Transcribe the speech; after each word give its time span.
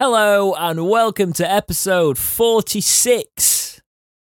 Hello 0.00 0.54
and 0.54 0.88
welcome 0.88 1.32
to 1.34 1.50
episode 1.50 2.18
46, 2.18 3.80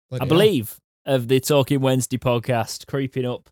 Bloody 0.09 0.21
I 0.21 0.25
hell. 0.25 0.27
believe, 0.29 0.79
of 1.05 1.27
the 1.29 1.39
Talking 1.39 1.79
Wednesday 1.79 2.17
podcast, 2.17 2.87
creeping 2.87 3.25
up 3.25 3.49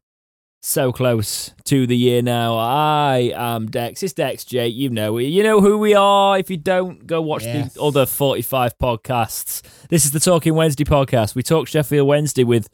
so 0.62 0.92
close 0.92 1.54
to 1.64 1.88
the 1.88 1.96
year 1.96 2.22
now. 2.22 2.58
I 2.58 3.32
am 3.34 3.68
Dex. 3.68 4.04
It's 4.04 4.12
Dex, 4.12 4.44
Jake. 4.44 4.76
You 4.76 4.90
know 4.90 5.18
you 5.18 5.44
know 5.44 5.62
who 5.62 5.78
we 5.78 5.94
are. 5.96 6.38
If 6.38 6.50
you 6.50 6.58
don't, 6.58 7.08
go 7.08 7.22
watch 7.22 7.46
Yes. 7.46 7.74
the 7.76 7.82
other 7.82 8.06
45 8.06 8.78
podcasts. 8.78 9.62
This 9.88 10.04
is 10.04 10.12
the 10.12 10.20
Talking 10.20 10.56
Wednesday 10.56 10.84
podcast. 10.84 11.36
We 11.36 11.44
talk 11.44 11.70
Sheffield 11.70 12.08
Wednesday 12.08 12.44
with 12.44 12.68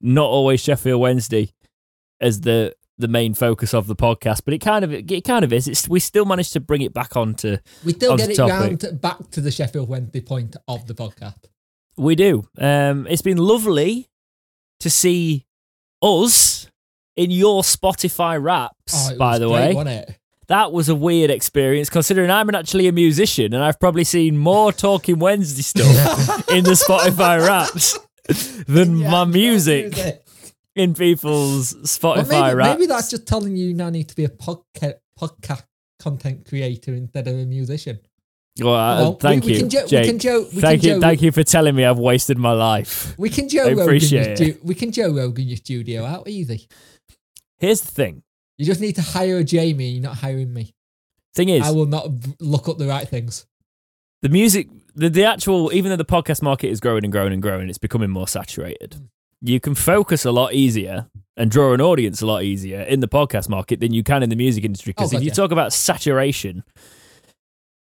not 0.00 0.24
always 0.30 0.62
Sheffield 0.62 1.00
Wednesday 1.02 1.52
as 2.22 2.40
the 2.40 2.74
the 2.98 3.08
main 3.08 3.32
focus 3.34 3.72
of 3.74 3.86
the 3.86 3.94
podcast, 3.96 4.40
but 4.44 4.52
it 4.54 4.58
kind 4.58 4.84
of 4.84 4.92
it 4.92 5.24
kind 5.24 5.44
of 5.44 5.52
is. 5.52 5.68
It's 5.68 5.88
we 5.88 6.00
still 6.00 6.24
managed 6.24 6.52
to 6.54 6.60
bring 6.60 6.82
it 6.82 6.92
back 6.92 7.16
onto 7.16 7.56
We 7.84 7.92
still 7.92 8.12
on 8.12 8.18
get 8.18 8.30
it 8.30 8.36
topic. 8.36 8.52
round 8.52 8.80
to- 8.80 8.92
back 8.92 9.30
to 9.30 9.40
the 9.40 9.50
Sheffield 9.50 9.88
Wednesday 9.88 10.20
point 10.20 10.56
of 10.66 10.86
the 10.86 10.94
podcast. 10.94 11.36
We 11.96 12.14
do. 12.14 12.48
Um, 12.58 13.06
it's 13.08 13.22
been 13.22 13.38
lovely 13.38 14.08
to 14.80 14.90
see 14.90 15.46
us 16.02 16.68
in 17.16 17.30
your 17.30 17.62
Spotify 17.62 18.40
wraps. 18.42 19.10
Oh, 19.10 19.16
by 19.16 19.38
the 19.38 19.48
great, 19.48 19.74
way, 19.76 20.16
that 20.46 20.72
was 20.72 20.88
a 20.88 20.94
weird 20.94 21.30
experience 21.30 21.90
considering 21.90 22.30
I'm 22.30 22.48
actually 22.54 22.86
a 22.88 22.92
musician 22.92 23.52
and 23.52 23.62
I've 23.64 23.80
probably 23.80 24.04
seen 24.04 24.38
more 24.38 24.72
Talking 24.72 25.18
Wednesday 25.18 25.62
stuff 25.62 26.48
in 26.50 26.64
the 26.64 26.72
Spotify 26.72 27.44
wraps 27.46 27.98
than 28.66 28.98
Yeah, 28.98 29.10
my 29.10 29.24
music. 29.24 30.22
In 30.78 30.94
people's 30.94 31.74
Well, 31.74 31.82
Spotify 31.84 32.28
maybe, 32.28 32.54
wraps. 32.56 32.78
maybe 32.78 32.86
that's 32.86 33.10
just 33.10 33.26
telling 33.26 33.56
you 33.56 33.74
now 33.74 33.86
you 33.86 33.90
need 33.92 34.08
to 34.08 34.14
be 34.16 34.24
a 34.24 34.28
podcast 34.28 34.94
podcast 35.18 35.64
content 35.98 36.46
creator 36.48 36.94
instead 36.94 37.26
of 37.26 37.34
a 37.38 37.44
musician. 37.44 37.98
Well, 38.60 38.74
uh, 38.74 39.00
Well, 39.00 39.12
we- 39.14 39.18
thank 39.20 39.44
we 39.44 39.48
you, 39.50 39.54
we 39.54 39.60
can 39.60 39.70
jo- 39.70 39.82
we 39.82 39.88
Jake. 39.88 40.06
can 40.06 40.18
jo- 40.18 40.48
we 40.54 40.60
thank 40.60 40.80
can 40.80 40.88
you, 40.88 40.94
jo- 40.96 41.00
thank 41.00 41.22
you 41.22 41.32
for 41.32 41.42
telling 41.44 41.74
me 41.74 41.84
I've 41.84 41.98
wasted 41.98 42.38
my 42.38 42.52
life. 42.52 43.14
We 43.18 43.28
can 43.30 43.48
Joe 43.48 43.72
Rogan 43.72 43.98
your 44.00 44.36
stu- 44.36 44.58
we 44.62 44.74
can 44.74 44.92
Joe 44.92 45.10
Rogan 45.12 45.46
your 45.46 45.56
studio 45.56 46.04
out 46.04 46.28
easy. 46.28 46.66
Here's 47.58 47.80
the 47.80 47.90
thing. 47.90 48.22
You 48.56 48.64
just 48.66 48.80
need 48.80 48.94
to 48.96 49.02
hire 49.02 49.38
a 49.38 49.44
Jamie. 49.44 49.90
You're 49.90 50.02
not 50.02 50.16
hiring 50.16 50.52
me. 50.52 50.74
Thing 51.34 51.48
is, 51.50 51.62
I 51.62 51.70
will 51.70 51.86
not 51.86 52.08
look 52.40 52.68
up 52.68 52.78
the 52.78 52.86
right 52.88 53.08
things. 53.08 53.46
the 54.22 54.28
music 54.28 54.68
the, 54.96 55.08
the 55.08 55.24
actual 55.24 55.72
even 55.72 55.90
though 55.90 55.96
the 55.96 56.04
podcast 56.04 56.42
market 56.42 56.68
is 56.68 56.80
growing 56.80 57.04
and 57.04 57.12
growing 57.12 57.32
and 57.32 57.40
growing 57.40 57.68
it's 57.68 57.78
becoming 57.78 58.10
more 58.10 58.26
saturated 58.26 58.96
you 59.40 59.60
can 59.60 59.74
focus 59.74 60.24
a 60.24 60.32
lot 60.32 60.52
easier 60.54 61.06
and 61.36 61.50
draw 61.50 61.72
an 61.72 61.80
audience 61.80 62.20
a 62.22 62.26
lot 62.26 62.42
easier 62.42 62.80
in 62.80 63.00
the 63.00 63.08
podcast 63.08 63.48
market 63.48 63.78
than 63.80 63.92
you 63.94 64.02
can 64.02 64.22
in 64.22 64.30
the 64.30 64.36
music 64.36 64.64
industry 64.64 64.92
because 64.92 65.14
Oh, 65.14 65.16
if 65.16 65.22
you 65.22 65.28
yeah. 65.28 65.34
talk 65.34 65.52
about 65.52 65.72
saturation 65.72 66.64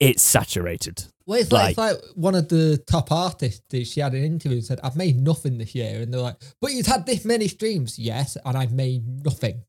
it's 0.00 0.22
saturated 0.22 1.04
Well, 1.26 1.40
it's 1.40 1.50
like, 1.52 1.70
it's 1.70 1.78
like 1.78 1.96
one 2.14 2.34
of 2.34 2.48
the 2.48 2.76
top 2.86 3.10
artists. 3.10 3.62
that 3.70 3.86
She 3.86 4.00
had 4.00 4.12
an 4.12 4.24
interview 4.24 4.58
and 4.58 4.64
said, 4.66 4.78
"I've 4.82 4.94
made 4.96 5.16
nothing 5.16 5.56
this 5.58 5.74
year," 5.74 6.02
and 6.02 6.12
they're 6.12 6.20
like, 6.20 6.36
"But 6.60 6.72
you've 6.72 6.86
had 6.86 7.06
this 7.06 7.24
many 7.24 7.48
streams, 7.48 7.98
yes, 7.98 8.36
and 8.44 8.56
I've 8.58 8.72
made 8.72 9.24
nothing." 9.24 9.62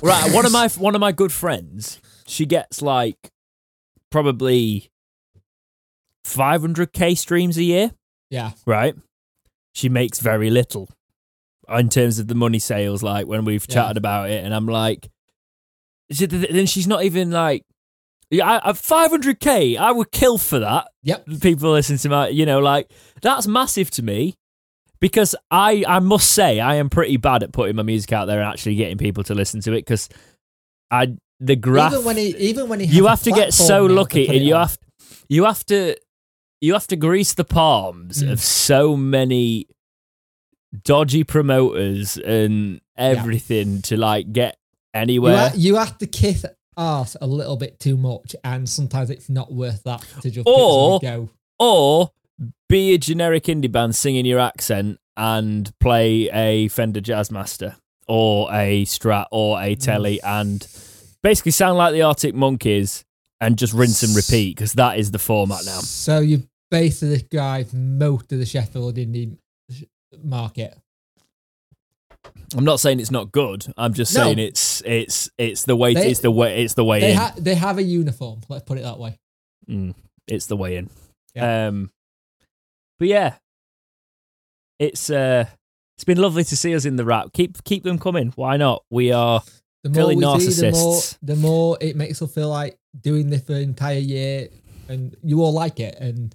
right 0.00 0.32
one 0.32 0.46
of 0.46 0.52
my 0.52 0.68
one 0.78 0.94
of 0.94 1.00
my 1.00 1.10
good 1.10 1.32
friends 1.32 2.00
she 2.28 2.46
gets 2.46 2.80
like 2.80 3.16
probably 4.12 4.88
500k 6.24 7.16
streams 7.18 7.56
a 7.58 7.62
year 7.64 7.90
Yeah, 8.30 8.52
right? 8.66 8.94
She 9.74 9.88
makes 9.88 10.20
very 10.20 10.50
little 10.50 10.88
in 11.68 11.88
terms 11.88 12.18
of 12.18 12.28
the 12.28 12.34
money 12.34 12.58
sales. 12.58 13.02
Like 13.02 13.26
when 13.26 13.44
we've 13.44 13.66
Yeah. 13.68 13.74
chatted 13.74 13.96
about 13.96 14.30
it, 14.30 14.44
and 14.44 14.54
I'm 14.54 14.66
like, 14.66 15.08
then 16.08 16.66
she's 16.66 16.86
not 16.86 17.04
even 17.04 17.30
like, 17.30 17.64
yeah, 18.30 18.60
I, 18.64 18.72
500k. 18.72 19.76
I 19.76 19.92
would 19.92 20.10
kill 20.10 20.38
for 20.38 20.58
that. 20.58 20.88
yep. 21.02 21.24
People 21.40 21.72
listen 21.72 21.98
to 21.98 22.08
my, 22.08 22.28
you 22.28 22.46
know, 22.46 22.60
like 22.60 22.90
that's 23.20 23.46
massive 23.46 23.90
to 23.92 24.02
me 24.02 24.34
because 25.00 25.34
I, 25.50 25.84
I 25.86 25.98
must 25.98 26.32
say, 26.32 26.58
I 26.60 26.76
am 26.76 26.88
pretty 26.88 27.16
bad 27.18 27.42
at 27.42 27.52
putting 27.52 27.76
my 27.76 27.82
music 27.82 28.12
out 28.12 28.26
there 28.26 28.40
and 28.40 28.48
actually 28.48 28.74
getting 28.76 28.96
people 28.98 29.22
to 29.24 29.34
listen 29.34 29.60
to 29.62 29.72
it 29.72 29.80
because 29.82 30.08
I 30.90 31.14
the 31.40 31.56
graph 31.56 31.92
Even 31.92 32.04
when 32.04 32.16
he, 32.16 32.36
even 32.38 32.68
when 32.68 32.80
he, 32.80 32.86
you 32.86 33.06
have 33.06 33.22
to 33.24 33.32
get 33.32 33.52
so 33.52 33.84
lucky 33.84 34.28
and 34.28 34.44
you 34.44 34.54
on. 34.54 34.68
have 34.68 34.78
you 35.28 35.44
have 35.44 35.64
to 35.66 35.96
you 36.60 36.72
have 36.74 36.86
to 36.86 36.96
grease 36.96 37.34
the 37.34 37.44
palms 37.44 38.22
Mm. 38.22 38.30
of 38.32 38.40
so 38.40 38.96
many 38.96 39.66
dodgy 40.84 41.24
promoters 41.24 42.16
and 42.16 42.80
everything 42.96 43.82
to 43.82 43.96
like 43.96 44.32
get 44.32 44.56
You, 44.94 45.00
anywhere 45.00 45.48
ha- 45.50 45.54
you 45.56 45.76
have 45.76 45.98
to 45.98 46.06
kiss 46.06 46.44
ass 46.76 47.16
a 47.20 47.26
little 47.26 47.56
bit 47.56 47.78
too 47.78 47.96
much, 47.96 48.34
and 48.44 48.68
sometimes 48.68 49.10
it's 49.10 49.28
not 49.28 49.52
worth 49.52 49.82
that 49.84 50.04
to 50.22 50.30
just 50.30 50.46
Or- 50.48 50.98
go. 51.00 51.28
or 51.58 52.10
be 52.68 52.94
a 52.94 52.98
generic 52.98 53.44
indie 53.44 53.70
band 53.70 53.94
singing 53.94 54.24
your 54.26 54.40
accent 54.40 54.98
and 55.16 55.70
play 55.78 56.30
a 56.32 56.68
Fender 56.68 57.00
Jazzmaster 57.00 57.76
or 58.08 58.48
a 58.50 58.84
Strat 58.86 59.26
or 59.30 59.60
a 59.62 59.74
Tele 59.74 60.18
Mm. 60.18 60.40
and 60.40 60.66
basically 61.22 61.52
sound 61.52 61.76
like 61.76 61.92
the 61.92 62.02
Arctic 62.02 62.34
Monkeys 62.34 63.04
and 63.40 63.58
just 63.58 63.74
rinse 63.74 64.02
and 64.02 64.16
repeat 64.16 64.56
because 64.56 64.72
that 64.74 64.98
is 64.98 65.10
the 65.10 65.18
format 65.18 65.64
now. 65.66 65.80
So 65.80 66.20
you 66.20 66.44
basically 66.70 67.18
describe 67.18 67.72
most 67.74 68.32
of 68.32 68.38
the 68.38 68.46
Sheffield 68.46 68.96
indie 68.96 69.36
market. 70.22 70.76
I'm 72.56 72.64
not 72.64 72.80
saying 72.80 73.00
it's 73.00 73.10
not 73.10 73.32
good. 73.32 73.66
I'm 73.76 73.94
just 73.94 74.14
No. 74.14 74.24
saying 74.24 74.38
it's 74.38 74.82
it's 74.84 75.30
it's 75.38 75.64
the 75.64 75.74
way 75.76 75.94
They- 75.94 76.10
it's 76.10 76.20
the 76.20 76.30
way 76.30 76.62
it's 76.62 76.74
the 76.74 76.84
way 76.84 77.00
They 77.00 77.12
in. 77.12 77.16
ha- 77.16 77.34
they 77.38 77.54
have 77.54 77.78
a 77.78 77.82
uniform. 77.82 78.40
Let's 78.48 78.64
put 78.64 78.78
it 78.78 78.82
that 78.82 78.98
way. 78.98 79.18
Mm, 79.68 79.94
it's 80.28 80.46
the 80.46 80.56
way 80.56 80.76
in. 80.76 80.90
Yeah. 81.34 81.68
Um, 81.68 81.90
but 82.98 83.08
yeah, 83.08 83.34
it's 84.78 85.08
uh, 85.10 85.46
it's 85.96 86.04
been 86.04 86.18
lovely 86.18 86.44
to 86.44 86.56
see 86.56 86.74
us 86.74 86.84
in 86.84 86.96
the 86.96 87.04
wrap. 87.04 87.32
Keep 87.32 87.64
keep 87.64 87.84
them 87.84 87.98
coming. 87.98 88.32
Why 88.36 88.56
not? 88.56 88.84
We 88.90 89.12
are 89.12 89.42
The 89.82 89.88
more 89.88 89.94
Fairly 89.94 90.16
we 90.16 90.22
see, 90.40 90.60
the 90.62 90.70
more 90.72 90.94
narcissists. 90.94 91.18
the 91.22 91.36
more 91.36 91.78
it 91.80 91.96
makes 91.96 92.20
us 92.22 92.32
feel 92.32 92.48
like 92.50 92.78
doing 93.00 93.30
this 93.30 93.42
for 93.42 93.54
an 93.54 93.62
entire 93.62 93.98
year, 93.98 94.48
and 94.88 95.16
you 95.24 95.42
all 95.42 95.52
like 95.52 95.80
it. 95.80 95.96
And 95.98 96.34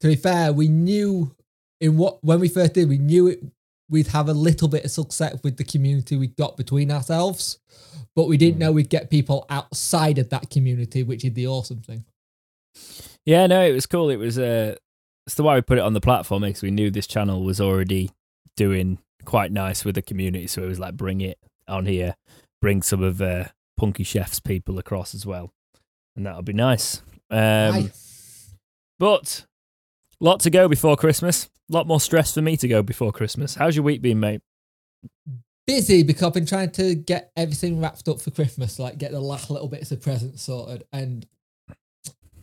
to 0.00 0.06
be 0.08 0.16
fair, 0.16 0.52
we 0.52 0.68
knew 0.68 1.34
in 1.80 1.96
what 1.96 2.22
when 2.24 2.40
we 2.40 2.48
first 2.48 2.74
did, 2.74 2.88
we 2.88 2.98
knew 2.98 3.26
it. 3.28 3.42
We'd 3.88 4.08
have 4.08 4.28
a 4.28 4.34
little 4.34 4.66
bit 4.66 4.84
of 4.84 4.90
success 4.90 5.38
with 5.44 5.58
the 5.58 5.64
community 5.64 6.16
we 6.16 6.26
got 6.26 6.56
between 6.56 6.90
ourselves, 6.90 7.58
but 8.16 8.26
we 8.26 8.36
Hmm. 8.36 8.40
didn't 8.40 8.58
know 8.58 8.72
we'd 8.72 8.88
get 8.90 9.10
people 9.10 9.46
outside 9.48 10.18
of 10.18 10.28
that 10.30 10.50
community, 10.50 11.02
which 11.04 11.24
is 11.24 11.34
the 11.34 11.46
awesome 11.46 11.82
thing. 11.82 12.04
yeah. 13.24 13.46
No, 13.46 13.62
it 13.64 13.72
was 13.72 13.86
cool. 13.86 14.10
It 14.10 14.16
was 14.16 14.38
uh, 14.38 14.74
it's 15.26 15.34
the 15.36 15.42
why 15.42 15.54
we 15.54 15.60
put 15.62 15.78
it 15.78 15.82
on 15.84 15.92
the 15.92 16.00
platform 16.00 16.42
because 16.42 16.62
we 16.62 16.70
knew 16.70 16.90
this 16.90 17.06
channel 17.06 17.42
was 17.44 17.60
already 17.60 18.10
doing 18.56 18.98
quite 19.24 19.52
nice 19.52 19.84
with 19.84 19.94
the 19.94 20.02
community. 20.02 20.46
So 20.46 20.62
it 20.62 20.68
was 20.68 20.78
like 20.80 20.96
bring 20.96 21.20
it 21.20 21.38
on 21.68 21.86
here, 21.86 22.16
bring 22.60 22.82
some 22.82 23.02
of 23.02 23.20
uh, 23.22 23.44
Punky 23.76 24.04
Chef's 24.04 24.40
people 24.40 24.78
across 24.78 25.14
as 25.14 25.24
well, 25.26 25.52
and 26.16 26.26
that'll 26.26 26.42
be 26.42 26.52
nice. 26.52 27.02
Um, 27.30 27.74
Aye. 27.74 27.90
But 28.98 29.46
lot 30.20 30.40
to 30.40 30.50
go 30.50 30.68
before 30.68 30.96
Christmas. 30.96 31.48
A 31.70 31.74
lot 31.74 31.86
more 31.86 32.00
stress 32.00 32.32
for 32.34 32.42
me 32.42 32.56
to 32.58 32.68
go 32.68 32.82
before 32.82 33.12
Christmas. 33.12 33.54
How's 33.56 33.76
your 33.76 33.84
week 33.84 34.02
been, 34.02 34.20
mate? 34.20 34.40
busy 35.66 36.04
because 36.04 36.22
I've 36.22 36.32
been 36.32 36.46
trying 36.46 36.70
to 36.72 36.94
get 36.94 37.32
everything 37.36 37.80
wrapped 37.80 38.06
up 38.06 38.20
for 38.20 38.30
Christmas, 38.30 38.78
like 38.78 38.98
get 38.98 39.10
the 39.10 39.20
last 39.20 39.50
little 39.50 39.66
bits 39.68 39.90
of 39.90 40.00
presents 40.00 40.42
sorted. 40.42 40.84
And 40.92 41.26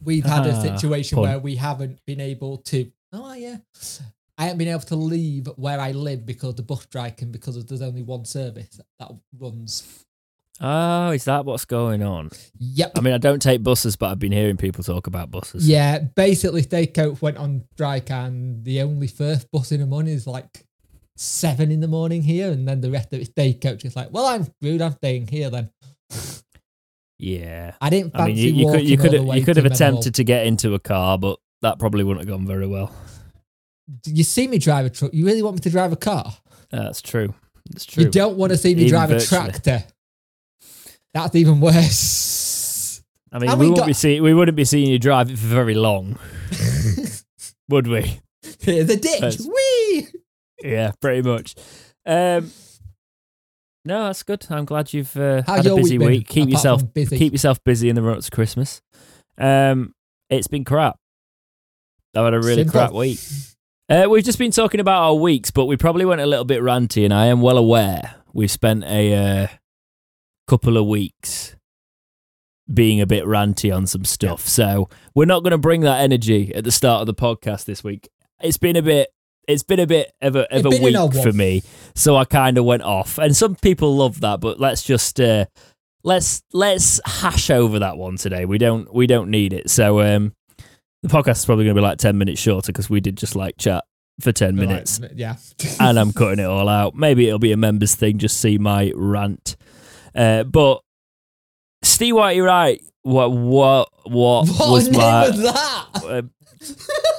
we've 0.03 0.25
had 0.25 0.45
a 0.45 0.51
Ah, 0.51 0.61
situation 0.77 1.19
where 1.19 1.39
we 1.39 1.55
haven't 1.55 1.99
been 2.05 2.19
able 2.19 2.57
to. 2.57 2.91
Oh 3.13 3.33
yeah, 3.33 3.57
I 4.37 4.43
haven't 4.43 4.57
been 4.57 4.67
able 4.67 4.81
to 4.81 4.95
leave 4.97 5.47
where 5.55 5.79
I 5.79 5.91
live 5.91 6.25
because 6.25 6.55
the 6.55 6.63
bus 6.63 6.81
strike 6.83 7.21
and 7.21 7.31
because 7.31 7.63
there's 7.65 7.81
only 7.81 8.03
one 8.03 8.25
service 8.25 8.81
that 8.99 9.11
runs. 9.39 10.03
Oh, 10.61 11.11
is 11.11 11.25
that 11.25 11.45
what's 11.45 11.65
going 11.65 12.03
on? 12.03 12.29
Yep. 12.59 12.91
I 12.95 13.01
mean, 13.01 13.13
I 13.13 13.17
don't 13.17 13.41
take 13.41 13.63
buses, 13.63 13.95
but 13.95 14.11
I've 14.11 14.19
been 14.19 14.31
hearing 14.31 14.55
people 14.55 14.83
talk 14.83 15.07
about 15.07 15.31
buses. 15.31 15.67
yeah, 15.67 15.99
basically, 15.99 16.61
Stagecoach 16.61 17.21
went 17.21 17.37
on 17.37 17.63
strike, 17.73 18.11
and 18.11 18.63
the 18.63 18.81
only 18.81 19.07
first 19.07 19.49
bus 19.51 19.71
in 19.71 19.81
the 19.81 19.87
morning 19.87 20.13
is 20.13 20.27
like 20.27 20.65
seven 21.17 21.71
in 21.71 21.79
the 21.79 21.87
morning 21.87 22.21
here, 22.21 22.51
and 22.51 22.67
then 22.67 22.81
the 22.81 22.91
rest 22.91 23.11
of 23.13 23.19
it's 23.19 23.29
Stagecoach. 23.31 23.83
It's 23.83 23.95
like, 23.95 24.09
well, 24.11 24.25
I'm 24.25 24.45
screwed. 24.45 24.81
I'm 24.81 24.93
staying 24.93 25.27
here 25.27 25.49
then. 25.49 25.69
Yeah. 27.19 27.73
I 27.79 27.89
didn't 27.89 28.15
I 28.15 28.19
fancy 28.19 28.33
mean, 28.33 28.55
you, 28.55 28.65
you 28.65 28.71
could 28.71 28.83
you 28.83 28.97
could 28.97 29.11
the 29.11 29.25
have, 29.25 29.37
you 29.37 29.45
could 29.45 29.57
have 29.57 29.65
attempted 29.65 30.15
to 30.15 30.23
get 30.23 30.45
into 30.45 30.73
a 30.73 30.79
car, 30.79 31.17
but 31.17 31.39
that 31.61 31.79
probably 31.79 32.03
wouldn't 32.03 32.27
have 32.27 32.37
gone 32.37 32.45
very 32.45 32.67
well. 32.67 32.93
you 34.05 34.23
see 34.23 34.47
me 34.47 34.57
drive 34.59 34.85
a 34.85 34.89
truck. 34.89 35.13
You 35.13 35.25
really 35.25 35.41
want 35.41 35.55
me 35.55 35.61
to 35.61 35.69
drive 35.69 35.93
a 35.93 35.97
car? 35.97 36.33
That's 36.69 37.01
true. 37.01 37.33
It's 37.71 37.85
true. 37.85 38.03
You 38.03 38.09
don't 38.09 38.37
want 38.37 38.51
to 38.51 38.57
see 38.57 38.75
me 38.75 38.81
Even 38.81 38.91
drive 38.91 39.11
a 39.11 39.21
tractor. 39.21 39.83
That's 41.13 41.35
even 41.35 41.59
worse. 41.59 43.01
I 43.31 43.39
mean, 43.39 43.49
we 43.51 43.55
we 43.55 43.59
wouldn't 43.69 43.77
got- 43.77 43.87
be 43.87 43.93
see, 43.93 44.21
we 44.21 44.33
wouldn't 44.33 44.55
be 44.55 44.65
seeing 44.65 44.89
you 44.89 44.99
drive 44.99 45.29
it 45.31 45.37
for 45.37 45.47
very 45.47 45.73
long, 45.73 46.17
would 47.69 47.87
we? 47.87 48.19
A 48.67 48.83
ditch. 48.85 49.19
That's- 49.19 49.45
Whee! 49.47 50.07
Yeah, 50.63 50.91
pretty 51.01 51.27
much. 51.27 51.55
Um, 52.05 52.51
no, 53.85 54.05
that's 54.05 54.23
good. 54.23 54.45
I'm 54.49 54.65
glad 54.65 54.93
you've 54.93 55.15
uh, 55.17 55.43
How's 55.45 55.57
had 55.57 55.65
a 55.65 55.69
your 55.69 55.77
busy 55.77 55.97
week 55.97 55.99
been, 55.99 56.07
week. 56.09 56.27
Keep 56.27 56.41
apart 56.43 56.51
yourself 56.53 56.79
from 56.81 56.89
busy? 56.89 57.17
keep 57.17 57.33
yourself 57.33 57.63
busy 57.63 57.89
in 57.89 57.95
the 57.95 58.01
run 58.01 58.17
up 58.17 58.23
to 58.23 58.31
Christmas. 58.31 58.81
Um, 59.37 59.93
it's 60.29 60.47
been 60.47 60.63
crap. 60.63 60.97
I've 62.15 62.23
had 62.25 62.33
a 62.33 62.39
really 62.39 62.63
Simple. 62.63 62.71
crap 62.79 62.93
week. 62.93 63.19
Uh, 63.89 64.05
we've 64.09 64.23
just 64.23 64.39
been 64.39 64.51
talking 64.51 64.79
about 64.79 65.01
our 65.03 65.15
weeks, 65.15 65.51
but 65.51 65.65
we 65.65 65.75
probably 65.75 66.05
went 66.05 66.21
a 66.21 66.25
little 66.25 66.45
bit 66.45 66.61
ranty, 66.61 67.03
and 67.03 67.13
I 67.13 67.25
am 67.25 67.41
well 67.41 67.57
aware 67.57 68.15
we've 68.31 68.51
spent 68.51 68.83
a 68.85 69.13
uh, 69.15 69.47
couple 70.47 70.77
of 70.77 70.85
weeks 70.85 71.55
being 72.73 73.01
a 73.01 73.05
bit 73.05 73.25
ranty 73.25 73.75
on 73.75 73.85
some 73.87 74.05
stuff. 74.05 74.47
So 74.47 74.89
we're 75.13 75.25
not 75.25 75.43
going 75.43 75.51
to 75.51 75.57
bring 75.57 75.81
that 75.81 75.99
energy 76.01 76.53
at 76.55 76.63
the 76.63 76.71
start 76.71 77.01
of 77.01 77.07
the 77.07 77.13
podcast 77.13 77.65
this 77.65 77.83
week. 77.83 78.09
It's 78.41 78.57
been 78.57 78.75
a 78.75 78.81
bit. 78.81 79.09
It's 79.45 79.63
been 79.63 79.79
a 79.79 79.87
bit 79.87 80.11
of 80.21 80.37
a, 80.37 80.49
of 80.55 80.65
a 80.65 80.69
week 80.69 80.95
for 81.21 81.33
me, 81.33 81.63
so 81.95 82.15
I 82.15 82.23
kind 82.23 82.57
of 82.57 82.63
went 82.63 82.83
off. 82.83 83.17
And 83.17 83.35
some 83.35 83.55
people 83.55 83.93
love 83.97 84.21
that, 84.21 84.39
but 84.39 84.57
let's 84.57 84.83
just 84.83 85.19
uh, 85.19 85.47
let's 86.03 86.41
let's 86.53 87.01
hash 87.05 87.49
over 87.49 87.79
that 87.79 87.97
one 87.97 88.15
today. 88.15 88.45
We 88.45 88.57
don't 88.57 88.93
we 88.93 89.05
don't 89.05 89.29
need 89.29 89.51
it. 89.51 89.69
So 89.69 89.99
um, 89.99 90.31
the 91.01 91.09
podcast 91.09 91.39
is 91.39 91.45
probably 91.45 91.65
going 91.65 91.75
to 91.75 91.81
be 91.81 91.85
like 91.85 91.97
ten 91.97 92.17
minutes 92.17 92.39
shorter 92.39 92.71
because 92.71 92.89
we 92.89 93.01
did 93.01 93.17
just 93.17 93.35
like 93.35 93.57
chat 93.57 93.83
for 94.21 94.31
ten 94.31 94.55
Right, 94.55 94.65
minutes, 94.67 95.01
yeah. 95.13 95.35
and 95.77 95.99
I'm 95.99 96.13
cutting 96.13 96.39
it 96.39 96.45
all 96.47 96.69
out. 96.69 96.95
Maybe 96.95 97.27
it'll 97.27 97.37
be 97.39 97.51
a 97.51 97.57
members 97.57 97.95
thing. 97.95 98.19
Just 98.19 98.39
see 98.39 98.57
my 98.57 98.93
rant. 98.95 99.57
Uh, 100.15 100.43
but 100.43 100.81
Steve 101.81 102.15
White, 102.15 102.35
you're 102.35 102.45
right. 102.45 102.81
What 103.01 103.31
what 103.31 103.89
what, 104.05 104.47
what 104.47 104.69
was 104.69 104.89
my 104.89 105.27
was 105.29 105.41
that? 105.41 105.87
uh, 106.05 106.21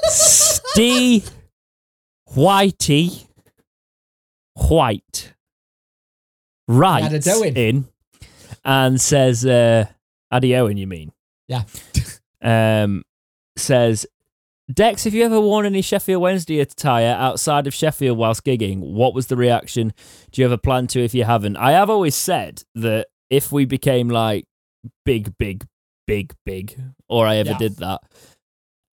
Steve 0.08 1.30
Whitey 2.34 3.26
White 4.54 5.34
a 7.12 7.18
in 7.56 7.88
and 8.64 9.00
says, 9.00 9.44
uh, 9.44 9.86
Addy 10.30 10.56
Owen, 10.56 10.76
you 10.76 10.86
mean? 10.86 11.12
Yeah. 11.48 11.64
Um, 12.40 13.04
says, 13.56 14.06
Dex, 14.72 15.04
have 15.04 15.12
you 15.12 15.24
ever 15.24 15.38
worn 15.40 15.66
any 15.66 15.82
Sheffield 15.82 16.22
Wednesday 16.22 16.60
attire 16.60 17.14
outside 17.18 17.66
of 17.66 17.74
Sheffield 17.74 18.16
whilst 18.16 18.44
gigging? 18.44 18.78
What 18.78 19.14
was 19.14 19.26
the 19.26 19.36
reaction? 19.36 19.92
Do 20.32 20.40
you 20.40 20.44
have 20.44 20.52
a 20.52 20.58
plan 20.58 20.86
to 20.88 21.04
if 21.04 21.14
you 21.14 21.24
haven't? 21.24 21.56
I 21.56 21.72
have 21.72 21.90
always 21.90 22.14
said 22.14 22.62
that 22.74 23.08
if 23.28 23.52
we 23.52 23.66
became 23.66 24.08
like 24.08 24.46
big, 25.04 25.36
big, 25.38 25.66
big, 26.06 26.32
big, 26.46 26.80
or 27.08 27.26
I 27.26 27.36
ever 27.36 27.50
Yeah. 27.50 27.58
did 27.58 27.76
that, 27.76 28.00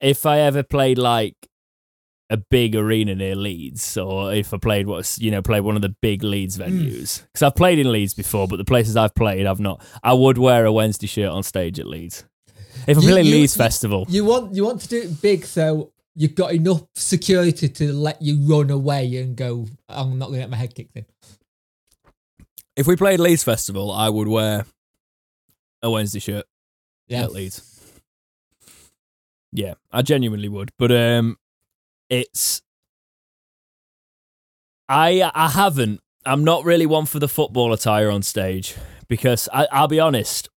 if 0.01 0.27
I 0.27 0.41
ever 0.41 0.65
played 0.65 0.99
like 0.99 1.37
a 2.31 2.37
big 2.37 2.75
arena 2.75 3.15
near 3.15 3.37
Leeds, 3.37 3.97
or 3.97 4.33
if 4.35 4.53
I 4.53 4.57
played 4.59 4.87
what's 4.89 5.21
you 5.21 5.31
know 5.31 5.43
played 5.43 5.61
one 5.61 5.77
of 5.77 5.83
the 5.83 5.95
big 6.03 6.25
Leeds 6.25 6.59
mm. 6.59 6.67
venues, 6.67 7.23
because 7.33 7.43
I've 7.43 7.57
played 7.57 7.79
in 7.79 7.93
Leeds 7.93 8.15
before, 8.15 8.49
but 8.49 8.57
the 8.57 8.65
places 8.65 8.97
I've 8.97 9.15
played, 9.15 9.47
I've 9.47 9.61
not. 9.61 9.85
I 10.03 10.15
would 10.15 10.39
wear 10.39 10.65
a 10.65 10.73
Wednesday 10.73 11.07
shirt 11.07 11.31
on 11.31 11.43
stage 11.45 11.79
at 11.79 11.87
Leeds. 11.87 12.25
If 12.87 12.99
I 12.99 13.01
You- 13.01 13.09
play 13.09 13.23
you- 13.23 13.31
Leeds 13.33 13.55
you- 13.57 13.59
Festival, 13.59 14.07
You 14.09 14.25
want 14.25 14.55
you 14.55 14.65
want 14.65 14.81
to 14.83 14.89
do 14.89 15.01
it 15.03 15.21
big, 15.23 15.45
so 15.45 15.93
you've 16.15 16.35
got 16.35 16.53
enough 16.55 16.83
security 16.95 17.69
to 17.69 17.93
let 17.93 18.21
you 18.21 18.39
run 18.47 18.71
away 18.71 19.17
and 19.17 19.37
go. 19.37 19.67
I'm 19.89 20.19
not 20.19 20.27
going 20.27 20.41
to 20.41 20.45
get 20.45 20.51
my 20.51 20.57
head 20.57 20.75
kicked 20.75 20.97
in. 20.97 21.07
if 22.77 22.87
we 22.87 22.97
played 22.97 23.21
Leeds 23.21 23.43
Festival, 23.45 23.91
I 23.93 24.09
would 24.09 24.29
wear 24.29 24.65
a 25.83 25.91
Wednesday 25.91 26.19
shirt 26.21 26.47
Yeah, 27.09 27.25
at 27.25 27.33
Leeds. 27.33 27.63
Yeah, 29.53 29.75
I 29.91 30.03
genuinely 30.03 30.49
would. 30.49 30.71
But 30.79 30.93
um 30.93 31.37
it's 32.09 32.63
I 34.89 35.31
I 35.35 35.49
haven't. 35.51 36.01
I'm 36.27 36.45
not 36.45 36.65
really 36.65 36.87
one 36.87 37.07
for 37.07 37.19
the 37.19 37.29
football 37.29 37.73
attire 37.73 38.11
on 38.11 38.23
stage 38.23 38.75
because 39.09 39.49
I, 39.53 39.67
I'll 39.73 39.89
be 39.89 40.01
honest, 40.01 40.49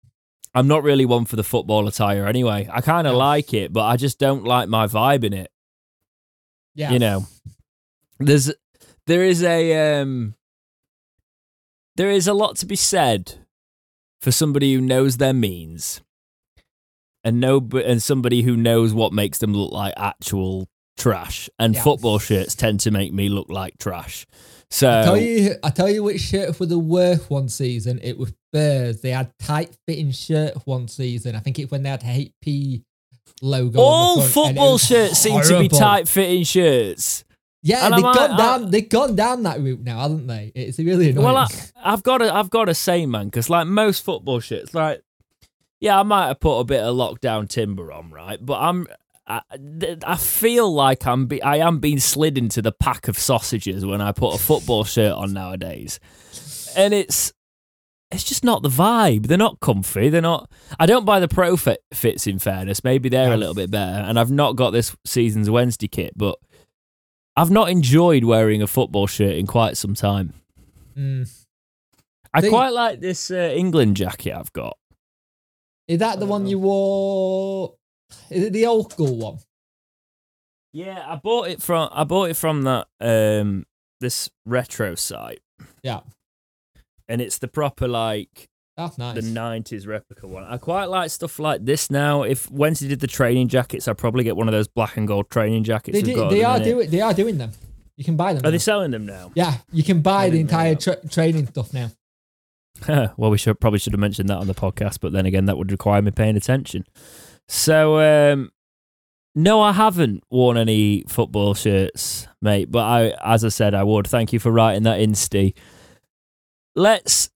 I'm 0.54 0.68
not 0.68 0.82
really 0.82 1.06
one 1.06 1.24
for 1.24 1.36
the 1.36 1.44
football 1.44 1.88
attire 1.88 2.26
anyway. 2.26 2.68
I 2.70 2.80
kind 2.82 3.06
of 3.06 3.12
Yeah. 3.14 3.18
like 3.18 3.54
it, 3.54 3.72
but 3.72 3.84
I 3.84 3.96
just 3.96 4.18
don't 4.18 4.44
like 4.44 4.68
my 4.68 4.86
vibe 4.86 5.24
in 5.24 5.32
it. 5.32 5.50
yeah. 6.74 6.90
You 6.92 6.98
know, 6.98 7.26
there's 8.18 8.52
there 9.06 9.22
is 9.24 9.42
a 9.42 10.00
um 10.00 10.34
there 11.96 12.10
is 12.10 12.26
a 12.26 12.34
lot 12.34 12.56
to 12.56 12.66
be 12.66 12.76
said 12.76 13.34
for 14.20 14.30
somebody 14.32 14.72
who 14.74 14.80
knows 14.80 15.16
their 15.16 15.32
means 15.34 16.00
and 17.24 17.40
no 17.40 17.66
and 17.84 18.02
somebody 18.02 18.42
who 18.42 18.56
knows 18.56 18.92
what 18.94 19.12
makes 19.12 19.38
them 19.38 19.52
look 19.52 19.72
like 19.72 19.94
actual 19.96 20.68
trash 20.96 21.48
and 21.58 21.74
Yeah. 21.74 21.82
football 21.82 22.18
shirts 22.18 22.54
tend 22.54 22.80
to 22.80 22.90
make 22.90 23.12
me 23.12 23.28
look 23.28 23.50
like 23.50 23.78
trash 23.78 24.26
so 24.72 24.90
I 24.90 25.04
tell 25.04 25.16
you, 25.18 25.54
I 25.62 25.70
tell 25.70 25.88
you 25.90 26.02
which 26.02 26.20
shirt 26.20 26.58
were 26.58 26.66
the 26.66 26.78
worst 26.78 27.28
one 27.30 27.48
season. 27.48 28.00
It 28.02 28.16
was 28.18 28.32
Spurs. 28.54 29.00
They 29.00 29.10
had 29.10 29.30
tight 29.38 29.76
fitting 29.86 30.10
shirt 30.12 30.54
one 30.66 30.88
season. 30.88 31.36
I 31.36 31.40
think 31.40 31.58
it's 31.58 31.70
when 31.70 31.82
they 31.82 31.90
had 31.90 32.02
HP 32.02 32.82
logo. 33.40 33.80
all 33.80 34.16
the 34.20 34.28
front, 34.28 34.48
and 34.50 34.56
it 34.56 34.60
football 34.60 34.78
shirts 34.78 35.18
seem 35.18 35.40
to 35.42 35.58
be 35.58 35.68
tight 35.68 36.06
fitting 36.08 36.44
shirts 36.44 37.24
Yeah, 37.62 37.86
And 37.86 37.94
they've 37.94 38.04
I'm 38.04 38.14
gone 38.14 38.30
like, 38.30 38.38
down. 38.38 38.64
I- 38.66 38.70
they've 38.70 38.88
gone 38.88 39.16
down 39.16 39.42
that 39.44 39.60
route 39.60 39.80
now, 39.80 40.00
haven't 40.00 40.26
they? 40.26 40.52
It's 40.54 40.78
really 40.78 41.10
annoying. 41.10 41.24
Well, 41.26 41.36
I, 41.36 41.46
I've 41.82 42.02
got 42.02 42.18
to, 42.18 42.34
I've 42.34 42.50
got 42.50 42.66
to 42.66 42.74
say, 42.74 43.06
man, 43.06 43.26
because 43.26 43.48
like 43.50 43.66
most 43.66 44.04
football 44.04 44.40
shirts, 44.40 44.74
like, 44.74 45.02
yeah, 45.80 45.98
I 45.98 46.02
might 46.02 46.28
have 46.28 46.40
put 46.40 46.58
a 46.60 46.64
bit 46.64 46.80
of 46.82 46.94
lockdown 46.96 47.48
timber 47.48 47.90
on, 47.92 48.10
right? 48.10 48.38
But 48.44 48.58
I'm, 48.60 48.86
I, 49.26 49.40
I 50.04 50.16
feel 50.16 50.72
like 50.72 51.06
I'm, 51.06 51.26
be, 51.26 51.42
I 51.42 51.56
am 51.56 51.78
being 51.78 52.00
slid 52.00 52.36
into 52.36 52.60
the 52.60 52.72
pack 52.72 53.08
of 53.08 53.18
sausages 53.18 53.86
when 53.86 54.00
I 54.00 54.12
put 54.12 54.34
a 54.34 54.38
football 54.38 54.84
shirt 54.84 55.12
on 55.12 55.32
nowadays, 55.32 56.00
and 56.76 56.92
it's, 56.92 57.32
it's 58.10 58.24
just 58.24 58.44
not 58.44 58.62
the 58.62 58.68
vibe. 58.68 59.26
They're 59.26 59.38
not 59.38 59.60
comfy. 59.60 60.08
They're 60.08 60.20
not. 60.20 60.50
I 60.78 60.86
don't 60.86 61.04
buy 61.04 61.20
the 61.20 61.28
pro 61.28 61.56
fit, 61.56 61.80
fits. 61.94 62.26
In 62.26 62.38
fairness, 62.38 62.84
maybe 62.84 63.08
they're 63.08 63.32
a 63.32 63.36
little 63.36 63.54
bit 63.54 63.70
better, 63.70 64.04
and 64.06 64.18
I've 64.18 64.30
not 64.30 64.56
got 64.56 64.70
this 64.70 64.96
season's 65.04 65.50
Wednesday 65.50 65.88
kit, 65.88 66.12
but. 66.16 66.36
I've 67.34 67.50
not 67.50 67.70
enjoyed 67.70 68.24
wearing 68.24 68.60
a 68.60 68.66
football 68.66 69.06
shirt 69.06 69.36
in 69.36 69.46
quite 69.46 69.78
some 69.78 69.94
time. 69.94 70.34
Mm. 70.94 71.26
I 72.34 72.46
quite 72.46 72.74
like 72.74 73.00
this 73.00 73.30
uh, 73.30 73.52
England 73.54 73.96
jacket 73.96 74.34
I've 74.34 74.52
got. 74.52 74.76
Is 75.88 76.00
that 76.00 76.20
the 76.20 76.26
one 76.26 76.46
you 76.46 76.58
wore? 76.58 77.76
Is 78.30 78.44
it 78.44 78.52
the 78.52 78.66
old 78.66 78.92
school 78.92 79.16
one? 79.16 79.38
Yeah, 80.72 81.04
I 81.06 81.16
bought 81.16 81.48
it 81.48 81.60
from 81.62 81.88
I 81.92 82.04
bought 82.04 82.30
it 82.30 82.36
from 82.36 82.62
that 82.62 82.88
um 83.00 83.64
this 84.00 84.30
retro 84.46 84.94
site, 84.94 85.40
Yeah, 85.82 86.00
and 87.08 87.20
it's 87.20 87.38
the 87.38 87.48
proper 87.48 87.86
like 87.86 88.48
that's 88.76 88.96
nice. 88.96 89.14
the 89.14 89.20
'90s 89.20 89.86
replica 89.86 90.26
one. 90.26 90.44
I 90.44 90.56
quite 90.56 90.86
like 90.86 91.10
stuff 91.10 91.38
like 91.38 91.64
this 91.64 91.90
now. 91.90 92.22
If 92.22 92.50
Wednesday 92.50 92.88
did 92.88 93.00
the 93.00 93.06
training 93.06 93.48
jackets, 93.48 93.86
I'd 93.86 93.98
probably 93.98 94.24
get 94.24 94.34
one 94.36 94.48
of 94.48 94.52
those 94.52 94.66
black 94.66 94.96
and 94.96 95.06
gold 95.06 95.28
training 95.28 95.64
jackets. 95.64 95.94
they 96.00 96.02
do, 96.02 96.28
they 96.30 96.42
are 96.42 96.58
doing 96.58 96.90
they 96.90 97.00
are 97.02 97.12
doing 97.12 97.36
them. 97.36 97.52
You 97.98 98.04
can 98.04 98.16
buy 98.16 98.32
them. 98.32 98.44
Are 98.46 98.50
they 98.50 98.58
selling 98.58 98.90
them 98.92 99.04
now? 99.04 99.30
yeah, 99.34 99.58
you 99.72 99.82
can 99.82 100.00
buy 100.00 100.30
the 100.30 100.40
entire 100.40 100.74
tra- 100.74 101.06
training 101.08 101.46
stuff 101.48 101.74
now. 101.74 101.90
well, 103.16 103.30
we 103.30 103.36
should 103.36 103.60
probably 103.60 103.78
should 103.78 103.92
have 103.92 104.00
mentioned 104.00 104.30
that 104.30 104.38
on 104.38 104.46
the 104.46 104.54
podcast, 104.54 104.98
but 105.00 105.12
then 105.12 105.26
again, 105.26 105.44
that 105.44 105.58
would 105.58 105.70
require 105.70 106.00
me 106.00 106.10
paying 106.10 106.36
attention. 106.36 106.84
So, 107.52 108.00
um, 108.00 108.50
no, 109.34 109.60
I 109.60 109.72
haven't 109.72 110.24
worn 110.30 110.56
any 110.56 111.04
football 111.06 111.52
shirts, 111.52 112.26
mate. 112.40 112.70
But 112.70 112.84
I, 112.84 113.14
as 113.22 113.44
I 113.44 113.50
said, 113.50 113.74
I 113.74 113.82
would. 113.84 114.06
Thank 114.06 114.32
you 114.32 114.38
for 114.38 114.50
writing 114.50 114.84
that 114.84 115.00
Insty. 115.00 115.52
Let's 116.74 117.28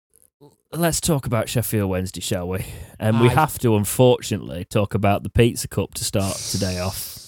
let's 0.72 1.02
talk 1.02 1.26
about 1.26 1.50
Sheffield 1.50 1.90
Wednesday, 1.90 2.22
shall 2.22 2.48
we? 2.48 2.64
And 2.98 3.20
we 3.20 3.28
Aye. 3.28 3.34
have 3.34 3.58
to, 3.58 3.76
unfortunately, 3.76 4.64
talk 4.64 4.94
about 4.94 5.22
the 5.22 5.28
Pizza 5.28 5.68
Cup 5.68 5.92
to 5.94 6.04
start 6.04 6.36
today 6.36 6.80
off. 6.80 7.18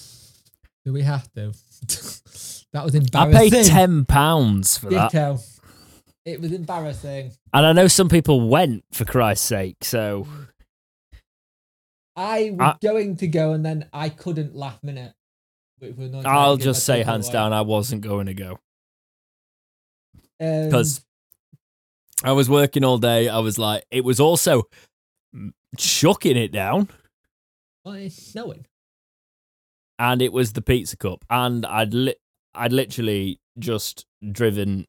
Do 0.87 0.95
we 0.95 1.03
have 1.03 1.31
to? 1.35 1.53
that 2.73 2.85
was 2.85 2.95
embarrassing. 2.95 3.37
I 3.37 3.51
paid 3.51 3.67
ten 3.67 4.07
pounds 4.07 4.79
for 4.79 4.89
that, 4.89 5.13
It 6.25 6.41
was 6.41 6.53
embarrassing. 6.53 7.33
and 7.53 7.67
I 7.67 7.73
know 7.75 7.87
some 7.87 8.09
people 8.09 8.49
went 8.49 8.85
for 8.93 9.05
Christ's 9.05 9.47
sake. 9.47 9.85
So 9.85 10.27
I 12.19 12.51
was 12.51 12.77
going 12.83 13.17
to 13.19 13.29
go 13.29 13.53
and 13.53 13.65
then 13.65 13.89
I 13.93 14.09
couldn't 14.09 14.55
last 14.57 14.83
minute. 14.83 15.13
which 15.79 15.97
was 15.97 16.09
annoying. 16.09 16.27
I 16.27 16.31
had 16.31 16.35
to 16.35 16.41
I'll 16.41 16.57
just 16.57 16.85
say 16.85 17.03
hands 17.05 17.27
away. 17.27 17.33
down, 17.35 17.53
I 17.53 17.61
wasn't 17.61 18.03
going 18.03 18.27
to 18.27 18.35
go. 18.35 18.59
Um, 20.41 20.67
because 20.67 21.05
I 22.25 22.33
was 22.33 22.49
working 22.51 22.85
all 22.85 22.99
day. 22.99 23.29
I 23.29 23.39
was 23.39 23.59
like, 23.59 23.85
it 23.91 24.05
was 24.05 24.19
also 24.21 24.65
chucking 25.77 26.37
it 26.37 26.51
down, 26.53 26.89
well, 27.85 27.95
it's 27.95 28.17
snowing. 28.17 28.65
and 29.99 30.21
it 30.23 30.33
was 30.33 30.53
the 30.55 30.63
pizza 30.63 30.97
cup, 30.97 31.25
and 31.31 31.65
I'd 31.67 31.95
li- 31.95 32.17
I'd 32.55 32.73
literally 32.73 33.39
just 33.59 34.07
driven. 34.33 34.87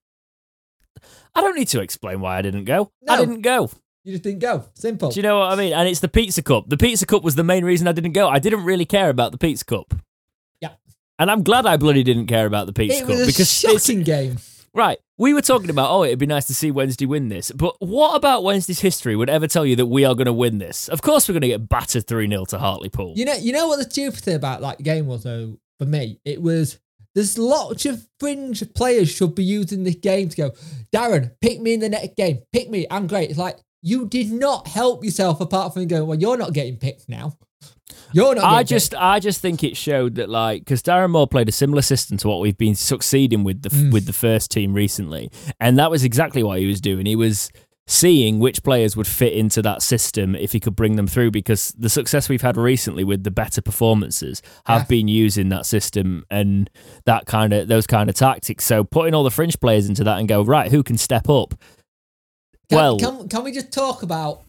I 1.36 1.41
don't 1.41 1.55
need 1.55 1.67
to 1.69 1.81
explain 1.81 2.21
why 2.21 2.38
I 2.38 2.41
didn't 2.41 2.65
go. 2.65 2.91
I 3.07 3.17
didn't 3.17 3.41
go. 3.41 3.69
You 4.09 4.15
just 4.15 4.23
didn't 4.23 4.39
go. 4.39 4.65
Simple. 4.73 5.11
Do 5.11 5.19
you 5.19 5.21
know 5.21 5.37
what 5.37 5.51
I 5.51 5.55
mean? 5.55 5.71
And 5.71 5.87
it's 5.87 5.99
the 5.99 6.07
pizza 6.07 6.41
cup. 6.41 6.67
The 6.67 6.77
pizza 6.77 7.05
cup 7.05 7.23
was 7.23 7.35
the 7.35 7.43
main 7.43 7.63
reason 7.63 7.87
I 7.87 7.91
didn't 7.91 8.13
go. 8.13 8.27
I 8.27 8.39
didn't 8.39 8.63
really 8.63 8.85
care 8.85 9.11
about 9.11 9.31
the 9.31 9.37
pizza 9.37 9.63
cup. 9.63 9.93
Yeah. 10.59 10.71
And 11.19 11.29
I'm 11.29 11.43
glad 11.43 11.67
I 11.67 11.77
bloody 11.77 12.01
didn't 12.01 12.25
care 12.25 12.47
about 12.47 12.65
the 12.65 12.73
pizza 12.73 12.97
it 12.97 13.01
cup 13.01 13.09
was 13.09 13.21
a 13.21 13.25
because 13.27 13.41
it's, 13.41 13.85
shocking 13.85 14.01
game. 14.01 14.37
Right. 14.73 14.97
We 15.19 15.35
were 15.35 15.43
talking 15.43 15.69
about, 15.69 15.91
oh, 15.91 16.03
it'd 16.03 16.17
be 16.17 16.25
nice 16.25 16.45
to 16.45 16.55
see 16.55 16.71
Wednesday 16.71 17.05
win 17.05 17.29
this. 17.29 17.51
But 17.51 17.75
what 17.77 18.15
about 18.15 18.43
Wednesday's 18.43 18.79
history 18.79 19.15
would 19.15 19.29
ever 19.29 19.45
tell 19.45 19.63
you 19.63 19.75
that 19.75 19.85
we 19.85 20.05
are 20.05 20.15
going 20.15 20.25
to 20.25 20.33
win 20.33 20.57
this? 20.57 20.87
Of 20.87 21.03
course, 21.03 21.29
we're 21.29 21.33
going 21.33 21.41
to 21.41 21.49
get 21.49 21.69
battered 21.69 22.07
3 22.07 22.27
0 22.27 22.45
to 22.45 22.57
Hartlepool. 22.57 23.13
You 23.15 23.25
know, 23.25 23.35
you 23.35 23.53
know 23.53 23.67
what 23.67 23.77
the 23.77 23.87
stupid 23.87 24.21
thing 24.21 24.35
about 24.35 24.61
that 24.61 24.81
game 24.81 25.05
was 25.05 25.21
though. 25.21 25.59
for 25.77 25.85
me. 25.85 26.19
It 26.25 26.41
was 26.41 26.79
there's 27.15 27.37
lots 27.37 27.85
of 27.85 28.07
fringe 28.19 28.63
players 28.73 29.09
should 29.09 29.35
be 29.35 29.43
using 29.43 29.83
this 29.83 29.95
game 29.95 30.29
to 30.29 30.37
go, 30.37 30.51
Darren, 30.93 31.31
pick 31.41 31.59
me 31.59 31.73
in 31.73 31.79
the 31.79 31.89
next 31.89 32.15
game. 32.15 32.39
Pick 32.53 32.69
me. 32.69 32.85
I'm 32.89 33.07
great. 33.07 33.29
It's 33.29 33.39
like 33.39 33.57
you 33.81 34.07
did 34.07 34.31
not 34.31 34.67
help 34.67 35.03
yourself 35.03 35.41
apart 35.41 35.74
from 35.74 35.88
going, 35.88 36.07
well, 36.07 36.19
you're 36.19 36.38
not 36.38 36.53
getting 36.53 36.77
picked 36.77 37.07
now. 37.09 37.38
You're 38.12 38.36
not. 38.36 38.43
I 38.43 38.63
just, 38.63 38.91
picked. 38.91 39.01
I 39.01 39.19
just 39.19 39.41
think 39.41 39.63
it 39.63 39.77
showed 39.77 40.15
that, 40.15 40.29
like, 40.29 40.62
because 40.62 40.81
Darren 40.81 41.12
Moore 41.12 41.27
played 41.27 41.50
a 41.50 41.51
similar 41.51 41.81
system 41.81 42.17
to 42.17 42.27
what 42.27 42.39
we've 42.39 42.57
been 42.57 42.75
succeeding 42.75 43.43
with 43.43 43.62
the 43.62 43.69
mm. 43.69 43.91
with 43.91 44.05
the 44.05 44.13
first 44.13 44.51
team 44.51 44.74
recently, 44.74 45.31
and 45.59 45.77
that 45.77 45.91
was 45.91 46.03
exactly 46.03 46.41
what 46.41 46.59
he 46.59 46.65
was 46.65 46.81
doing. 46.81 47.05
He 47.05 47.15
was 47.15 47.51
seeing 47.89 48.38
which 48.38 48.62
players 48.62 48.95
would 48.95 49.07
fit 49.07 49.33
into 49.33 49.63
that 49.63 49.81
system 49.81 50.36
if 50.36 50.51
he 50.51 50.59
could 50.59 50.75
bring 50.75 50.95
them 50.95 51.07
through 51.07 51.31
because 51.31 51.71
the 51.71 51.89
success 51.89 52.29
we've 52.29 52.43
had 52.43 52.55
recently 52.55 53.03
with 53.03 53.24
the 53.24 53.31
better 53.31 53.63
performances 53.63 54.43
have 54.67 54.81
yeah. 54.81 54.88
been 54.88 55.07
using 55.07 55.50
that 55.50 55.65
system 55.65 56.24
and 56.29 56.69
that 57.05 57.25
kind 57.25 57.51
of 57.51 57.67
those 57.67 57.88
kind 57.88 58.07
of 58.07 58.15
tactics 58.15 58.63
so 58.63 58.83
putting 58.83 59.15
all 59.15 59.24
the 59.24 59.31
fringe 59.31 59.59
players 59.59 59.89
into 59.89 60.03
that 60.03 60.19
and 60.19 60.29
go 60.29 60.43
right 60.43 60.69
who 60.69 60.83
can 60.83 61.00
step 61.00 61.27
up 61.27 61.55
can, 62.69 62.77
well 62.77 62.99
can, 62.99 63.27
can 63.27 63.43
we 63.43 63.51
just 63.51 63.71
talk 63.71 64.03
about 64.03 64.43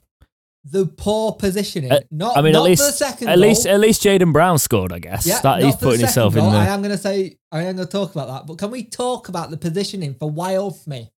the 0.64 0.86
poor 0.86 1.32
positioning. 1.32 1.90
Uh, 1.90 2.00
not, 2.10 2.36
I 2.36 2.42
mean, 2.42 2.52
not 2.52 2.60
at 2.60 2.64
least, 2.64 2.86
the 2.86 2.92
second 2.92 3.28
at 3.28 3.36
goal. 3.36 3.42
least, 3.42 3.66
at 3.66 3.80
least 3.80 4.02
Jaden 4.02 4.32
Brown 4.32 4.58
scored. 4.58 4.92
I 4.92 4.98
guess 4.98 5.26
yeah, 5.26 5.40
that 5.40 5.62
he's 5.62 5.76
putting 5.76 6.00
himself 6.00 6.34
goal. 6.34 6.46
in 6.46 6.52
there. 6.52 6.62
I 6.62 6.66
am 6.66 6.82
going 6.82 6.94
to 6.94 6.98
say, 6.98 7.38
I 7.50 7.62
am 7.62 7.76
going 7.76 7.88
to 7.88 7.90
talk 7.90 8.12
about 8.12 8.28
that. 8.28 8.46
But 8.46 8.58
can 8.58 8.70
we 8.70 8.84
talk 8.84 9.28
about 9.28 9.50
the 9.50 9.56
positioning 9.56 10.14
for 10.14 10.30
Wildsmith 10.30 11.10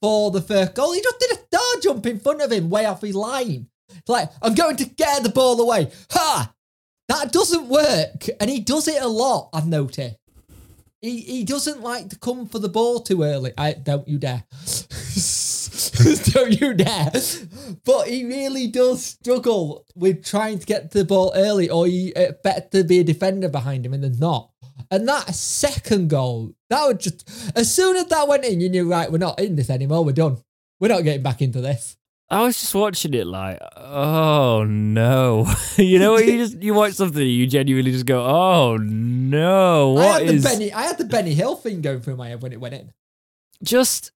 for 0.00 0.30
the 0.30 0.40
first 0.40 0.74
goal? 0.74 0.92
He 0.92 1.02
just 1.02 1.20
did 1.20 1.32
a 1.32 1.34
star 1.34 1.80
jump 1.82 2.06
in 2.06 2.18
front 2.18 2.40
of 2.40 2.50
him, 2.50 2.70
way 2.70 2.86
off 2.86 3.02
his 3.02 3.14
line. 3.14 3.68
It's 3.90 4.08
like 4.08 4.30
I'm 4.42 4.54
going 4.54 4.76
to 4.76 4.86
get 4.86 5.22
the 5.22 5.28
ball 5.28 5.60
away. 5.60 5.90
Ha! 6.10 6.52
That 7.08 7.32
doesn't 7.32 7.68
work, 7.68 8.26
and 8.40 8.50
he 8.50 8.60
does 8.60 8.88
it 8.88 9.00
a 9.00 9.06
lot. 9.06 9.50
I've 9.52 9.68
noticed. 9.68 10.16
He 11.00 11.20
he 11.20 11.44
doesn't 11.44 11.82
like 11.82 12.08
to 12.08 12.18
come 12.18 12.46
for 12.46 12.58
the 12.58 12.68
ball 12.68 13.00
too 13.00 13.22
early. 13.22 13.52
I 13.56 13.74
don't 13.74 14.08
you 14.08 14.18
dare. 14.18 14.44
don't 16.32 16.60
you 16.60 16.74
dare. 16.74 17.10
But 17.84 18.08
he 18.08 18.24
really 18.24 18.68
does 18.68 19.04
struggle 19.04 19.84
with 19.94 20.24
trying 20.24 20.58
to 20.58 20.66
get 20.66 20.90
the 20.90 21.04
ball 21.04 21.32
early, 21.34 21.68
or 21.68 21.86
he 21.86 22.14
uh, 22.14 22.20
expect 22.20 22.72
to 22.72 22.84
be 22.84 23.00
a 23.00 23.04
defender 23.04 23.48
behind 23.48 23.86
him, 23.86 23.94
and 23.94 24.02
there's 24.02 24.20
not. 24.20 24.50
And 24.90 25.08
that 25.08 25.34
second 25.34 26.10
goal, 26.10 26.52
that 26.70 26.86
would 26.86 27.00
just 27.00 27.28
as 27.56 27.72
soon 27.74 27.96
as 27.96 28.06
that 28.06 28.28
went 28.28 28.44
in, 28.44 28.60
you 28.60 28.68
knew 28.68 28.90
right, 28.90 29.10
we're 29.10 29.18
not 29.18 29.40
in 29.40 29.56
this 29.56 29.70
anymore. 29.70 30.04
We're 30.04 30.12
done. 30.12 30.38
We're 30.80 30.88
not 30.88 31.04
getting 31.04 31.22
back 31.22 31.42
into 31.42 31.60
this. 31.60 31.96
I 32.28 32.42
was 32.42 32.60
just 32.60 32.74
watching 32.74 33.14
it 33.14 33.26
like, 33.26 33.60
oh 33.76 34.64
no. 34.64 35.46
you 35.76 35.98
know 35.98 36.18
you 36.18 36.38
just 36.38 36.60
you 36.62 36.74
watch 36.74 36.94
something 36.94 37.24
you 37.24 37.46
genuinely 37.46 37.92
just 37.92 38.06
go, 38.06 38.24
oh 38.24 38.76
no. 38.76 39.90
What 39.90 40.06
I 40.06 40.24
had 40.24 40.34
is... 40.34 40.42
the 40.42 40.48
Benny 40.48 40.72
I 40.72 40.82
had 40.82 40.98
the 40.98 41.04
Benny 41.04 41.34
Hill 41.34 41.56
thing 41.56 41.82
going 41.82 42.00
through 42.00 42.16
my 42.16 42.28
head 42.28 42.42
when 42.42 42.52
it 42.52 42.60
went 42.60 42.74
in. 42.74 42.92
Just 43.62 44.12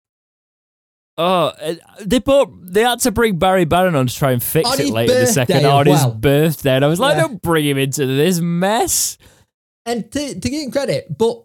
Oh, 1.22 1.52
uh, 1.60 1.74
they 2.00 2.18
bought. 2.18 2.50
They 2.62 2.80
had 2.80 3.00
to 3.00 3.10
bring 3.10 3.38
Barry 3.38 3.66
Bannan 3.66 3.94
on 3.94 4.06
to 4.06 4.14
try 4.14 4.32
and 4.32 4.42
fix 4.42 4.70
on 4.70 4.80
it 4.80 4.88
later 4.88 5.12
in 5.12 5.20
the 5.20 5.26
second 5.26 5.66
on 5.66 5.84
well. 5.84 5.84
his 5.84 6.06
birthday, 6.14 6.76
and 6.76 6.84
I 6.84 6.88
was 6.88 6.98
like, 6.98 7.16
yeah. 7.16 7.22
"Don't 7.22 7.42
bring 7.42 7.66
him 7.66 7.76
into 7.76 8.06
this 8.06 8.40
mess." 8.40 9.18
And 9.84 10.10
to, 10.12 10.40
to 10.40 10.48
give 10.48 10.62
him 10.62 10.70
credit, 10.70 11.18
but 11.18 11.44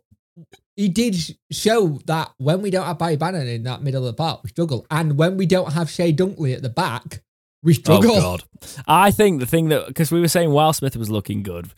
he 0.77 0.88
did 0.88 1.17
show 1.51 2.00
that 2.05 2.32
when 2.38 2.62
we 2.62 2.70
don't 2.70 2.86
have 2.86 3.00
Barry 3.00 3.17
Bannan 3.17 3.48
in 3.48 3.63
that 3.63 3.82
middle 3.82 4.08
of 4.08 4.15
the 4.15 4.17
park, 4.17 4.44
we 4.44 4.50
struggle. 4.50 4.86
And 4.89 5.17
when 5.17 5.36
we 5.36 5.46
don't 5.46 5.74
have 5.74 5.91
Chey 5.91 6.13
Dunkley 6.13 6.55
at 6.55 6.62
the 6.62 6.70
back, 6.70 7.22
we 7.63 7.74
oh, 7.74 7.75
struggle. 7.75 8.12
Oh, 8.12 8.22
God. 8.22 8.44
I 8.88 9.12
think 9.12 9.39
the 9.39 9.46
thing 9.46 9.70
that, 9.70 9.88
because 9.88 10.12
we 10.12 10.22
were 10.22 10.27
saying 10.27 10.50
Wildsmith 10.50 10.96
was 10.96 11.10
looking 11.10 11.44
good. 11.44 11.70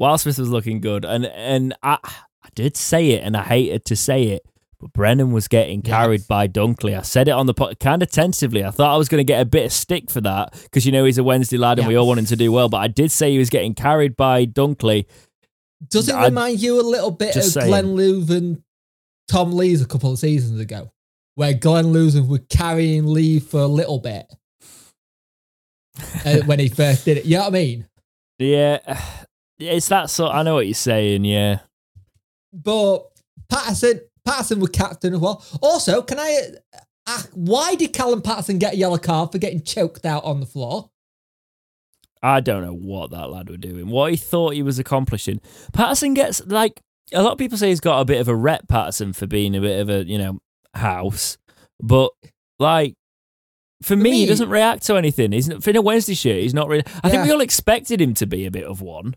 Wildsmith 0.00 0.38
was 0.38 0.48
looking 0.48 0.80
good. 0.80 1.04
And, 1.04 1.26
and 1.26 1.74
I, 1.82 1.98
I 2.04 2.48
did 2.54 2.76
say 2.76 3.10
it, 3.10 3.22
and 3.22 3.36
I 3.36 3.42
hated 3.42 3.84
to 3.86 3.96
say 3.96 4.24
it, 4.28 4.46
but 4.80 4.92
Brennan 4.92 5.30
was 5.30 5.46
getting 5.46 5.82
carried 5.82 6.26
by 6.26 6.48
Dunkley. 6.48 6.98
I 6.98 7.02
said 7.02 7.28
it 7.28 7.32
on 7.32 7.46
the 7.46 7.54
pod, 7.54 7.78
kind 7.78 8.02
of 8.02 8.10
tentatively. 8.10 8.64
I 8.64 8.70
thought 8.70 8.94
I 8.94 8.96
was 8.96 9.08
going 9.08 9.20
to 9.20 9.24
get 9.24 9.40
a 9.40 9.44
bit 9.44 9.66
of 9.66 9.72
stick 9.72 10.10
for 10.10 10.20
that 10.22 10.52
because 10.62 10.86
you 10.86 10.92
know 10.92 11.04
he's 11.04 11.18
a 11.18 11.24
Wednesday 11.24 11.58
lad 11.58 11.78
and 11.78 11.86
we 11.86 11.96
all 11.96 12.06
want 12.06 12.18
him 12.20 12.26
to 12.26 12.36
do 12.36 12.50
well. 12.50 12.68
But 12.68 12.78
I 12.78 12.88
did 12.88 13.10
say 13.10 13.30
he 13.30 13.38
was 13.38 13.50
getting 13.50 13.74
carried 13.74 14.16
by 14.16 14.46
Dunkley. 14.46 15.06
Does 15.88 16.08
it 16.08 16.14
I, 16.14 16.26
remind 16.26 16.60
you 16.60 16.80
a 16.80 16.82
little 16.82 17.10
bit 17.10 17.36
of 17.36 17.44
saying. 17.44 17.68
Glenn 17.68 18.62
Tom 19.28 19.52
Lees 19.52 19.80
a 19.80 19.86
couple 19.86 20.12
of 20.12 20.18
seasons 20.18 20.58
ago, 20.58 20.90
where 21.36 21.54
Glenn 21.54 21.86
Loovens 21.86 22.26
was 22.26 22.40
carrying 22.48 23.06
Lee 23.06 23.38
for 23.38 23.60
a 23.60 23.66
little 23.66 23.98
bit 23.98 24.26
uh, 26.24 26.38
when 26.46 26.58
he 26.58 26.68
first 26.74 27.04
did 27.04 27.18
it? 27.18 27.24
You 27.26 27.36
know 27.36 27.44
what 27.44 27.48
I 27.48 27.52
mean? 27.52 27.86
Yeah, 28.38 28.78
it's 29.58 29.88
that 29.88 30.10
sort. 30.10 30.34
I 30.34 30.42
know 30.42 30.54
what 30.54 30.66
you're 30.66 30.74
saying. 30.74 31.24
Yeah, 31.24 31.60
but 32.52 33.06
Patterson, 33.48 34.00
Patterson 34.30 34.60
was 34.60 34.70
captain 34.70 35.14
as 35.14 35.20
well. 35.20 35.44
Also, 35.60 36.02
can 36.02 36.18
I? 36.18 36.50
ask 37.06 37.30
why 37.34 37.74
did 37.74 37.92
Callum 37.92 38.22
Patterson 38.22 38.58
get 38.58 38.74
a 38.74 38.76
yellow 38.76 38.98
card 38.98 39.32
for 39.32 39.38
getting 39.38 39.62
choked 39.62 40.06
out 40.06 40.24
on 40.24 40.40
the 40.40 40.46
floor? 40.46 40.90
I 42.22 42.40
don't 42.40 42.62
know 42.62 42.74
what 42.74 43.10
that 43.10 43.30
lad 43.30 43.48
was 43.48 43.58
doing, 43.58 43.88
what 43.88 44.10
he 44.10 44.16
thought 44.16 44.54
he 44.54 44.62
was 44.62 44.78
accomplishing. 44.78 45.40
Patterson 45.72 46.14
gets 46.14 46.44
like 46.46 46.80
a 47.12 47.22
lot 47.22 47.32
of 47.32 47.38
people 47.38 47.56
say 47.56 47.68
he's 47.68 47.80
got 47.80 48.00
a 48.00 48.04
bit 48.04 48.20
of 48.20 48.28
a 48.28 48.34
rep, 48.34 48.68
Patterson, 48.68 49.12
for 49.12 49.26
being 49.26 49.56
a 49.56 49.60
bit 49.60 49.80
of 49.80 49.88
a 49.88 50.04
you 50.04 50.18
know 50.18 50.38
house, 50.74 51.38
but 51.80 52.12
like 52.58 52.94
for, 53.82 53.96
me, 53.96 54.10
me, 54.10 54.20
he 54.20 54.26
doesn't 54.26 54.50
react 54.50 54.84
to 54.84 54.96
anything. 54.96 55.32
He's 55.32 55.48
in 55.48 55.76
a 55.76 55.82
Wednesday 55.82 56.14
shirt. 56.14 56.42
He's 56.42 56.52
not 56.52 56.68
really. 56.68 56.84
I 57.02 57.06
yeah. 57.06 57.10
think 57.10 57.24
we 57.24 57.32
all 57.32 57.40
expected 57.40 58.00
him 58.00 58.12
to 58.14 58.26
be 58.26 58.44
a 58.44 58.50
bit 58.50 58.64
of 58.64 58.82
one. 58.82 59.14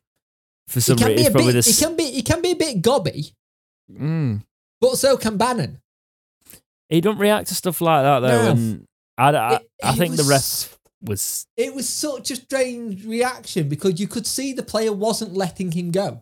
For 0.69 0.79
some 0.79 0.95
reason, 0.95 1.33
probably 1.33 1.51
this. 1.51 1.77
He 1.77 1.85
can 1.85 1.97
be. 1.97 2.09
He 2.09 2.21
can 2.21 2.41
be 2.41 2.51
a 2.51 2.55
bit 2.55 2.81
gobby. 2.81 3.33
Mm. 3.91 4.43
But 4.83 4.97
so 4.97 5.15
can 5.15 5.37
Bannan. 5.37 5.79
He 6.89 6.99
don't 6.99 7.17
react 7.17 7.47
to 7.47 7.55
stuff 7.55 7.79
like 7.79 8.03
that 8.03 8.19
though, 8.19 8.43
no. 8.43 8.51
and 8.51 8.87
I, 9.17 9.29
I, 9.29 9.53
it, 9.53 9.69
I 9.81 9.95
think 9.95 10.17
was, 10.17 10.25
the 10.25 10.29
rest 10.29 10.77
was 11.01 11.47
it 11.55 11.73
was 11.73 11.87
such 11.87 12.31
a 12.31 12.35
strange 12.35 13.05
reaction 13.05 13.69
because 13.69 13.97
you 13.97 14.09
could 14.09 14.27
see 14.27 14.51
the 14.51 14.61
player 14.61 14.91
wasn't 14.91 15.35
letting 15.35 15.71
him 15.71 15.91
go. 15.91 16.21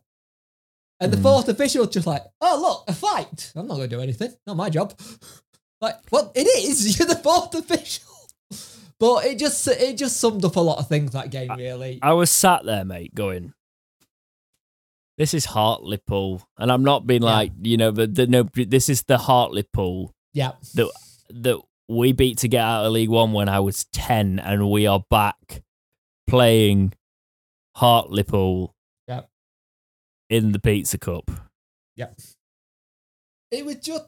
And 0.99 1.11
the 1.11 1.17
mm. 1.17 1.23
fourth 1.23 1.49
official 1.49 1.87
just 1.87 2.05
like, 2.05 2.21
oh, 2.39 2.59
look, 2.61 2.83
a 2.87 2.93
fight. 2.93 3.51
I'm 3.55 3.65
not 3.65 3.77
going 3.77 3.89
to 3.89 3.95
do 3.95 4.01
anything. 4.03 4.31
Not 4.45 4.57
my 4.57 4.69
job. 4.69 4.93
Like, 5.81 5.95
well, 6.11 6.31
it 6.35 6.43
is. 6.43 6.99
You're 6.99 7.07
the 7.07 7.15
fourth 7.15 7.55
official. 7.55 8.05
But 8.99 9.25
it 9.25 9.39
just 9.39 9.67
it 9.67 9.97
just 9.97 10.17
summed 10.17 10.45
up 10.45 10.55
a 10.55 10.59
lot 10.59 10.77
of 10.77 10.87
things 10.87 11.13
that 11.13 11.31
game, 11.31 11.51
really. 11.57 11.97
I, 12.03 12.11
I 12.11 12.13
was 12.13 12.29
sat 12.29 12.63
there, 12.65 12.85
mate, 12.85 13.15
going, 13.15 13.55
this 15.17 15.33
is 15.33 15.45
Hartlepool. 15.45 16.41
And 16.57 16.71
I'm 16.71 16.83
not 16.83 17.05
being 17.05 17.23
yeah. 17.23 17.31
like, 17.31 17.51
you 17.61 17.77
know, 17.77 17.91
but 17.91 18.15
the, 18.15 18.27
no, 18.27 18.43
this 18.53 18.89
is 18.89 19.03
the 19.03 19.17
Hartlepool. 19.17 20.13
Yeah. 20.33 20.53
That, 20.75 20.91
that 21.29 21.59
we 21.87 22.13
beat 22.13 22.37
to 22.39 22.47
get 22.47 22.63
out 22.63 22.85
of 22.85 22.93
League 22.93 23.09
One 23.09 23.33
when 23.33 23.49
I 23.49 23.59
was 23.59 23.85
10, 23.93 24.39
and 24.39 24.69
we 24.69 24.87
are 24.87 25.03
back 25.09 25.61
playing 26.27 26.93
Hartlepool 27.75 28.73
yep. 29.07 29.29
in 30.29 30.53
the 30.53 30.59
Pizza 30.59 30.97
Cup. 30.97 31.29
Yep. 31.97 32.19
It 33.51 33.65
was 33.65 33.75
just. 33.75 34.05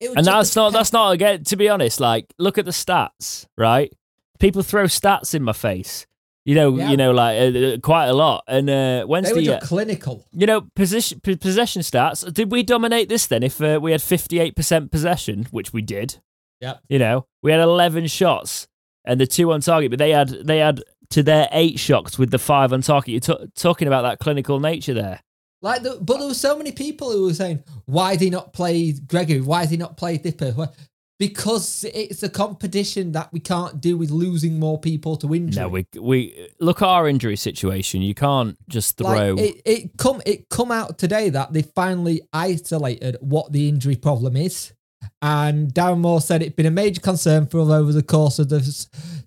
It 0.00 0.08
was 0.08 0.16
and 0.16 0.26
just 0.26 0.36
that's 0.36 0.56
not, 0.56 0.72
that's 0.72 0.92
not, 0.92 1.12
again, 1.12 1.44
to 1.44 1.56
be 1.56 1.68
honest, 1.68 2.00
like, 2.00 2.34
look 2.36 2.58
at 2.58 2.64
the 2.64 2.72
stats, 2.72 3.46
right? 3.56 3.92
People 4.40 4.64
throw 4.64 4.84
stats 4.86 5.32
in 5.32 5.44
my 5.44 5.52
face. 5.52 6.06
You 6.44 6.56
know, 6.56 6.76
yeah. 6.76 6.90
you 6.90 6.96
know, 6.96 7.12
like 7.12 7.38
uh, 7.38 7.58
uh 7.58 7.76
quite 7.78 8.06
a 8.06 8.12
lot. 8.12 8.44
And 8.48 8.68
uh, 8.68 9.06
Wednesday, 9.08 9.44
they 9.44 9.50
were 9.50 9.60
clinical. 9.60 10.26
You 10.32 10.46
know, 10.46 10.62
position 10.74 11.20
p- 11.20 11.36
possession 11.36 11.82
stats. 11.82 12.30
Did 12.32 12.50
we 12.50 12.62
dominate 12.64 13.08
this 13.08 13.26
then? 13.26 13.42
If 13.42 13.60
uh, 13.60 13.78
we 13.80 13.92
had 13.92 14.02
fifty 14.02 14.40
eight 14.40 14.56
percent 14.56 14.90
possession, 14.90 15.46
which 15.52 15.72
we 15.72 15.82
did, 15.82 16.16
yeah. 16.62 16.74
You 16.88 17.00
know, 17.00 17.26
we 17.42 17.50
had 17.50 17.60
11 17.60 18.06
shots 18.06 18.68
and 19.04 19.20
the 19.20 19.26
two 19.26 19.52
on 19.52 19.60
target, 19.60 19.90
but 19.90 19.98
they 19.98 20.10
had 20.10 20.28
they 20.28 20.58
had 20.58 20.82
to 21.10 21.22
their 21.22 21.48
eight 21.50 21.78
shots 21.78 22.18
with 22.18 22.30
the 22.30 22.38
five 22.38 22.72
on 22.72 22.82
target. 22.82 23.08
You're 23.08 23.36
t- 23.36 23.46
talking 23.56 23.88
about 23.88 24.02
that 24.02 24.20
clinical 24.20 24.60
nature 24.60 24.94
there. 24.94 25.20
Like, 25.60 25.82
the, 25.82 25.98
but 26.00 26.18
there 26.18 26.28
were 26.28 26.34
so 26.34 26.56
many 26.56 26.70
people 26.70 27.10
who 27.10 27.24
were 27.24 27.34
saying, 27.34 27.64
"Why 27.86 28.12
did 28.12 28.22
he 28.22 28.30
not 28.30 28.52
play 28.52 28.92
Gregory? 28.92 29.40
Why 29.40 29.62
did 29.62 29.70
he 29.70 29.76
not 29.76 29.96
play 29.96 30.18
Dipper?" 30.18 30.70
Because 31.18 31.84
it's 31.84 32.22
a 32.24 32.28
competition 32.28 33.12
that 33.12 33.32
we 33.32 33.38
can't 33.38 33.80
do 33.80 33.96
with 33.96 34.10
losing 34.10 34.58
more 34.58 34.78
people 34.78 35.16
to 35.18 35.32
injury. 35.34 35.62
No, 35.62 35.68
we 35.68 35.86
we 36.00 36.48
look 36.58 36.82
at 36.82 36.88
our 36.88 37.08
injury 37.08 37.36
situation. 37.36 38.02
You 38.02 38.14
can't 38.14 38.56
just 38.68 38.98
throw. 38.98 39.34
Like 39.34 39.38
it, 39.38 39.62
it 39.64 39.90
come 39.98 40.20
it 40.26 40.48
come 40.48 40.72
out 40.72 40.98
today 40.98 41.28
that 41.30 41.52
they 41.52 41.62
finally 41.62 42.22
isolated 42.32 43.18
what 43.20 43.52
the 43.52 43.68
injury 43.68 43.96
problem 43.96 44.36
is. 44.36 44.72
And 45.20 45.72
Darren 45.72 45.98
Moore 46.00 46.20
said 46.20 46.42
it's 46.42 46.54
been 46.54 46.66
a 46.66 46.70
major 46.70 47.00
concern 47.00 47.46
for 47.46 47.60
us 47.60 47.68
over 47.68 47.92
the 47.92 48.02
course 48.02 48.38
of 48.38 48.48
the 48.48 48.60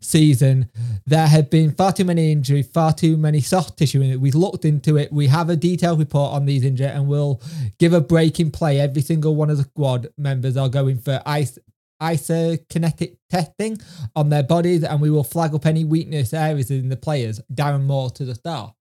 season. 0.02 0.70
There 1.06 1.28
have 1.28 1.50
been 1.50 1.72
far 1.72 1.94
too 1.94 2.04
many 2.04 2.32
injuries, 2.32 2.68
far 2.68 2.94
too 2.94 3.18
many 3.18 3.40
soft 3.42 3.78
tissue 3.78 4.02
in 4.02 4.12
it. 4.12 4.20
We've 4.20 4.36
looked 4.36 4.66
into 4.66 4.98
it. 4.98 5.12
We 5.12 5.28
have 5.28 5.50
a 5.50 5.56
detailed 5.56 6.00
report 6.00 6.34
on 6.34 6.46
these 6.46 6.64
injuries 6.66 6.92
and 6.92 7.08
we'll 7.08 7.42
give 7.80 7.94
a 7.94 8.02
break 8.02 8.40
in 8.40 8.52
play. 8.52 8.80
Every 8.80 9.02
single 9.02 9.36
one 9.36 9.50
of 9.50 9.58
the 9.58 9.64
squad 9.64 10.08
members 10.18 10.58
are 10.58 10.70
going 10.70 10.98
for 10.98 11.22
ice 11.26 11.58
isokinetic 12.02 13.18
testing 13.30 13.78
on 14.16 14.30
their 14.30 14.44
bodies 14.44 14.84
and 14.84 15.02
we 15.02 15.10
will 15.10 15.24
flag 15.24 15.54
up 15.54 15.66
any 15.66 15.86
weakness 15.86 16.34
areas 16.34 16.72
in 16.72 16.90
the 16.90 16.98
players. 16.98 17.42
Darren 17.54 17.84
Moore 17.84 18.10
to 18.12 18.26
the 18.26 18.36
star. 18.36 18.74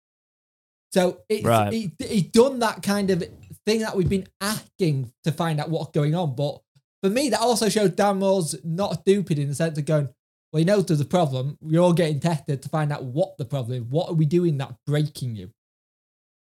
So 0.92 1.22
it's, 1.30 1.44
Right. 1.44 1.74
he, 1.74 1.92
he 2.00 2.22
done 2.22 2.60
that 2.60 2.84
kind 2.84 3.10
of 3.10 3.24
thing 3.66 3.80
that 3.82 3.96
we've 3.96 4.10
been 4.10 4.28
asking 4.42 5.12
to 5.24 5.32
find 5.32 5.60
out 5.60 5.70
what's 5.70 5.92
going 5.92 6.14
on. 6.16 6.36
But 6.36 6.60
for 7.02 7.10
me, 7.10 7.30
that 7.30 7.40
also 7.40 7.70
shows 7.70 7.92
Dan 7.92 8.20
Moore's 8.20 8.56
not 8.64 9.02
stupid 9.02 9.40
in 9.40 9.48
the 9.48 9.56
sense 9.56 9.78
of 9.78 9.86
going, 9.86 10.10
well, 10.52 10.60
he 10.60 10.66
knows 10.66 10.86
there's 10.86 11.02
a 11.02 11.06
problem. 11.06 11.58
We're 11.62 11.82
all 11.82 11.94
getting 11.94 12.20
tested 12.20 12.62
to 12.62 12.70
find 12.70 12.92
out 12.92 13.04
what 13.04 13.38
the 13.38 13.46
problem 13.46 13.76
is. 13.78 13.84
What 13.90 14.10
are 14.10 14.14
we 14.14 14.26
doing 14.28 14.58
that's 14.60 14.76
breaking 14.86 15.36
you? 15.36 15.50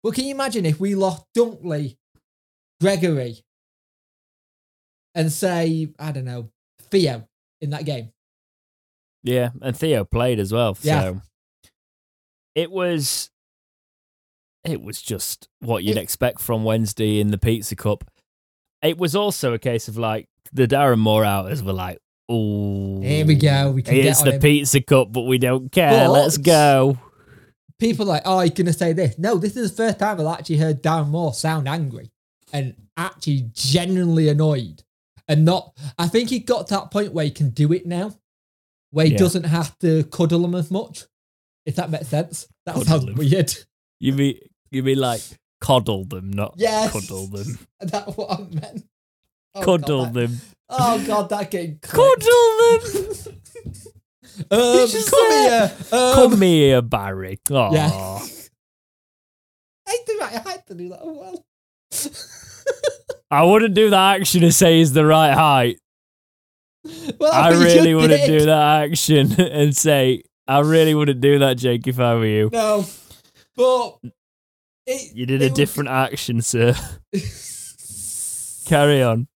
Well, 0.04 0.12
can 0.12 0.26
you 0.26 0.32
imagine 0.32 0.66
if 0.66 0.78
we 0.78 0.96
lost 0.96 1.24
Dunkley, 1.38 1.96
Gregory, 2.82 3.38
and 5.16 5.32
say, 5.32 5.88
I 6.00 6.12
don't 6.12 6.26
know, 6.26 6.50
Theo 6.94 7.28
in 7.62 7.72
that 7.72 7.86
game? 7.86 8.12
Yeah, 9.24 9.50
and 9.62 9.76
Theo 9.76 10.04
played 10.06 10.40
as 10.40 10.52
well. 10.54 10.78
Yeah. 10.82 11.16
It 12.56 12.72
was 12.72 13.30
it 14.64 14.82
was 14.82 15.02
just 15.02 15.50
what 15.60 15.84
you'd 15.84 15.98
It- 15.98 16.04
expect 16.04 16.40
from 16.40 16.64
Wednesday 16.64 17.20
in 17.20 17.32
the 17.32 17.38
Pizza 17.38 17.76
Cup. 17.76 18.04
It 18.82 18.98
was 18.98 19.16
also 19.16 19.54
a 19.54 19.60
case 19.60 19.88
of 19.88 19.98
like 19.98 20.28
the 20.52 20.68
Darren 20.68 21.00
Moore 21.00 21.26
outers 21.26 21.64
were 21.64 21.74
like, 21.74 22.00
"Oh, 22.30 23.02
Here 23.02 23.26
we 23.26 23.36
go. 23.36 23.72
We 23.72 23.82
can 23.82 23.96
It's 23.96 24.20
get 24.20 24.26
the 24.26 24.36
him. 24.36 24.42
Pizza 24.42 24.82
Cup, 24.82 25.12
but 25.12 25.22
we 25.24 25.38
don't 25.38 25.72
care. 25.72 26.06
But- 26.08 26.12
Let's 26.12 26.38
go." 26.38 26.98
people 27.80 28.06
are 28.06 28.14
like, 28.16 28.22
oh, 28.24 28.40
he's 28.40 28.52
going 28.52 28.66
to 28.68 28.72
say 28.72 28.94
this. 28.94 29.18
No, 29.18 29.36
this 29.36 29.58
is 29.58 29.72
the 29.72 29.76
first 29.84 30.00
time 30.00 30.18
I've 30.22 30.40
actually 30.40 30.56
heard 30.58 30.82
Darren 30.82 31.10
Moore 31.10 31.34
sound 31.34 31.68
angry 31.68 32.12
and 32.54 32.76
actually 32.96 33.50
genuinely 33.52 34.30
annoyed. 34.30 34.84
And 35.28 35.46
not, 35.46 35.76
I 35.98 36.08
think 36.08 36.30
he 36.30 36.40
got 36.40 36.68
to 36.68 36.74
that 36.76 36.92
point 36.92 37.14
where 37.14 37.26
he 37.26 37.32
can 37.32 37.50
do 37.52 37.72
it 37.72 37.86
now, 37.86 38.14
where 38.92 39.06
he 39.06 39.14
Yeah. 39.14 39.18
doesn't 39.20 39.46
have 39.46 39.78
to 39.80 40.04
cuddle 40.06 40.44
him 40.44 40.56
as 40.56 40.70
much. 40.70 41.06
If 41.66 41.76
that 41.78 41.90
makes 41.90 42.10
sense. 42.10 42.48
That 42.66 42.74
Cuddle 42.76 42.86
sounds 42.88 43.04
him. 43.06 43.16
weird. 43.16 43.54
You 44.00 44.14
mean 44.14 44.38
you 44.70 44.84
mean 44.84 45.00
like 45.00 45.22
coddle 45.62 46.04
them, 46.04 46.32
not 46.32 46.56
Yes. 46.58 46.92
cuddle 46.92 47.28
them. 47.28 47.58
That's 47.80 48.18
what 48.18 48.32
I 48.32 48.44
meant. 48.44 48.86
Oh, 49.56 49.62
cuddle 49.62 50.06
God, 50.06 50.14
them. 50.14 50.42
Oh, 50.68 51.04
God, 51.08 51.30
that 51.30 51.52
getting 51.52 51.78
Cuddle 51.82 52.58
them. 52.60 52.82
um, 54.52 54.78
come 54.78 54.88
said- 54.88 55.30
here. 55.30 55.76
Um, 55.92 56.16
Come 56.16 56.42
here, 56.42 56.82
Barry. 56.82 57.40
Aw. 57.52 57.72
Yeah. 57.74 58.20
I 59.88 59.98
do 60.08 60.18
right. 60.20 60.34
I 60.34 60.50
had 60.50 60.68
to 60.68 60.74
do 60.74 60.90
that 60.90 61.02
as 61.02 61.08
well. 61.08 61.46
I 63.32 63.44
wouldn't 63.44 63.74
do 63.74 63.90
that 63.90 64.20
action 64.22 64.42
to 64.42 64.52
say 64.52 64.78
he's 64.80 64.94
the 64.94 65.06
right 65.06 65.34
height. 65.34 65.80
well, 67.20 67.32
I 67.34 67.50
really 67.64 67.94
wouldn't 67.96 68.26
did. 68.26 68.40
do 68.40 68.46
that 68.46 68.84
action 68.90 69.32
and 69.42 69.76
say, 69.76 70.24
I 70.48 70.60
really 70.60 70.94
wouldn't 70.94 71.22
do 71.22 71.40
that, 71.40 71.58
Jake, 71.58 71.88
if 71.88 72.00
I 72.00 72.16
were 72.16 72.26
you. 72.26 72.50
No, 72.52 72.86
but 73.56 73.98
it, 74.86 75.16
You 75.16 75.26
did 75.26 75.42
a 75.42 75.50
different 75.50 75.90
action, 75.90 76.42
sir. 76.42 76.76
Carry 78.66 79.02
on. 79.04 79.28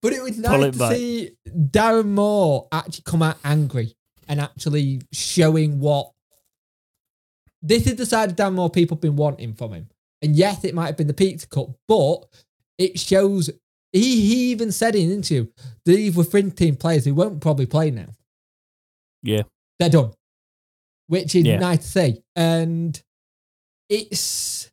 but 0.00 0.12
it 0.12 0.22
was 0.22 0.38
nice 0.38 0.62
it 0.64 0.72
to 0.72 0.78
back. 0.78 0.92
see 0.94 1.30
Darren 1.48 2.06
Moore 2.06 2.66
actually 2.72 3.02
come 3.04 3.22
out 3.22 3.36
angry 3.44 3.94
and 4.28 4.40
actually 4.40 5.02
showing 5.12 5.80
what 5.80 6.10
this 7.62 7.86
is 7.86 7.96
the 7.96 8.06
side 8.06 8.30
of 8.30 8.36
Darren 8.36 8.54
Moore 8.54 8.70
people 8.70 8.96
have 8.96 9.02
been 9.02 9.16
wanting 9.16 9.52
from 9.54 9.72
him. 9.72 9.88
And 10.22 10.34
yes, 10.36 10.64
it 10.64 10.74
might 10.74 10.86
have 10.86 10.96
been 10.96 11.06
the 11.06 11.14
pizza 11.14 11.46
cup, 11.46 11.68
but 11.88 12.24
it 12.78 12.98
shows. 12.98 13.50
He, 13.92 14.20
he 14.22 14.50
even 14.50 14.72
said 14.72 14.96
in 14.96 15.06
an 15.10 15.16
interview 15.16 15.46
these 15.84 16.16
were 16.16 16.24
fringe 16.24 16.56
team 16.56 16.74
players 16.76 17.04
who 17.04 17.14
won't 17.14 17.40
probably 17.40 17.66
play 17.66 17.90
now. 17.90 18.08
Yeah. 19.22 19.42
they're 19.78 19.88
done, 19.90 20.12
which 21.06 21.34
is 21.34 21.44
Yeah. 21.44 21.58
nice 21.58 21.78
to 21.78 21.88
see. 21.88 22.22
And 22.36 23.00
it's 23.88 24.70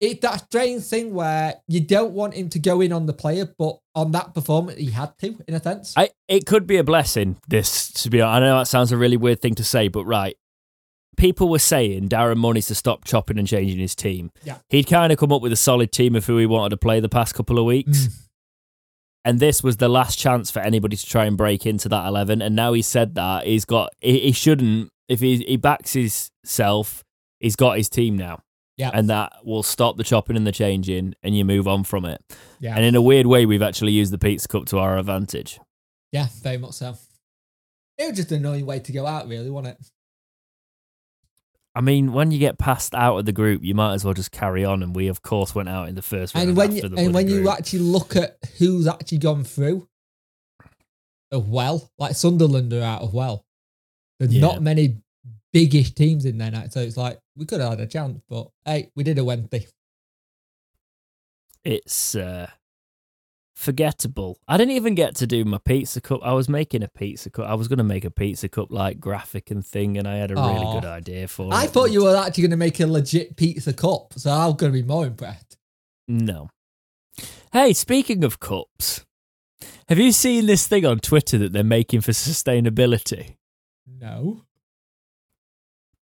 it's 0.00 0.20
that 0.20 0.44
strange 0.46 0.82
thing 0.84 1.14
where 1.14 1.54
you 1.66 1.80
don't 1.80 2.12
want 2.12 2.34
him 2.34 2.48
to 2.50 2.58
go 2.58 2.80
in 2.80 2.92
on 2.92 3.06
the 3.06 3.12
player, 3.12 3.48
but 3.58 3.78
on 3.94 4.10
that 4.12 4.34
performance 4.34 4.78
he 4.78 4.90
had 4.90 5.16
to, 5.18 5.36
in 5.48 5.54
a 5.54 5.62
sense. 5.62 5.94
I, 5.96 6.10
it 6.28 6.46
could 6.46 6.66
be 6.66 6.76
a 6.76 6.84
blessing, 6.84 7.36
this, 7.48 7.90
to 8.02 8.10
be 8.10 8.20
honest. 8.20 8.36
I 8.36 8.40
know 8.46 8.58
that 8.58 8.66
sounds 8.66 8.92
a 8.92 8.96
really 8.98 9.16
weird 9.16 9.40
thing 9.40 9.54
to 9.54 9.64
say, 9.64 9.88
but 9.88 10.04
right. 10.04 10.36
People 11.16 11.48
were 11.48 11.58
saying 11.58 12.08
Darren 12.08 12.36
Moore 12.36 12.54
needs 12.54 12.66
to 12.66 12.74
stop 12.74 13.04
chopping 13.04 13.38
and 13.38 13.46
changing 13.48 13.78
his 13.78 13.94
team. 13.94 14.30
Yeah. 14.42 14.58
He'd 14.68 14.84
kind 14.88 15.12
of 15.12 15.18
come 15.18 15.32
up 15.32 15.42
with 15.42 15.52
a 15.52 15.56
solid 15.56 15.92
team 15.92 16.14
of 16.16 16.26
who 16.26 16.38
he 16.38 16.46
wanted 16.46 16.70
to 16.70 16.76
play 16.76 17.00
the 17.00 17.08
past 17.08 17.34
couple 17.34 17.58
of 17.58 17.64
weeks. 17.64 18.06
Mm. 18.06 18.20
and 19.24 19.40
this 19.40 19.62
was 19.62 19.78
the 19.78 19.88
last 19.88 20.18
chance 20.18 20.50
for 20.50 20.60
anybody 20.60 20.96
to 20.96 21.06
try 21.06 21.24
and 21.24 21.36
break 21.36 21.64
into 21.66 21.88
that 21.88 22.06
11 22.06 22.42
and 22.42 22.54
now 22.54 22.72
he 22.74 22.82
said 22.82 23.14
that 23.14 23.46
he's 23.46 23.64
got 23.64 23.90
he, 24.00 24.18
he 24.20 24.32
shouldn't 24.32 24.90
if 25.08 25.20
he, 25.20 25.38
he 25.48 25.56
backs 25.56 25.94
himself 25.94 27.02
he's 27.40 27.56
got 27.56 27.76
his 27.78 27.88
team 27.88 28.16
now 28.18 28.40
Yeah. 28.76 28.90
and 28.92 29.08
that 29.08 29.32
will 29.44 29.62
stop 29.62 29.96
the 29.96 30.04
chopping 30.04 30.36
and 30.36 30.46
the 30.46 30.52
changing 30.52 31.14
and 31.22 31.36
you 31.36 31.44
move 31.44 31.66
on 31.66 31.84
from 31.84 32.04
it 32.04 32.20
yeah, 32.60 32.74
and 32.76 32.84
in 32.84 32.94
a 32.94 33.00
weird 33.02 33.26
way 33.26 33.46
we've 33.46 33.62
actually 33.62 33.92
used 33.92 34.12
the 34.12 34.18
pizza 34.18 34.46
cup 34.48 34.66
to 34.66 34.78
our 34.78 34.98
advantage 34.98 35.58
yeah, 36.12 36.28
very 36.42 36.58
much 36.58 36.74
so. 36.74 36.94
It 37.98 38.08
was 38.10 38.16
just 38.16 38.30
an 38.30 38.38
annoying 38.38 38.66
way 38.66 38.78
to 38.78 38.92
go 38.92 39.04
out, 39.04 39.26
really, 39.26 39.50
wasn't 39.50 39.76
it? 39.80 39.86
I 41.74 41.80
mean 41.80 42.12
when 42.12 42.30
you 42.30 42.38
get 42.38 42.58
passed 42.58 42.94
out 42.94 43.18
of 43.18 43.24
the 43.24 43.32
group 43.32 43.62
you 43.64 43.74
might 43.74 43.94
as 43.94 44.04
well 44.04 44.14
just 44.14 44.30
carry 44.30 44.64
on 44.64 44.82
and 44.82 44.94
we 44.94 45.08
of 45.08 45.22
course 45.22 45.54
went 45.54 45.68
out 45.68 45.88
in 45.88 45.94
the 45.94 46.02
first 46.02 46.34
round 46.34 46.48
And 46.48 46.56
when 46.56 46.72
you 46.72 46.82
and 46.96 47.12
when 47.14 47.28
you 47.28 47.48
actually 47.48 47.80
look 47.80 48.14
at 48.16 48.38
who's 48.58 48.86
actually 48.86 49.18
gone 49.18 49.44
through 49.44 49.88
as 51.32 51.40
well, 51.40 51.90
like 51.98 52.14
Sunderland 52.14 52.72
are 52.72 52.82
out 52.82 53.02
as 53.02 53.10
well. 53.12 53.44
There's 54.20 54.32
Yeah. 54.32 54.40
not 54.42 54.62
many 54.62 54.98
biggish 55.52 55.92
teams 55.94 56.24
in 56.24 56.38
there 56.38 56.50
now, 56.52 56.66
so 56.68 56.80
it's 56.80 56.96
like 56.96 57.18
we 57.36 57.44
could 57.44 57.60
have 57.60 57.70
had 57.70 57.80
a 57.80 57.86
chance, 57.88 58.20
but 58.28 58.50
hey, 58.64 58.90
we 58.94 59.02
did 59.02 59.18
a 59.18 59.24
Wednesday. 59.24 59.66
it's 61.64 62.14
uh 62.14 62.48
forgettable. 63.54 64.38
I 64.48 64.56
didn't 64.56 64.72
even 64.72 64.94
get 64.94 65.14
to 65.16 65.26
do 65.26 65.44
my 65.44 65.58
pizza 65.58 66.00
cup. 66.00 66.20
I 66.22 66.32
was 66.32 66.48
making 66.48 66.82
a 66.82 66.88
pizza 66.88 67.30
cup. 67.30 67.46
I 67.46 67.54
was 67.54 67.68
going 67.68 67.78
to 67.78 67.84
make 67.84 68.04
a 68.04 68.10
pizza 68.10 68.48
cup 68.48 68.70
like 68.70 69.00
graphic 69.00 69.50
and 69.50 69.64
thing, 69.64 69.96
and 69.96 70.06
I 70.06 70.16
had 70.16 70.30
a 70.30 70.34
really 70.34 70.72
good 70.72 70.84
idea 70.84 71.28
for 71.28 71.52
I 71.52 71.62
it. 71.62 71.64
I 71.64 71.66
thought 71.68 71.90
you 71.90 72.04
were 72.04 72.16
actually 72.16 72.42
going 72.42 72.50
to 72.50 72.56
make 72.56 72.80
a 72.80 72.86
legit 72.86 73.36
pizza 73.36 73.72
cup, 73.72 74.14
so 74.16 74.30
I'm 74.30 74.56
going 74.56 74.72
to 74.72 74.78
be 74.78 74.86
more 74.86 75.06
impressed. 75.06 75.56
No. 76.08 76.50
Hey, 77.52 77.72
speaking 77.72 78.24
of 78.24 78.40
cups, 78.40 79.04
have 79.88 79.98
you 79.98 80.12
seen 80.12 80.46
this 80.46 80.66
thing 80.66 80.84
on 80.84 80.98
Twitter 80.98 81.38
that 81.38 81.52
they're 81.52 81.62
making 81.62 82.00
for 82.00 82.12
sustainability? 82.12 83.36
No. 83.86 84.42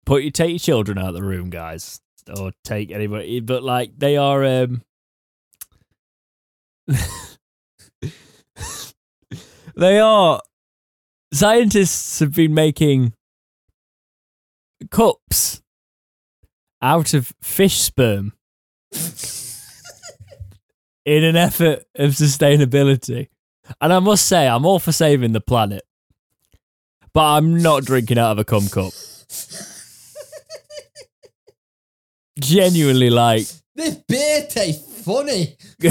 Put 0.06 0.24
you 0.24 0.32
take 0.32 0.50
your 0.50 0.60
children 0.60 0.98
out 0.98 1.10
of 1.10 1.14
the 1.14 1.24
room, 1.24 1.50
guys, 1.50 2.02
or 2.38 2.52
take 2.64 2.92
anybody. 2.92 3.40
But 3.40 3.64
like 3.64 3.98
they 3.98 4.18
are. 4.18 4.44
um 4.44 4.82
They 9.80 9.98
are. 9.98 10.42
Scientists 11.32 12.20
have 12.20 12.36
been 12.36 12.54
making 12.54 13.14
cups 14.92 15.62
out 16.82 17.14
of 17.14 17.32
fish 17.42 17.80
sperm 17.80 18.34
in 21.06 21.24
an 21.24 21.38
effort 21.38 21.86
of 21.96 22.12
sustainability. 22.12 23.30
And 23.80 23.94
I 23.94 24.00
must 24.00 24.26
say, 24.26 24.50
I'm 24.50 24.66
all 24.66 24.80
for 24.80 24.92
saving 24.92 25.32
the 25.32 25.40
planet, 25.40 25.84
but 27.14 27.24
I'm 27.24 27.62
not 27.62 27.86
drinking 27.86 28.18
out 28.18 28.34
of 28.34 28.40
a 28.40 28.44
cum 28.44 28.68
cup. 28.68 28.92
Genuinely, 32.40 33.10
like, 33.10 33.48
This 33.76 33.96
beer 33.96 34.46
tastes 34.50 34.89
funny. 35.10 35.58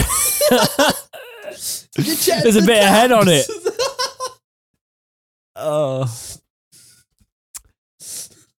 There's 1.96 2.56
a 2.56 2.62
bit 2.62 2.82
of 2.82 2.88
head 2.88 3.12
on 3.12 3.28
it. 3.28 3.46
oh 5.56 6.12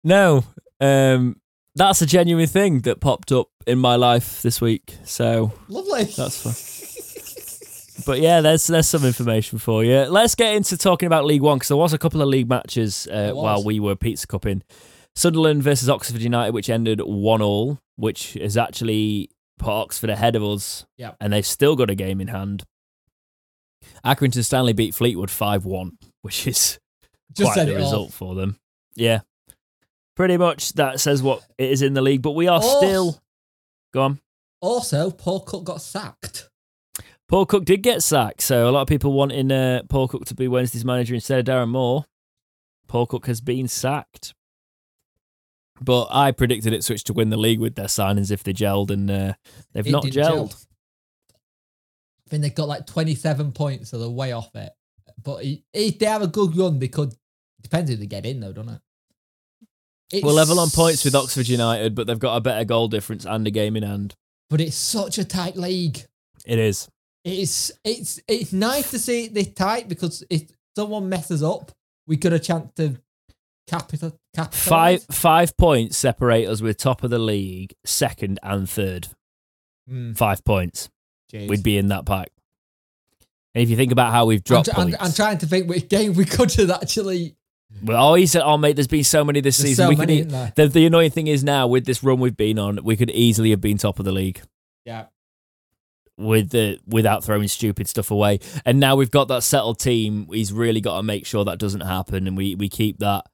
no, 0.02 0.44
um, 0.80 1.40
that's 1.76 2.02
a 2.02 2.06
genuine 2.06 2.48
thing 2.48 2.80
that 2.80 3.00
popped 3.00 3.30
up 3.30 3.48
in 3.66 3.78
my 3.78 3.96
life 3.96 4.42
this 4.42 4.60
week. 4.60 4.96
So 5.04 5.52
Lovely. 5.68 6.04
That's 6.04 6.42
fun. 6.42 6.54
But 8.06 8.20
yeah, 8.20 8.40
there's 8.40 8.66
there's 8.66 8.88
some 8.88 9.04
information 9.04 9.58
for 9.58 9.84
you. 9.84 10.04
Let's 10.04 10.34
get 10.34 10.54
into 10.54 10.76
talking 10.76 11.06
about 11.06 11.24
League 11.24 11.42
One 11.42 11.58
because 11.58 11.68
there 11.68 11.76
was 11.76 11.92
a 11.92 11.98
couple 11.98 12.22
of 12.22 12.28
league 12.28 12.48
matches 12.48 13.06
uh, 13.08 13.32
while 13.32 13.62
we 13.62 13.80
were 13.80 13.96
pizza 13.96 14.26
cupping. 14.26 14.62
Sunderland 15.14 15.62
versus 15.62 15.88
Oxford 15.88 16.20
United, 16.20 16.54
which 16.54 16.70
ended 16.70 17.00
one 17.00 17.42
all, 17.42 17.80
which 17.96 18.36
is 18.36 18.56
actually 18.56 19.30
put 19.58 19.70
Oxford 19.70 20.10
ahead 20.10 20.36
of 20.36 20.42
us. 20.44 20.86
Yep. 20.96 21.16
and 21.20 21.32
they've 21.32 21.46
still 21.46 21.76
got 21.76 21.90
a 21.90 21.94
game 21.94 22.20
in 22.20 22.28
hand. 22.28 22.64
Accrington 24.04 24.44
Stanley 24.44 24.72
beat 24.72 24.94
Fleetwood 24.94 25.30
five 25.30 25.64
one, 25.64 25.98
which 26.22 26.46
is 26.46 26.78
Just 27.32 27.52
quite 27.52 27.64
the 27.66 27.74
result 27.74 28.12
for 28.12 28.34
them. 28.34 28.58
Yeah, 28.94 29.20
pretty 30.16 30.36
much 30.36 30.72
that 30.74 31.00
says 31.00 31.22
what 31.22 31.42
it 31.58 31.70
is 31.70 31.82
in 31.82 31.94
the 31.94 32.02
league. 32.02 32.22
But 32.22 32.32
we 32.32 32.48
are 32.48 32.60
Oh. 32.62 32.78
still 32.80 33.20
go 33.92 34.02
on. 34.02 34.20
Also, 34.60 35.10
Paul 35.10 35.40
Cook 35.40 35.64
got 35.64 35.80
sacked. 35.80 36.50
Paul 37.28 37.46
Cook 37.46 37.64
did 37.64 37.82
get 37.82 38.02
sacked, 38.02 38.40
so 38.40 38.68
a 38.68 38.72
lot 38.72 38.82
of 38.82 38.88
people 38.88 39.12
wanting 39.12 39.52
uh, 39.52 39.82
Paul 39.88 40.08
Cook 40.08 40.24
to 40.26 40.34
be 40.34 40.48
Wednesday's 40.48 40.84
manager 40.84 41.14
instead 41.14 41.38
of 41.38 41.44
Darren 41.44 41.68
Moore. 41.68 42.04
Paul 42.88 43.06
Cook 43.06 43.26
has 43.26 43.40
been 43.40 43.68
sacked. 43.68 44.34
But 45.80 46.08
I 46.10 46.32
predicted 46.32 46.72
it 46.72 46.82
switched 46.84 47.06
to 47.08 47.12
win 47.12 47.30
the 47.30 47.36
league 47.36 47.60
with 47.60 47.74
their 47.74 47.86
signings 47.86 48.30
if 48.30 48.42
they 48.42 48.52
gelled, 48.52 48.90
and 48.90 49.10
uh, 49.10 49.32
they've 49.72 49.86
It 49.86 49.90
not 49.92 50.04
gelled. 50.04 50.12
gel. 50.12 50.52
I 52.26 52.30
think 52.30 52.42
they've 52.42 52.54
got 52.54 52.68
like 52.68 52.86
27 52.86 53.52
points, 53.52 53.90
so 53.90 53.98
they're 53.98 54.08
way 54.08 54.32
off 54.32 54.54
it. 54.54 54.70
But 55.22 55.44
if 55.72 55.98
they 55.98 56.06
have 56.06 56.22
a 56.22 56.26
good 56.26 56.56
run, 56.56 56.78
they 56.78 56.88
could. 56.88 57.14
Depends 57.62 57.90
if 57.90 57.98
they 57.98 58.06
get 58.06 58.26
in, 58.26 58.40
though, 58.40 58.52
doesn't 58.52 58.74
it? 58.74 58.80
It's, 60.12 60.24
We're 60.24 60.32
level 60.32 60.60
on 60.60 60.70
points 60.70 61.04
with 61.04 61.14
Oxford 61.14 61.48
United, 61.48 61.94
but 61.94 62.06
they've 62.06 62.18
got 62.18 62.36
a 62.36 62.40
better 62.40 62.64
goal 62.64 62.88
difference 62.88 63.24
and 63.26 63.46
a 63.46 63.50
game 63.50 63.76
in 63.76 63.82
hand. 63.82 64.14
But 64.48 64.60
it's 64.60 64.76
such 64.76 65.18
a 65.18 65.24
tight 65.24 65.56
league. 65.56 66.02
It 66.46 66.58
is. 66.58 66.88
It's 67.24 67.70
it's 67.84 68.20
it's 68.26 68.52
nice 68.52 68.90
to 68.92 68.98
see 68.98 69.24
it 69.26 69.34
this 69.34 69.52
tight 69.52 69.88
because 69.88 70.24
if 70.30 70.44
someone 70.76 71.08
messes 71.10 71.42
up, 71.42 71.72
we 72.06 72.16
got 72.16 72.32
a 72.32 72.38
chance 72.38 72.72
to 72.76 72.96
capital 73.68 74.18
capitalize. 74.34 75.04
Five 75.04 75.16
five 75.16 75.56
points 75.56 75.96
separate 75.96 76.48
us 76.48 76.60
with 76.60 76.76
top 76.78 77.04
of 77.04 77.10
the 77.10 77.18
league, 77.18 77.74
second 77.84 78.38
and 78.42 78.68
third. 78.68 79.08
Mm, 79.90 80.16
Five 80.16 80.44
points. 80.44 80.90
jeez. 81.32 81.48
We'd 81.48 81.62
be 81.62 81.78
in 81.78 81.88
that 81.88 82.04
pack. 82.06 82.28
And 83.54 83.62
if 83.62 83.70
you 83.70 83.76
think 83.76 83.92
about 83.92 84.12
how 84.12 84.26
we've 84.26 84.40
I'm, 84.40 84.42
dropped 84.44 84.68
tr- 84.70 84.80
I'm, 84.80 84.94
I'm 85.00 85.12
trying 85.12 85.38
to 85.38 85.46
think 85.46 85.68
which 85.68 85.88
game 85.88 86.12
we 86.14 86.24
could 86.24 86.52
have 86.54 86.70
actually. 86.70 87.36
well, 87.82 87.96
always 87.96 88.34
oh 88.36 88.56
mate, 88.58 88.76
there's 88.76 88.86
been 88.86 89.04
so 89.04 89.24
many 89.24 89.40
this 89.40 89.56
There's 89.58 89.70
season. 89.70 89.84
so 89.86 89.88
we 89.88 89.96
many, 89.96 90.24
could, 90.24 90.32
e- 90.32 90.52
the, 90.56 90.68
the 90.68 90.86
annoying 90.86 91.10
thing 91.10 91.26
is 91.26 91.42
now 91.44 91.66
with 91.66 91.84
this 91.86 92.02
run 92.02 92.18
we've 92.20 92.36
been 92.36 92.58
on, 92.58 92.78
we 92.84 92.96
could 92.96 93.10
easily 93.10 93.50
have 93.50 93.60
been 93.60 93.78
top 93.78 93.98
of 93.98 94.04
the 94.04 94.12
league 94.12 94.40
Yeah. 94.84 95.06
with 96.18 96.50
the 96.50 96.78
without 96.86 97.24
throwing 97.24 97.48
stupid 97.48 97.88
stuff 97.88 98.10
away. 98.10 98.40
And 98.66 98.78
now 98.80 98.96
we've 98.96 99.10
got 99.10 99.28
that 99.28 99.42
settled 99.42 99.78
team. 99.78 100.28
He's 100.32 100.52
really 100.52 100.80
got 100.80 100.96
to 100.98 101.02
make 101.02 101.24
sure 101.26 101.44
that 101.46 101.58
doesn't 101.58 101.80
happen, 101.82 102.26
and 102.26 102.36
we 102.36 102.54
we 102.54 102.68
keep 102.68 102.98
that. 102.98 103.24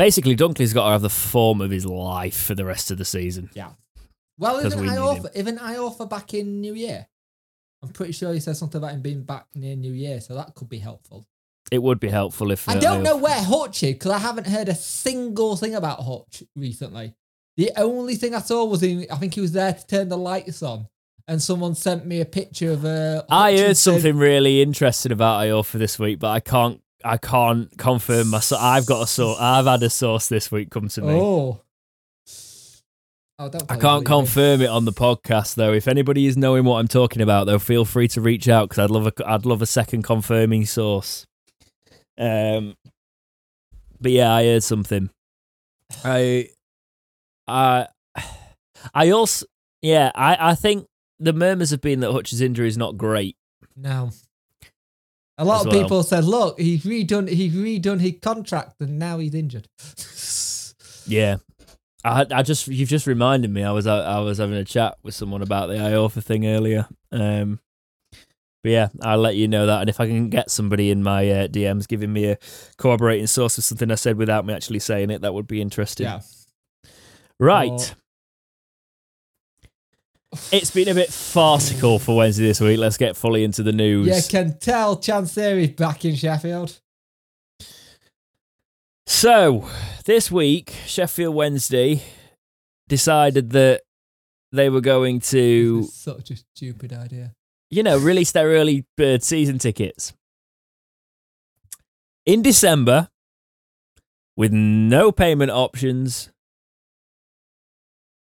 Basically, 0.00 0.34
Dunkley's 0.34 0.72
got 0.72 0.86
to 0.86 0.92
have 0.92 1.02
the 1.02 1.10
form 1.10 1.60
of 1.60 1.70
his 1.70 1.84
life 1.84 2.34
for 2.44 2.54
the 2.54 2.64
rest 2.64 2.90
of 2.90 2.96
the 2.96 3.04
season. 3.04 3.50
Well, 4.38 4.54
'Cause 4.54 4.64
isn't 4.72 4.80
we 4.80 4.86
need 4.86 4.96
Iorfa, 4.96 5.30
isn't 5.34 5.58
Iorfa 5.58 6.08
back 6.08 6.32
in 6.32 6.62
New 6.62 6.72
Year? 6.72 7.06
I'm 7.82 7.90
pretty 7.90 8.12
sure 8.12 8.32
he 8.32 8.40
said 8.40 8.56
something 8.56 8.78
about 8.78 8.92
him 8.92 9.02
being 9.02 9.24
back 9.24 9.48
near 9.54 9.76
New 9.76 9.92
Year, 9.92 10.22
so 10.22 10.34
that 10.36 10.54
could 10.54 10.70
be 10.70 10.78
helpful. 10.78 11.26
It 11.70 11.82
would 11.82 12.00
be 12.00 12.08
helpful 12.08 12.50
if 12.50 12.66
I 12.66 12.76
uh, 12.76 12.80
don't 12.80 13.02
know 13.02 13.18
where 13.18 13.42
Hutch 13.42 13.82
is 13.82 13.92
because 13.92 14.12
I 14.12 14.18
haven't 14.18 14.46
heard 14.46 14.70
a 14.70 14.74
single 14.74 15.56
thing 15.58 15.74
about 15.74 16.02
Hutch 16.02 16.44
recently. 16.56 17.12
The 17.58 17.70
only 17.76 18.16
thing 18.16 18.34
I 18.34 18.40
saw 18.40 18.64
was 18.64 18.82
in, 18.82 19.06
I 19.10 19.16
think 19.16 19.34
he 19.34 19.42
was 19.42 19.52
there 19.52 19.74
to 19.74 19.86
turn 19.86 20.08
the 20.08 20.16
lights 20.16 20.62
on, 20.62 20.88
and 21.28 21.42
someone 21.42 21.74
sent 21.74 22.06
me 22.06 22.22
a 22.22 22.24
picture 22.24 22.72
of 22.72 22.86
uh, 22.86 23.24
I 23.28 23.54
heard 23.58 23.76
something 23.76 24.16
really 24.16 24.62
interesting 24.62 25.12
about 25.12 25.44
Iorfa 25.44 25.72
this 25.72 25.98
week, 25.98 26.18
but 26.20 26.30
I 26.30 26.40
can't. 26.40 26.80
I 27.04 27.16
can't 27.16 27.76
confirm 27.78 28.28
my. 28.28 28.40
So- 28.40 28.56
I've 28.58 28.86
got 28.86 29.02
a 29.02 29.06
source. 29.06 29.38
I've 29.40 29.66
had 29.66 29.82
a 29.82 29.90
source 29.90 30.28
this 30.28 30.50
week 30.50 30.70
come 30.70 30.88
to 30.88 31.02
me. 31.02 31.14
Oh. 31.14 31.60
Oh, 33.42 33.50
I 33.70 33.76
can't 33.76 34.04
confirm 34.04 34.60
it 34.60 34.68
on 34.68 34.84
the 34.84 34.92
podcast 34.92 35.54
though. 35.54 35.72
If 35.72 35.88
anybody 35.88 36.26
is 36.26 36.36
knowing 36.36 36.64
what 36.64 36.76
I'm 36.76 36.88
talking 36.88 37.22
about, 37.22 37.46
though, 37.46 37.58
feel 37.58 37.86
free 37.86 38.06
to 38.08 38.20
reach 38.20 38.48
out 38.50 38.68
because 38.68 38.78
I'd 38.84 38.90
love 38.90 39.06
a. 39.06 39.12
I'd 39.26 39.46
love 39.46 39.62
a 39.62 39.66
second 39.66 40.02
confirming 40.02 40.66
source. 40.66 41.26
Um, 42.18 42.76
but 43.98 44.12
yeah, 44.12 44.30
I 44.34 44.44
heard 44.44 44.62
something. 44.62 45.08
I, 46.04 46.50
I, 47.48 47.86
I 48.94 49.10
also 49.10 49.46
yeah. 49.80 50.12
I 50.14 50.50
I 50.50 50.54
think 50.54 50.86
the 51.18 51.32
murmurs 51.32 51.70
have 51.70 51.80
been 51.80 52.00
that 52.00 52.12
Hutch's 52.12 52.42
injury 52.42 52.68
is 52.68 52.76
not 52.76 52.98
great. 52.98 53.36
No. 53.74 54.10
A 55.40 55.44
lot 55.44 55.66
of 55.66 55.72
well. 55.72 55.82
people 55.82 56.02
said, 56.02 56.24
"Look, 56.24 56.60
he's 56.60 56.84
redone. 56.84 57.28
He's 57.28 57.54
redone 57.54 57.98
his 58.00 58.14
contract, 58.20 58.74
and 58.80 58.98
now 58.98 59.18
he's 59.18 59.34
injured." 59.34 59.66
Yeah. 61.06 61.38
I, 62.04 62.24
I 62.30 62.42
just 62.42 62.68
you've 62.68 62.88
just 62.88 63.06
reminded 63.06 63.50
me. 63.50 63.64
I 63.64 63.72
was 63.72 63.86
I 63.86 64.20
was 64.20 64.38
having 64.38 64.56
a 64.56 64.64
chat 64.64 64.96
with 65.02 65.14
someone 65.14 65.42
about 65.42 65.68
the 65.68 65.74
Iorfa 65.74 66.22
thing 66.22 66.46
earlier. 66.46 66.86
Um, 67.10 67.58
but 68.62 68.72
yeah, 68.72 68.88
I'll 69.02 69.18
let 69.18 69.36
you 69.36 69.48
know 69.48 69.66
that. 69.66 69.80
And 69.80 69.90
if 69.90 70.00
I 70.00 70.06
can 70.06 70.28
get 70.28 70.50
somebody 70.50 70.90
in 70.90 71.02
my 71.02 71.28
uh, 71.28 71.48
DMs 71.48 71.88
giving 71.88 72.12
me 72.12 72.26
a 72.26 72.38
corroborating 72.78 73.26
source 73.26 73.58
of 73.58 73.64
something 73.64 73.90
I 73.90 73.96
said 73.96 74.16
without 74.16 74.46
me 74.46 74.54
actually 74.54 74.78
saying 74.78 75.10
it, 75.10 75.22
that 75.22 75.34
would 75.34 75.46
be 75.46 75.60
interesting. 75.60 76.06
yeah. 76.06 76.20
Right. 77.38 77.94
It's 80.52 80.70
been 80.70 80.88
a 80.88 80.94
bit 80.94 81.12
farcical 81.12 81.98
for 81.98 82.16
Wednesday 82.16 82.44
this 82.44 82.60
week. 82.60 82.78
Let's 82.78 82.96
get 82.96 83.16
fully 83.16 83.42
into 83.42 83.62
the 83.64 83.72
news. 83.72 84.06
You 84.06 84.30
can 84.30 84.58
tell 84.58 84.96
Chansiri's 84.96 85.70
back 85.72 86.04
in 86.04 86.14
Sheffield. 86.14 86.80
So, 89.06 89.68
this 90.04 90.30
week, 90.30 90.72
Sheffield 90.86 91.34
Wednesday 91.34 92.02
decided 92.88 93.50
that 93.50 93.82
they 94.52 94.70
were 94.70 94.80
going 94.80 95.20
to 95.20 95.82
such 95.84 96.30
a 96.30 96.36
stupid 96.36 96.92
idea. 96.92 97.34
you 97.70 97.82
know, 97.82 97.98
release 97.98 98.30
their 98.32 98.48
early 98.48 98.84
bird 98.96 99.22
season 99.24 99.58
tickets 99.58 100.12
in 102.24 102.42
December 102.42 103.08
with 104.36 104.52
no 104.52 105.10
payment 105.12 105.50
options 105.50 106.30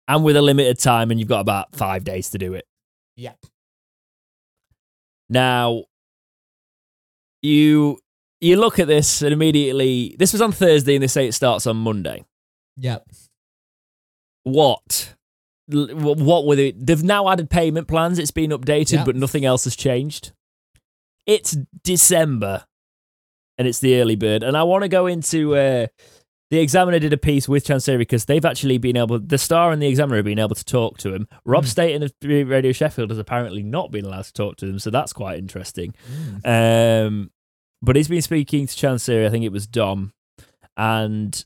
and 0.08 0.24
with 0.24 0.36
a 0.36 0.42
limited 0.42 0.80
time, 0.80 1.12
and 1.12 1.20
you've 1.20 1.30
got 1.30 1.40
about 1.40 1.76
five 1.76 2.04
days 2.04 2.30
to 2.32 2.38
do 2.38 2.54
it. 2.54 2.66
Yep. 3.18 3.38
Now, 5.30 5.84
you 7.42 8.00
you 8.42 8.58
look 8.58 8.80
at 8.80 8.88
this 8.88 9.22
and 9.22 9.32
immediately 9.34 10.16
this 10.20 10.34
was 10.34 10.42
on 10.42 10.52
Thursday, 10.52 10.96
and 10.96 11.04
they 11.04 11.08
say 11.08 11.28
it 11.28 11.34
starts 11.34 11.66
on 11.68 11.78
Monday. 11.78 12.24
Yep. 12.78 13.06
What? 14.44 15.16
What 15.70 16.46
were 16.46 16.56
they? 16.58 16.72
They've 16.72 17.04
now 17.04 17.30
added 17.30 17.50
payment 17.50 17.88
plans. 17.88 18.20
It's 18.20 18.32
been 18.32 18.52
updated, 18.52 18.94
Yeah. 18.94 19.04
but 19.06 19.16
nothing 19.16 19.46
else 19.46 19.64
has 19.64 19.76
changed. 19.76 20.34
It's 21.26 21.56
December, 21.84 22.66
and 23.58 23.66
it's 23.68 23.80
the 23.80 23.96
early 24.02 24.18
bird. 24.18 24.44
And 24.44 24.58
I 24.58 24.64
want 24.64 24.84
to 24.84 24.90
go 24.90 25.08
into 25.08 25.56
uh, 25.56 25.88
the 26.54 26.60
Examiner 26.60 27.00
did 27.00 27.12
a 27.12 27.18
piece 27.18 27.50
with 27.50 27.66
Chansiri 27.66 27.98
because 27.98 28.26
they've 28.26 28.46
actually 28.46 28.78
been 28.78 28.96
able, 28.96 29.18
the 29.18 29.40
Star 29.40 29.72
and 29.72 29.82
the 29.82 29.88
Examiner 29.88 30.18
have 30.18 30.26
been 30.26 30.38
able 30.38 30.54
to 30.54 30.64
talk 30.64 31.00
to 31.00 31.12
him. 31.12 31.28
Rob 31.46 31.64
Mm. 31.64 31.68
Staton 31.68 32.04
of 32.04 32.14
Radio 32.22 32.72
Sheffield 32.72 33.10
has 33.10 33.18
apparently 33.18 33.64
not 33.64 33.90
been 33.90 34.06
allowed 34.06 34.26
to 34.26 34.34
talk 34.34 34.58
to 34.58 34.68
them, 34.68 34.78
so 34.78 34.92
that's 34.92 35.14
quite 35.14 35.40
interesting. 35.40 35.96
Mm. 36.46 37.08
Um, 37.08 37.32
but 37.82 37.96
he's 37.96 38.08
been 38.08 38.22
speaking 38.22 38.68
to 38.68 38.76
Chansiri, 38.76 39.26
I 39.26 39.32
think 39.32 39.44
it 39.44 39.52
was 39.52 39.66
Dom, 39.66 40.14
and 40.78 41.44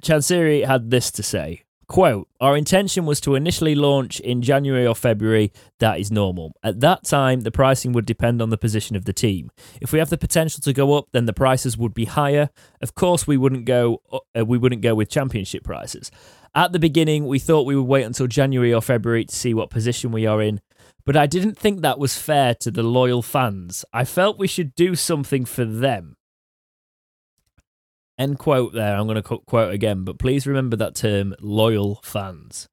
Chansiri 0.00 0.64
had 0.64 0.90
this 0.90 1.10
to 1.10 1.22
say. 1.22 1.64
Quote, 1.88 2.28
our 2.38 2.54
intention 2.54 3.06
was 3.06 3.18
to 3.22 3.34
initially 3.34 3.74
launch 3.74 4.20
in 4.20 4.42
January 4.42 4.86
or 4.86 4.94
February. 4.94 5.50
That 5.78 5.98
is 5.98 6.12
normal. 6.12 6.52
At 6.62 6.80
that 6.80 7.04
time, 7.04 7.40
the 7.40 7.50
pricing 7.50 7.92
would 7.92 8.04
depend 8.04 8.42
on 8.42 8.50
the 8.50 8.58
position 8.58 8.94
of 8.94 9.06
the 9.06 9.14
team. 9.14 9.50
If 9.80 9.90
we 9.90 9.98
have 9.98 10.10
the 10.10 10.18
potential 10.18 10.60
to 10.60 10.74
go 10.74 10.94
up, 10.98 11.06
then 11.12 11.24
the 11.24 11.32
prices 11.32 11.78
would 11.78 11.94
be 11.94 12.04
higher. 12.04 12.50
Of 12.82 12.94
course, 12.94 13.26
we 13.26 13.38
wouldn't 13.38 13.64
go. 13.64 14.02
Uh, 14.36 14.44
we 14.44 14.58
wouldn't 14.58 14.82
go 14.82 14.94
with 14.94 15.08
championship 15.08 15.64
prices. 15.64 16.10
At 16.54 16.72
the 16.72 16.78
beginning, 16.78 17.26
we 17.26 17.38
thought 17.38 17.66
we 17.66 17.74
would 17.74 17.88
wait 17.88 18.04
until 18.04 18.26
January 18.26 18.72
or 18.74 18.82
February 18.82 19.24
to 19.24 19.34
see 19.34 19.54
what 19.54 19.70
position 19.70 20.12
we 20.12 20.26
are 20.26 20.42
in 20.42 20.60
but 21.08 21.16
I 21.16 21.26
didn't 21.26 21.56
think 21.56 21.80
that 21.80 21.98
was 21.98 22.18
fair 22.18 22.54
to 22.56 22.70
the 22.70 22.82
loyal 22.82 23.22
fans. 23.22 23.82
I 23.94 24.04
felt 24.04 24.38
we 24.38 24.46
should 24.46 24.74
do 24.74 24.94
something 24.94 25.46
for 25.46 25.64
them. 25.64 26.17
End 28.18 28.38
quote 28.38 28.72
there. 28.72 28.96
I'm 28.96 29.06
going 29.06 29.22
to 29.22 29.38
quote 29.38 29.72
again, 29.72 30.04
but 30.04 30.18
please 30.18 30.46
remember 30.46 30.76
that 30.76 30.96
term 30.96 31.34
loyal 31.40 32.00
fans. 32.02 32.68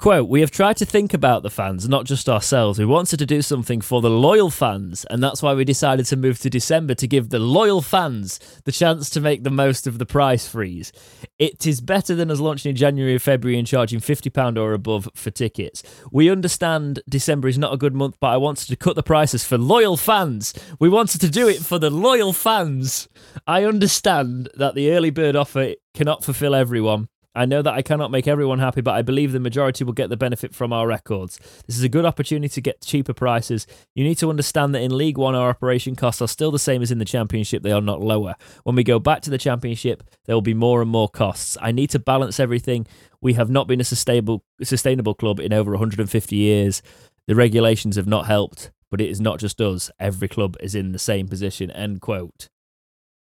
Quote, 0.00 0.28
we 0.28 0.42
have 0.42 0.52
tried 0.52 0.76
to 0.76 0.86
think 0.86 1.12
about 1.12 1.42
the 1.42 1.50
fans, 1.50 1.88
not 1.88 2.04
just 2.04 2.28
ourselves. 2.28 2.78
We 2.78 2.84
wanted 2.84 3.16
to 3.16 3.26
do 3.26 3.42
something 3.42 3.80
for 3.80 4.00
the 4.00 4.08
loyal 4.08 4.48
fans, 4.48 5.04
and 5.10 5.20
that's 5.20 5.42
why 5.42 5.54
we 5.54 5.64
decided 5.64 6.06
to 6.06 6.16
move 6.16 6.38
to 6.38 6.48
December 6.48 6.94
to 6.94 7.08
give 7.08 7.30
the 7.30 7.40
loyal 7.40 7.82
fans 7.82 8.38
the 8.64 8.70
chance 8.70 9.10
to 9.10 9.20
make 9.20 9.42
the 9.42 9.50
most 9.50 9.88
of 9.88 9.98
the 9.98 10.06
price 10.06 10.46
freeze. 10.46 10.92
It 11.40 11.66
is 11.66 11.80
better 11.80 12.14
than 12.14 12.30
us 12.30 12.38
launching 12.38 12.70
in 12.70 12.76
January 12.76 13.16
or 13.16 13.18
February 13.18 13.58
and 13.58 13.66
charging 13.66 13.98
£50 13.98 14.56
or 14.56 14.72
above 14.72 15.08
for 15.16 15.32
tickets. 15.32 15.82
We 16.12 16.30
understand 16.30 17.00
December 17.08 17.48
is 17.48 17.58
not 17.58 17.74
a 17.74 17.76
good 17.76 17.94
month, 17.96 18.18
but 18.20 18.28
I 18.28 18.36
wanted 18.36 18.68
to 18.68 18.76
cut 18.76 18.94
the 18.94 19.02
prices 19.02 19.42
for 19.42 19.58
loyal 19.58 19.96
fans. 19.96 20.54
We 20.78 20.88
wanted 20.88 21.20
to 21.22 21.28
do 21.28 21.48
it 21.48 21.58
for 21.58 21.80
the 21.80 21.90
loyal 21.90 22.32
fans. 22.32 23.08
I 23.48 23.64
understand 23.64 24.48
that 24.54 24.76
the 24.76 24.92
early 24.92 25.10
bird 25.10 25.34
offer 25.34 25.74
cannot 25.92 26.22
fulfill 26.22 26.54
everyone. 26.54 27.08
I 27.38 27.44
know 27.44 27.62
that 27.62 27.72
I 27.72 27.82
cannot 27.82 28.10
make 28.10 28.26
everyone 28.26 28.58
happy, 28.58 28.80
but 28.80 28.96
I 28.96 29.02
believe 29.02 29.30
the 29.30 29.38
majority 29.38 29.84
will 29.84 29.92
get 29.92 30.10
the 30.10 30.16
benefit 30.16 30.56
from 30.56 30.72
our 30.72 30.88
records. 30.88 31.38
This 31.68 31.78
is 31.78 31.84
a 31.84 31.88
good 31.88 32.04
opportunity 32.04 32.48
to 32.48 32.60
get 32.60 32.80
cheaper 32.80 33.14
prices. 33.14 33.64
You 33.94 34.02
need 34.02 34.16
to 34.16 34.28
understand 34.28 34.74
that 34.74 34.82
in 34.82 34.98
League 34.98 35.18
One, 35.18 35.36
our 35.36 35.48
operation 35.48 35.94
costs 35.94 36.20
are 36.20 36.26
still 36.26 36.50
the 36.50 36.58
same 36.58 36.82
as 36.82 36.90
in 36.90 36.98
the 36.98 37.04
Championship, 37.04 37.62
they 37.62 37.70
are 37.70 37.80
not 37.80 38.00
lower. 38.00 38.34
When 38.64 38.74
we 38.74 38.82
go 38.82 38.98
back 38.98 39.22
to 39.22 39.30
the 39.30 39.38
Championship, 39.38 40.02
there 40.24 40.34
will 40.34 40.42
be 40.42 40.52
more 40.52 40.82
and 40.82 40.90
more 40.90 41.08
costs. 41.08 41.56
I 41.62 41.70
need 41.70 41.90
to 41.90 42.00
balance 42.00 42.40
everything. 42.40 42.88
We 43.20 43.34
have 43.34 43.50
not 43.50 43.68
been 43.68 43.80
a 43.80 43.84
sustainable, 43.84 44.42
sustainable 44.60 45.14
club 45.14 45.38
in 45.38 45.52
over 45.52 45.70
150 45.70 46.34
years. 46.34 46.82
The 47.28 47.36
regulations 47.36 47.94
have 47.94 48.08
not 48.08 48.26
helped, 48.26 48.72
but 48.90 49.00
it 49.00 49.10
is 49.10 49.20
not 49.20 49.38
just 49.38 49.60
us. 49.60 49.92
Every 50.00 50.26
club 50.26 50.56
is 50.60 50.74
in 50.74 50.90
the 50.90 50.98
same 50.98 51.28
position. 51.28 51.70
End 51.70 52.00
quote. 52.00 52.48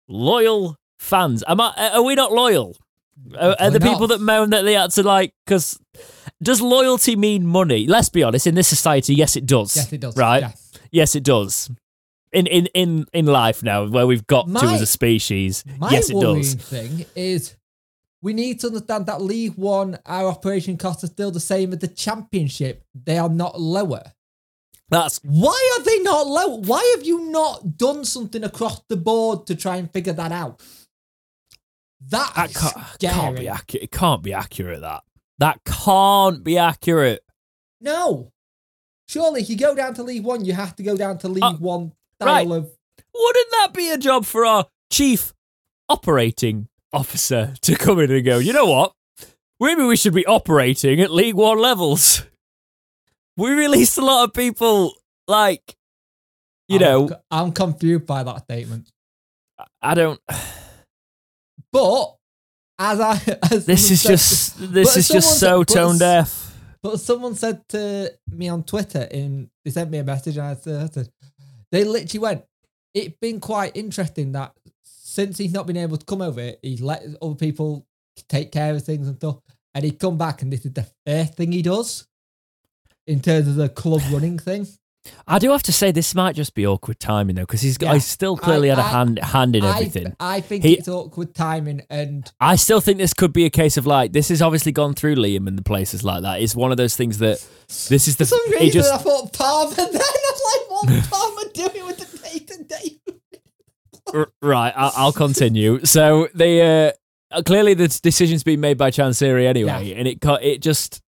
Loyal 0.07 0.77
fans. 0.97 1.43
Am 1.47 1.61
I, 1.61 1.91
are 1.93 2.01
we 2.01 2.15
not 2.15 2.31
loyal? 2.31 2.75
And 3.25 3.33
the 3.75 3.79
Definitely 3.79 3.89
people 3.89 4.07
that 4.07 4.21
moan 4.21 4.49
that 4.51 4.63
they 4.63 4.73
had 4.73 4.91
to 4.91 5.03
like, 5.03 5.33
because 5.45 5.79
does 6.41 6.61
loyalty 6.61 7.15
mean 7.15 7.45
money? 7.45 7.85
Let's 7.85 8.09
be 8.09 8.23
honest. 8.23 8.47
In 8.47 8.55
this 8.55 8.67
society, 8.67 9.13
yes, 9.13 9.35
it 9.35 9.45
does. 9.45 9.75
Yes, 9.75 9.93
it 9.93 10.01
does. 10.01 10.17
Right? 10.17 10.41
Yeah. 10.41 10.51
Yes, 10.91 11.15
it 11.15 11.23
does. 11.23 11.69
In 12.31 12.47
in 12.47 12.67
in 12.67 13.05
in 13.11 13.25
life 13.25 13.63
now, 13.63 13.87
where 13.87 14.05
we've 14.07 14.25
got 14.27 14.47
to 14.47 14.65
as 14.65 14.81
a 14.81 14.85
species, 14.85 15.63
My 15.77 15.91
yes, 15.91 16.09
it 16.09 16.19
does. 16.19 16.53
thing 16.53 17.05
is 17.15 17.55
we 18.21 18.33
need 18.33 18.59
to 18.61 18.67
understand 18.67 19.05
that 19.07 19.21
League 19.21 19.55
One, 19.55 19.97
our 20.05 20.27
operation 20.29 20.77
costs 20.77 21.03
are 21.03 21.07
still 21.07 21.31
the 21.31 21.39
same 21.39 21.73
as 21.73 21.79
the 21.79 21.87
Championship. 21.87 22.83
They 22.93 23.17
are 23.17 23.29
not 23.29 23.59
lower. 23.59 24.03
That's 24.89 25.19
Why 25.23 25.77
are 25.77 25.83
they 25.83 25.99
not 25.99 26.27
low? 26.27 26.55
Why 26.57 26.95
have 26.95 27.05
you 27.05 27.29
not 27.31 27.77
done 27.77 28.05
something 28.05 28.43
across 28.43 28.81
the 28.89 28.97
board 28.97 29.45
to 29.47 29.55
try 29.55 29.77
and 29.77 29.91
figure 29.91 30.13
that 30.13 30.31
out? 30.31 30.61
That 32.07 32.51
can't, 32.53 32.75
can't 32.99 33.37
be 33.37 33.47
accurate. 33.47 33.83
It 33.83 33.91
can't 33.91 34.23
be 34.23 34.33
accurate. 34.33 34.81
That 34.81 35.03
that 35.39 35.59
can't 35.65 36.43
be 36.43 36.57
accurate. 36.57 37.21
No. 37.81 38.31
Surely, 39.07 39.41
if 39.41 39.49
you 39.49 39.57
go 39.57 39.73
down 39.75 39.93
to 39.95 40.03
League 40.03 40.23
One, 40.23 40.45
you 40.45 40.53
have 40.53 40.75
to 40.77 40.83
go 40.83 40.95
down 40.95 41.17
to 41.19 41.27
League 41.27 41.43
Uh, 41.43 41.53
One 41.53 41.93
right. 42.21 42.45
of. 42.45 42.69
Wouldn't 43.13 43.51
that 43.51 43.69
be 43.73 43.89
a 43.91 43.97
job 43.97 44.25
for 44.25 44.45
our 44.45 44.67
chief 44.91 45.33
operating 45.89 46.67
officer 46.93 47.53
to 47.61 47.75
come 47.75 47.99
in 47.99 48.11
and 48.11 48.23
go? 48.25 48.37
You 48.37 48.53
know 48.53 48.65
what? 48.67 48.93
Maybe 49.59 49.83
we 49.83 49.97
should 49.97 50.13
be 50.13 50.25
operating 50.25 51.01
at 51.01 51.11
League 51.11 51.35
One 51.35 51.59
levels. 51.59 52.23
We 53.35 53.51
released 53.51 53.97
a 53.97 54.05
lot 54.05 54.25
of 54.25 54.33
people 54.33 54.93
like, 55.27 55.75
you 56.67 56.77
I'm- 56.79 57.07
know, 57.07 57.09
I'm 57.31 57.51
confused 57.51 58.05
by 58.05 58.23
that 58.23 58.43
statement. 58.43 58.89
I 59.81 59.95
don't. 59.95 60.19
But 61.71 62.15
as 62.77 62.99
I, 62.99 63.13
as 63.51 63.65
This 63.65 63.91
is 63.91 64.03
just 64.03 64.57
this 64.73 64.95
is 64.97 65.07
just 65.07 65.39
so 65.39 65.63
said- 65.67 65.75
tone 65.75 65.93
s- 65.95 65.99
deaf. 65.99 66.45
But 66.81 66.97
someone 67.01 67.35
said 67.35 67.61
to 67.69 68.13
me 68.31 68.47
on 68.47 68.63
Twitter, 68.63 69.01
in 69.11 69.49
they 69.65 69.71
sent 69.71 69.91
me 69.91 69.97
a 69.97 70.03
message, 70.03 70.37
and 70.37 70.47
I 70.47 70.55
said, 70.55 70.81
I 70.81 70.87
said 70.93 71.09
they 71.71 71.83
literally 71.83 72.19
went, 72.21 72.43
"It's 72.93 73.17
been 73.19 73.41
quite 73.41 73.75
interesting 73.75 74.31
that 74.31 74.53
since 74.83 75.37
he's 75.37 75.51
not 75.51 75.67
been 75.67 75.75
able 75.75 75.97
to 75.97 76.05
come 76.05 76.21
over, 76.21 76.53
he's 76.61 76.81
let 76.81 77.03
other 77.21 77.35
people 77.35 77.85
take 78.29 78.51
care 78.53 78.73
of 78.73 78.83
things 78.83 79.07
and 79.07 79.17
stuff, 79.17 79.39
and 79.75 79.83
he'd 79.83 79.99
come 79.99 80.17
back, 80.17 80.41
and 80.41 80.53
this 80.53 80.63
is 80.65 80.71
the 80.71 80.87
first 81.05 81.35
thing 81.35 81.51
he 81.51 81.61
does 81.61 82.07
in 83.07 83.19
terms 83.19 83.47
of 83.49 83.55
the 83.55 83.67
club 83.67 84.01
running 84.11 84.39
thing." 84.39 84.65
I 85.27 85.39
do 85.39 85.51
have 85.51 85.63
to 85.63 85.71
say 85.71 85.91
this 85.91 86.13
might 86.13 86.35
just 86.35 86.53
be 86.53 86.67
awkward 86.67 86.99
timing 86.99 87.35
though, 87.37 87.43
because 87.43 87.61
he's 87.61 87.77
Yeah. 87.81 87.93
he's 87.93 88.05
still 88.05 88.35
clearly 88.35 88.69
I- 88.69 88.75
had 88.75 88.79
a 88.85 88.87
hand 88.87 89.19
hand 89.19 89.55
in 89.55 89.63
I, 89.63 89.69
everything. 89.77 90.15
I 90.19 90.41
think 90.41 90.63
He- 90.63 90.73
it's 90.73 90.87
awkward 90.87 91.33
timing, 91.33 91.81
and 91.89 92.29
I 92.39 92.55
still 92.57 92.81
think 92.81 92.97
this 92.97 93.13
could 93.13 93.31
be 93.33 93.45
a 93.45 93.49
case 93.49 93.77
of 93.77 93.87
like 93.87 94.11
this 94.11 94.29
has 94.29 94.41
obviously 94.41 94.71
gone 94.71 94.93
through 94.93 95.15
Liam 95.15 95.47
and 95.47 95.57
the 95.57 95.63
places 95.63 96.03
like 96.03 96.21
that. 96.23 96.41
It's 96.41 96.55
one 96.55 96.71
of 96.71 96.77
those 96.77 96.95
things 96.95 97.17
that 97.19 97.43
this 97.87 98.07
is 98.07 98.17
the 98.17 98.25
for 98.25 98.29
some 98.35 98.51
reason 98.51 98.69
just 98.71 98.93
I 98.93 98.97
thought 98.97 99.33
Palmer. 99.33 99.73
Then 99.75 99.87
I 99.95 100.31
was 100.31 100.41
like, 100.51 100.93
"What's 100.95 101.07
Palmer 101.07 101.51
doing 101.53 101.87
with 101.87 101.97
the 101.97 102.55
to 102.57 102.63
day?" 102.63 102.99
Right. 104.41 104.73
I- 104.75 104.91
I'll 104.95 105.11
continue. 105.13 105.85
So 105.85 106.29
the 106.33 106.95
uh, 107.31 107.41
clearly 107.43 107.73
the 107.75 107.87
decision's 107.87 108.43
been 108.43 108.59
made 108.59 108.77
by 108.77 108.89
Chansiri 108.91 109.45
anyway, 109.45 109.85
Yeah. 109.89 109.95
and 109.97 110.07
it 110.07 110.19
it 110.41 110.61
just 110.61 111.01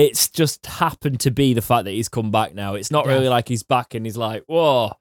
it's 0.00 0.28
just 0.28 0.64
happened 0.66 1.20
to 1.20 1.30
be 1.30 1.52
the 1.54 1.60
fact 1.62 1.84
that 1.84 1.90
he's 1.90 2.08
come 2.08 2.30
back 2.30 2.54
now. 2.54 2.74
It's 2.74 2.90
not 2.90 3.06
Yeah. 3.06 3.12
really 3.14 3.28
like 3.28 3.48
he's 3.48 3.62
back 3.62 3.94
and 3.94 4.06
he's 4.06 4.16
like, 4.16 4.44
whoa. 4.46 4.92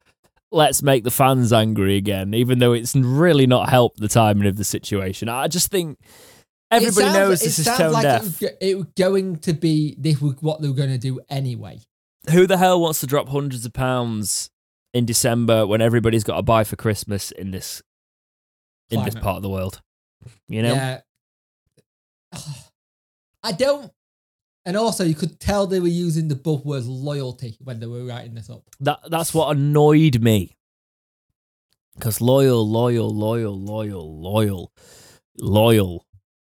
Let's 0.51 0.81
make 0.81 1.03
the 1.03 1.11
fans 1.11 1.53
angry 1.53 1.95
again, 1.95 2.33
even 2.33 2.57
though 2.57 2.73
it's 2.73 2.95
really 2.95 3.45
not 3.45 3.69
helped 3.69 3.99
the 3.99 4.07
timing 4.07 4.47
of 4.47 4.57
the 4.57 4.63
situation. 4.63 5.29
I 5.29 5.47
just 5.47 5.69
think 5.69 5.99
everybody 6.71 7.05
sounds- 7.05 7.13
knows 7.13 7.41
it 7.41 7.45
this 7.45 7.59
is 7.59 7.65
sounds 7.65 7.77
tone 7.79 7.91
like 7.93 8.03
deaf. 8.03 8.21
It 8.21 8.25
was, 8.25 8.51
it 8.59 8.77
was 8.77 8.87
going 8.97 9.35
to 9.37 9.53
be 9.53 9.95
this 9.99 10.19
was 10.19 10.35
what 10.41 10.59
they 10.61 10.67
were 10.67 10.73
going 10.73 10.89
to 10.89 10.97
do 10.97 11.19
anyway. 11.29 11.79
Who 12.31 12.47
the 12.47 12.57
hell 12.57 12.81
wants 12.81 12.99
to 13.01 13.07
drop 13.07 13.29
hundreds 13.29 13.63
of 13.65 13.73
pounds 13.73 14.49
in 14.93 15.05
December 15.05 15.67
when 15.67 15.81
everybody's 15.81 16.23
got 16.23 16.35
to 16.37 16.41
buy 16.41 16.63
for 16.63 16.75
Christmas 16.75 17.29
in 17.31 17.51
this 17.51 17.81
in 18.89 19.03
this 19.05 19.13
part 19.15 19.37
of 19.37 19.43
the 19.43 19.49
world? 19.49 19.81
You 20.47 20.63
know, 20.63 20.73
Yeah. 20.73 21.01
I 23.43 23.51
don't. 23.51 23.91
And 24.69 24.77
also, 24.77 25.03
you 25.03 25.15
could 25.15 25.39
tell 25.39 25.65
they 25.65 25.79
were 25.79 25.87
using 25.87 26.27
the 26.27 26.35
buzzword 26.35 26.83
loyalty 26.85 27.57
when 27.59 27.79
they 27.79 27.87
were 27.87 28.05
writing 28.05 28.35
this 28.35 28.51
up. 28.51 28.61
that 28.81 28.99
that's 29.09 29.33
what 29.33 29.57
annoyed 29.57 30.21
me. 30.21 30.55
Because 31.95 32.21
loyal, 32.21 32.69
loyal, 32.69 33.09
loyal, 33.09 33.59
loyal, 33.59 34.21
loyal, 34.21 34.71
loyal. 35.39 36.05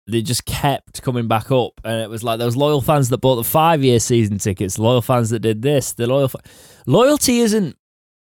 They 0.07 0.23
just 0.23 0.45
kept 0.45 1.03
coming 1.03 1.27
back 1.27 1.51
up, 1.51 1.79
and 1.83 2.01
it 2.01 2.09
was 2.09 2.23
like 2.23 2.39
those 2.39 2.55
loyal 2.55 2.81
fans 2.81 3.09
that 3.09 3.19
bought 3.19 3.35
the 3.35 3.43
five-year 3.43 3.99
season 3.99 4.39
tickets, 4.39 4.79
loyal 4.79 5.03
fans 5.03 5.29
that 5.29 5.41
did 5.41 5.61
this. 5.61 5.93
The 5.93 6.07
loyal 6.07 6.29
fa- 6.29 6.39
loyalty 6.87 7.41
isn't. 7.41 7.75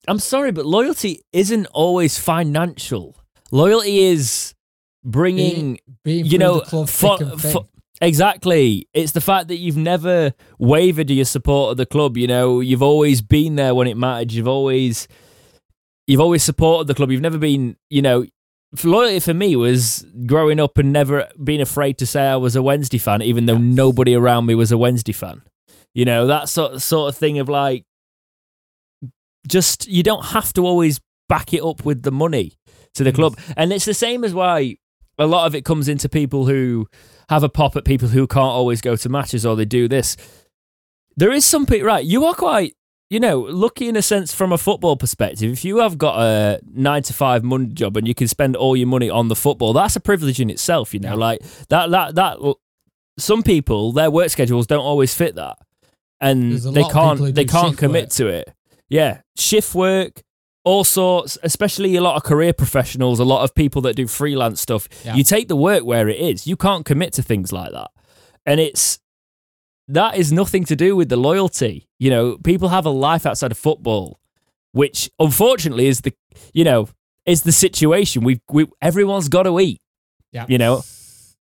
I'm 0.07 0.19
sorry, 0.19 0.51
but 0.51 0.67
loyalty 0.67 1.23
isn't 1.33 1.65
always 1.73 2.19
financial. 2.19 3.17
Loyalty 3.51 4.03
is 4.03 4.53
bringing 5.03 5.79
Being 6.03 6.25
you 6.27 6.37
know, 6.37 6.59
fo- 6.61 6.85
fo- 6.85 7.67
exactly. 8.01 8.87
It's 8.93 9.11
the 9.11 9.21
fact 9.21 9.47
that 9.49 9.57
you've 9.57 9.77
never 9.77 10.33
wavered 10.57 11.09
your 11.09 11.25
support 11.25 11.71
of 11.71 11.77
the 11.77 11.85
club. 11.85 12.17
You 12.17 12.27
know, 12.27 12.59
you've 12.59 12.83
always 12.83 13.21
been 13.21 13.55
there 13.55 13.75
when 13.75 13.87
it 13.87 13.97
mattered. 13.97 14.31
You've 14.31 14.47
always, 14.47 15.07
you've 16.07 16.21
always 16.21 16.43
supported 16.43 16.87
the 16.87 16.95
club. 16.95 17.11
You've 17.11 17.21
never 17.21 17.37
been, 17.37 17.77
you 17.89 18.01
know, 18.01 18.25
loyalty 18.83 19.19
for 19.19 19.33
me 19.33 19.55
was 19.55 20.05
growing 20.25 20.59
up 20.59 20.77
and 20.77 20.93
never 20.93 21.27
being 21.43 21.61
afraid 21.61 21.97
to 21.97 22.05
say 22.05 22.27
I 22.27 22.35
was 22.35 22.55
a 22.55 22.61
Wednesday 22.61 22.97
fan, 22.97 23.21
even 23.21 23.45
though 23.45 23.57
nobody 23.57 24.15
around 24.15 24.45
me 24.45 24.55
was 24.55 24.71
a 24.71 24.77
Wednesday 24.77 25.11
fan. 25.11 25.41
You 25.93 26.05
know, 26.05 26.27
that 26.27 26.49
sort 26.49 26.81
sort 26.81 27.09
of 27.09 27.17
thing 27.17 27.39
of 27.39 27.49
like, 27.49 27.85
just 29.47 29.87
you 29.87 30.03
don't 30.03 30.25
have 30.25 30.53
to 30.53 30.65
always 30.65 30.99
back 31.27 31.53
it 31.53 31.63
up 31.63 31.83
with 31.83 32.03
the 32.03 32.11
money 32.11 32.53
to 32.93 33.03
the 33.03 33.11
mm. 33.11 33.15
club, 33.15 33.39
and 33.57 33.73
it's 33.73 33.85
the 33.85 33.93
same 33.93 34.23
as 34.23 34.33
why 34.33 34.77
a 35.17 35.25
lot 35.25 35.47
of 35.47 35.55
it 35.55 35.65
comes 35.65 35.87
into 35.87 36.07
people 36.07 36.45
who 36.45 36.87
have 37.29 37.43
a 37.43 37.49
pop 37.49 37.75
at 37.75 37.85
people 37.85 38.09
who 38.09 38.27
can't 38.27 38.43
always 38.43 38.81
go 38.81 38.95
to 38.95 39.09
matches 39.09 39.45
or 39.45 39.55
they 39.55 39.65
do 39.65 39.87
this. 39.87 40.17
There 41.15 41.31
is 41.31 41.45
some 41.45 41.65
people, 41.65 41.87
right? 41.87 42.03
You 42.03 42.25
are 42.25 42.33
quite, 42.33 42.75
you 43.09 43.19
know, 43.19 43.39
lucky 43.39 43.87
in 43.87 43.95
a 43.95 44.01
sense 44.01 44.33
from 44.33 44.51
a 44.51 44.57
football 44.57 44.95
perspective. 44.97 45.51
If 45.51 45.65
you 45.65 45.77
have 45.77 45.97
got 45.97 46.19
a 46.19 46.59
nine 46.73 47.03
to 47.03 47.13
five 47.13 47.43
Monday 47.43 47.73
job 47.73 47.97
and 47.97 48.07
you 48.07 48.15
can 48.15 48.27
spend 48.27 48.55
all 48.55 48.75
your 48.75 48.87
money 48.87 49.09
on 49.09 49.27
the 49.27 49.35
football, 49.35 49.73
that's 49.73 49.95
a 49.95 49.99
privilege 49.99 50.39
in 50.39 50.49
itself. 50.49 50.93
You 50.93 50.99
know, 51.01 51.09
Yeah. 51.09 51.15
like 51.15 51.41
that, 51.69 51.89
that, 51.91 52.15
that. 52.15 52.55
Some 53.17 53.43
people, 53.43 53.91
their 53.91 54.09
work 54.09 54.29
schedules 54.29 54.65
don't 54.65 54.79
always 54.79 55.13
fit 55.13 55.35
that, 55.35 55.57
and 56.21 56.53
they 56.53 56.57
lot 56.57 56.65
of 56.67 56.73
people 56.73 56.83
who 57.17 57.23
can't, 57.25 57.35
they 57.35 57.45
can't 57.45 57.77
commit 57.77 58.03
work. 58.05 58.11
to 58.11 58.27
it. 58.27 58.53
Yeah, 58.87 59.21
shift 59.37 59.75
work, 59.75 60.21
all 60.69 60.83
sorts, 60.83 61.37
especially 61.43 61.95
a 61.95 62.01
lot 62.01 62.15
of 62.15 62.23
career 62.23 62.53
professionals, 62.53 63.19
a 63.19 63.23
lot 63.33 63.43
of 63.43 63.53
people 63.55 63.81
that 63.83 63.95
do 63.95 64.05
freelance 64.07 64.61
stuff. 64.61 64.87
Yeah. 65.05 65.15
You 65.15 65.23
take 65.23 65.47
the 65.47 65.55
work 65.55 65.83
where 65.83 66.07
it 66.07 66.19
is. 66.31 66.45
You 66.47 66.55
can't 66.55 66.85
commit 66.85 67.11
to 67.13 67.23
things 67.23 67.51
like 67.51 67.71
that. 67.71 67.89
And 68.45 68.59
it's 68.59 68.99
that 69.87 70.15
is 70.17 70.31
nothing 70.31 70.65
to 70.65 70.75
do 70.75 70.95
with 70.95 71.09
the 71.09 71.17
loyalty. 71.17 71.87
You 71.97 72.09
know, 72.11 72.37
people 72.43 72.69
have 72.69 72.85
a 72.85 72.91
life 73.07 73.25
outside 73.25 73.51
of 73.51 73.57
football, 73.57 74.19
which 74.71 75.09
unfortunately 75.19 75.87
is 75.87 76.01
the 76.01 76.13
you 76.53 76.63
know, 76.63 76.89
is 77.25 77.41
the 77.43 77.51
situation. 77.51 78.23
We've 78.23 78.41
we 78.51 78.67
everyone's 78.81 79.29
got 79.29 79.43
to 79.43 79.59
eat, 79.59 79.79
Yeah. 80.31 80.45
you 80.47 80.57
know. 80.59 80.83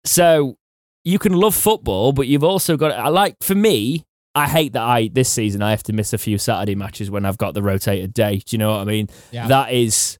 So 0.04 0.56
you 1.04 1.18
can 1.18 1.32
love 1.32 1.54
football, 1.54 2.12
but 2.12 2.26
you've 2.28 2.44
also 2.44 2.76
got 2.76 2.92
I 2.92 3.08
like 3.08 3.36
for 3.42 3.54
me, 3.56 4.04
I 4.34 4.48
hate 4.48 4.74
that 4.74 4.82
I 4.82 5.08
this 5.12 5.28
season 5.28 5.62
I 5.62 5.70
have 5.70 5.82
to 5.84 5.92
miss 5.92 6.12
a 6.12 6.18
few 6.18 6.38
Saturday 6.38 6.74
matches 6.74 7.10
when 7.10 7.24
I've 7.24 7.38
got 7.38 7.54
the 7.54 7.62
rotated 7.62 8.14
day. 8.14 8.36
Do 8.38 8.54
you 8.54 8.58
know 8.58 8.70
what 8.70 8.80
I 8.80 8.84
mean? 8.84 9.08
Yeah. 9.30 9.48
That 9.48 9.72
is 9.72 10.18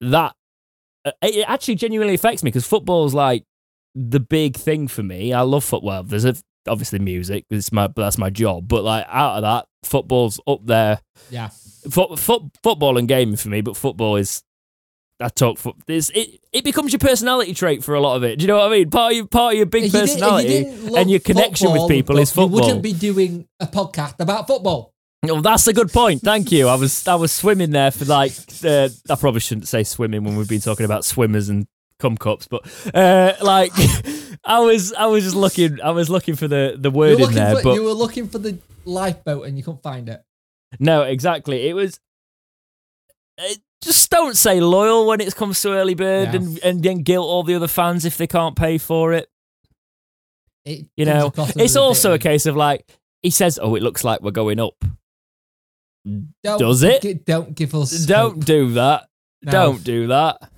that 0.00 0.34
uh, 1.04 1.12
it 1.22 1.44
actually 1.48 1.74
genuinely 1.74 2.14
affects 2.14 2.42
me 2.42 2.48
because 2.48 2.66
football's 2.66 3.14
like 3.14 3.44
the 3.94 4.20
big 4.20 4.56
thing 4.56 4.88
for 4.88 5.02
me. 5.02 5.32
I 5.32 5.42
love 5.42 5.64
football. 5.64 6.02
There's 6.02 6.24
a, 6.24 6.34
obviously 6.66 6.98
music. 6.98 7.44
It's 7.50 7.72
my 7.72 7.88
that's 7.94 8.18
my 8.18 8.30
job. 8.30 8.68
But 8.68 8.84
like 8.84 9.06
out 9.08 9.36
of 9.36 9.42
that, 9.42 9.66
football's 9.84 10.40
up 10.46 10.64
there. 10.64 11.00
yeah. 11.30 11.50
Foot, 11.90 12.18
foot, 12.18 12.42
football 12.62 12.98
and 12.98 13.08
gaming 13.08 13.36
for 13.36 13.48
me, 13.48 13.60
but 13.60 13.76
football 13.76 14.16
is. 14.16 14.42
I 15.20 15.28
talk 15.28 15.58
foot. 15.58 15.74
It's, 15.88 16.10
it 16.10 16.40
it 16.52 16.64
becomes 16.64 16.92
your 16.92 17.00
personality 17.00 17.52
trait 17.54 17.82
for 17.82 17.94
a 17.94 18.00
lot 18.00 18.16
of 18.16 18.22
it. 18.24 18.38
Do 18.38 18.44
you 18.44 18.46
know 18.48 18.58
what 18.58 18.68
I 18.72 18.76
mean? 18.78 18.90
Part 18.90 19.12
of 19.12 19.16
your 19.16 19.26
part 19.26 19.54
of 19.54 19.56
your 19.58 19.66
big 19.66 19.84
If 19.84 19.92
you 19.94 20.00
did- 20.00 20.04
if 20.04 20.08
you 20.10 20.14
personality 20.14 20.96
and 20.96 21.10
your 21.10 21.20
connection 21.20 21.72
with 21.72 21.88
people 21.88 22.18
is 22.18 22.30
football. 22.30 22.44
You 22.44 22.48
football. 22.50 22.66
wouldn't 22.66 22.82
be 22.82 22.92
doing 22.92 23.48
a 23.58 23.66
podcast 23.66 24.20
about 24.20 24.46
football. 24.46 24.94
Oh, 25.28 25.40
that's 25.40 25.66
a 25.66 25.72
good 25.72 25.90
point. 25.92 26.22
Thank 26.22 26.52
you. 26.52 26.68
I 26.68 26.76
was 26.76 27.08
I 27.08 27.16
was 27.16 27.32
swimming 27.32 27.70
there 27.72 27.90
for 27.90 28.04
like 28.04 28.32
uh, 28.64 28.88
I 29.10 29.14
probably 29.16 29.40
shouldn't 29.40 29.66
say 29.66 29.82
swimming 29.82 30.22
when 30.22 30.36
we've 30.36 30.48
been 30.48 30.60
talking 30.60 30.84
about 30.84 31.04
swimmers 31.04 31.48
and 31.48 31.66
cum 31.98 32.16
cups, 32.16 32.46
but 32.46 32.62
uh, 32.94 33.34
like 33.42 33.72
I 34.44 34.60
was 34.60 34.92
I 34.92 35.06
was 35.06 35.24
just 35.24 35.34
looking 35.34 35.80
I 35.82 35.90
was 35.90 36.08
looking 36.08 36.36
for 36.36 36.46
the 36.46 36.76
the 36.78 36.92
word 36.92 37.18
in 37.18 37.32
there, 37.32 37.56
for, 37.56 37.62
but 37.64 37.74
you 37.74 37.82
were 37.82 37.92
looking 37.92 38.28
for 38.28 38.38
the 38.38 38.58
lifeboat 38.84 39.46
and 39.48 39.58
you 39.58 39.64
couldn't 39.64 39.82
find 39.82 40.08
it. 40.08 40.22
no, 40.78 41.02
exactly. 41.02 41.68
It 41.68 41.74
was. 41.74 41.98
It, 43.38 43.58
just 43.82 44.10
don't 44.10 44.36
say 44.36 44.60
loyal 44.60 45.06
when 45.06 45.20
it 45.20 45.34
comes 45.36 45.60
to 45.62 45.72
early 45.72 45.94
bird 45.94 46.28
Yeah. 46.28 46.36
and, 46.40 46.58
and 46.64 46.82
then 46.82 46.98
guilt 47.02 47.26
all 47.26 47.42
the 47.42 47.54
other 47.54 47.68
fans 47.68 48.04
if 48.04 48.16
they 48.16 48.26
can't 48.26 48.56
pay 48.56 48.78
for 48.78 49.12
it. 49.12 49.28
It 50.64 50.86
You 50.96 51.04
know, 51.04 51.32
it's 51.56 51.76
also 51.76 52.12
a 52.14 52.18
case 52.18 52.46
of 52.46 52.56
like, 52.56 52.84
he 53.22 53.30
says, 53.30 53.58
oh, 53.62 53.74
it 53.74 53.82
looks 53.82 54.04
like 54.04 54.20
we're 54.20 54.30
going 54.30 54.60
up. 54.60 54.74
Don't 56.42 56.58
does 56.58 56.82
it? 56.82 57.24
Don't 57.26 57.54
give 57.54 57.74
us. 57.74 58.06
Don't 58.06 58.36
hope. 58.36 58.44
do 58.44 58.72
that. 58.74 59.08
No. 59.42 59.52
Don't 59.52 59.84
do 59.84 60.06
that. 60.08 60.50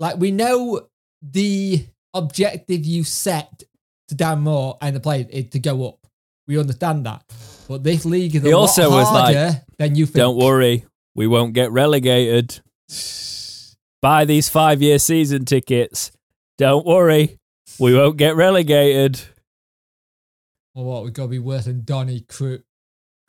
Like 0.00 0.16
we 0.16 0.30
know 0.30 0.88
the 1.22 1.84
objective 2.14 2.84
you 2.84 3.04
set 3.04 3.62
to 4.08 4.14
Dan 4.14 4.40
Moore 4.40 4.78
and 4.80 4.96
the 4.96 5.00
players 5.00 5.26
is 5.30 5.50
to 5.50 5.58
go 5.58 5.88
up. 5.88 5.98
We 6.48 6.58
understand 6.58 7.04
that, 7.06 7.24
but 7.66 7.82
this 7.82 8.04
league 8.04 8.34
is 8.36 8.44
a 8.44 8.46
He 8.46 8.54
lot 8.54 8.60
also 8.60 8.88
was 8.88 9.10
like, 9.10 9.34
harder 9.36 9.62
than 9.78 9.96
you 9.96 10.06
think. 10.06 10.16
Don't 10.16 10.36
worry, 10.36 10.84
we 11.16 11.26
won't 11.26 11.54
get 11.54 11.72
relegated. 11.72 12.60
Buy 14.02 14.24
these 14.24 14.48
five 14.48 14.82
year 14.82 14.98
season 14.98 15.44
tickets. 15.44 16.12
Don't 16.58 16.86
worry, 16.86 17.38
we 17.80 17.94
won't 17.94 18.18
get 18.18 18.36
relegated. 18.36 19.20
Well, 20.74 20.84
what 20.84 21.04
we've 21.04 21.12
got 21.12 21.24
to 21.24 21.28
be 21.28 21.38
worse 21.38 21.64
than 21.64 21.84
Donny, 21.84 22.20
Crewe, 22.20 22.62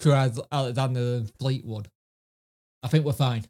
Alexandra, 0.06 1.02
and 1.02 1.32
Fleetwood. 1.40 1.90
I 2.84 2.90
think 2.90 3.06
we're 3.06 3.14
fine. 3.14 3.46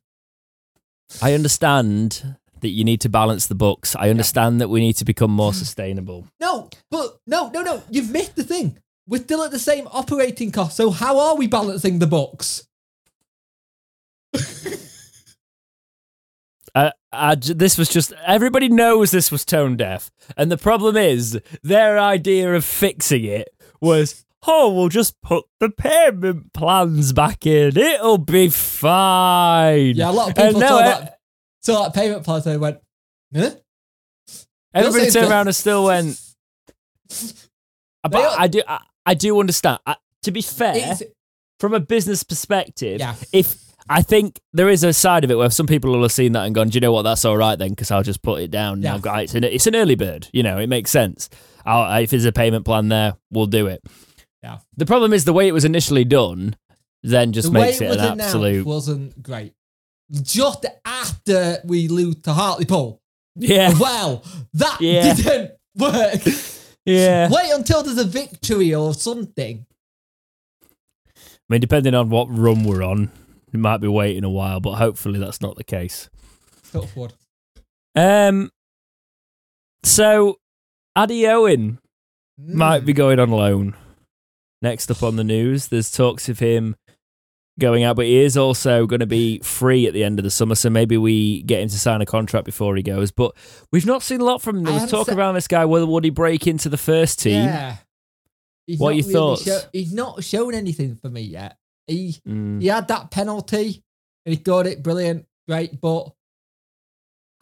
I 1.21 1.33
understand 1.33 2.37
that 2.61 2.69
you 2.69 2.83
need 2.83 3.01
to 3.01 3.09
balance 3.09 3.47
the 3.47 3.55
books. 3.55 3.95
I 3.95 4.09
understand 4.09 4.61
that 4.61 4.69
we 4.69 4.79
need 4.79 4.93
to 4.97 5.05
become 5.05 5.31
more 5.31 5.51
hmm. 5.51 5.57
sustainable. 5.57 6.27
No, 6.39 6.69
but 6.91 7.19
no, 7.25 7.49
no, 7.49 7.63
no. 7.63 7.83
You've 7.89 8.11
missed 8.11 8.35
the 8.35 8.43
thing. 8.43 8.77
We're 9.07 9.23
still 9.23 9.43
at 9.43 9.51
the 9.51 9.59
same 9.59 9.87
operating 9.91 10.51
cost. 10.51 10.75
So 10.75 10.91
how 10.91 11.19
are 11.19 11.35
we 11.35 11.47
balancing 11.47 11.99
the 11.99 12.07
books? 12.07 12.66
Uh, 16.77 16.91
I 17.11 17.33
this 17.33 17.75
was 17.75 17.89
just 17.89 18.13
everybody 18.23 18.69
knows 18.69 19.09
this 19.09 19.31
was 19.31 19.43
tone 19.43 19.77
deaf, 19.77 20.11
and 20.35 20.51
the 20.51 20.57
problem 20.57 20.95
is 20.95 21.39
their 21.63 21.97
idea 21.97 22.53
of 22.53 22.63
fixing 22.63 23.23
it 23.23 23.49
was, 23.81 24.25
oh, 24.45 24.71
we'll 24.73 24.89
just 24.89 25.19
put 25.21 25.45
the 25.59 25.69
payment 25.69 26.53
plans 26.53 27.13
back 27.13 27.47
in. 27.47 27.75
It'll 27.75 28.19
be 28.19 28.49
fine. 28.49 29.95
Yeah, 29.95 30.09
a 30.09 30.11
lot 30.11 30.29
of 30.29 30.35
people 30.35 30.61
saw 30.61 30.77
that, 30.77 31.19
saw 31.63 31.83
that 31.83 31.95
payment 31.95 32.23
plan 32.23 32.41
and 32.45 32.61
went, 32.61 32.77
huh? 33.35 33.51
Everybody 34.75 35.09
turned 35.09 35.31
around 35.31 35.47
and 35.47 35.55
still 35.55 35.85
went. 35.85 36.19
But 38.03 38.39
I 38.39 38.47
do, 38.47 38.61
I, 38.67 38.81
I 39.03 39.13
do 39.15 39.39
understand. 39.39 39.79
I, 39.87 39.95
to 40.23 40.31
be 40.31 40.41
fair, 40.43 40.95
from 41.59 41.73
a 41.73 41.79
business 41.79 42.21
perspective, 42.21 42.99
Yeah. 42.99 43.15
if 43.33 43.66
I 43.89 44.01
think 44.01 44.39
there 44.53 44.69
is 44.69 44.83
a 44.83 44.91
side 44.93 45.23
of 45.23 45.31
it 45.31 45.35
where 45.35 45.49
some 45.49 45.67
people 45.67 45.91
will 45.91 46.01
have 46.01 46.11
seen 46.11 46.33
that 46.33 46.45
and 46.45 46.53
gone, 46.55 46.69
do 46.69 46.75
you 46.75 46.81
know 46.81 46.91
what? 46.91 47.03
That's 47.03 47.23
all 47.25 47.37
right 47.37 47.57
then, 47.57 47.69
because 47.69 47.91
I'll 47.91 48.03
just 48.03 48.21
put 48.21 48.41
it 48.41 48.51
down. 48.51 48.81
Yeah. 48.81 48.93
Now, 48.93 48.97
guys, 48.99 49.23
it's 49.25 49.35
an, 49.35 49.43
it's 49.43 49.67
an 49.67 49.75
early 49.75 49.95
bird. 49.95 50.27
You 50.33 50.43
know, 50.43 50.57
it 50.57 50.67
makes 50.67 50.91
sense. 50.91 51.29
I'll, 51.65 52.01
if 52.01 52.09
there's 52.11 52.25
a 52.25 52.31
payment 52.31 52.65
plan 52.65 52.89
there, 52.89 53.15
we'll 53.31 53.45
do 53.45 53.67
it. 53.67 53.81
Yeah. 54.43 54.59
The 54.75 54.85
problem 54.85 55.13
is 55.13 55.25
the 55.25 55.33
way 55.33 55.47
it 55.47 55.53
was 55.53 55.65
initially 55.65 56.03
done, 56.05 56.55
then 57.03 57.31
just 57.33 57.47
the 57.51 57.59
makes 57.59 57.81
it 57.81 57.91
it 57.91 57.99
an 57.99 58.19
absolute. 58.21 58.65
wasn't 58.65 59.21
great. 59.23 59.53
Just 60.21 60.65
after 60.85 61.57
we 61.65 61.87
lose 61.87 62.15
to 62.23 62.33
Hartlepool, 62.33 63.01
Yeah, 63.35 63.73
well, 63.79 64.23
that 64.53 64.79
Yeah. 64.81 65.13
didn't 65.13 65.51
work. 65.75 66.21
yeah. 66.85 67.29
Wait 67.29 67.51
until 67.51 67.83
there's 67.83 67.97
a 67.97 68.03
victory 68.05 68.73
or 68.73 68.93
something. 68.93 69.65
I 71.49 71.53
mean, 71.53 71.61
depending 71.61 71.93
on 71.95 72.09
what 72.09 72.27
run 72.29 72.63
we're 72.63 72.83
on, 72.83 73.11
might 73.57 73.77
be 73.79 73.87
waiting 73.87 74.23
a 74.23 74.29
while, 74.29 74.59
but 74.59 74.75
hopefully 74.75 75.19
that's 75.19 75.41
not 75.41 75.55
the 75.55 75.63
case. 75.63 76.09
Um, 77.95 78.51
so 79.83 80.37
Addy 80.95 81.27
Owen 81.27 81.79
might 82.37 82.83
Mm. 82.83 82.85
be 82.85 82.93
going 82.93 83.19
on 83.19 83.31
loan. 83.31 83.75
Next 84.61 84.89
up 84.91 85.03
on 85.03 85.15
the 85.15 85.23
news, 85.23 85.67
there's 85.67 85.91
talks 85.91 86.29
of 86.29 86.39
him 86.39 86.75
going 87.59 87.83
out, 87.83 87.95
but 87.95 88.05
he 88.05 88.17
is 88.17 88.35
also 88.37 88.85
going 88.85 88.99
to 88.99 89.05
be 89.07 89.39
free 89.39 89.87
at 89.87 89.93
the 89.93 90.03
end 90.03 90.19
of 90.19 90.23
the 90.23 90.29
summer. 90.31 90.55
So 90.55 90.69
maybe 90.69 90.97
we 90.97 91.41
get 91.43 91.61
him 91.61 91.69
to 91.69 91.79
sign 91.79 92.01
a 92.01 92.05
contract 92.05 92.45
before 92.45 92.75
he 92.75 92.83
goes. 92.83 93.11
But 93.11 93.35
we've 93.71 93.85
not 93.85 94.03
seen 94.03 94.21
a 94.21 94.25
lot 94.25 94.41
from 94.41 94.57
him. 94.57 94.63
There 94.65 94.73
was 94.73 94.89
talk 94.91 95.07
se- 95.07 95.13
around 95.15 95.35
this 95.35 95.47
guy 95.47 95.65
whether 95.65 95.85
would 95.85 96.03
he 96.03 96.09
break 96.09 96.45
into 96.47 96.69
the 96.69 96.77
first 96.77 97.19
team. 97.19 97.45
Yeah. 97.45 97.77
He's 98.67 98.79
What 98.79 98.89
are 98.89 98.93
your 98.93 99.03
really 99.03 99.13
thoughts? 99.13 99.43
show- 99.43 99.61
he's 99.73 99.93
not 99.93 100.23
shown 100.23 100.53
anything 100.53 100.95
for 100.95 101.09
me 101.09 101.21
yet. 101.21 101.57
He 101.87 102.17
Mm. 102.27 102.61
he 102.61 102.67
had 102.67 102.87
that 102.89 103.11
penalty 103.11 103.83
and 104.25 104.35
he 104.35 104.37
got 104.41 104.67
it 104.67 104.83
brilliant, 104.83 105.25
great, 105.47 105.79
but 105.79 106.13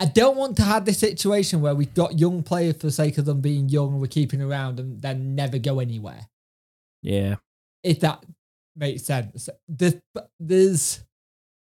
I 0.00 0.06
don't 0.06 0.36
want 0.36 0.56
to 0.56 0.62
have 0.62 0.84
this 0.84 0.98
situation 0.98 1.60
where 1.60 1.74
we've 1.74 1.92
got 1.92 2.18
young 2.18 2.42
players 2.42 2.76
for 2.76 2.86
the 2.86 2.92
sake 2.92 3.18
of 3.18 3.26
them 3.26 3.40
being 3.40 3.68
young 3.68 3.92
and 3.92 4.00
we're 4.00 4.06
keeping 4.06 4.40
around 4.40 4.80
and 4.80 5.02
then 5.02 5.34
never 5.34 5.58
go 5.58 5.78
anywhere. 5.80 6.28
Yeah. 7.02 7.36
If 7.82 8.00
that 8.00 8.24
makes 8.76 9.02
sense. 9.02 9.48
There's, 9.68 9.94
there's 10.38 11.00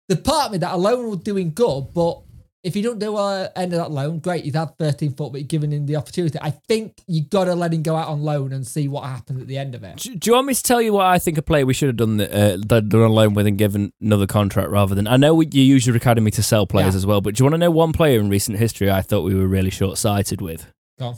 the 0.09 0.15
part 0.15 0.47
of 0.47 0.51
me 0.53 0.57
that 0.59 0.73
alone 0.73 1.09
was 1.09 1.19
doing 1.19 1.51
good, 1.53 1.93
but 1.93 2.21
if 2.63 2.77
you 2.77 2.81
don't 2.83 2.97
do 2.97 3.11
well 3.11 3.49
end 3.57 3.73
of 3.73 3.79
that 3.79 3.91
loan, 3.91 4.19
great, 4.19 4.45
he's 4.45 4.55
had 4.55 4.77
13 4.77 5.13
foot, 5.15 5.33
but 5.33 5.41
you're 5.41 5.47
giving 5.47 5.71
him 5.71 5.85
the 5.85 5.97
opportunity. 5.97 6.37
I 6.41 6.51
think 6.51 6.93
you 7.07 7.21
got 7.23 7.45
to 7.45 7.55
let 7.55 7.73
him 7.73 7.83
go 7.83 7.95
out 7.97 8.07
on 8.07 8.23
loan 8.23 8.53
and 8.53 8.65
see 8.65 8.87
what 8.87 9.03
happens 9.03 9.41
at 9.41 9.47
the 9.47 9.57
end 9.57 9.75
of 9.75 9.83
it. 9.83 9.97
Do, 9.97 10.15
do 10.15 10.29
you 10.29 10.35
want 10.35 10.47
me 10.47 10.53
to 10.53 10.63
tell 10.63 10.81
you 10.81 10.93
what 10.93 11.05
I 11.05 11.19
think 11.19 11.37
a 11.37 11.41
player 11.41 11.65
we 11.65 11.73
should 11.73 11.87
have 11.89 11.97
done 11.97 12.17
the, 12.17 12.33
uh, 12.33 12.57
done 12.57 12.87
done 12.87 13.01
on 13.01 13.11
loan 13.11 13.33
with 13.33 13.47
and 13.47 13.57
given 13.57 13.91
another 13.99 14.25
contract 14.27 14.69
rather 14.69 14.95
than? 14.95 15.07
I 15.07 15.17
know 15.17 15.35
we, 15.35 15.47
you 15.51 15.61
use 15.61 15.85
your 15.85 15.97
academy 15.97 16.31
to 16.31 16.41
sell 16.41 16.65
players 16.65 16.93
Yeah. 16.93 16.97
as 16.99 17.05
well, 17.05 17.19
but 17.19 17.35
do 17.35 17.41
you 17.41 17.45
want 17.45 17.55
to 17.55 17.57
know 17.59 17.71
one 17.71 17.91
player 17.91 18.19
in 18.19 18.29
recent 18.29 18.57
history 18.57 18.89
I 18.89 19.01
thought 19.01 19.23
we 19.23 19.35
were 19.35 19.47
really 19.47 19.69
short 19.69 19.97
sighted 19.97 20.39
with? 20.41 20.65
Go 20.97 21.07
on. 21.07 21.15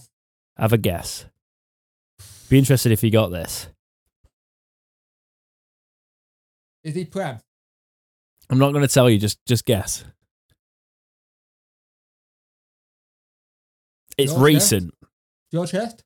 Have 0.58 0.74
a 0.74 0.78
guess. 0.80 1.26
Be 2.50 2.58
interested 2.58 2.92
if 2.92 3.04
you 3.04 3.12
got 3.12 3.30
this. 3.30 3.68
Is 6.84 6.96
he 6.96 7.06
Prem? 7.06 7.40
I'm 8.50 8.60
not 8.60 8.72
going 8.72 8.88
to 8.88 8.94
tell 8.94 9.10
you. 9.10 9.18
Just 9.18 9.44
just 9.46 9.66
guess. 9.66 10.04
It's 14.18 14.32
George 14.32 14.44
recent. 14.44 14.94
George 15.52 15.72
Hirst? 15.72 16.04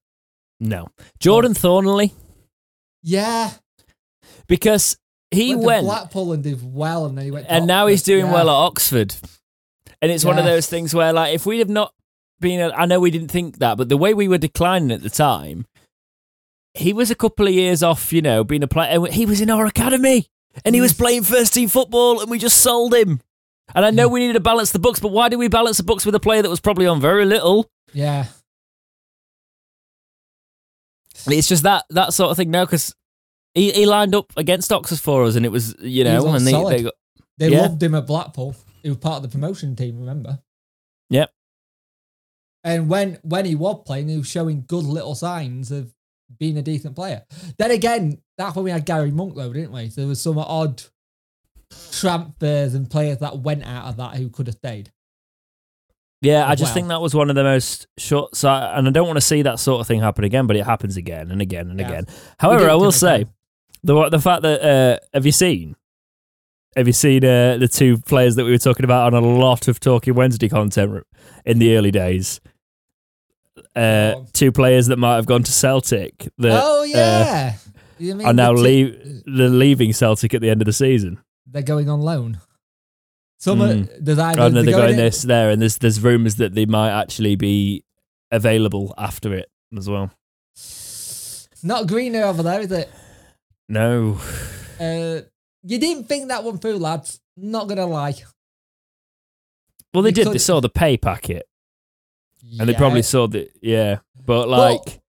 No, 0.59 0.89
Jordan 1.19 1.53
oh. 1.55 1.59
Thorniley 1.59 2.11
Yeah. 3.01 3.51
because 4.47 4.97
he 5.31 5.55
went, 5.55 5.65
went, 5.65 5.81
to 5.81 5.85
Blackpool 5.85 6.33
and 6.33 6.43
did 6.43 6.59
well, 6.61 7.05
and 7.05 7.17
then 7.17 7.25
he 7.25 7.31
went. 7.31 7.45
and 7.49 7.67
now 7.67 7.87
he's 7.87 8.03
doing 8.03 8.25
Yeah. 8.25 8.33
well 8.33 8.49
at 8.49 8.55
Oxford. 8.55 9.15
And 10.01 10.11
it's 10.11 10.25
one 10.25 10.39
of 10.39 10.45
those 10.45 10.67
things 10.67 10.93
where, 10.93 11.11
like, 11.11 11.35
if 11.35 11.45
we'd 11.45 11.59
have 11.59 11.69
not 11.69 11.93
been, 12.39 12.71
I 12.73 12.85
know 12.85 12.99
we 12.99 13.11
didn't 13.11 13.31
think 13.31 13.59
that, 13.59 13.77
but 13.77 13.89
the 13.89 13.97
way 13.97 14.13
we 14.13 14.29
were 14.29 14.37
declining 14.37 14.91
at 14.91 15.01
the 15.01 15.09
time, 15.09 15.65
he 16.73 16.93
was 16.93 17.11
a 17.11 17.15
couple 17.15 17.47
of 17.47 17.53
years 17.53 17.83
off, 17.83 18.13
you 18.13 18.21
know, 18.21 18.43
being 18.43 18.63
a 18.63 18.67
player. 18.67 18.91
and 18.91 19.13
He 19.13 19.25
was 19.25 19.41
in 19.41 19.49
our 19.49 19.65
academy 19.65 20.27
and 20.63 20.73
he 20.73 20.81
was 20.81 20.93
mm. 20.93 20.99
playing 20.99 21.23
first 21.23 21.53
team 21.53 21.67
football 21.67 22.21
and 22.21 22.29
we 22.29 22.39
just 22.39 22.59
sold 22.59 22.93
him. 22.93 23.19
And 23.75 23.85
I 23.85 23.91
know 23.91 24.07
mm. 24.09 24.13
we 24.13 24.19
needed 24.21 24.33
to 24.33 24.39
balance 24.39 24.71
the 24.71 24.79
books, 24.79 24.99
but 24.99 25.11
why 25.11 25.29
did 25.29 25.35
we 25.37 25.47
balance 25.47 25.77
the 25.77 25.83
books 25.83 26.05
with 26.05 26.15
a 26.15 26.19
player 26.19 26.41
that 26.41 26.49
was 26.49 26.61
probably 26.61 26.87
on 26.87 27.01
very 27.01 27.25
little? 27.25 27.69
Yeah. 27.93 28.27
It's 31.27 31.47
just 31.49 31.63
that 31.63 31.85
that 31.89 32.13
sort 32.13 32.31
of 32.31 32.37
thing 32.37 32.51
now 32.51 32.65
because 32.65 32.95
he, 33.53 33.71
he 33.71 33.85
lined 33.85 34.15
up 34.15 34.31
against 34.37 34.71
Oxford 34.71 34.99
for 34.99 35.23
us 35.23 35.35
and 35.35 35.45
it 35.45 35.49
was, 35.51 35.75
you 35.79 36.03
know, 36.03 36.27
and 36.33 36.45
they, 36.45 36.51
solid. 36.51 36.77
they 36.77 36.83
got, 36.83 36.93
They 37.37 37.49
Yeah. 37.49 37.61
loved 37.63 37.83
him 37.83 37.95
at 37.95 38.07
Blackpool. 38.07 38.55
He 38.83 38.89
was 38.89 38.97
part 38.99 39.17
of 39.17 39.23
the 39.23 39.29
promotion 39.29 39.75
team, 39.75 39.99
remember? 39.99 40.39
Yep. 41.09 41.31
And 42.63 42.89
when 42.89 43.17
when 43.23 43.45
he 43.45 43.55
was 43.55 43.81
playing, 43.85 44.09
he 44.09 44.17
was 44.17 44.27
showing 44.29 44.63
good 44.67 44.85
little 44.85 45.15
signs 45.15 45.71
of 45.71 45.93
being 46.37 46.57
a 46.57 46.61
decent 46.61 46.95
player. 46.95 47.23
Then 47.57 47.71
again, 47.71 48.21
that's 48.37 48.55
when 48.55 48.65
we 48.65 48.71
had 48.71 48.85
Gary 48.85 49.11
Monk, 49.11 49.35
though, 49.35 49.51
didn't 49.51 49.71
we? 49.71 49.89
So 49.89 50.01
there 50.01 50.07
was 50.07 50.21
some 50.21 50.37
odd 50.37 50.83
transfers 51.91 52.73
and 52.75 52.89
players 52.89 53.17
that 53.19 53.39
went 53.39 53.63
out 53.65 53.85
of 53.85 53.97
that 53.97 54.15
who 54.15 54.29
could 54.29 54.47
have 54.47 54.55
stayed. 54.57 54.91
Yeah, 56.21 56.47
I 56.47 56.55
just 56.55 56.71
Wow. 56.71 56.73
think 56.73 56.87
that 56.89 57.01
was 57.01 57.15
one 57.15 57.29
of 57.29 57.35
the 57.35 57.43
most 57.43 57.87
short. 57.97 58.35
So, 58.35 58.49
and 58.49 58.87
I 58.87 58.91
don't 58.91 59.07
want 59.07 59.17
to 59.17 59.21
see 59.21 59.41
that 59.43 59.57
sort 59.59 59.79
of 59.79 59.87
thing 59.87 60.01
happen 60.01 60.25
again, 60.25 60.47
but 60.47 60.55
it 60.57 60.65
happens 60.65 60.97
again 60.97 61.31
and 61.31 61.41
again 61.41 61.69
and 61.69 61.79
Yeah. 61.79 61.87
again. 61.87 62.05
However, 62.39 62.69
I 62.69 62.75
will 62.75 62.91
say 62.91 63.25
the 63.83 64.09
the 64.09 64.19
fact 64.19 64.41
that 64.43 64.61
uh, 64.61 64.97
have 65.13 65.25
you 65.25 65.31
seen? 65.31 65.75
Have 66.75 66.87
you 66.87 66.93
seen 66.93 67.23
uh, 67.25 67.57
the 67.57 67.67
two 67.67 67.97
players 67.99 68.35
that 68.35 68.43
we 68.45 68.51
were 68.51 68.57
talking 68.57 68.83
about 68.83 69.13
on 69.13 69.23
a 69.23 69.25
lot 69.25 69.67
of 69.67 69.79
Talking 69.79 70.13
Wednesday 70.13 70.49
content 70.49 71.03
in 71.45 71.57
the 71.59 71.75
early 71.77 71.91
days? 71.91 72.41
Uh, 73.75 74.13
Oh. 74.17 74.25
two 74.33 74.51
players 74.51 74.87
that 74.87 74.97
might 74.97 75.15
have 75.15 75.25
gone 75.25 75.43
to 75.43 75.51
Celtic 75.51 76.29
that 76.37 76.61
oh 76.65 76.83
yeah, 76.83 77.55
You 77.97 78.15
mean 78.15 78.27
are 78.27 78.33
now 78.33 78.51
leave, 78.53 79.23
they're 79.25 79.49
leaving 79.49 79.93
Celtic 79.93 80.33
at 80.33 80.41
the 80.41 80.49
end 80.49 80.61
of 80.61 80.65
the 80.65 80.73
season. 80.73 81.19
They're 81.47 81.61
going 81.61 81.89
on 81.89 82.01
loan. 82.01 82.39
Some 83.41 83.59
Mm. 83.59 83.89
are, 83.89 83.99
there's 84.01 84.19
either 84.19 84.49
they're 84.49 84.63
they're 84.63 84.73
going 84.73 84.77
going 84.87 84.89
in- 84.91 84.97
this 84.97 85.21
there, 85.23 85.49
and 85.49 85.61
there's 85.61 85.77
there's 85.77 86.01
rumours 86.01 86.35
that 86.35 86.53
they 86.55 86.65
might 86.65 86.91
actually 86.91 87.35
be 87.35 87.83
available 88.31 88.93
after 88.97 89.33
it 89.33 89.49
as 89.77 89.89
well. 89.89 90.11
Not 91.63 91.87
greener 91.87 92.23
over 92.23 92.43
there, 92.43 92.61
is 92.61 92.71
it? 92.71 92.89
No, 93.67 94.19
Uh, 94.79 95.21
you 95.63 95.77
didn't 95.77 96.05
think 96.05 96.29
that 96.29 96.43
one 96.43 96.57
through, 96.57 96.77
lads. 96.77 97.19
Not 97.37 97.67
gonna 97.67 97.85
lie. 97.85 98.15
Well, 99.93 100.03
they 100.03 100.09
You 100.09 100.13
did. 100.15 100.27
They 100.33 100.37
saw 100.37 100.59
the 100.61 100.69
pay 100.69 100.97
packet, 100.97 101.47
and 102.59 102.67
they 102.69 102.73
probably 102.73 103.01
saw 103.01 103.27
the 103.27 103.49
yeah. 103.61 103.99
But 104.25 104.47
like, 104.49 104.99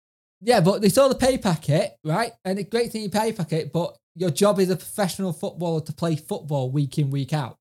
Yeah, 0.40 0.60
but 0.60 0.80
they 0.82 0.88
saw 0.88 1.08
the 1.08 1.14
pay 1.14 1.36
packet, 1.38 1.96
right? 2.04 2.32
And 2.44 2.58
it's 2.58 2.70
great 2.70 2.90
thing 2.92 3.02
you 3.02 3.10
pay 3.10 3.32
packet, 3.32 3.72
but 3.72 3.96
your 4.16 4.30
job 4.30 4.58
is 4.58 4.70
a 4.70 4.76
professional 4.76 5.32
footballer 5.32 5.82
to 5.82 5.92
play 5.92 6.16
football 6.16 6.70
week 6.70 6.98
in, 6.98 7.10
week 7.10 7.32
out. 7.32 7.58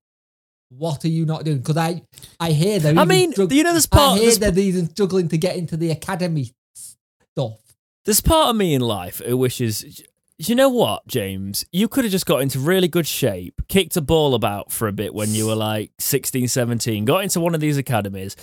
What 0.69 1.03
are 1.03 1.09
you 1.09 1.25
not 1.25 1.43
doing? 1.45 1.57
Because 1.57 1.77
I, 1.77 2.03
I 2.39 2.51
hear 2.51 2.79
they're 2.79 2.97
I 2.97 3.05
mean, 3.05 3.33
strugg- 3.33 3.51
you 3.51 3.63
know, 3.63 3.71
there's 3.71 3.87
I 3.91 3.95
part 3.97 4.19
hear 4.19 4.35
there's, 4.35 4.39
they're 4.55 4.63
even 4.63 4.89
struggling 4.89 5.27
to 5.29 5.37
get 5.37 5.55
into 5.55 5.75
the 5.77 5.89
academy 5.91 6.51
stuff. 6.73 7.57
there's 8.05 8.21
part 8.21 8.49
of 8.51 8.55
me 8.55 8.73
in 8.73 8.81
life 8.81 9.21
who 9.25 9.35
wishes. 9.37 10.03
You 10.37 10.55
know 10.55 10.69
what, 10.69 11.05
James? 11.07 11.65
You 11.71 11.87
could 11.89 12.05
have 12.05 12.11
just 12.11 12.25
got 12.25 12.41
into 12.41 12.59
really 12.59 12.87
good 12.87 13.07
shape, 13.07 13.61
kicked 13.67 13.97
a 13.97 14.01
ball 14.01 14.33
about 14.35 14.71
for 14.71 14.87
a 14.87 14.93
bit 14.93 15.13
when 15.13 15.29
you 15.33 15.47
were 15.47 15.55
like 15.55 15.91
16, 15.99 16.47
17, 16.47 17.03
got 17.03 17.23
into 17.23 17.41
one 17.41 17.53
of 17.53 17.59
these 17.59 17.77
academies, 17.77 18.37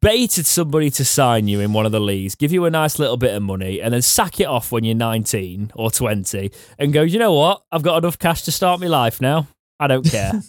baited 0.00 0.46
somebody 0.46 0.88
to 0.90 1.04
sign 1.04 1.46
you 1.48 1.60
in 1.60 1.72
one 1.74 1.84
of 1.84 1.92
the 1.92 2.00
leagues, 2.00 2.34
give 2.34 2.52
you 2.52 2.64
a 2.64 2.70
nice 2.70 2.98
little 2.98 3.18
bit 3.18 3.34
of 3.34 3.42
money, 3.42 3.82
and 3.82 3.92
then 3.92 4.00
sack 4.02 4.40
it 4.40 4.46
off 4.46 4.72
when 4.72 4.82
you're 4.84 4.94
19 4.94 5.72
or 5.74 5.90
20 5.90 6.50
and 6.78 6.92
go, 6.92 7.02
you 7.02 7.18
know 7.18 7.34
what? 7.34 7.62
I've 7.70 7.82
got 7.82 7.98
enough 7.98 8.18
cash 8.18 8.42
to 8.42 8.52
start 8.52 8.80
my 8.80 8.86
life 8.86 9.20
now. 9.20 9.48
I 9.82 9.86
don't 9.88 10.04
care. 10.04 10.32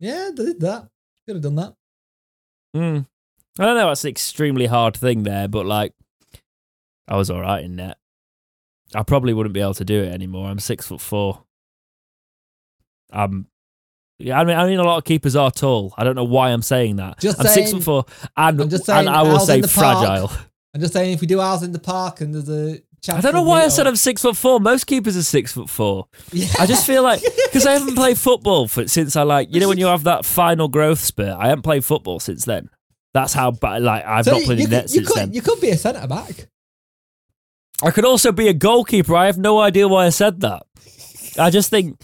Yeah, 0.00 0.30
they 0.32 0.44
did 0.44 0.60
that. 0.60 0.88
Could 1.26 1.36
have 1.36 1.42
done 1.42 1.56
that. 1.56 1.74
Mm. 2.76 3.06
I 3.58 3.64
don't 3.64 3.76
know. 3.76 3.88
That's 3.88 4.04
an 4.04 4.10
extremely 4.10 4.66
hard 4.66 4.96
thing 4.96 5.24
there, 5.24 5.48
but 5.48 5.66
like, 5.66 5.92
I 7.08 7.16
was 7.16 7.30
all 7.30 7.40
right 7.40 7.64
in 7.64 7.76
net. 7.76 7.98
I 8.94 9.02
probably 9.02 9.34
wouldn't 9.34 9.54
be 9.54 9.60
able 9.60 9.74
to 9.74 9.84
do 9.84 10.02
it 10.02 10.12
anymore. 10.12 10.48
I'm 10.48 10.60
six 10.60 10.86
foot 10.86 11.00
four. 11.00 11.42
Um, 13.12 13.46
yeah, 14.18 14.38
I 14.38 14.44
mean, 14.44 14.56
I 14.56 14.66
mean, 14.66 14.78
a 14.78 14.84
lot 14.84 14.98
of 14.98 15.04
keepers 15.04 15.34
are 15.34 15.50
tall. 15.50 15.94
I 15.98 16.04
don't 16.04 16.14
know 16.14 16.24
why 16.24 16.50
I'm 16.50 16.62
saying 16.62 16.96
that. 16.96 17.18
Just 17.18 17.40
I'm 17.40 17.46
six 17.46 17.72
foot 17.72 17.82
four, 17.82 18.04
and, 18.36 18.60
I'm 18.60 18.68
just 18.68 18.84
saying, 18.84 19.08
and 19.08 19.08
I 19.08 19.22
will 19.22 19.40
say 19.40 19.62
fragile. 19.62 20.30
I'm 20.74 20.80
just 20.80 20.92
saying, 20.92 21.14
if 21.14 21.20
we 21.20 21.26
do 21.26 21.40
ours 21.40 21.62
in 21.62 21.72
the 21.72 21.78
park 21.78 22.20
and 22.20 22.34
there's 22.34 22.48
a 22.48 22.80
I 23.08 23.20
don't 23.20 23.32
know 23.32 23.42
why 23.42 23.62
I 23.64 23.68
said 23.68 23.86
I'm 23.86 23.96
six 23.96 24.22
foot 24.22 24.36
four. 24.36 24.58
Most 24.60 24.86
keepers 24.86 25.16
are 25.16 25.22
six 25.22 25.52
foot 25.52 25.70
four. 25.70 26.06
Yeah. 26.32 26.48
I 26.58 26.66
just 26.66 26.84
feel 26.86 27.02
like 27.02 27.20
because 27.44 27.64
I 27.66 27.72
haven't 27.72 27.94
played 27.94 28.18
football 28.18 28.66
for, 28.68 28.88
since 28.88 29.14
I 29.16 29.22
like 29.22 29.54
you 29.54 29.60
know 29.60 29.68
when 29.68 29.78
you 29.78 29.86
have 29.86 30.04
that 30.04 30.24
final 30.24 30.68
growth 30.68 30.98
spurt. 30.98 31.36
I 31.38 31.48
haven't 31.48 31.62
played 31.62 31.84
football 31.84 32.18
since 32.20 32.44
then. 32.44 32.68
That's 33.14 33.32
how 33.32 33.52
bad. 33.52 33.82
Like 33.82 34.04
I've 34.04 34.24
So 34.24 34.32
not 34.32 34.42
played 34.42 34.58
you, 34.58 34.64
in 34.64 34.70
net 34.70 34.82
you 34.84 34.88
since 34.88 35.08
could 35.08 35.16
then. 35.16 35.32
you 35.32 35.42
could 35.42 35.60
be 35.60 35.70
a 35.70 35.76
centre 35.76 36.06
back. 36.06 36.48
I 37.82 37.90
could 37.92 38.04
also 38.04 38.32
be 38.32 38.48
a 38.48 38.52
goalkeeper. 38.52 39.14
I 39.14 39.26
have 39.26 39.38
no 39.38 39.60
idea 39.60 39.86
why 39.86 40.06
I 40.06 40.10
said 40.10 40.40
that. 40.40 40.64
I 41.38 41.50
just 41.50 41.70
think 41.70 42.00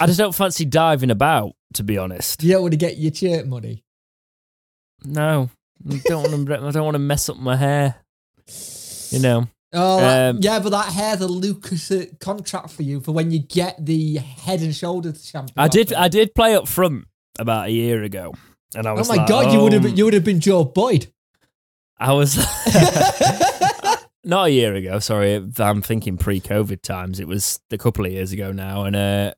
I 0.00 0.06
just 0.06 0.18
don't 0.18 0.34
fancy 0.34 0.64
diving 0.64 1.10
about. 1.10 1.52
To 1.74 1.82
be 1.82 1.98
honest, 1.98 2.42
You 2.42 2.52
don't 2.52 2.62
want 2.62 2.72
to 2.72 2.78
get 2.78 2.96
your 2.96 3.12
shirt 3.12 3.46
money. 3.46 3.84
no, 5.04 5.50
I 5.86 6.00
don't 6.06 6.22
want 6.32 6.46
to. 6.46 6.54
I 6.66 6.70
don't 6.70 6.84
want 6.84 6.94
to 6.94 6.98
mess 6.98 7.28
up 7.28 7.36
my 7.36 7.56
hair. 7.56 7.96
You 9.10 9.18
know, 9.18 9.48
Oh, 9.72 10.00
that- 10.00 10.30
Um, 10.30 10.38
yeah, 10.40 10.58
but 10.60 10.70
that 10.70 10.92
hair's 10.92 11.20
a 11.20 11.26
Lucas 11.26 11.92
contract 12.20 12.70
for 12.70 12.82
you 12.82 13.00
for 13.00 13.12
when 13.12 13.30
you 13.30 13.38
get 13.38 13.84
the 13.84 14.16
head 14.16 14.60
and 14.60 14.74
shoulders 14.74 15.30
champion. 15.30 15.54
I 15.56 15.68
did. 15.68 15.92
I 15.92 16.08
did 16.08 16.34
play 16.34 16.54
up 16.54 16.68
front 16.68 17.04
about 17.38 17.68
a 17.68 17.70
year 17.70 18.02
ago, 18.02 18.34
and 18.74 18.86
I 18.86 18.92
was. 18.92 19.08
Oh 19.08 19.12
my 19.14 19.18
like, 19.18 19.28
god, 19.28 19.52
you 19.52 19.60
would 19.60 19.72
have 19.72 19.82
oh, 19.82 19.88
been, 19.88 19.96
you 19.96 20.04
would 20.04 20.14
have 20.14 20.24
been 20.24 20.40
Joe 20.40 20.64
Boyd. 20.64 21.12
I 21.98 22.12
was. 22.12 22.36
Not 24.24 24.48
a 24.48 24.50
year 24.50 24.74
ago, 24.74 24.98
sorry. 24.98 25.42
I'm 25.58 25.80
thinking 25.80 26.18
pre-COVID 26.18 26.82
times. 26.82 27.18
It 27.18 27.26
was 27.26 27.60
a 27.70 27.78
couple 27.78 28.04
of 28.04 28.12
years 28.12 28.32
ago 28.32 28.52
now, 28.52 28.84
and 28.84 28.94
uh, 28.96 29.32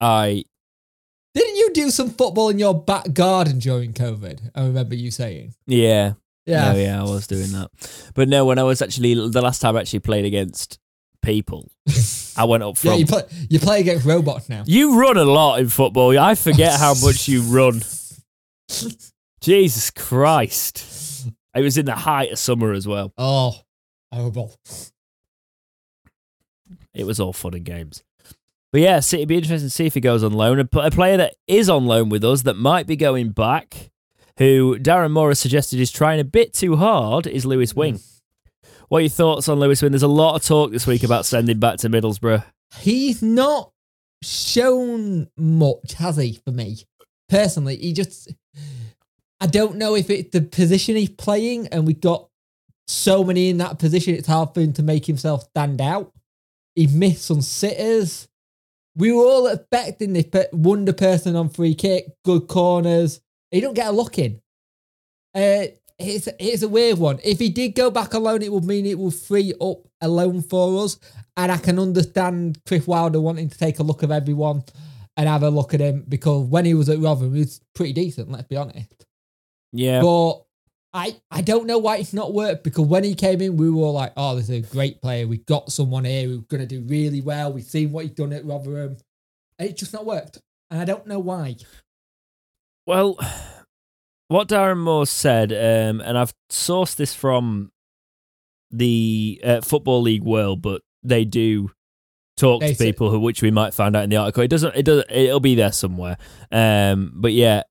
I 0.00 0.44
Didn't 1.34 1.56
you 1.56 1.70
do 1.72 1.90
some 1.90 2.10
football 2.10 2.48
in 2.48 2.58
your 2.58 2.74
back 2.74 3.12
garden 3.12 3.58
during 3.58 3.92
COVID? 3.92 4.50
I 4.54 4.62
remember 4.66 4.94
you 4.94 5.10
saying. 5.10 5.54
yeah, 5.66 6.14
Yeah. 6.46 6.72
No, 6.72 6.78
yeah, 6.78 7.00
I 7.00 7.04
was 7.04 7.26
doing 7.26 7.52
that. 7.52 7.70
But 8.14 8.28
no, 8.28 8.44
when 8.44 8.58
I 8.58 8.64
was 8.64 8.82
actually 8.82 9.14
the 9.14 9.40
last 9.42 9.60
time 9.60 9.76
I 9.76 9.80
actually 9.80 10.00
played 10.00 10.24
against 10.24 10.78
people, 11.22 11.70
I 12.36 12.44
went 12.44 12.62
up 12.64 12.82
Yeah, 12.82 12.94
you 12.94 13.06
play 13.06 13.22
you 13.48 13.60
play 13.60 13.80
against 13.80 14.04
robots 14.04 14.48
now. 14.48 14.64
you 14.66 14.98
run 14.98 15.16
a 15.16 15.24
lot 15.24 15.60
in 15.60 15.68
football. 15.68 16.18
I 16.18 16.34
forget 16.34 16.78
how 16.80 16.94
much 16.94 17.28
you 17.28 17.42
run. 17.42 17.82
Jesus 19.40 19.90
Christ! 19.90 21.28
It 21.54 21.62
was 21.62 21.76
in 21.78 21.86
the 21.86 21.94
height 21.96 22.32
of 22.32 22.38
summer 22.38 22.72
as 22.72 22.86
well. 22.88 23.12
Oh, 23.18 23.56
horrible. 24.12 24.54
It 26.94 27.04
was 27.04 27.20
all 27.20 27.32
fun 27.32 27.54
and 27.54 27.64
games. 27.64 28.02
But 28.72 28.80
yeah, 28.80 28.98
it'd 28.98 29.28
be 29.28 29.36
interesting 29.36 29.66
to 29.68 29.70
see 29.70 29.86
if 29.86 29.94
he 29.94 30.00
goes 30.00 30.22
on 30.24 30.32
loan. 30.32 30.58
A 30.58 30.64
player 30.90 31.16
that 31.18 31.34
is 31.46 31.68
on 31.68 31.86
loan 31.86 32.08
with 32.08 32.24
us 32.24 32.42
that 32.42 32.54
might 32.54 32.86
be 32.86 32.96
going 32.96 33.30
back, 33.30 33.90
who 34.38 34.78
Darren 34.78 35.10
Moore 35.10 35.28
has 35.28 35.38
suggested 35.38 35.80
is 35.80 35.90
trying 35.90 36.20
a 36.20 36.24
bit 36.24 36.52
too 36.54 36.76
hard, 36.76 37.26
is 37.26 37.46
Lewis 37.46 37.72
hmm. 37.72 37.80
Wing. 37.80 38.00
What 38.88 38.98
are 38.98 39.02
your 39.02 39.10
thoughts 39.10 39.48
on 39.48 39.58
Lewis 39.58 39.80
Wing? 39.80 39.92
There's 39.92 40.02
a 40.02 40.08
lot 40.08 40.36
of 40.36 40.44
talk 40.44 40.70
this 40.70 40.86
week 40.86 41.02
about 41.02 41.24
sending 41.24 41.58
back 41.58 41.78
to 41.78 41.88
Middlesbrough. 41.88 42.44
He's 42.78 43.22
not 43.22 43.72
shown 44.22 45.28
much, 45.36 45.94
has 45.94 46.16
he? 46.16 46.40
For 46.44 46.52
me 46.52 46.84
personally, 47.32 47.76
he 47.76 47.92
just. 47.92 48.32
I 49.40 49.46
don't 49.46 49.76
know 49.76 49.96
if 49.96 50.08
it's 50.08 50.30
the 50.30 50.42
position 50.42 50.94
he's 50.94 51.08
playing, 51.08 51.66
and 51.68 51.84
we 51.84 51.94
got 51.94 52.28
so 52.86 53.24
many 53.24 53.48
in 53.48 53.56
that 53.58 53.80
position. 53.80 54.14
It's 54.14 54.28
hard 54.28 54.54
for 54.54 54.60
him 54.60 54.72
to 54.74 54.84
make 54.84 55.06
himself 55.06 55.44
stand 55.44 55.80
out. 55.80 56.12
He 56.76 56.86
missed 56.86 57.24
some 57.24 57.40
sitters. 57.40 58.28
We 58.94 59.10
were 59.10 59.24
all 59.24 59.46
expecting 59.48 60.12
this 60.12 60.26
wonder 60.52 60.92
person 60.92 61.34
on 61.34 61.48
free 61.48 61.74
kick, 61.74 62.04
good 62.24 62.46
corners. 62.46 63.20
He 63.52 63.60
don't 63.60 63.74
get 63.74 63.86
a 63.86 63.92
look 63.92 64.18
in. 64.18 64.40
Uh, 65.34 65.66
it's 65.98 66.28
it's 66.40 66.62
a 66.62 66.68
weird 66.68 66.98
one. 66.98 67.20
If 67.22 67.38
he 67.38 67.50
did 67.50 67.74
go 67.74 67.90
back 67.90 68.14
alone, 68.14 68.42
it 68.42 68.52
would 68.52 68.64
mean 68.64 68.86
it 68.86 68.98
would 68.98 69.14
free 69.14 69.54
up 69.60 69.86
a 70.00 70.08
loan 70.08 70.42
for 70.42 70.82
us. 70.84 70.98
And 71.36 71.52
I 71.52 71.58
can 71.58 71.78
understand 71.78 72.58
Chris 72.66 72.86
Wilder 72.86 73.20
wanting 73.20 73.48
to 73.48 73.58
take 73.58 73.78
a 73.78 73.82
look 73.82 74.02
of 74.02 74.10
everyone 74.10 74.64
and 75.16 75.28
have 75.28 75.42
a 75.42 75.50
look 75.50 75.74
at 75.74 75.80
him 75.80 76.04
because 76.08 76.46
when 76.46 76.64
he 76.64 76.74
was 76.74 76.88
at 76.88 76.98
Rotherham, 76.98 77.34
he 77.34 77.40
was 77.40 77.60
pretty 77.74 77.92
decent. 77.92 78.30
Let's 78.30 78.48
be 78.48 78.56
honest. 78.56 79.06
Yeah. 79.72 80.00
But 80.00 80.44
I 80.92 81.16
I 81.30 81.42
don't 81.42 81.66
know 81.66 81.78
why 81.78 81.98
it's 81.98 82.12
not 82.12 82.34
worked 82.34 82.64
because 82.64 82.86
when 82.86 83.04
he 83.04 83.14
came 83.14 83.40
in, 83.40 83.56
we 83.56 83.70
were 83.70 83.82
all 83.82 83.92
like, 83.92 84.12
"Oh, 84.16 84.36
this 84.36 84.48
is 84.48 84.66
a 84.66 84.72
great 84.72 85.00
player. 85.00 85.26
We've 85.26 85.46
got 85.46 85.72
someone 85.72 86.04
here 86.04 86.26
who's 86.26 86.44
going 86.44 86.66
to 86.66 86.66
do 86.66 86.82
really 86.82 87.20
well. 87.20 87.52
We've 87.52 87.64
seen 87.64 87.92
what 87.92 88.04
he's 88.04 88.14
done 88.14 88.32
at 88.32 88.44
Rotherham, 88.44 88.96
and 89.58 89.68
it's 89.68 89.80
just 89.80 89.92
not 89.92 90.06
worked, 90.06 90.40
and 90.70 90.80
I 90.80 90.84
don't 90.84 91.06
know 91.06 91.18
why." 91.18 91.56
Well, 92.86 93.18
what 94.28 94.48
Darren 94.48 94.78
Moore 94.78 95.06
said, 95.06 95.52
um, 95.52 96.00
and 96.00 96.18
I've 96.18 96.34
sourced 96.50 96.96
this 96.96 97.14
from 97.14 97.70
the 98.70 99.40
uh, 99.44 99.60
Football 99.60 100.02
League 100.02 100.24
world, 100.24 100.62
but 100.62 100.82
they 101.02 101.24
do 101.24 101.70
talk 102.36 102.60
They 102.60 102.74
to 102.74 102.84
people 102.84 103.10
who, 103.10 103.20
which 103.20 103.42
we 103.42 103.50
might 103.50 103.74
find 103.74 103.94
out 103.94 104.04
in 104.04 104.10
the 104.10 104.16
article. 104.16 104.42
It 104.42 104.48
doesn't. 104.48 104.74
It 104.74 104.84
doesn't. 104.84 105.10
It'll 105.10 105.40
be 105.40 105.54
there 105.54 105.72
somewhere. 105.72 106.16
Um, 106.50 107.12
but 107.14 107.32
yeah, 107.32 107.62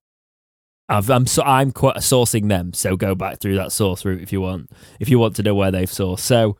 I've, 0.88 1.10
I'm 1.10 1.26
so 1.26 1.42
I'm 1.42 1.72
quite 1.72 1.96
sourcing 1.96 2.48
them. 2.48 2.72
So 2.72 2.96
go 2.96 3.14
back 3.14 3.40
through 3.40 3.56
that 3.56 3.72
source 3.72 4.04
route 4.04 4.22
if 4.22 4.32
you 4.32 4.40
want. 4.40 4.70
If 5.00 5.08
you 5.08 5.18
want 5.18 5.36
to 5.36 5.42
know 5.42 5.54
where 5.54 5.70
they've 5.70 5.90
sourced. 5.90 6.20
So. 6.20 6.56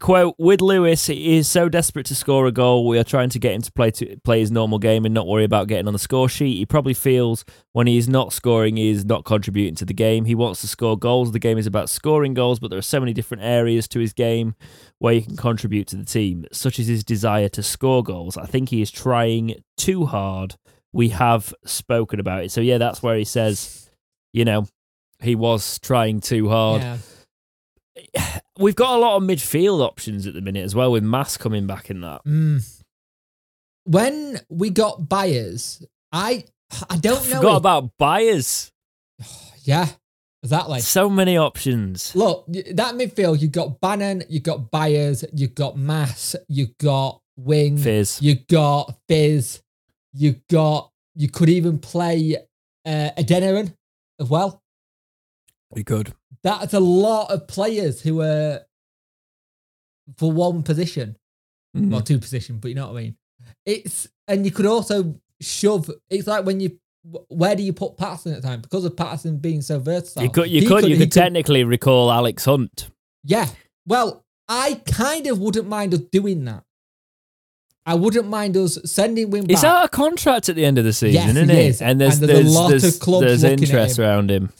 Quote 0.00 0.34
with 0.38 0.62
Lewis, 0.62 1.08
he 1.08 1.36
is 1.36 1.46
so 1.46 1.68
desperate 1.68 2.06
to 2.06 2.14
score 2.14 2.46
a 2.46 2.52
goal. 2.52 2.88
We 2.88 2.98
are 2.98 3.04
trying 3.04 3.28
to 3.30 3.38
get 3.38 3.52
him 3.52 3.60
to 3.60 3.70
play 3.70 3.90
to 3.90 4.16
play 4.24 4.40
his 4.40 4.50
normal 4.50 4.78
game 4.78 5.04
and 5.04 5.12
not 5.12 5.26
worry 5.26 5.44
about 5.44 5.68
getting 5.68 5.86
on 5.86 5.92
the 5.92 5.98
score 5.98 6.26
sheet. 6.26 6.56
He 6.56 6.64
probably 6.64 6.94
feels 6.94 7.44
when 7.72 7.86
he 7.86 7.98
is 7.98 8.08
not 8.08 8.32
scoring, 8.32 8.78
he 8.78 8.88
is 8.88 9.04
not 9.04 9.26
contributing 9.26 9.74
to 9.74 9.84
the 9.84 9.92
game. 9.92 10.24
He 10.24 10.34
wants 10.34 10.62
to 10.62 10.68
score 10.68 10.96
goals. 10.98 11.32
The 11.32 11.38
game 11.38 11.58
is 11.58 11.66
about 11.66 11.90
scoring 11.90 12.32
goals, 12.32 12.58
but 12.58 12.70
there 12.70 12.78
are 12.78 12.82
so 12.82 12.98
many 12.98 13.12
different 13.12 13.42
areas 13.42 13.86
to 13.88 14.00
his 14.00 14.14
game 14.14 14.54
where 15.00 15.12
he 15.12 15.20
can 15.20 15.36
contribute 15.36 15.86
to 15.88 15.96
the 15.96 16.06
team, 16.06 16.46
such 16.50 16.78
as 16.78 16.86
his 16.86 17.04
desire 17.04 17.50
to 17.50 17.62
score 17.62 18.02
goals. 18.02 18.38
I 18.38 18.46
think 18.46 18.70
he 18.70 18.80
is 18.80 18.90
trying 18.90 19.56
too 19.76 20.06
hard. 20.06 20.54
We 20.94 21.10
have 21.10 21.52
spoken 21.66 22.20
about 22.20 22.44
it. 22.44 22.52
So 22.52 22.62
yeah, 22.62 22.78
that's 22.78 23.02
where 23.02 23.16
he 23.16 23.24
says, 23.24 23.90
you 24.32 24.46
know, 24.46 24.66
he 25.20 25.34
was 25.34 25.78
trying 25.78 26.20
too 26.20 26.48
hard 26.48 26.80
Yeah. 26.80 26.96
we've 28.58 28.74
got 28.76 28.96
a 28.96 29.00
lot 29.00 29.16
of 29.16 29.22
midfield 29.22 29.80
options 29.80 30.26
at 30.26 30.34
the 30.34 30.40
minute 30.40 30.64
as 30.64 30.74
well, 30.74 30.92
with 30.92 31.02
Mass 31.02 31.36
coming 31.36 31.66
back 31.66 31.90
in 31.90 32.00
that. 32.00 32.24
Mm. 32.24 32.82
When 33.84 34.40
we 34.48 34.70
got 34.70 35.08
Byers, 35.08 35.84
I 36.12 36.44
I 36.88 36.96
don't 36.96 37.28
know. 37.28 37.36
Forgot 37.36 37.52
if- 37.52 37.58
about 37.58 37.90
Byers. 37.98 38.72
yeah, 39.64 39.88
exactly. 40.42 40.80
So 40.80 41.08
many 41.10 41.36
options. 41.36 42.14
Look, 42.14 42.46
that 42.48 42.94
midfield, 42.94 43.40
you've 43.40 43.52
got 43.52 43.80
Bannan, 43.80 44.24
you've 44.28 44.42
got 44.42 44.70
Byers, 44.70 45.24
you've 45.32 45.54
got 45.54 45.76
Mass, 45.76 46.36
you've 46.48 46.76
got 46.78 47.20
Wing, 47.36 47.78
Fizz. 47.78 48.20
you 48.22 48.36
got 48.48 48.96
Fizz, 49.08 49.62
you've 50.12 50.46
got 50.48 50.90
you 51.14 51.28
could 51.28 51.48
even 51.48 51.78
play 51.78 52.36
uh, 52.86 53.10
Adeniran 53.18 53.74
as 54.20 54.28
well. 54.28 54.62
We 55.70 55.84
could. 55.84 56.14
That's 56.42 56.72
a 56.74 56.80
lot 56.80 57.30
of 57.30 57.46
players 57.48 58.00
who 58.00 58.22
are 58.22 58.60
for 60.16 60.32
one 60.32 60.62
position, 60.62 61.16
Mm. 61.76 61.90
well, 61.90 62.00
two 62.00 62.18
position, 62.18 62.58
but 62.58 62.68
you 62.68 62.74
know 62.74 62.86
what 62.90 62.98
I 62.98 63.02
mean. 63.02 63.16
it's 63.64 64.08
and 64.26 64.44
you 64.44 64.50
could 64.50 64.66
also 64.66 65.14
shove. 65.40 65.88
It's 66.08 66.26
like 66.26 66.44
when 66.44 66.58
you 66.60 66.78
where 67.28 67.54
do 67.56 67.62
you 67.62 67.72
put 67.72 67.96
Paterson 67.96 68.32
at 68.34 68.42
the 68.42 68.48
time 68.48 68.60
because 68.60 68.84
of 68.84 68.96
Paterson 68.96 69.36
being 69.38 69.62
so 69.62 69.78
versatile. 69.78 70.24
You 70.24 70.30
could, 70.30 70.50
you 70.50 70.60
he 70.62 70.66
could, 70.66 70.84
you 70.86 70.96
could 70.98 71.12
technically 71.12 71.64
recall 71.64 72.10
Alex 72.12 72.44
Hunt. 72.44 72.90
Yeah. 73.24 73.48
Well, 73.86 74.24
I 74.48 74.82
kind 74.86 75.26
of 75.26 75.38
wouldn't 75.38 75.66
mind 75.68 75.94
us 75.94 76.00
doing 76.12 76.44
that. 76.46 76.64
I 77.86 77.94
wouldn't 77.94 78.28
mind 78.28 78.56
us 78.58 78.78
sending 78.84 79.32
He's 79.32 79.62
back. 79.62 79.64
out 79.64 79.84
of 79.84 79.90
contract 79.92 80.48
at 80.50 80.56
the 80.56 80.64
end 80.66 80.76
of 80.76 80.84
the 80.84 80.92
season, 80.92 81.14
Yes, 81.28 81.30
isn't 81.30 81.48
he? 81.48 81.66
is. 81.66 81.80
And 81.82 81.98
there's 82.00 82.20
And 82.20 82.28
there's 82.28 82.40
a 82.40 82.42
there's, 82.42 82.54
lot 82.54 82.72
of 82.74 82.80
there's, 82.82 82.98
clubs 82.98 83.26
there's 83.26 83.44
interest 83.44 83.98
him. 83.98 84.04
around 84.04 84.30
him. 84.30 84.52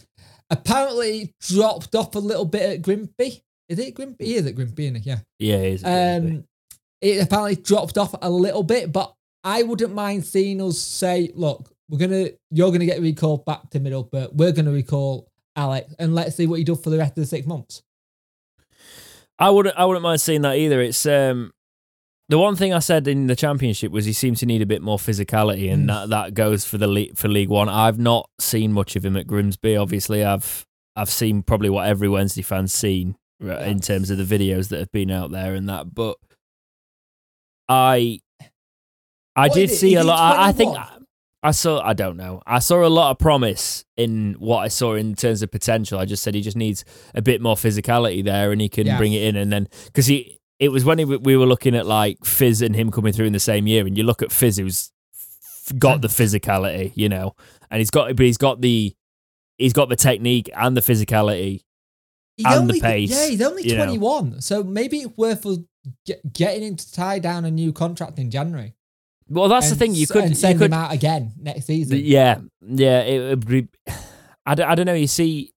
Apparently 0.50 1.32
dropped 1.40 1.94
off 1.94 2.14
a 2.14 2.18
little 2.18 2.44
bit 2.44 2.62
at 2.62 2.82
Grimsby. 2.82 3.42
Is 3.68 3.78
it 3.78 3.94
Grimsby? 3.94 4.24
He 4.24 4.34
is 4.34 4.46
at 4.46 4.54
Grimsby, 4.56 4.86
isn't 4.86 5.02
he? 5.02 5.10
Yeah. 5.10 5.18
Yeah, 5.38 6.16
Um, 6.16 6.44
it 7.00 7.22
apparently 7.22 7.56
dropped 7.56 7.96
off 7.96 8.14
a 8.20 8.28
little 8.28 8.62
bit, 8.64 8.92
but 8.92 9.14
I 9.44 9.62
wouldn't 9.62 9.94
mind 9.94 10.24
seeing 10.24 10.60
us 10.60 10.78
say, 10.78 11.30
"Look, 11.34 11.70
we're 11.88 11.98
gonna, 11.98 12.30
you're 12.50 12.72
gonna 12.72 12.84
get 12.84 13.00
recalled 13.00 13.44
back 13.44 13.70
to 13.70 13.80
middle, 13.80 14.02
but 14.02 14.34
we're 14.34 14.52
gonna 14.52 14.72
recall 14.72 15.28
Alex, 15.56 15.94
and 15.98 16.14
let's 16.14 16.36
see 16.36 16.46
what 16.46 16.58
he 16.58 16.64
does 16.64 16.80
for 16.82 16.90
the 16.90 16.98
rest 16.98 17.12
of 17.12 17.22
the 17.22 17.26
six 17.26 17.46
months." 17.46 17.82
I 19.38 19.48
wouldn't 19.50 19.76
I 19.78 19.86
wouldn't 19.86 20.02
mind 20.02 20.20
seeing 20.20 20.42
that 20.42 20.56
either. 20.56 20.80
It's 20.82 21.06
um 21.06 21.52
the 22.30 22.38
one 22.38 22.54
thing 22.56 22.72
I 22.72 22.78
said 22.78 23.06
in 23.08 23.26
the 23.26 23.36
championship 23.36 23.90
was 23.92 24.04
he 24.06 24.12
seemed 24.12 24.36
to 24.38 24.46
need 24.46 24.62
a 24.62 24.66
bit 24.66 24.80
more 24.82 24.98
physicality, 24.98 25.70
and 25.72 25.84
Mm. 25.84 25.88
that, 25.88 26.08
that 26.10 26.34
goes 26.34 26.64
for 26.64 26.78
the 26.78 26.86
le- 26.86 27.14
for 27.14 27.28
League 27.28 27.48
One. 27.50 27.68
I've 27.68 27.98
not 27.98 28.30
seen 28.38 28.72
much 28.72 28.96
of 28.96 29.04
him 29.04 29.16
at 29.16 29.26
Grimsby. 29.26 29.76
Obviously, 29.76 30.24
I've 30.24 30.64
I've 30.96 31.10
seen 31.10 31.42
probably 31.42 31.70
what 31.70 31.86
every 31.86 32.08
Wednesday 32.08 32.42
fan's 32.42 32.72
seen 32.72 33.16
right, 33.40 33.66
in 33.68 33.80
terms 33.80 34.10
of 34.10 34.18
the 34.18 34.24
videos 34.38 34.68
that 34.68 34.78
have 34.78 34.92
been 34.92 35.10
out 35.10 35.30
there 35.30 35.54
and 35.54 35.68
that. 35.68 35.94
But 35.94 36.16
I 37.68 38.20
I 39.36 39.48
What 39.48 39.54
did 39.54 39.70
see 39.70 39.94
Is 39.94 40.00
a 40.00 40.04
lot. 40.04 40.18
I, 40.38 40.48
I 40.48 40.52
think 40.52 40.72
21? 40.74 41.06
I 41.42 41.50
saw. 41.52 41.80
I 41.80 41.94
don't 41.94 42.16
know. 42.18 42.42
I 42.46 42.58
saw 42.58 42.84
a 42.86 42.88
lot 42.88 43.12
of 43.12 43.18
promise 43.18 43.84
in 43.96 44.34
what 44.38 44.58
I 44.58 44.68
saw 44.68 44.94
in 44.94 45.14
terms 45.14 45.42
of 45.42 45.50
potential. 45.50 45.98
I 45.98 46.04
just 46.04 46.22
said 46.22 46.34
he 46.34 46.42
just 46.42 46.56
needs 46.56 46.84
a 47.14 47.22
bit 47.22 47.40
more 47.40 47.56
physicality 47.56 48.22
there, 48.22 48.52
and 48.52 48.60
he 48.60 48.68
can 48.68 48.86
Yeah. 48.86 48.98
bring 48.98 49.14
it 49.14 49.22
in. 49.22 49.36
And 49.36 49.50
then 49.50 49.68
because 49.86 50.06
he, 50.06 50.36
it 50.60 50.68
was 50.70 50.84
when 50.84 50.98
he, 50.98 51.04
we 51.06 51.36
were 51.36 51.46
looking 51.46 51.74
at 51.74 51.86
like 51.86 52.24
Fizz 52.24 52.62
and 52.62 52.76
him 52.76 52.90
coming 52.90 53.12
through 53.12 53.26
in 53.26 53.32
the 53.32 53.40
same 53.40 53.66
year, 53.66 53.86
and 53.86 53.96
you 53.96 54.04
look 54.04 54.22
at 54.22 54.30
Fizz 54.30 54.58
who's 54.58 54.92
got 55.78 56.02
the 56.02 56.08
physicality, 56.08 56.92
you 56.94 57.08
know, 57.08 57.34
and 57.70 57.78
he's 57.78 57.90
got, 57.90 58.14
but 58.14 58.26
he's 58.26 58.36
got 58.36 58.60
the, 58.60 58.94
he's 59.56 59.72
got 59.72 59.88
the 59.88 59.96
technique 59.96 60.50
and 60.54 60.76
the 60.76 60.80
physicality. 60.82 61.62
He's 62.36 62.46
And 62.46 62.54
the 62.68 62.74
only, 62.74 62.80
pace, 62.80 63.10
yeah, 63.10 63.28
he's 63.28 63.42
only 63.42 63.62
you 63.62 63.76
know. 63.76 63.84
21, 63.86 64.40
so 64.40 64.62
maybe 64.62 64.98
it's 65.00 65.16
worth 65.16 65.46
get, 66.06 66.32
getting 66.32 66.62
him 66.62 66.76
to 66.76 66.92
tie 66.92 67.18
down 67.18 67.44
a 67.44 67.50
new 67.50 67.72
contract 67.72 68.18
in 68.18 68.30
January. 68.30 68.74
Well, 69.28 69.48
that's 69.48 69.70
the 69.70 69.76
thing. 69.76 69.94
You 69.94 70.06
could, 70.06 70.22
and 70.22 70.30
you 70.30 70.36
send 70.36 70.58
could, 70.58 70.66
him 70.66 70.72
out 70.72 70.92
again 70.92 71.32
next 71.38 71.66
season. 71.66 72.00
yeah, 72.02 72.40
yeah. 72.60 73.02
It 73.02 73.28
would 73.30 73.46
be. 73.46 73.68
I 74.44 74.54
don't, 74.56 74.68
I 74.68 74.74
don't 74.74 74.86
know. 74.86 74.94
You 74.94 75.06
see, 75.06 75.52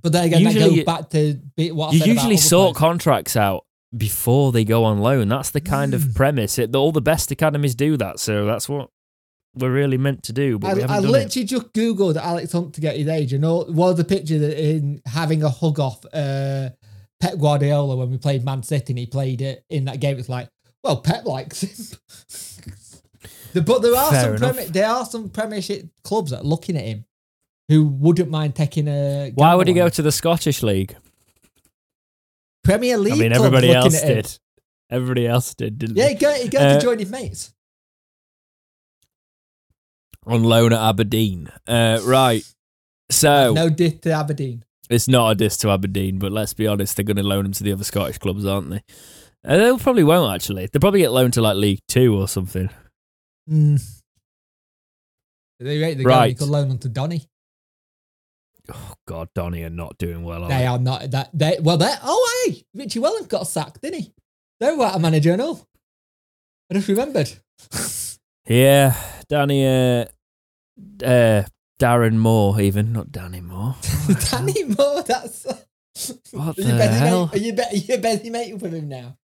but 0.00 0.12
then 0.12 0.26
again, 0.26 0.44
that 0.44 0.54
goes 0.54 0.72
you- 0.72 0.84
back 0.84 1.10
to 1.10 1.40
what 1.72 1.92
I 1.92 1.96
you 1.96 2.12
usually 2.12 2.36
sort 2.36 2.76
players. 2.76 2.78
contracts 2.78 3.36
out 3.36 3.64
before 3.96 4.52
they 4.52 4.64
go 4.64 4.84
on 4.84 4.98
loan. 4.98 5.28
That's 5.28 5.50
the 5.50 5.60
kind 5.60 5.94
of 5.94 6.02
Mm. 6.02 6.14
premise. 6.14 6.58
It, 6.58 6.74
all 6.76 6.92
the 6.92 7.00
best 7.00 7.30
academies 7.30 7.74
do 7.74 7.96
that, 7.96 8.20
so 8.20 8.44
that's 8.44 8.68
what 8.68 8.90
we're 9.54 9.72
really 9.72 9.96
meant 9.98 10.22
to 10.24 10.32
do. 10.32 10.58
But 10.58 10.76
we 10.76 10.82
I, 10.82 10.86
haven't 10.92 11.06
I 11.06 11.08
literally 11.08 11.46
just 11.46 11.72
googled 11.72 12.16
Alex 12.16 12.52
Hunt 12.52 12.74
to 12.74 12.80
get 12.80 12.96
his 12.96 13.08
age, 13.08 13.32
and 13.32 13.44
all 13.44 13.64
was 13.68 13.96
the 13.96 14.04
picture 14.04 14.38
that 14.38 14.62
in 14.62 15.00
having 15.06 15.42
a 15.42 15.48
hug 15.48 15.80
off 15.80 16.04
uh, 16.12 16.68
Pep 17.20 17.38
Guardiola 17.38 17.96
when 17.96 18.10
we 18.10 18.18
played 18.18 18.44
Man 18.44 18.62
City, 18.62 18.92
and 18.92 18.98
he 18.98 19.06
played 19.06 19.40
it 19.40 19.64
in 19.70 19.86
that 19.86 20.00
game. 20.00 20.18
It's 20.18 20.28
like, 20.28 20.48
well, 20.84 20.98
Pep 21.00 21.24
likes 21.24 21.62
him. 21.62 21.98
The- 23.54 23.62
but 23.62 23.80
there 23.80 23.94
are 23.96 24.10
Fair 24.10 24.36
some. 24.36 24.52
Premier, 24.52 24.70
there 24.70 24.88
are 24.90 25.06
some 25.06 25.30
Premiership 25.30 25.88
clubs 26.04 26.30
that 26.32 26.40
are 26.40 26.44
looking 26.44 26.76
at 26.76 26.84
him 26.84 27.06
who 27.68 27.84
wouldn't 27.88 28.28
mind 28.30 28.54
taking 28.54 28.86
a. 28.88 29.32
Why 29.34 29.54
would 29.54 29.66
he 29.68 29.72
go 29.72 29.88
to 29.88 30.02
the 30.02 30.12
Scottish 30.12 30.62
League? 30.62 30.94
Premier 32.68 32.98
League? 32.98 33.12
I 33.14 33.16
mean, 33.16 33.32
everybody 33.32 33.72
else 33.72 34.02
him. 34.02 34.08
did. 34.14 34.38
Everybody 34.90 35.26
else 35.26 35.54
did, 35.54 35.78
didn't 35.78 35.96
Yeah, 35.96 36.04
they? 36.06 36.12
he 36.14 36.18
go, 36.18 36.32
he 36.34 36.48
goes 36.48 36.60
Uh, 36.62 36.74
to 36.78 36.80
join 36.80 36.98
his 36.98 37.10
mates. 37.10 37.52
On 40.26 40.42
loan 40.42 40.72
at 40.72 40.80
Aberdeen. 40.80 41.48
Uh, 41.66 42.00
right. 42.04 42.42
So 43.10 43.54
No 43.54 43.70
diss 43.70 43.94
to 44.00 44.12
Aberdeen. 44.12 44.64
it's 44.90 45.08
not 45.08 45.30
a 45.30 45.34
diss 45.34 45.56
to 45.58 45.70
Aberdeen, 45.70 46.18
but 46.18 46.32
let's 46.32 46.52
be 46.52 46.66
honest, 46.66 46.96
they're 46.96 47.04
going 47.04 47.16
to 47.16 47.22
loan 47.22 47.46
him 47.46 47.52
to 47.52 47.64
the 47.64 47.72
other 47.72 47.84
Scottish 47.84 48.18
clubs, 48.18 48.44
aren't 48.44 48.70
they? 48.70 48.82
Uh, 49.44 49.56
they 49.56 49.78
probably 49.78 50.04
won't 50.04 50.34
actually. 50.34 50.66
They'll 50.66 50.80
probably 50.80 51.00
get 51.00 51.12
loaned 51.12 51.34
to 51.34 51.40
like 51.42 51.56
League 51.56 51.80
Two 51.88 52.14
or 52.18 52.28
something. 52.28 52.68
Mm. 53.48 53.80
They 55.60 55.78
rate 55.80 55.94
the 55.98 56.04
guy. 56.04 56.10
Right. 56.10 56.30
You 56.30 56.36
could 56.36 56.48
loan 56.48 56.70
on 56.70 56.78
to 56.78 56.88
Donny. 56.88 57.27
Oh 58.72 58.94
God, 59.06 59.28
Donny 59.34 59.62
are 59.62 59.70
not 59.70 59.98
doing 59.98 60.22
well. 60.24 60.44
Are 60.44 60.48
They 60.48 60.58
they? 60.58 60.66
are 60.66 60.78
not 60.78 61.10
that. 61.10 61.30
They 61.32 61.58
well, 61.60 61.76
they 61.76 61.92
oh 62.02 62.44
hey, 62.46 62.64
Richie 62.74 63.00
Wellens 63.00 63.28
got 63.28 63.46
sacked, 63.46 63.80
didn't 63.82 64.00
he? 64.00 64.14
They're 64.60 64.76
what 64.76 64.94
a 64.94 64.98
manager 64.98 65.32
and 65.32 65.42
all. 65.42 65.66
I 66.70 66.74
just 66.74 66.88
remembered. 66.88 67.30
Yeah, 68.50 68.96
Danny, 69.28 69.66
uh, 69.66 70.06
uh, 71.04 71.42
Darren 71.78 72.16
Moore, 72.16 72.58
even 72.62 72.94
not 72.94 73.12
Danny 73.12 73.42
Moore. 73.42 73.76
Danny 74.30 74.64
Moore, 74.64 75.02
that's. 75.02 75.44
What 76.32 76.56
the 76.56 76.64
hell? 76.64 77.26
Mate, 77.26 77.34
are 77.34 77.44
you, 77.44 77.52
be, 77.52 77.62
are 77.62 77.74
you 77.74 77.98
busy 77.98 78.30
mating 78.30 78.56
with 78.58 78.72
him 78.72 78.88
now? 78.88 79.18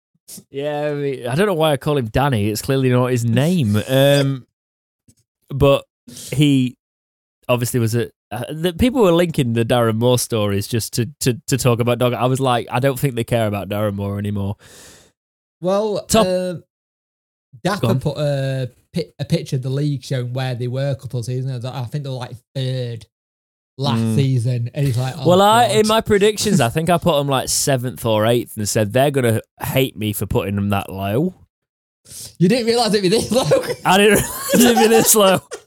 Yeah, 0.50 0.90
I, 0.90 0.94
mean, 0.94 1.26
I 1.26 1.34
don't 1.36 1.46
know 1.46 1.54
why 1.54 1.72
I 1.72 1.78
call 1.78 1.96
him 1.96 2.08
Danny. 2.08 2.50
It's 2.50 2.60
clearly 2.60 2.90
not 2.90 3.06
his 3.06 3.24
name. 3.24 3.80
Um, 3.88 4.46
but 5.48 5.86
he 6.06 6.76
obviously 7.48 7.80
was 7.80 7.94
a. 7.94 8.10
Uh, 8.34 8.52
the 8.52 8.72
people 8.72 9.02
were 9.02 9.12
linking 9.12 9.52
the 9.52 9.64
Darren 9.64 9.96
Moore 9.96 10.18
stories 10.18 10.66
just 10.66 10.92
to, 10.94 11.06
to, 11.20 11.40
to 11.46 11.56
talk 11.56 11.80
about 11.80 11.98
Dog. 11.98 12.12
I 12.14 12.26
was 12.26 12.40
like, 12.40 12.66
I 12.70 12.80
don't 12.80 12.98
think 12.98 13.14
they 13.14 13.24
care 13.24 13.46
about 13.46 13.68
Darren 13.68 13.94
Moore 13.94 14.18
anymore. 14.18 14.56
Well, 15.60 16.04
Top- 16.06 16.26
uh, 16.26 16.54
Dapper 17.62 17.94
put 17.96 18.18
a, 18.18 18.70
a 19.18 19.24
picture 19.24 19.56
of 19.56 19.62
the 19.62 19.70
league 19.70 20.02
showing 20.02 20.32
where 20.32 20.54
they 20.54 20.68
were 20.68 20.90
a 20.90 20.96
couple 20.96 21.20
of 21.20 21.26
seasons. 21.26 21.64
I 21.64 21.84
think 21.84 22.04
they 22.04 22.10
were 22.10 22.16
like 22.16 22.32
third 22.54 23.06
last 23.78 24.00
Mm. 24.00 24.14
season, 24.16 24.70
and 24.74 24.86
he's 24.86 24.96
like, 24.98 25.14
oh, 25.18 25.28
well, 25.28 25.42
I 25.42 25.64
in 25.66 25.86
my 25.88 26.00
predictions, 26.00 26.60
I 26.60 26.68
think 26.68 26.90
I 26.90 26.98
put 26.98 27.16
them 27.16 27.26
like 27.28 27.48
seventh 27.48 28.04
or 28.06 28.26
eighth, 28.26 28.56
and 28.56 28.68
said 28.68 28.92
they're 28.92 29.10
gonna 29.10 29.40
hate 29.60 29.96
me 29.96 30.12
for 30.12 30.26
putting 30.26 30.54
them 30.56 30.68
that 30.70 30.90
low. 30.90 31.34
you 32.38 32.48
didn't 32.48 32.66
realize 32.66 32.94
it'd 32.94 33.02
be 33.02 33.08
this 33.08 33.32
low. 33.32 33.42
I 33.84 33.96
didn't 33.98 34.22
live 34.54 34.78
in 34.78 34.90
this 34.90 35.14
low. 35.14 35.40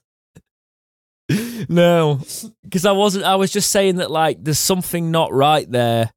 No, 1.69 2.19
because 2.63 2.85
I 2.85 2.91
wasn't. 2.91 3.25
I 3.25 3.35
was 3.35 3.51
just 3.51 3.71
saying 3.71 3.97
that 3.97 4.09
like 4.11 4.43
there's 4.43 4.59
something 4.59 5.11
not 5.11 5.33
right 5.33 5.69
there, 5.69 6.11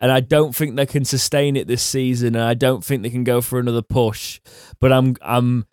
and 0.00 0.10
I 0.10 0.20
don't 0.20 0.54
think 0.54 0.76
they 0.76 0.86
can 0.86 1.04
sustain 1.04 1.56
it 1.56 1.66
this 1.68 1.82
season, 1.82 2.34
and 2.34 2.44
I 2.44 2.54
don't 2.54 2.84
think 2.84 3.02
they 3.02 3.10
can 3.10 3.24
go 3.24 3.40
for 3.40 3.58
another 3.58 3.82
push. 3.82 4.40
But 4.80 4.92
I'm 4.92 5.16
I'm 5.22 5.66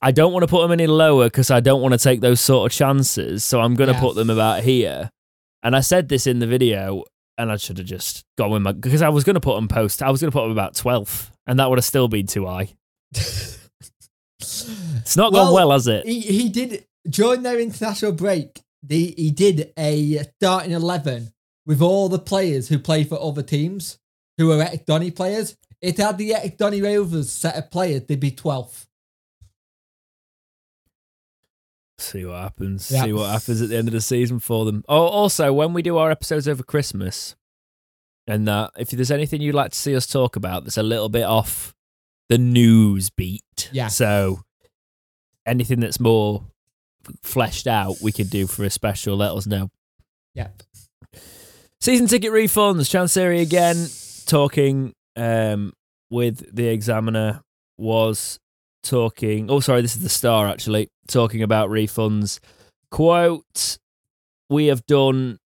I 0.00 0.12
don't 0.12 0.32
want 0.32 0.44
to 0.44 0.48
put 0.48 0.62
them 0.62 0.70
any 0.72 0.86
lower 0.86 1.24
because 1.26 1.50
I 1.50 1.60
don't 1.60 1.82
want 1.82 1.92
to 1.92 1.98
take 1.98 2.20
those 2.20 2.40
sort 2.40 2.70
of 2.70 2.76
chances. 2.76 3.42
So 3.44 3.60
I'm 3.60 3.74
going 3.74 3.88
to 3.88 3.94
Yeah. 3.94 4.00
put 4.00 4.14
them 4.14 4.30
about 4.30 4.62
here. 4.62 5.10
And 5.62 5.74
I 5.74 5.80
said 5.80 6.08
this 6.08 6.28
in 6.28 6.38
the 6.38 6.46
video, 6.46 7.02
and 7.36 7.50
I 7.50 7.56
should 7.56 7.78
have 7.78 7.86
just 7.88 8.24
gone 8.38 8.50
with 8.50 8.62
my 8.62 8.72
because 8.72 9.02
I 9.02 9.08
was 9.08 9.24
going 9.24 9.34
to 9.34 9.40
put 9.40 9.56
them 9.56 9.66
post. 9.66 10.02
I 10.04 10.10
was 10.10 10.20
going 10.20 10.30
to 10.30 10.36
put 10.36 10.42
them 10.42 10.52
about 10.52 10.76
twelfth, 10.76 11.32
and 11.48 11.58
that 11.58 11.68
would 11.68 11.78
have 11.78 11.84
still 11.84 12.06
been 12.06 12.26
too 12.26 12.46
high. 12.46 12.68
It's 14.40 15.16
not 15.16 15.32
gone 15.32 15.46
Well, 15.52 15.54
well, 15.54 15.70
has 15.72 15.86
it? 15.88 16.06
he, 16.06 16.20
he 16.20 16.48
did 16.48 16.84
during 17.08 17.42
their 17.42 17.58
international 17.58 18.12
break. 18.12 18.60
The, 18.82 19.14
he 19.16 19.30
did 19.30 19.72
a 19.78 20.22
starting 20.36 20.72
eleven 20.72 21.32
with 21.66 21.82
all 21.82 22.08
the 22.08 22.18
players 22.18 22.68
who 22.68 22.78
play 22.78 23.04
for 23.04 23.20
other 23.20 23.42
teams 23.42 23.98
who 24.38 24.52
are 24.52 24.62
ex 24.62 24.84
Donny 24.86 25.10
players. 25.10 25.56
It 25.80 25.96
had 25.98 26.16
the 26.18 26.34
ex 26.34 26.56
Donny 26.56 26.80
Rovers 26.80 27.30
set 27.30 27.56
of 27.56 27.70
players. 27.70 28.02
They'd 28.04 28.20
be 28.20 28.30
twelfth. 28.30 28.86
See 31.98 32.24
what 32.24 32.40
happens. 32.40 32.90
Yeah. 32.90 33.04
See 33.04 33.12
what 33.12 33.30
happens 33.30 33.60
at 33.60 33.70
the 33.70 33.76
end 33.76 33.88
of 33.88 33.94
the 33.94 34.00
season 34.00 34.38
for 34.38 34.64
them. 34.64 34.84
Oh, 34.88 35.06
also, 35.06 35.52
when 35.52 35.72
we 35.72 35.82
do 35.82 35.98
our 35.98 36.10
episodes 36.12 36.46
over 36.46 36.62
Christmas, 36.62 37.34
and 38.28 38.46
that, 38.46 38.70
if 38.78 38.90
there's 38.90 39.10
anything 39.10 39.40
you'd 39.40 39.54
like 39.56 39.72
to 39.72 39.78
see 39.78 39.96
us 39.96 40.06
talk 40.06 40.36
about 40.36 40.64
that's 40.64 40.76
a 40.76 40.82
little 40.82 41.08
bit 41.08 41.24
off 41.24 41.74
the 42.28 42.38
news 42.38 43.10
beat, 43.10 43.70
Yeah. 43.72 43.88
So 43.88 44.44
anything 45.44 45.80
that's 45.80 45.98
more 45.98 46.44
fleshed 47.22 47.66
out, 47.66 47.96
we 48.02 48.12
could 48.12 48.30
do 48.30 48.46
for 48.46 48.64
a 48.64 48.70
special. 48.70 49.16
Let 49.16 49.32
us 49.32 49.46
know. 49.46 49.70
Yep. 50.34 50.62
Season 51.80 52.06
ticket 52.06 52.32
refunds. 52.32 52.88
Chansiri 52.88 53.40
again 53.40 53.88
talking 54.26 54.94
um, 55.16 55.72
with 56.10 56.54
the 56.54 56.68
examiner 56.68 57.42
was 57.76 58.38
talking. 58.82 59.50
Oh, 59.50 59.60
sorry, 59.60 59.82
this 59.82 59.96
is 59.96 60.02
the 60.02 60.08
star 60.08 60.48
actually 60.48 60.90
talking 61.06 61.42
about 61.42 61.70
refunds. 61.70 62.40
Quote: 62.90 63.78
We 64.50 64.66
have 64.66 64.84
done. 64.86 65.38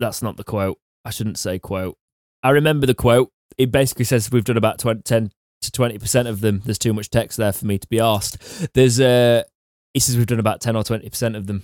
That's 0.00 0.22
not 0.22 0.36
the 0.36 0.44
quote. 0.44 0.78
I 1.04 1.10
shouldn't 1.10 1.38
say 1.38 1.58
quote. 1.58 1.96
I 2.42 2.50
remember 2.50 2.86
the 2.86 2.94
quote. 2.94 3.30
It 3.56 3.70
basically 3.70 4.04
says 4.04 4.30
we've 4.32 4.44
done 4.44 4.56
about 4.56 4.78
20, 4.78 5.02
10, 5.02 5.30
to 5.64 5.70
twenty 5.70 5.98
percent 5.98 6.28
of 6.28 6.40
them. 6.40 6.62
There's 6.64 6.78
too 6.78 6.92
much 6.92 7.10
text 7.10 7.38
there 7.38 7.52
for 7.52 7.66
me 7.66 7.78
to 7.78 7.88
be 7.88 8.00
asked. 8.00 8.72
There's 8.74 9.00
uh, 9.00 9.42
he 9.94 10.00
says 10.00 10.16
we've 10.18 10.26
done 10.26 10.40
about 10.40 10.60
ten 10.60 10.76
or 10.76 10.84
twenty 10.84 11.08
percent 11.08 11.34
of 11.36 11.46
them. 11.46 11.62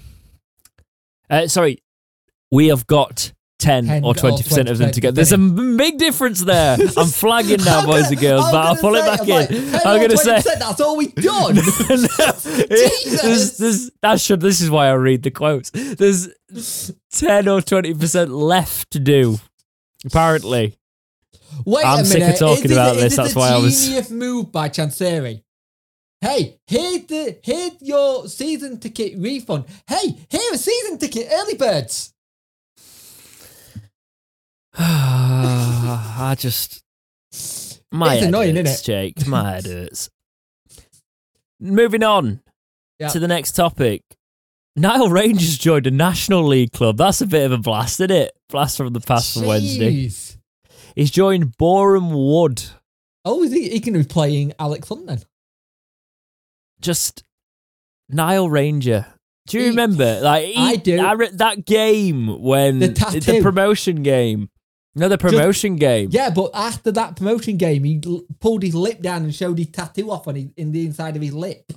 Uh, 1.29 1.47
sorry, 1.47 1.83
we 2.51 2.69
have 2.69 2.87
got 2.87 3.33
10, 3.61 3.87
10 3.87 4.05
or 4.05 4.09
or 4.13 4.15
20% 4.15 4.71
of 4.71 4.79
them 4.79 4.89
20%, 4.89 4.93
together. 4.93 5.15
There's 5.15 5.33
a 5.33 5.39
big 5.39 5.99
difference 5.99 6.41
there. 6.41 6.79
I'm 6.97 7.07
flagging 7.09 7.63
now, 7.63 7.85
boys 7.85 8.05
gonna- 8.05 8.09
and 8.09 8.21
girls, 8.21 8.45
I'm 8.47 8.53
but 8.53 8.67
I'll 8.67 8.77
pull 8.77 8.95
it 8.97 9.05
back 9.05 9.21
I'm 9.21 9.29
in. 9.29 9.73
like, 9.73 9.87
I'm 9.87 9.99
going 9.99 10.11
to 10.11 10.17
say. 10.17 10.41
that's 10.59 10.81
all 10.81 10.97
we've 10.97 11.15
done. 11.15 11.55
no, 11.57 11.63
Jesus. 11.63 12.43
there's, 13.21 13.57
there's, 13.59 13.91
that 14.01 14.19
should, 14.19 14.41
this 14.41 14.63
is 14.63 14.71
why 14.71 14.87
I 14.89 14.93
read 14.93 15.23
the 15.23 15.31
quotes. 15.31 15.71
There's 15.71 16.29
10 17.13 17.49
or 17.49 17.61
20% 17.61 18.29
left 18.31 18.91
to 18.93 18.99
do, 18.99 19.39
apparently. 20.07 20.79
Wait 21.67 21.85
I'm 21.85 22.01
a 22.01 22.05
sick 22.07 22.17
of 22.23 22.27
minute. 22.29 22.39
talking 22.39 22.65
is 22.65 22.73
about 22.73 22.97
it, 22.97 23.01
this, 23.01 23.13
Is 23.13 23.17
that's 23.19 23.35
why 23.37 23.51
I 23.51 23.59
was- 23.59 23.85
genius 23.85 24.11
move 24.11 24.51
by 24.51 24.69
Chansiri. 24.71 25.43
Hey, 26.21 26.59
here's 26.67 27.07
the 27.07 27.39
here's 27.43 27.81
your 27.81 28.29
season 28.29 28.79
ticket 28.79 29.19
refund. 29.19 29.65
Hey, 29.89 30.17
here 30.29 30.53
a 30.53 30.59
season 30.59 30.99
ticket 30.99 31.29
early 31.33 31.55
birds. 31.55 32.13
I 34.79 36.35
just. 36.39 36.83
My 37.93 38.15
It's 38.15 38.21
head 38.21 38.29
annoying, 38.29 38.57
hurts, 38.57 38.71
isn't 38.71 38.95
it? 38.95 39.15
Jake. 39.17 39.27
My 39.27 39.51
head 39.55 39.67
hurts. 39.67 40.11
Moving 41.59 42.03
on 42.05 42.41
Yeah. 42.99 43.09
to 43.09 43.19
the 43.19 43.29
next 43.29 43.53
topic. 43.53 44.03
Nile 44.77 45.09
Rangers 45.11 45.59
joined 45.59 45.87
a 45.87 45.91
National 45.91 46.47
League 46.47 46.73
club. 46.73 46.97
That's 46.97 47.21
a 47.21 47.27
bit 47.27 47.45
of 47.45 47.53
a 47.53 47.59
blast, 47.59 47.99
isn't 48.01 48.11
it? 48.13 48.33
Blast 48.49 48.77
from 48.77 48.93
the 48.93 49.01
past 49.01 49.35
for 49.35 49.47
Wednesday. 49.47 50.11
He's 50.95 51.11
joined 51.11 51.57
Boreham 51.57 52.11
Wood. 52.13 52.63
Oh, 53.25 53.43
is 53.43 53.53
he, 53.53 53.69
he 53.69 53.81
can 53.81 53.95
be 53.95 54.05
playing 54.05 54.53
Alex 54.59 54.89
Hunt 54.89 55.07
then? 55.07 55.23
Just 56.81 57.23
Nile 58.09 58.49
Ranger. 58.49 59.07
Do 59.47 59.59
you 59.59 59.65
He- 59.65 59.71
remember? 59.71 60.21
Like 60.21 60.47
he- 60.47 60.55
I 60.57 60.77
do. 60.77 61.17
re- 61.17 61.31
that 61.35 61.65
game 61.67 62.41
when 62.43 62.79
The 62.79 62.89
the, 63.25 63.41
promotion 63.43 64.03
game. 64.03 64.49
No, 64.95 65.09
the 65.09 65.19
promotion 65.19 65.77
game. 65.77 66.09
Yeah, 66.13 66.31
but 66.31 66.51
after 66.53 66.91
that 66.93 67.15
promotion 67.17 67.57
game, 67.57 67.85
he 67.85 68.01
l- 68.05 68.23
pulled 68.41 68.63
his 68.63 68.75
lip 68.75 69.01
down 69.01 69.23
and 69.25 69.35
showed 69.35 69.59
his 69.59 69.69
tattoo 69.69 70.11
off 70.11 70.27
on 70.27 70.35
his, 70.35 70.47
in 70.57 70.73
the 70.73 70.85
inside 70.87 71.15
of 71.17 71.23
his 71.23 71.33
lip. 71.33 71.73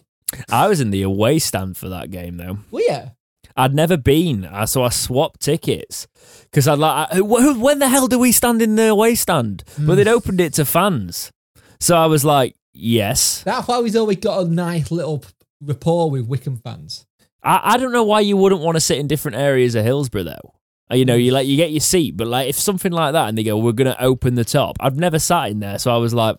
I 0.50 0.68
was 0.68 0.82
in 0.82 0.90
the 0.90 1.04
away 1.04 1.38
stand 1.40 1.78
for 1.78 1.90
that 1.90 2.10
game 2.10 2.38
though. 2.38 2.58
Well, 2.72 2.84
yeah. 2.88 3.10
I'd 3.56 3.76
never 3.76 3.98
been, 3.98 4.46
uh, 4.46 4.66
so 4.66 4.82
I 4.84 4.90
swapped 4.90 5.42
tickets 5.42 6.08
because 6.46 6.68
I'd 6.68 6.80
like, 6.80 7.10
I, 7.14 7.22
when 7.22 7.78
the 7.78 7.88
hell 7.88 8.08
do 8.08 8.18
we 8.18 8.32
stand 8.32 8.64
in 8.64 8.76
the 8.76 8.88
away 8.90 9.14
stand? 9.14 9.64
But 9.78 9.94
they'd 9.96 10.08
opened 10.08 10.42
it 10.42 10.54
to 10.54 10.66
fans, 10.66 11.32
so 11.80 11.96
I 11.96 12.08
was 12.08 12.26
like, 12.26 12.56
yes. 12.74 13.44
That's 13.44 13.68
why 13.68 13.80
we've 13.80 13.96
always 13.96 14.18
got 14.18 14.46
a 14.46 14.50
nice 14.50 14.92
little 14.92 15.24
rapport 15.62 16.10
with 16.12 16.28
Wycombe 16.28 16.58
fans. 16.64 17.06
I, 17.44 17.74
I 17.74 17.78
don't 17.78 17.92
know 17.92 18.04
why 18.04 18.22
you 18.22 18.38
wouldn't 18.38 18.62
want 18.62 18.76
to 18.76 18.82
sit 18.82 18.98
in 18.98 19.08
different 19.08 19.38
areas 19.38 19.76
of 19.76 19.86
Hillsborough 19.86 20.24
though. 20.24 20.54
Uh, 20.92 20.96
You 20.96 21.06
know, 21.06 21.16
you 21.16 21.32
like 21.32 21.48
you 21.48 21.56
get 21.58 21.72
your 21.72 21.80
seat, 21.80 22.18
but 22.18 22.28
like 22.28 22.50
if 22.50 22.58
something 22.58 22.92
like 22.92 23.14
that, 23.14 23.30
and 23.30 23.38
they 23.38 23.44
go, 23.44 23.58
"We're 23.58 23.72
going 23.74 23.94
to 23.94 24.04
open 24.04 24.36
the 24.36 24.46
top," 24.46 24.78
I've 24.80 24.98
never 24.98 25.20
sat 25.20 25.50
in 25.52 25.60
there, 25.60 25.78
so 25.80 25.94
I 25.94 25.98
was 25.98 26.14
like, 26.14 26.38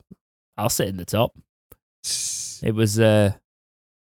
"I'll 0.56 0.68
sit 0.70 0.88
in 0.88 0.96
the 0.96 1.04
top." 1.04 1.32
It 2.62 2.74
was. 2.74 2.98
uh 2.98 3.32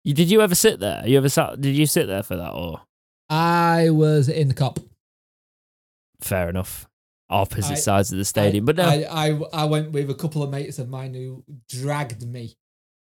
you, 0.04 0.14
Did 0.16 0.32
you 0.32 0.42
ever 0.42 0.56
sit 0.56 0.80
there? 0.80 1.04
You 1.06 1.18
ever 1.18 1.30
sat? 1.30 1.62
Did 1.62 1.76
you 1.76 1.86
sit 1.86 2.08
there 2.08 2.24
for 2.24 2.36
that? 2.38 2.52
Or 2.52 2.82
I 3.30 3.92
was 3.92 4.28
in 4.30 4.48
the 4.48 4.54
Kop. 4.56 4.84
fair 6.22 6.50
enough, 6.50 6.89
opposite 7.30 7.74
I- 7.74 7.76
sides 7.76 8.12
of 8.12 8.18
the 8.18 8.26
stadium, 8.26 8.64
I, 8.64 8.66
but 8.66 8.76
no. 8.78 8.84
I, 8.84 9.06
I, 9.10 9.40
I 9.54 9.66
went 9.66 9.92
with 9.92 10.10
a 10.10 10.16
couple 10.16 10.44
of 10.44 10.50
mates 10.50 10.80
of 10.80 10.90
mine 10.90 11.14
who 11.14 11.44
dragged 11.70 12.26
me 12.28 12.56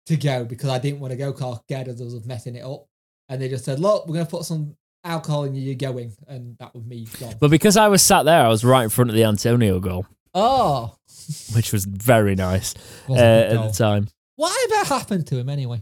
to 0.08 0.18
go 0.18 0.46
because 0.46 0.70
I 0.70 0.80
didn't 0.80 1.00
want 1.00 1.12
to 1.12 1.18
go 1.18 1.30
of 1.30 1.62
us 1.70 2.14
of 2.14 2.26
messing 2.26 2.56
it 2.56 2.64
up. 2.64 2.86
And 3.30 3.42
they 3.42 3.50
just 3.50 3.66
said, 3.66 3.80
look, 3.80 4.08
we're 4.08 4.14
going 4.14 4.26
to 4.26 4.32
put 4.32 4.46
some 4.46 4.76
alcohol 5.04 5.44
in 5.44 5.54
you, 5.56 5.62
you're 5.62 5.76
going. 5.76 6.14
And 6.28 6.58
that 6.60 6.74
was 6.74 6.86
me 6.86 7.08
gone. 7.20 7.36
But 7.40 7.52
because 7.52 7.78
I 7.78 7.88
was 7.88 8.02
sat 8.02 8.24
there, 8.24 8.46
I 8.46 8.48
was 8.48 8.64
right 8.64 8.84
in 8.84 8.90
front 8.90 9.10
of 9.10 9.16
the 9.16 9.26
Antonio 9.26 9.80
goal, 9.80 10.06
oh, 10.34 10.96
which 11.54 11.74
was 11.74 11.86
very 11.86 12.36
nice 12.36 12.74
uh, 12.76 12.80
wasn't 13.10 13.28
a 13.28 13.50
good 13.50 13.58
at 13.58 13.68
the 13.68 13.78
time. 13.78 14.08
Whatever 14.36 14.86
happened 14.86 15.28
to 15.28 15.38
him 15.38 15.50
anyway? 15.50 15.82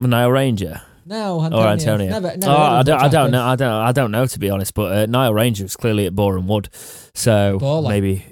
Nile 0.00 0.30
Ranger 0.30 0.82
No, 1.08 1.38
or 1.40 1.44
Antonio. 1.44 1.66
Antonio? 1.68 2.10
Never, 2.10 2.36
never 2.36 2.52
oh, 2.52 2.56
I 2.56 2.82
don't, 2.82 3.00
I 3.00 3.08
don't 3.08 3.30
know. 3.30 3.44
I 3.44 3.56
don't. 3.56 3.72
I 3.72 3.92
don't 3.92 4.10
know 4.10 4.26
to 4.26 4.38
be 4.38 4.50
honest. 4.50 4.74
But 4.74 4.92
uh, 4.92 5.06
Nile 5.06 5.32
Ranger 5.32 5.64
was 5.64 5.76
clearly 5.76 6.06
at 6.06 6.14
Boreham 6.14 6.48
Wood, 6.48 6.68
so 7.14 7.58
Baller. 7.60 7.88
maybe. 7.88 8.24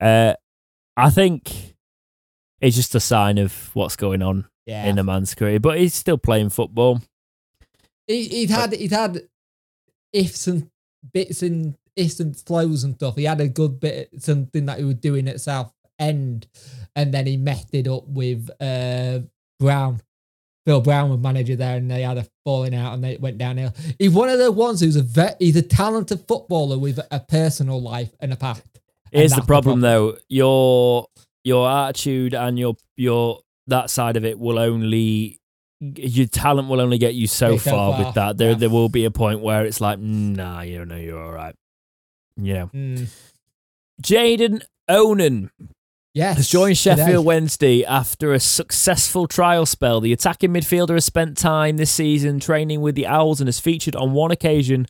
Uh, 0.00 0.34
I 0.96 1.10
think 1.10 1.74
it's 2.60 2.74
just 2.76 2.94
a 2.94 3.00
sign 3.00 3.38
of 3.38 3.70
what's 3.74 3.96
going 3.96 4.22
on 4.22 4.46
Yeah. 4.66 4.86
in 4.86 4.98
a 4.98 5.04
man's 5.04 5.34
career. 5.34 5.60
But 5.60 5.78
he's 5.78 5.94
still 5.94 6.18
playing 6.18 6.50
football. 6.50 7.00
he, 8.06 8.24
he'd 8.28 8.50
had 8.50 8.72
he'd 8.74 8.90
had 8.92 9.22
ifs 10.12 10.46
and 10.48 10.68
bits 11.12 11.42
and 11.42 11.76
ifs 11.94 12.18
and 12.18 12.36
flows 12.36 12.82
and 12.82 12.94
stuff. 12.96 13.14
He 13.16 13.24
had 13.24 13.40
a 13.40 13.48
good 13.48 13.78
bit 13.78 14.10
something 14.18 14.66
that 14.66 14.78
he 14.78 14.84
was 14.84 14.96
doing 14.96 15.28
at 15.28 15.40
South 15.40 15.72
End, 15.98 16.46
and 16.96 17.14
then 17.14 17.26
he 17.26 17.36
messed 17.36 17.72
it 17.74 17.86
up 17.86 18.06
with 18.08 18.50
uh, 18.60 19.20
Brown. 19.60 20.00
Phil 20.66 20.80
Brown 20.80 21.10
was 21.10 21.20
manager 21.20 21.54
there, 21.54 21.76
and 21.76 21.88
they 21.88 22.02
had 22.02 22.18
a 22.18 22.26
falling 22.44 22.74
out, 22.74 22.92
and 22.92 23.02
they 23.02 23.16
went 23.16 23.38
downhill. 23.38 23.72
He's 24.00 24.10
one 24.10 24.28
of 24.28 24.40
the 24.40 24.50
ones 24.50 24.80
who's 24.80 24.96
a 24.96 25.02
vet. 25.02 25.36
He's 25.38 25.54
a 25.54 25.62
talented 25.62 26.26
footballer 26.26 26.76
with 26.76 26.98
a 27.10 27.20
personal 27.20 27.80
life 27.80 28.10
and 28.18 28.32
a 28.32 28.36
past. 28.36 28.64
Here's 29.12 29.30
the 29.30 29.36
that's 29.36 29.46
problem, 29.46 29.80
though. 29.80 30.16
Your 30.28 31.06
your 31.44 31.70
attitude 31.70 32.34
and 32.34 32.58
your 32.58 32.74
your 32.96 33.42
that 33.68 33.90
side 33.90 34.16
of 34.16 34.24
it 34.24 34.40
will 34.40 34.58
only 34.58 35.40
your 35.80 36.26
talent 36.26 36.68
will 36.68 36.80
only 36.80 36.98
get 36.98 37.14
you 37.14 37.28
so 37.28 37.58
far, 37.58 37.92
far, 37.92 38.04
with 38.04 38.14
that. 38.14 38.36
There 38.36 38.50
yeah. 38.50 38.56
there 38.56 38.70
will 38.70 38.88
be 38.88 39.04
a 39.04 39.10
point 39.12 39.40
where 39.40 39.64
it's 39.64 39.80
like, 39.80 40.00
nah, 40.00 40.62
you 40.62 40.84
know, 40.84 40.96
you're 40.96 41.22
all 41.22 41.32
right. 41.32 41.54
Yeah. 42.36 42.66
Mm. 42.74 43.08
Jaden 44.02 44.62
Onen 44.90 45.50
Yes, 46.16 46.38
has 46.38 46.48
joined 46.48 46.76
today. 46.76 46.96
Sheffield 46.96 47.26
Wednesday 47.26 47.84
after 47.84 48.32
a 48.32 48.40
successful 48.40 49.28
trial 49.28 49.66
spell. 49.66 50.00
The 50.00 50.14
attacking 50.14 50.50
midfielder 50.50 50.94
has 50.94 51.04
spent 51.04 51.36
time 51.36 51.76
this 51.76 51.90
season 51.90 52.40
training 52.40 52.80
with 52.80 52.94
the 52.94 53.06
Owls 53.06 53.38
and 53.38 53.48
has 53.48 53.60
featured 53.60 53.94
on 53.94 54.14
one 54.14 54.30
occasion 54.30 54.86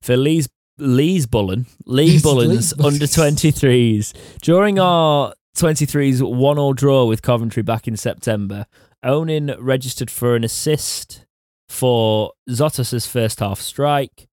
for 0.00 0.16
Lee's 0.16 0.48
Lee's 0.78 1.26
Bullen, 1.26 1.66
Lee 1.84 2.18
Bullen's 2.18 2.72
under 2.80 3.04
23s. 3.04 4.14
During 4.40 4.78
our 4.78 5.34
23s 5.58 6.22
1 6.22 6.58
all 6.58 6.72
draw 6.72 7.04
with 7.04 7.20
Coventry 7.20 7.62
back 7.62 7.86
in 7.86 7.98
September, 7.98 8.64
Onen 9.04 9.54
registered 9.60 10.10
for 10.10 10.34
an 10.34 10.44
assist 10.44 11.26
for 11.68 12.32
Zotas's 12.48 13.06
first 13.06 13.40
half 13.40 13.60
strike. 13.60 14.28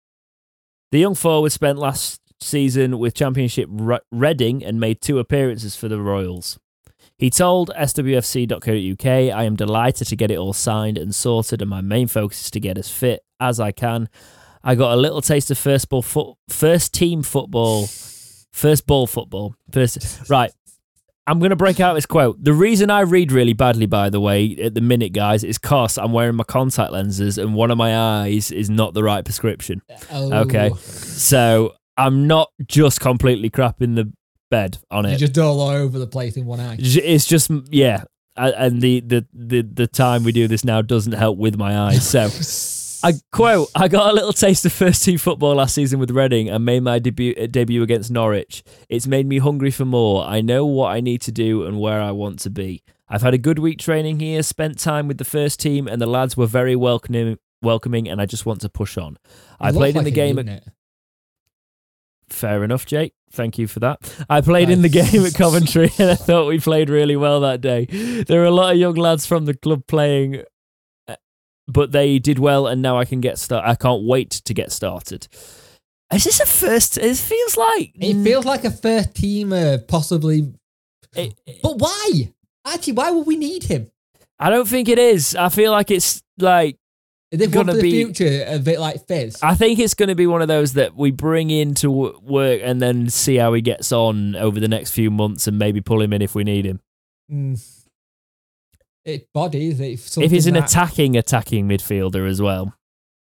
The 0.93 0.99
young 0.99 1.15
forward 1.15 1.53
spent 1.53 1.79
last 1.79 2.21
season 2.45 2.99
with 2.99 3.15
Championship 3.15 3.69
Re- 3.71 3.99
Reading 4.13 4.65
and 4.65 4.79
made 4.79 5.01
two 5.01 5.19
appearances 5.19 5.75
for 5.77 5.89
the 5.89 6.01
Royals. 6.01 6.59
He 7.17 7.31
told 7.31 7.71
SWFC.co.uk, 7.77 9.07
I 9.07 9.45
am 9.45 9.57
delighted 9.57 10.09
to 10.09 10.17
get 10.17 10.31
it 10.31 10.39
all 10.39 10.53
signed 10.53 10.99
and 10.99 11.15
sorted, 11.15 11.61
and 11.61 11.71
my 11.71 11.81
main 11.81 12.09
focus 12.09 12.45
is 12.45 12.51
to 12.53 12.61
get 12.61 12.77
as 12.79 12.91
fit 12.91 13.23
as 13.41 13.61
I 13.61 13.73
can. 13.73 14.09
I 14.63 14.75
got 14.75 14.93
a 14.93 14.97
little 14.97 15.21
taste 15.21 15.51
of 15.51 15.59
first 15.59 15.89
ball 15.89 16.03
foot, 16.03 16.37
first 16.49 16.93
team 16.95 17.23
football, 17.23 17.87
first 18.53 18.87
ball 18.87 19.07
football. 19.07 19.55
First, 19.71 20.29
right. 20.29 20.53
I'm 21.27 21.39
going 21.39 21.51
to 21.51 21.57
break 21.57 21.81
out 21.81 21.95
this 21.95 22.05
quote. 22.05 22.43
The 22.43 22.53
reason 22.53 22.91
I 22.91 23.01
read 23.01 23.33
really 23.33 23.55
badly, 23.55 23.87
by 23.87 24.11
the 24.11 24.21
way, 24.21 24.57
at 24.63 24.75
the 24.75 24.83
minute, 24.83 25.13
guys, 25.15 25.43
is 25.43 25.59
because 25.59 25.97
I'm 25.97 26.13
wearing 26.13 26.37
my 26.37 26.45
contact 26.45 26.93
lenses 26.93 27.39
and 27.39 27.55
one 27.55 27.71
of 27.71 27.79
my 27.79 27.97
eyes 27.97 28.51
is 28.51 28.69
not 28.69 28.93
the 28.93 29.03
right 29.03 29.25
prescription. 29.25 29.81
Oh, 30.13 30.33
Okay. 30.41 30.71
So 30.81 31.75
I'm 31.97 32.27
not 32.27 32.51
just 32.67 33.01
completely 33.01 33.51
crapping 33.51 33.95
the 33.95 34.13
bed 34.51 34.79
on 34.91 35.07
it. 35.07 35.15
It. 35.15 35.19
just 35.19 35.39
all 35.39 35.61
over 35.61 35.99
the 35.99 36.07
place 36.07 36.37
in 36.37 36.47
one 36.47 36.61
eye. 36.61 36.77
It's 36.79 37.27
just 37.27 37.51
yeah, 37.71 38.05
and 38.37 38.81
the 38.81 39.01
the 39.01 39.27
the 39.33 39.63
the 39.63 39.87
time 39.87 40.25
we 40.25 40.33
do 40.33 40.49
this 40.49 40.65
now 40.65 40.83
doesn't 40.83 41.13
help 41.13 41.39
with 41.39 41.57
my 41.57 41.79
eyes. 41.79 42.09
So 42.09 42.29
I 43.07 43.15
quote: 43.33 43.71
I 43.75 43.89
got 43.89 44.11
a 44.11 44.15
little 44.15 44.33
taste 44.33 44.65
of 44.65 44.73
first 44.73 45.05
team 45.05 45.19
football 45.19 45.57
last 45.57 45.75
season 45.75 45.99
with 45.99 46.11
Reading 46.11 46.49
and 46.49 46.65
made 46.65 46.83
my 46.83 46.99
debut 46.99 47.35
uh, 47.41 47.47
debut 47.47 47.83
against 47.83 48.11
Norwich. 48.11 48.63
It's 48.89 49.07
made 49.07 49.27
me 49.27 49.39
hungry 49.39 49.71
for 49.71 49.85
more. 49.85 50.25
I 50.25 50.41
know 50.41 50.67
what 50.67 50.93
I 50.93 51.01
need 51.01 51.21
to 51.23 51.33
do 51.33 51.65
and 51.65 51.81
where 51.81 52.01
I 52.01 52.11
want 52.11 52.41
to 52.41 52.51
be. 52.51 52.83
I've 53.09 53.23
had 53.23 53.35
a 53.35 53.39
good 53.39 53.59
week 53.59 53.79
training 53.79 54.21
here, 54.21 54.43
spent 54.43 54.79
time 54.79 55.07
with 55.07 55.19
the 55.19 55.25
first 55.25 55.61
team, 55.61 55.87
and 55.87 56.01
the 56.01 56.07
lads 56.07 56.37
were 56.37 56.47
very 56.47 56.77
welcoming. 56.77 57.39
Welcoming, 57.63 58.09
and 58.09 58.21
I 58.21 58.27
just 58.27 58.45
want 58.45 58.61
to 58.61 58.69
push 58.69 58.99
on. 58.99 59.17
I 59.59 59.69
You 59.69 59.77
played 59.77 59.97
in 59.97 59.97
like 59.97 60.05
the 60.05 60.11
game 60.11 60.39
at. 60.39 60.65
Fair 62.29 62.65
enough, 62.65 62.87
Jake. 62.87 63.13
Thank 63.33 63.59
you 63.59 63.67
for 63.67 63.81
that. 63.81 63.99
I 64.31 64.41
played 64.41 64.71
in 64.71 64.83
the 64.83 64.89
game 64.89 65.25
at 65.27 65.35
Coventry 65.35 65.91
and 65.99 66.11
I 66.11 66.15
thought 66.15 66.47
we 66.47 66.59
played 66.61 66.89
really 66.89 67.17
well 67.17 67.41
that 67.41 67.61
day. 67.61 67.87
There 67.87 68.43
are 68.43 68.47
a 68.47 68.51
lot 68.51 68.73
of 68.73 68.79
young 68.79 68.95
lads 68.95 69.27
from 69.27 69.45
the 69.45 69.55
club 69.55 69.87
playing, 69.89 70.43
uh, 71.09 71.17
but 71.67 71.91
they 71.93 72.19
did 72.21 72.39
well 72.39 72.67
and 72.69 72.81
now 72.81 72.97
I 72.99 73.05
can 73.05 73.21
get 73.21 73.39
start. 73.39 73.65
I 73.67 73.75
can't 73.75 74.05
wait 74.05 74.31
to 74.31 74.55
get 74.55 74.71
started. 74.73 75.27
Is 76.13 76.25
this 76.25 76.39
a 76.41 76.47
first? 76.47 76.97
It 76.97 77.17
feels 77.17 77.57
like 77.57 77.93
It 77.97 78.23
feels 78.23 78.45
like 78.45 78.65
a 78.65 78.71
first 78.71 79.15
teamer, 79.15 79.87
possibly. 79.89 80.53
It- 81.17 81.35
But 81.63 81.79
why? 81.79 82.33
Actually, 82.65 82.93
why 82.95 83.11
would 83.11 83.27
we 83.27 83.37
need 83.37 83.65
him? 83.65 83.91
I 84.39 84.49
don't 84.51 84.69
think 84.69 84.89
it 84.89 84.99
is. 84.99 85.35
I 85.35 85.49
feel 85.49 85.73
like 85.73 85.91
it's 85.91 86.23
like 86.39 86.77
Is 87.41 87.49
Gonna 87.49 87.73
for 87.73 87.77
the 87.77 87.83
be- 87.83 88.05
future 88.05 88.45
a 88.47 88.59
bit 88.59 88.79
like 88.81 89.07
Fizz? 89.07 89.39
I 89.43 89.55
think 89.55 89.79
it's 89.79 89.95
going 89.95 90.09
to 90.09 90.15
be 90.15 90.27
one 90.27 90.43
of 90.43 90.49
those 90.49 90.75
that 90.75 90.95
we 90.97 91.11
bring 91.11 91.51
in 91.51 91.75
to 91.77 91.89
w- 91.89 92.21
work 92.23 92.61
and 92.63 92.81
then 92.81 93.09
see 93.11 93.37
how 93.37 93.53
he 93.55 93.61
gets 93.61 93.93
on 93.93 94.37
over 94.37 94.61
the 94.61 94.69
next 94.69 94.91
few 94.93 95.11
months 95.11 95.47
and 95.47 95.59
maybe 95.59 95.81
pull 95.81 96.01
him 96.01 96.13
in 96.13 96.23
if 96.23 96.35
we 96.35 96.45
need 96.45 96.65
him. 96.65 96.81
Mm. 97.33 97.81
It 99.05 99.33
bodies. 99.33 99.81
If 99.81 100.31
he's 100.31 100.47
an 100.47 100.55
that- 100.55 100.71
attacking 100.71 101.17
attacking 101.17 101.69
midfielder 101.69 102.29
as 102.29 102.41
well. 102.41 102.75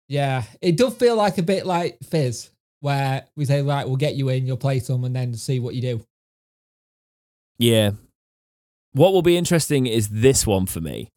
Yeah, 0.07 0.43
it 0.62 0.76
does 0.78 0.93
feel 0.95 1.16
like 1.16 1.38
a 1.38 1.43
bit 1.43 1.66
like 1.66 1.97
Fizz, 2.03 2.49
where 2.82 3.26
we 3.38 3.45
say, 3.45 3.62
right, 3.62 3.88
we'll 3.88 3.95
get 3.95 4.16
you 4.16 4.28
in, 4.30 4.45
you'll 4.45 4.57
play 4.57 4.80
some, 4.80 5.05
and 5.05 5.16
then 5.16 5.34
see 5.36 5.59
what 5.59 5.74
you 5.74 5.82
do. 5.82 6.05
Yeah. 7.57 7.91
What 8.93 9.14
will 9.14 9.22
be 9.22 9.38
interesting 9.38 9.86
is 9.86 10.09
this 10.09 10.45
one 10.45 10.66
for 10.66 10.82
me. 10.82 11.09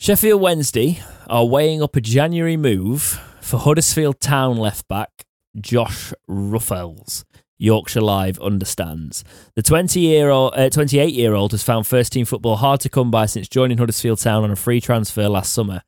Sheffield 0.00 0.40
Wednesday 0.40 0.98
are 1.30 1.46
weighing 1.46 1.80
up 1.80 1.94
a 1.94 2.00
January 2.00 2.56
move 2.56 3.20
for 3.40 3.58
Huddersfield 3.58 4.20
Town 4.20 4.56
left 4.56 4.88
back 4.88 5.24
Josh 5.60 6.12
Ruffels. 6.28 7.24
Yorkshire 7.56 8.00
Live 8.00 8.40
understands. 8.40 9.22
The 9.54 9.62
20 9.62 10.00
year 10.00 10.30
old, 10.30 10.54
uh, 10.56 10.70
28 10.70 11.14
year 11.14 11.34
old 11.34 11.52
has 11.52 11.62
found 11.62 11.86
first 11.86 12.12
team 12.12 12.24
football 12.24 12.56
hard 12.56 12.80
to 12.80 12.88
come 12.88 13.12
by 13.12 13.26
since 13.26 13.48
joining 13.48 13.78
Huddersfield 13.78 14.18
Town 14.18 14.42
on 14.42 14.50
a 14.50 14.56
free 14.56 14.80
transfer 14.80 15.28
last 15.28 15.52
summer. 15.52 15.82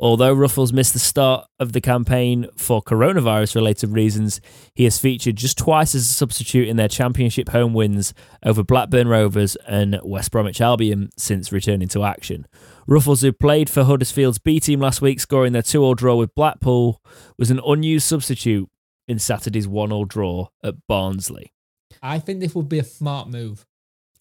Although 0.00 0.36
Ruffels 0.36 0.72
missed 0.72 0.92
the 0.92 1.00
start 1.00 1.46
of 1.58 1.72
the 1.72 1.80
campaign 1.80 2.46
for 2.56 2.80
coronavirus 2.80 3.56
related 3.56 3.90
reasons, 3.90 4.40
he 4.74 4.84
has 4.84 4.98
featured 4.98 5.36
just 5.36 5.58
twice 5.58 5.94
as 5.94 6.02
a 6.02 6.14
substitute 6.14 6.68
in 6.68 6.76
their 6.76 6.88
championship 6.88 7.48
home 7.48 7.74
wins 7.74 8.14
over 8.44 8.62
Blackburn 8.62 9.08
Rovers 9.08 9.56
and 9.66 9.98
West 10.04 10.30
Bromwich 10.30 10.60
Albion 10.60 11.10
since 11.16 11.50
returning 11.50 11.88
to 11.88 12.04
action. 12.04 12.46
Ruffels, 12.88 13.22
who 13.22 13.32
played 13.32 13.68
for 13.68 13.84
Huddersfield's 13.84 14.38
B 14.38 14.60
team 14.60 14.80
last 14.80 15.02
week, 15.02 15.18
scoring 15.18 15.52
their 15.52 15.62
2 15.62 15.80
0 15.80 15.94
draw 15.94 16.14
with 16.14 16.34
Blackpool, 16.34 17.02
was 17.36 17.50
an 17.50 17.60
unused 17.66 18.06
substitute 18.06 18.68
in 19.08 19.18
Saturday's 19.18 19.66
1 19.66 19.88
0 19.88 20.04
draw 20.04 20.48
at 20.62 20.74
Barnsley. 20.86 21.52
I 22.00 22.20
think 22.20 22.38
this 22.38 22.54
would 22.54 22.68
be 22.68 22.78
a 22.78 22.84
smart 22.84 23.28
move 23.28 23.66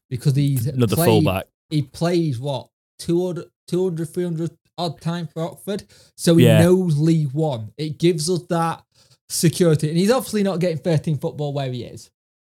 because 0.10 0.36
he's 0.36 0.66
Another 0.66 0.96
played, 0.96 1.06
fullback. 1.06 1.46
He 1.70 1.84
plays 1.84 2.40
what 2.40 2.70
200, 3.00 3.46
200 3.68 4.06
300 4.10 4.58
odd 4.78 5.02
time 5.02 5.28
for 5.28 5.44
Oxford, 5.44 5.84
so 6.16 6.36
he 6.38 6.46
Yeah. 6.46 6.62
knows 6.62 6.98
League 6.98 7.32
One. 7.32 7.74
It 7.78 7.98
gives 7.98 8.30
us 8.30 8.44
that 8.50 8.84
security, 9.30 9.90
and 9.90 9.98
he's 9.98 10.12
obviously 10.12 10.44
not 10.44 10.60
getting 10.60 10.78
13 10.78 11.18
football 11.18 11.54
where 11.54 11.72
he 11.72 11.84
is. 11.84 12.10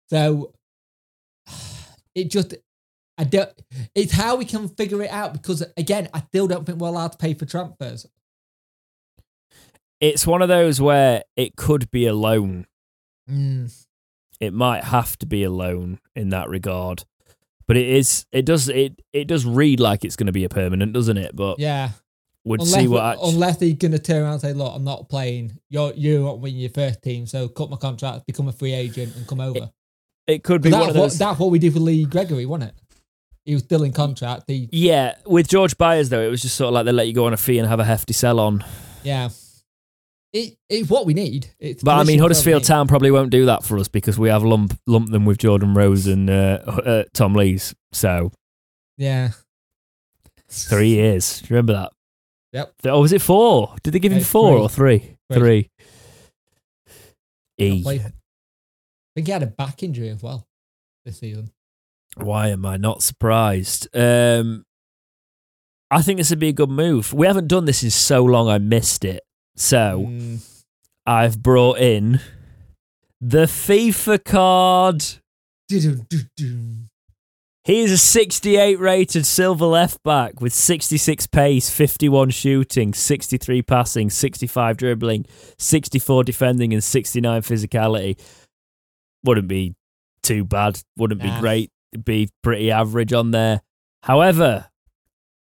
So 0.09 0.53
it 2.15 2.29
just. 2.29 2.55
I 3.15 3.25
don't. 3.25 3.51
It's 3.93 4.11
how 4.11 4.37
we 4.37 4.45
can 4.45 4.69
figure 4.69 5.03
it 5.03 5.11
out 5.11 5.33
because 5.33 5.63
again, 5.77 6.09
I 6.15 6.21
still 6.21 6.47
don't 6.47 6.65
think 6.65 6.79
we're 6.79 6.87
allowed 6.87 7.11
to 7.11 7.17
pay 7.19 7.35
for 7.35 7.45
transfers. 7.45 8.07
It's 10.01 10.25
one 10.27 10.41
of 10.41 10.49
those 10.49 10.81
where 10.81 11.23
it 11.37 11.55
could 11.55 11.89
be 11.91 12.07
a 12.07 12.13
loan. 12.13 12.65
Mm. 13.29 13.71
It 14.39 14.51
might 14.53 14.83
have 14.85 15.17
to 15.19 15.25
be 15.25 15.43
a 15.43 15.49
loan 15.51 15.99
in 16.15 16.29
that 16.29 16.49
regard. 16.49 17.03
But 17.67 17.77
it 17.77 17.87
is 17.87 18.25
it 18.31 18.45
does 18.45 18.67
it 18.67 18.99
it 19.13 19.25
does 19.27 19.45
read 19.45 19.79
like 19.79 20.03
it's 20.03 20.15
going 20.17 20.27
to 20.27 20.33
be 20.33 20.43
a 20.43 20.49
permanent, 20.49 20.91
doesn't 20.91 21.17
it? 21.17 21.35
But 21.35 21.59
Yeah, 21.59 21.91
we'd 22.45 22.59
unless, 22.61 22.73
see 22.81 22.87
what 22.87 23.03
act- 23.03 23.19
unless 23.23 23.59
he's 23.59 23.75
gonna 23.75 23.99
turn 23.99 24.23
around 24.23 24.33
and 24.33 24.41
say, 24.41 24.53
"Look, 24.53 24.73
I'm 24.75 24.83
not 24.83 25.09
playing. 25.09 25.57
You're 25.69 25.93
you're 25.95 26.21
not 26.23 26.39
winning 26.39 26.59
your 26.61 26.69
first 26.69 27.01
team, 27.01 27.25
so 27.25 27.47
cut 27.47 27.69
my 27.69 27.77
contract, 27.77 28.25
become 28.27 28.47
a 28.47 28.51
free 28.53 28.73
agent, 28.73 29.15
and 29.15 29.27
come 29.27 29.39
over." 29.39 29.69
it 30.25 30.41
could 30.43 30.61
be 30.61 30.69
that's 30.69 30.81
of 30.89 30.95
what 30.95 31.01
those. 31.01 31.17
that's 31.17 31.37
what 31.39 31.51
we 31.51 31.59
did 31.59 31.73
with 31.73 31.83
Lee 31.83 32.05
Gregory, 32.05 32.45
wasn't 32.45 32.69
it? 32.71 32.75
He 33.45 33.53
was 33.53 33.63
still 33.63 33.83
in 33.83 33.91
contract. 33.91 34.43
He 34.47 34.69
yeah, 34.71 35.15
with 35.25 35.49
George 35.49 35.77
Byers 35.77 36.07
though, 36.09 36.21
it 36.21 36.29
was 36.29 36.41
just 36.41 36.55
sort 36.55 36.69
of 36.69 36.73
like 36.75 36.85
they 36.85 36.93
let 36.93 37.07
you 37.07 37.13
go 37.13 37.25
on 37.25 37.33
a 37.33 37.37
fee 37.37 37.59
and 37.59 37.67
have 37.67 37.79
a 37.81 37.83
hefty 37.85 38.13
sell 38.13 38.39
on. 38.39 38.63
yeah. 39.03 39.29
It, 40.31 40.57
it's 40.67 40.89
what 40.89 41.05
we 41.05 41.13
need. 41.13 41.51
It's 41.59 41.83
But 41.83 41.91
I 41.99 42.03
mean, 42.05 42.17
Huddersfield. 42.17 42.63
Town 42.63 42.87
probably 42.87 43.11
won't 43.11 43.29
do 43.29 43.45
that 43.45 43.63
for 43.63 43.77
us 43.77 43.87
because 43.87 44.17
we 44.17 44.29
have 44.29 44.41
lump 44.41 44.75
lumped 44.87 45.11
them 45.11 45.25
with 45.25 45.37
Jordan 45.37 45.75
Rhodes 45.75 46.07
and 46.07 46.27
uh, 46.27 46.59
uh, 46.65 47.03
Tom 47.13 47.35
Lees. 47.35 47.75
So 47.91 48.31
Yeah. 48.97 49.29
three 50.49 50.89
years. 50.89 51.41
Do 51.41 51.45
you 51.45 51.55
remember 51.57 51.73
that? 51.73 51.91
Yep. 52.53 52.73
Oh, 52.85 53.01
was 53.01 53.11
it 53.11 53.21
four? 53.21 53.75
Did 53.83 53.93
they 53.93 53.99
give 53.99 54.11
him 54.11 54.19
Uh, 54.19 54.23
four 54.23 54.51
three. 54.51 54.61
or 54.61 54.69
three? 54.69 55.17
Three. 55.31 55.39
Three. 55.39 55.69
E. 57.59 57.83
I 57.87 58.11
think 59.15 59.27
he 59.27 59.31
had 59.31 59.43
a 59.43 59.47
back 59.47 59.83
injury 59.83 60.09
as 60.09 60.21
well 60.23 60.47
this 61.05 61.19
season. 61.19 61.51
Why 62.17 62.49
am 62.49 62.65
I 62.65 62.77
not 62.77 63.01
surprised? 63.03 63.87
Um, 63.95 64.65
I 65.91 66.01
think 66.01 66.17
this 66.17 66.29
would 66.29 66.39
be 66.39 66.49
a 66.49 66.53
good 66.53 66.69
move. 66.69 67.11
We 67.13 67.27
haven't 67.27 67.47
done 67.47 67.65
this 67.65 67.83
in 67.83 67.89
so 67.91 68.23
long, 68.23 68.47
I 68.49 68.57
missed 68.59 69.03
it. 69.05 69.21
So 69.55 70.05
Mm, 70.07 70.39
I've 71.05 71.41
brought 71.43 71.77
in 71.79 72.19
the 73.21 73.45
FIFA 73.45 74.23
card. 74.23 75.03
He 77.65 77.79
is 77.79 77.91
a 77.93 77.97
68 77.97 78.77
rated 78.77 79.25
silver 79.25 79.65
left 79.65 80.03
back 80.03 80.41
with 80.41 80.53
66 80.53 81.27
pace, 81.27 81.69
51 81.69 82.31
shooting, 82.31 82.93
63 82.93 83.61
passing, 83.61 84.09
65 84.09 84.75
dribbling, 84.75 85.25
64 85.57 86.25
defending, 86.25 86.73
and 86.73 86.83
69 86.83 87.41
physicality. 87.41 88.19
Wouldn't 89.23 89.47
be 89.47 89.75
too 90.23 90.43
bad. 90.43 90.81
Wouldn't 90.97 91.21
be 91.21 91.31
great. 91.39 91.71
It'd 91.93 92.03
be 92.03 92.29
pretty 92.41 92.69
average 92.69 93.13
on 93.13 93.31
there. 93.31 93.61
However, 94.01 94.67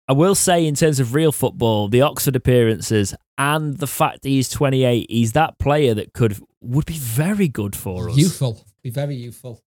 I 0.07 0.13
will 0.13 0.33
say, 0.33 0.65
in 0.65 0.73
terms 0.73 0.99
of 0.99 1.13
real 1.13 1.31
football, 1.31 1.87
the 1.87 2.01
Oxford 2.01 2.35
appearances 2.35 3.13
and 3.37 3.77
the 3.77 3.85
fact 3.85 4.23
that 4.23 4.29
he's 4.29 4.49
28, 4.49 5.05
he's 5.11 5.33
that 5.33 5.59
player 5.59 5.93
that 5.93 6.13
could 6.13 6.39
would 6.61 6.85
be 6.87 6.97
very 6.97 7.47
good 7.47 7.75
for 7.75 8.09
us. 8.09 8.17
Youthful. 8.17 8.65
Be 8.81 8.89
very 8.89 9.15
youthful. 9.15 9.61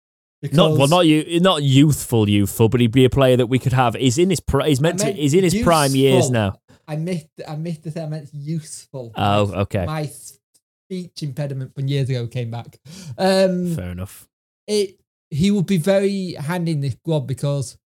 Not 0.53 0.79
well, 0.79 0.87
not 0.89 1.07
you, 1.07 1.41
not 1.41 1.63
youthful, 1.63 2.29
youthful, 2.29 2.69
but 2.69 2.81
he'd 2.81 2.93
be 2.93 3.05
a 3.05 3.11
player 3.11 3.37
that 3.37 3.47
we 3.49 3.59
could 3.59 3.73
have. 3.73 3.95
He's 3.95 4.19
in 4.19 4.31
his 4.31 4.39
pri- 4.41 4.69
he's 4.69 4.81
meant 4.81 5.01
to. 5.01 5.11
He's 5.13 5.35
in 5.35 5.43
his 5.43 5.57
prime 5.63 5.95
years 5.95 6.31
now. 6.31 6.61
I 6.87 6.97
missed. 6.97 7.27
I 7.47 7.57
missed 7.57 7.83
the 7.83 8.03
I 8.03 8.07
meant 8.07 8.31
useful. 8.33 9.13
Oh, 9.17 9.53
okay, 9.63 9.85
My 9.85 10.07
speech 10.07 11.23
impediment 11.23 11.75
from 11.75 11.89
years 11.89 12.09
ago 12.09 12.27
came 12.29 12.51
back. 12.51 12.79
Um, 13.19 13.75
fair 13.75 13.91
enough. 13.91 14.29
it 14.67 15.01
he 15.31 15.51
would 15.51 15.67
be 15.67 15.77
very 15.77 16.33
handy 16.35 16.73
in 16.73 16.81
this 16.81 16.95
squad 16.95 17.27
because 17.27 17.77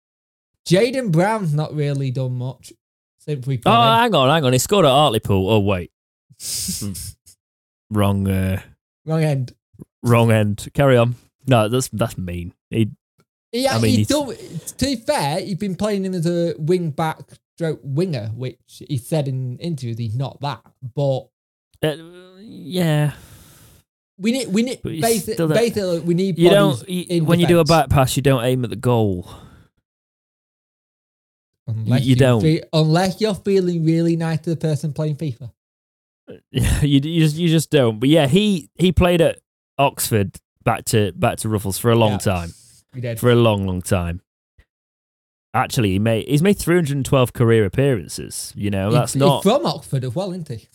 Jaden 0.69 1.11
Brown's 1.11 1.53
not 1.53 1.75
really 1.75 2.13
done 2.13 2.35
much 2.37 2.73
we 3.27 3.61
Oh, 3.67 3.71
hang 3.73 4.15
on, 4.15 4.29
hang 4.29 4.45
on. 4.45 4.53
He 4.53 4.59
scored 4.59 4.85
at 4.85 4.91
Hartlepool. 4.91 5.49
Oh 5.51 5.61
wait, 5.61 5.91
wrong, 7.91 8.29
uh, 8.29 8.61
Wrong 9.05 9.23
end. 9.23 9.53
wrong 10.03 10.31
end. 10.31 10.69
Carry 10.75 10.97
on. 10.97 11.17
No, 11.47 11.69
that's 11.69 11.89
that's 11.89 12.17
mean. 12.19 12.55
He, 12.71 12.91
He, 13.51 13.69
I 13.69 13.79
mean, 13.79 13.99
he 13.99 14.05
done, 14.05 14.29
to 14.29 14.85
be 14.87 14.97
fair, 14.97 15.41
he's 15.41 15.57
been 15.57 15.75
playing 15.75 16.05
him 16.05 16.15
as 16.15 16.27
a 16.27 16.55
wing 16.59 16.91
back 16.91 17.19
stroke 17.57 17.81
winger, 17.83 18.29
which 18.35 18.59
he 18.89 18.97
said 18.97 19.29
in 19.29 19.59
interviews 19.59 19.99
he's 19.99 20.17
not 20.17 20.41
that. 20.41 20.63
But 20.95 21.29
uh, 21.83 21.97
yeah, 22.41 23.13
we 24.19 24.33
need 24.33 24.49
we 24.49 24.63
need 24.63 24.81
But 24.83 25.01
basic, 25.01 25.37
that- 25.37 25.49
basically 25.49 26.01
we 26.01 26.15
need 26.15 26.39
you 26.39 26.51
don't. 26.51 26.89
You, 26.89 27.25
when 27.25 27.41
you 27.41 27.47
do 27.47 27.59
a 27.59 27.65
back 27.65 27.89
pass, 27.91 28.17
you 28.17 28.23
don't 28.23 28.45
aim 28.45 28.65
at 28.65 28.71
the 28.71 28.77
goal. 28.77 29.29
Unless 31.67 32.05
you 32.05 32.17
don't. 32.17 32.41
fe- 32.43 32.63
unless 32.73 33.21
you're 33.21 33.35
feeling 33.35 33.85
really 33.85 34.17
nice 34.17 34.41
to 34.41 34.51
the 34.51 34.57
person 34.57 34.93
playing 34.93 35.17
FIFA. 35.17 35.53
you, 36.51 36.63
you 36.83 37.01
just 37.01 37.37
you 37.37 37.49
just 37.49 37.71
don't. 37.71 37.99
But 38.01 38.09
yeah, 38.09 38.27
he 38.27 38.69
he 38.75 38.93
played 38.93 39.21
at 39.21 39.39
Oxford 39.79 40.37
back 40.65 40.85
to 40.87 41.13
back 41.13 41.39
to 41.39 41.49
Ruffels 41.49 41.79
for 41.81 41.91
a 41.91 41.97
long 41.97 42.13
Yeah. 42.13 42.19
time. 42.19 42.51
We 42.95 43.01
did. 43.01 43.19
for 43.21 43.31
a 43.31 43.35
long, 43.35 43.67
long 43.67 43.81
time. 43.83 44.21
Actually, 45.55 45.91
he 45.93 45.99
made 45.99 46.27
he's 46.29 46.43
made 46.43 46.59
312 46.59 47.33
career 47.33 47.65
appearances. 47.65 48.53
You 48.57 48.71
know, 48.71 48.91
that's 48.91 49.13
he's 49.15 49.21
not. 49.21 49.43
from 49.43 49.67
Oxford 49.67 50.05
as 50.05 50.15
well, 50.15 50.31
isn't 50.33 50.49
he? 50.49 50.69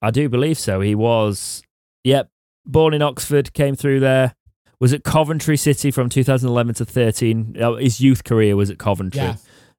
I 0.00 0.10
do 0.10 0.28
believe 0.28 0.58
so. 0.58 0.80
He 0.80 0.94
was, 0.94 1.62
yep, 2.02 2.28
born 2.66 2.92
in 2.94 3.02
Oxford, 3.02 3.52
came 3.52 3.76
through 3.76 4.00
there. 4.00 4.34
Was 4.80 4.92
at 4.92 5.04
Coventry 5.04 5.56
City 5.56 5.92
from 5.92 6.08
2011 6.08 6.74
to 6.76 6.84
13. 6.84 7.56
Uh, 7.60 7.74
His 7.74 8.00
youth 8.00 8.24
career 8.24 8.56
was 8.56 8.68
at 8.68 8.78
Coventry. 8.80 9.20
Yeah. 9.20 9.36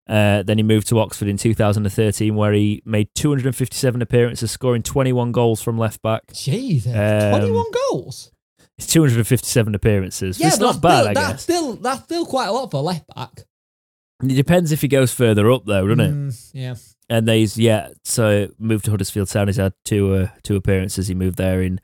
Uh, 0.08 0.44
then 0.44 0.58
he 0.58 0.64
moved 0.64 0.88
to 0.88 1.00
Oxford 1.00 1.28
in 1.30 1.38
2013, 1.38 2.36
where 2.36 2.52
he 2.52 2.82
made 2.86 3.08
257 3.16 4.02
appearances, 4.02 4.52
scoring 4.52 4.84
21 4.84 5.32
goals 5.32 5.62
from 5.62 5.78
left 5.78 6.02
back. 6.02 6.24
Jesus, 6.34 6.94
Um, 6.94 7.40
21 7.40 7.66
goals. 7.90 8.32
It's 8.78 8.88
257 8.88 9.76
appearances. 9.76 10.42
it's 10.42 10.58
not 10.60 10.82
bad, 10.82 11.02
still, 11.04 11.08
I 11.10 11.14
that's. 11.14 11.44
Still, 11.44 11.74
that's 11.76 12.04
still 12.04 12.26
quite 12.26 12.48
a 12.48 12.52
lot 12.52 12.70
for 12.72 12.82
left 12.82 13.06
back. 13.16 13.44
It 14.24 14.36
depends 14.36 14.72
if 14.72 14.82
he 14.82 14.88
goes 14.88 15.14
further 15.14 15.50
up, 15.52 15.66
though, 15.66 15.88
doesn't 15.88 16.00
it? 16.00 16.14
Mm, 16.14 16.50
yeah. 16.54 16.76
and 17.10 17.28
they's 17.28 17.58
yeah. 17.58 17.90
So 18.04 18.48
moved 18.58 18.86
to 18.86 18.92
Huddersfield 18.92 19.30
Town. 19.30 19.48
He's 19.48 19.58
had 19.58 19.74
two 19.86 20.14
uh, 20.14 20.28
two 20.44 20.56
appearances. 20.56 21.08
He 21.08 21.14
moved 21.16 21.38
there 21.38 21.62
in 21.62 21.80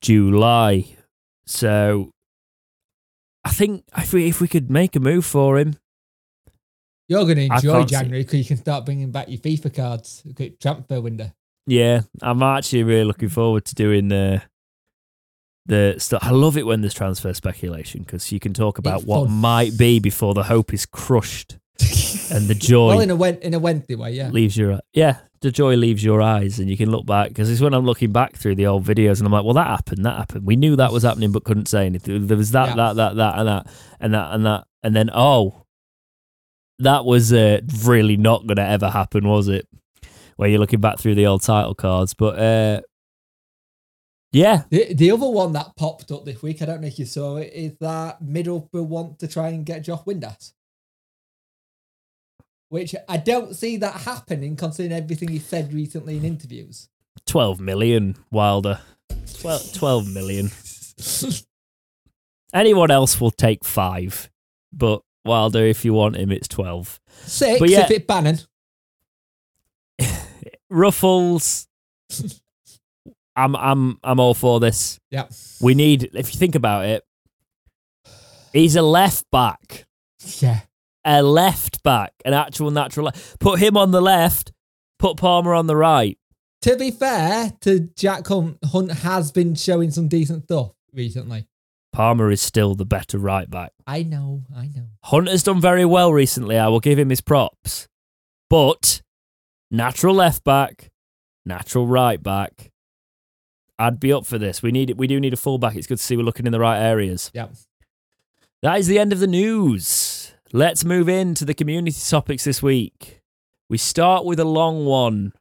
July. 0.00 0.96
So 1.46 2.10
I 3.44 3.50
think 3.50 3.84
if 3.96 4.12
we 4.12 4.28
if 4.28 4.40
we 4.40 4.48
could 4.48 4.70
make 4.70 4.96
a 4.96 5.00
move 5.00 5.24
for 5.24 5.58
him, 5.58 5.76
You're 7.08 7.24
going 7.24 7.36
to 7.36 7.44
enjoy 7.54 7.84
January 7.84 8.22
because 8.22 8.38
you 8.38 8.44
can 8.44 8.56
start 8.56 8.84
bringing 8.84 9.10
back 9.10 9.28
your 9.28 9.38
FIFA 9.38 9.74
cards. 9.74 10.22
Quick 10.34 10.58
transfer 10.60 11.00
window. 11.00 11.30
yeah, 11.66 12.00
I'm 12.22 12.42
actually 12.42 12.82
really 12.84 13.04
looking 13.04 13.28
forward 13.28 13.64
to 13.66 13.74
doing 13.74 14.08
the 14.08 14.42
the 15.66 15.96
stuff. 15.98 16.22
I 16.22 16.30
love 16.30 16.56
it 16.56 16.64
when 16.66 16.80
there's 16.80 16.94
transfer 16.94 17.32
speculation 17.34 18.02
because 18.02 18.30
you 18.30 18.38
can 18.40 18.52
talk 18.54 18.78
about 18.78 18.98
It's 19.00 19.06
what 19.06 19.26
fun. 19.26 19.36
might 19.36 19.76
be 19.76 19.98
before 19.98 20.32
the 20.34 20.44
hope 20.44 20.72
is 20.72 20.86
crushed 20.86 21.58
and 22.32 22.46
the 22.48 22.54
joy 22.58 22.88
well, 22.88 23.00
in 23.00 23.10
a 23.10 23.24
in 23.46 23.54
a 23.54 23.58
Wednesday 23.58 23.94
way, 23.96 24.12
yeah. 24.12 24.28
leaves 24.30 24.56
your 24.56 24.80
yeah 24.92 25.18
the 25.42 25.50
joy 25.50 25.74
leaves 25.76 26.02
your 26.02 26.22
eyes 26.22 26.58
and 26.58 26.70
you 26.70 26.76
can 26.76 26.90
look 26.90 27.04
back 27.04 27.28
because 27.28 27.50
it's 27.50 27.60
when 27.60 27.74
i'm 27.74 27.84
looking 27.84 28.10
back 28.10 28.34
through 28.34 28.54
the 28.54 28.66
old 28.66 28.82
videos 28.82 29.18
and 29.18 29.26
i'm 29.26 29.32
like 29.32 29.44
well 29.44 29.52
that 29.52 29.66
happened 29.66 30.04
that 30.06 30.16
happened 30.16 30.46
we 30.46 30.56
knew 30.56 30.74
that 30.76 30.90
was 30.90 31.02
happening 31.02 31.30
but 31.30 31.44
couldn't 31.44 31.66
say 31.68 31.84
anything 31.84 32.26
there 32.26 32.36
was 32.36 32.52
that 32.52 32.70
Yeah. 32.70 32.74
that 32.76 32.96
that 32.96 33.16
that 33.16 33.38
and 33.38 33.46
that 33.48 33.66
and 34.00 34.14
that 34.14 34.34
and 34.34 34.46
that 34.46 34.64
and 34.82 34.96
then 34.96 35.10
oh 35.12 35.65
that 36.78 37.04
was 37.04 37.32
uh, 37.32 37.60
really 37.84 38.16
not 38.16 38.46
going 38.46 38.56
to 38.56 38.66
ever 38.66 38.90
happen 38.90 39.26
was 39.26 39.48
it 39.48 39.66
where 40.36 40.48
you're 40.48 40.60
looking 40.60 40.80
back 40.80 40.98
through 40.98 41.14
the 41.14 41.26
old 41.26 41.42
title 41.42 41.74
cards 41.74 42.12
but 42.14 42.38
uh 42.38 42.80
yeah 44.32 44.64
The, 44.70 44.92
the 44.92 45.10
other 45.10 45.28
one 45.28 45.52
that 45.52 45.76
popped 45.76 46.10
up 46.12 46.24
this 46.26 46.42
week, 46.42 46.60
I 46.60 46.66
don't 46.66 46.82
know 46.82 46.88
if 46.88 46.98
you 46.98 47.06
saw 47.06 47.36
it, 47.36 47.52
is 47.54 47.72
that 47.80 48.22
Middlesbrough 48.22 48.86
want 48.86 49.18
to 49.20 49.28
try 49.28 49.48
and 49.48 49.64
get 49.64 49.82
Josh 49.82 50.00
Windass. 50.00 50.52
Which 52.68 52.94
I 53.08 53.16
don't 53.16 53.54
see 53.56 53.78
that 53.78 54.02
happening 54.02 54.56
considering 54.56 54.92
everything 54.92 55.28
he 55.28 55.38
said 55.38 55.72
recently 55.72 56.18
in 56.18 56.24
interviews. 56.24 56.90
12 57.24 57.60
million 57.60 58.16
wilder 58.30 58.80
12, 59.40 59.72
12 59.72 60.08
million 60.12 60.50
anyone 62.54 62.90
else 62.90 63.20
will 63.20 63.30
take 63.30 63.64
five 63.64 64.30
but 64.72 65.00
wilder 65.26 65.64
if 65.64 65.84
you 65.84 65.92
want 65.92 66.16
him 66.16 66.30
it's 66.32 66.48
12 66.48 67.00
Six 67.24 67.58
But 67.58 67.70
yeah. 67.70 67.84
if 67.84 67.90
it 67.90 68.06
Bannan. 68.06 68.46
Ruffels. 70.72 71.66
I'm 73.34 73.54
I'm 73.56 73.98
I'm 74.02 74.20
all 74.20 74.34
for 74.34 74.60
this. 74.60 74.98
Yeah. 75.10 75.26
We 75.60 75.74
need 75.74 76.10
if 76.14 76.32
you 76.34 76.38
think 76.38 76.54
about 76.54 76.86
it, 76.86 77.04
he's 78.52 78.76
a 78.76 78.82
left 78.82 79.30
back. 79.30 79.86
Yeah. 80.38 80.60
A 81.04 81.22
left 81.22 81.82
back, 81.82 82.12
an 82.24 82.32
actual 82.32 82.70
natural 82.70 83.06
left. 83.06 83.38
Put 83.38 83.60
him 83.60 83.76
on 83.76 83.92
the 83.92 84.00
left, 84.00 84.52
put 84.98 85.16
Palmer 85.16 85.54
on 85.54 85.66
the 85.66 85.76
right. 85.76 86.18
To 86.62 86.76
be 86.76 86.90
fair 86.90 87.52
to 87.60 87.80
Jack 87.96 88.26
Hunt, 88.26 88.58
Hunt 88.64 88.90
has 88.90 89.30
been 89.30 89.54
showing 89.54 89.90
some 89.90 90.08
decent 90.08 90.44
stuff 90.44 90.72
recently. 90.92 91.46
Palmer 91.92 92.30
is 92.30 92.42
still 92.42 92.74
the 92.74 92.84
better 92.84 93.18
right 93.18 93.48
back. 93.48 93.72
I 93.86 94.02
know, 94.02 94.42
I 94.54 94.66
know. 94.66 94.88
Hunt 95.06 95.28
has 95.28 95.44
done 95.44 95.60
very 95.60 95.84
well 95.84 96.12
recently. 96.12 96.58
I 96.58 96.66
will 96.66 96.80
give 96.80 96.98
him 96.98 97.10
his 97.10 97.20
props. 97.20 97.86
But 98.50 99.02
natural 99.70 100.14
left 100.14 100.42
back, 100.42 100.90
natural 101.44 101.86
right 101.86 102.20
back. 102.20 102.70
I'd 103.78 104.00
be 104.00 104.12
up 104.12 104.26
for 104.26 104.36
this. 104.38 104.62
We 104.62 104.72
need 104.72 104.92
we 104.96 105.06
do 105.06 105.20
need 105.20 105.32
a 105.32 105.36
fullback. 105.36 105.76
It's 105.76 105.86
good 105.86 105.98
to 105.98 106.02
see 106.02 106.16
we're 106.16 106.24
looking 106.24 106.46
in 106.46 106.52
the 106.52 106.58
right 106.60 106.80
areas. 106.80 107.30
Yeah. 107.32 107.48
That 108.62 108.80
is 108.80 108.88
the 108.88 108.98
end 108.98 109.12
of 109.12 109.20
the 109.20 109.26
news. 109.28 110.32
Let's 110.52 110.84
move 110.84 111.08
into 111.08 111.44
the 111.44 111.54
community 111.54 111.96
topics 112.08 112.42
this 112.44 112.62
week. 112.62 113.20
We 113.68 113.78
start 113.78 114.24
with 114.24 114.40
a 114.40 114.44
long 114.44 114.86
one 114.86 115.32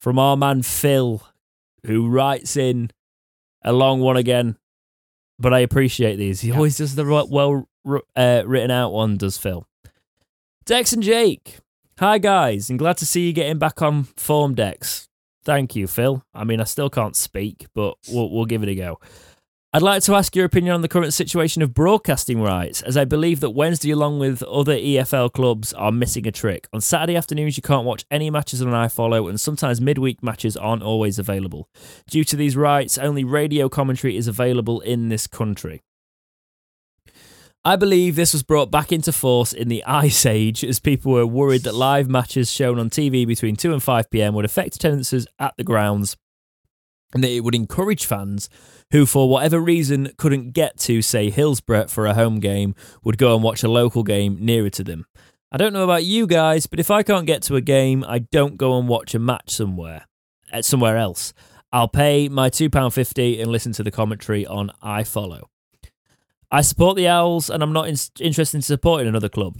from 0.00 0.18
our 0.18 0.36
man 0.36 0.62
Phil, 0.62 1.22
who 1.86 2.08
writes 2.08 2.56
in 2.56 2.90
a 3.62 3.72
long 3.72 4.00
one 4.00 4.16
again. 4.16 4.56
But 5.38 5.54
I 5.54 5.60
appreciate 5.60 6.16
these. 6.16 6.40
He 6.42 6.48
Yeah. 6.48 6.56
always 6.56 6.76
does 6.78 6.96
the 6.96 7.06
right, 7.06 7.28
well 7.28 7.68
uh, 7.86 8.42
written 8.46 8.70
out 8.70 8.92
one, 8.92 9.16
does 9.16 9.38
Phil. 9.38 9.66
Dex 10.64 10.92
and 10.92 11.02
Jake. 11.02 11.58
Hi, 11.98 12.18
guys, 12.18 12.68
and 12.68 12.78
glad 12.78 12.98
to 12.98 13.06
see 13.06 13.26
you 13.26 13.32
getting 13.32 13.58
back 13.58 13.80
on 13.80 14.04
form, 14.16 14.54
Dex. 14.54 15.08
Thank 15.44 15.76
you, 15.76 15.86
Phil. 15.86 16.24
I 16.34 16.44
mean, 16.44 16.60
I 16.60 16.64
still 16.64 16.90
can't 16.90 17.16
speak, 17.16 17.66
but 17.74 17.94
we'll, 18.08 18.30
we'll 18.30 18.44
give 18.46 18.62
it 18.62 18.68
a 18.68 18.74
go. 18.74 18.98
I'd 19.72 19.82
like 19.82 20.02
to 20.04 20.14
ask 20.14 20.34
your 20.34 20.46
opinion 20.46 20.74
on 20.74 20.80
the 20.80 20.88
current 20.88 21.12
situation 21.12 21.60
of 21.60 21.74
broadcasting 21.74 22.40
rights, 22.40 22.82
as 22.82 22.96
I 22.96 23.04
believe 23.04 23.40
that 23.40 23.50
Wednesday, 23.50 23.90
along 23.90 24.18
with 24.18 24.42
other 24.44 24.74
EFL 24.74 25.32
clubs, 25.32 25.72
are 25.74 25.92
missing 25.92 26.26
a 26.26 26.32
trick. 26.32 26.66
On 26.72 26.80
Saturday 26.80 27.14
afternoons, 27.14 27.56
you 27.56 27.62
can't 27.62 27.84
watch 27.84 28.04
any 28.10 28.30
matches 28.30 28.62
on 28.62 28.68
iFollow, 28.68 29.28
and 29.28 29.40
sometimes 29.40 29.80
midweek 29.80 30.22
matches 30.22 30.56
aren't 30.56 30.82
always 30.82 31.18
available. 31.18 31.68
Due 32.08 32.24
to 32.24 32.36
these 32.36 32.56
rights, 32.56 32.96
only 32.96 33.22
radio 33.22 33.68
commentary 33.68 34.16
is 34.16 34.26
available 34.26 34.80
in 34.80 35.10
this 35.10 35.26
country. 35.26 35.82
I 37.66 37.74
believe 37.74 38.14
this 38.14 38.32
was 38.32 38.44
brought 38.44 38.70
back 38.70 38.92
into 38.92 39.10
force 39.10 39.52
in 39.52 39.66
the 39.66 39.82
Ice 39.86 40.24
Age 40.24 40.62
as 40.62 40.78
people 40.78 41.10
were 41.10 41.26
worried 41.26 41.64
that 41.64 41.74
live 41.74 42.08
matches 42.08 42.48
shown 42.48 42.78
on 42.78 42.90
TV 42.90 43.26
between 43.26 43.56
2 43.56 43.72
and 43.72 43.82
5 43.82 44.08
pm 44.08 44.34
would 44.34 44.44
affect 44.44 44.76
attendances 44.76 45.26
at 45.40 45.52
the 45.56 45.64
grounds 45.64 46.16
and 47.12 47.24
that 47.24 47.30
it 47.32 47.40
would 47.40 47.56
encourage 47.56 48.04
fans 48.04 48.48
who, 48.92 49.04
for 49.04 49.28
whatever 49.28 49.58
reason, 49.58 50.12
couldn't 50.16 50.52
get 50.52 50.78
to, 50.78 51.02
say, 51.02 51.28
Hillsborough 51.28 51.88
for 51.88 52.06
a 52.06 52.14
home 52.14 52.38
game, 52.38 52.76
would 53.02 53.18
go 53.18 53.34
and 53.34 53.42
watch 53.42 53.64
a 53.64 53.68
local 53.68 54.04
game 54.04 54.38
nearer 54.38 54.70
to 54.70 54.84
them. 54.84 55.04
I 55.50 55.56
don't 55.56 55.72
know 55.72 55.82
about 55.82 56.04
you 56.04 56.28
guys, 56.28 56.68
but 56.68 56.78
if 56.78 56.92
I 56.92 57.02
can't 57.02 57.26
get 57.26 57.42
to 57.42 57.56
a 57.56 57.60
game, 57.60 58.04
I 58.06 58.20
don't 58.20 58.56
go 58.56 58.78
and 58.78 58.86
watch 58.86 59.12
a 59.12 59.18
match 59.18 59.50
somewhere, 59.50 60.06
uh, 60.52 60.62
somewhere 60.62 60.98
else. 60.98 61.34
I'll 61.72 61.88
pay 61.88 62.28
my 62.28 62.48
£2.50 62.48 63.42
and 63.42 63.50
listen 63.50 63.72
to 63.72 63.82
the 63.82 63.90
commentary 63.90 64.46
on 64.46 64.70
iFollow. 64.84 65.46
I 66.50 66.60
support 66.60 66.96
the 66.96 67.06
Owls 67.08 67.48
and 67.50 67.62
I'm 67.62 67.72
not 67.72 67.88
in- 67.88 67.96
interested 68.20 68.58
in 68.58 68.62
supporting 68.62 69.08
another 69.08 69.28
club. 69.28 69.58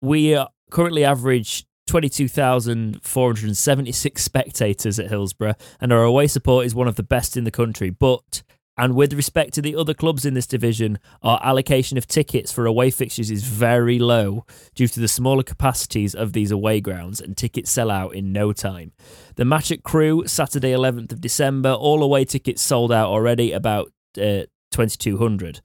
We 0.00 0.40
currently 0.70 1.04
average 1.04 1.66
22,476 1.88 4.22
spectators 4.22 4.98
at 4.98 5.08
Hillsborough 5.08 5.54
and 5.80 5.92
our 5.92 6.04
away 6.04 6.28
support 6.28 6.66
is 6.66 6.74
one 6.74 6.88
of 6.88 6.96
the 6.96 7.02
best 7.02 7.36
in 7.36 7.44
the 7.44 7.50
country. 7.50 7.90
But, 7.90 8.42
and 8.76 8.94
with 8.94 9.12
respect 9.14 9.54
to 9.54 9.62
the 9.62 9.74
other 9.74 9.94
clubs 9.94 10.24
in 10.24 10.34
this 10.34 10.46
division, 10.46 11.00
our 11.22 11.40
allocation 11.42 11.98
of 11.98 12.06
tickets 12.06 12.52
for 12.52 12.66
away 12.66 12.92
fixtures 12.92 13.32
is 13.32 13.42
very 13.42 13.98
low 13.98 14.46
due 14.76 14.86
to 14.86 15.00
the 15.00 15.08
smaller 15.08 15.42
capacities 15.42 16.14
of 16.14 16.34
these 16.34 16.52
away 16.52 16.80
grounds 16.80 17.20
and 17.20 17.36
tickets 17.36 17.72
sell 17.72 17.90
out 17.90 18.14
in 18.14 18.32
no 18.32 18.52
time. 18.52 18.92
The 19.34 19.44
match 19.44 19.72
at 19.72 19.82
Crewe, 19.82 20.28
Saturday 20.28 20.70
11th 20.70 21.10
of 21.10 21.20
December, 21.20 21.72
all 21.72 22.00
away 22.02 22.24
tickets 22.24 22.62
sold 22.62 22.92
out 22.92 23.08
already, 23.08 23.50
about 23.50 23.90
uh, 24.16 24.44
2,200. 24.70 25.60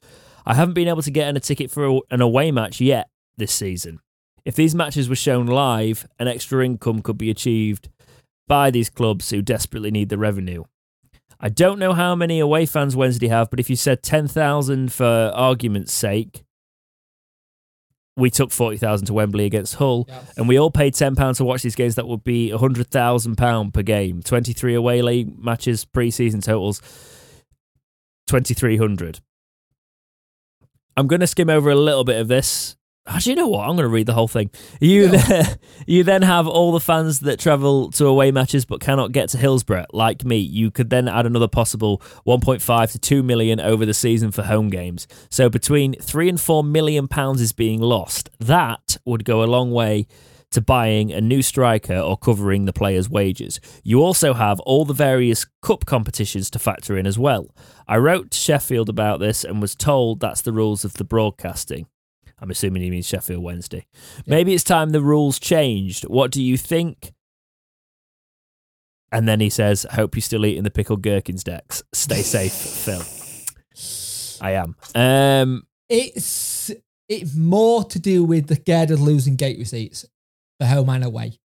I 0.45 0.53
haven't 0.55 0.73
been 0.73 0.87
able 0.87 1.01
to 1.01 1.11
get 1.11 1.27
in 1.29 1.37
a 1.37 1.39
ticket 1.39 1.71
for 1.71 2.01
an 2.11 2.21
away 2.21 2.51
match 2.51 2.81
yet 2.81 3.09
this 3.37 3.51
season. 3.51 3.99
If 4.45 4.55
these 4.55 4.75
matches 4.75 5.07
were 5.07 5.15
shown 5.15 5.45
live, 5.45 6.05
an 6.19 6.27
extra 6.27 6.65
income 6.65 7.01
could 7.01 7.17
be 7.17 7.29
achieved 7.29 7.89
by 8.47 8.71
these 8.71 8.89
clubs 8.89 9.29
who 9.29 9.41
desperately 9.41 9.89
need 9.89 10.09
the 10.09 10.17
revenue. 10.17 10.63
I 11.39 11.49
don't 11.49 11.79
know 11.79 11.93
how 11.93 12.13
many 12.15 12.39
away 12.39 12.65
fans 12.65 12.95
Wednesday 12.95 13.27
have, 13.29 13.49
but 13.49 13.59
if 13.59 13.69
you 13.69 13.75
said 13.75 14.03
10,000 14.03 14.91
for 14.91 15.31
argument's 15.33 15.93
sake, 15.93 16.43
we 18.15 18.29
took 18.29 18.51
40,000 18.51 19.07
to 19.07 19.13
Wembley 19.13 19.45
against 19.45 19.75
Hull, 19.75 20.05
Yeah. 20.07 20.21
and 20.37 20.47
we 20.47 20.59
all 20.59 20.69
paid 20.71 20.93
£10 20.93 21.37
to 21.37 21.45
watch 21.45 21.63
these 21.63 21.75
games. 21.75 21.95
That 21.95 22.07
would 22.07 22.23
be 22.23 22.51
£100,000 22.51 23.71
per 23.73 23.81
game. 23.81 24.21
23 24.21 24.73
away 24.75 25.01
league 25.01 25.37
matches, 25.43 25.83
pre 25.85 26.11
season 26.11 26.39
totals, 26.41 26.79
2,300. 28.27 29.19
I'm 30.95 31.07
going 31.07 31.21
to 31.21 31.27
skim 31.27 31.49
over 31.49 31.69
a 31.69 31.75
little 31.75 32.03
bit 32.03 32.19
of 32.19 32.27
this. 32.27 32.75
Actually, 33.05 33.31
you 33.31 33.35
know 33.35 33.47
what? 33.49 33.67
I'm 33.67 33.75
going 33.75 33.79
to 33.79 33.89
read 33.89 34.05
the 34.05 34.13
whole 34.13 34.29
thing. 34.29 34.49
You 34.79 35.03
Yeah. 35.09 35.17
then, 35.17 35.59
you 35.87 36.03
then 36.03 36.21
have 36.21 36.47
all 36.47 36.71
the 36.71 36.79
fans 36.79 37.19
that 37.21 37.37
travel 37.37 37.91
to 37.91 38.05
away 38.05 38.31
matches 38.31 38.63
but 38.63 38.79
cannot 38.79 39.11
get 39.11 39.27
to 39.29 39.37
Hillsborough, 39.37 39.87
like 39.91 40.23
me. 40.23 40.37
You 40.37 40.71
could 40.71 40.89
then 40.89 41.09
add 41.09 41.25
another 41.25 41.49
possible 41.49 42.01
1.5 42.25 42.91
to 42.93 42.99
2 42.99 43.21
million 43.21 43.59
over 43.59 43.85
the 43.85 43.93
season 43.93 44.31
for 44.31 44.43
home 44.43 44.69
games. 44.69 45.05
So 45.29 45.49
between 45.49 45.95
3 45.95 46.29
and 46.29 46.39
4 46.39 46.63
million 46.63 47.09
pounds 47.09 47.41
is 47.41 47.51
being 47.51 47.81
lost. 47.81 48.29
That 48.39 48.97
would 49.03 49.25
go 49.25 49.43
a 49.43 49.45
long 49.45 49.71
way 49.71 50.07
to 50.53 50.61
buying 50.61 51.11
a 51.11 51.21
new 51.21 51.41
striker 51.41 51.97
or 51.97 52.17
covering 52.17 52.65
the 52.65 52.73
players' 52.73 53.09
wages. 53.09 53.59
You 53.83 54.01
also 54.01 54.33
have 54.33 54.59
all 54.61 54.85
the 54.85 54.93
various 54.93 55.45
cup 55.61 55.85
competitions 55.85 56.49
to 56.51 56.59
factor 56.59 56.97
in 56.97 57.05
as 57.05 57.19
well. 57.19 57.53
I 57.87 57.97
wrote 57.97 58.31
to 58.31 58.37
Sheffield 58.37 58.89
about 58.89 59.19
this 59.19 59.43
and 59.43 59.61
was 59.61 59.75
told 59.75 60.19
that's 60.19 60.41
the 60.41 60.53
rules 60.53 60.85
of 60.85 60.93
the 60.93 61.03
broadcasting. 61.03 61.87
I'm 62.39 62.51
assuming 62.51 62.81
he 62.81 62.89
means 62.89 63.07
Sheffield 63.07 63.43
Wednesday. 63.43 63.85
Maybe 64.25 64.53
it's 64.53 64.63
time 64.63 64.89
the 64.89 65.01
rules 65.01 65.39
changed. 65.39 66.03
What 66.03 66.31
do 66.31 66.41
you 66.41 66.57
think? 66.57 67.13
And 69.11 69.27
then 69.27 69.39
he 69.39 69.49
says, 69.49 69.85
Hope 69.91 70.15
you're 70.15 70.21
still 70.21 70.45
eating 70.45 70.63
the 70.63 70.71
pickled 70.71 71.03
gherkins, 71.03 71.43
Dex. 71.43 71.83
Stay 71.93 72.21
safe, 72.21 72.51
Phil. 72.51 73.03
I 74.41 74.51
am. 74.53 74.75
Um, 74.95 75.67
It's 75.87 76.71
it's 77.07 77.35
more 77.35 77.83
to 77.83 77.99
do 77.99 78.23
with 78.23 78.47
the 78.47 78.55
scared 78.55 78.89
of 78.91 78.99
losing 79.01 79.35
gate 79.35 79.59
receipts 79.59 80.05
for 80.63 80.67
home 80.67 80.89
and 80.89 81.03
away 81.03 81.37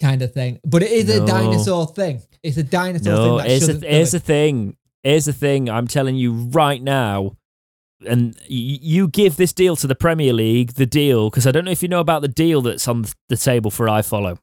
kind 0.00 0.22
of 0.22 0.32
thing. 0.32 0.58
But 0.64 0.82
it 0.82 0.90
is 0.90 1.06
No. 1.06 1.24
a 1.24 1.26
dinosaur 1.26 1.86
thing. 1.86 2.22
It's 2.42 2.56
a 2.56 2.62
dinosaur 2.62 3.12
no, 3.12 3.38
thing 3.40 3.60
that 3.60 3.80
the, 3.80 3.86
here's 3.86 4.12
the 4.12 4.20
thing. 4.20 4.76
Here's 5.02 5.26
the 5.26 5.32
thing. 5.32 5.68
I'm 5.68 5.86
telling 5.86 6.16
you 6.16 6.32
right 6.32 6.82
now, 6.82 7.36
and 8.06 8.36
you 8.48 9.08
give 9.08 9.36
this 9.36 9.52
deal 9.52 9.76
to 9.76 9.86
the 9.86 9.94
Premier 9.94 10.32
League, 10.32 10.74
the 10.74 10.86
deal, 10.86 11.30
because 11.30 11.46
I 11.46 11.52
don't 11.52 11.64
know 11.64 11.70
if 11.70 11.82
you 11.82 11.88
know 11.88 12.00
about 12.00 12.22
the 12.22 12.28
deal 12.28 12.62
that's 12.62 12.88
on 12.88 13.04
the 13.28 13.36
table 13.36 13.70
for 13.70 13.86
iFollow. 13.86 14.38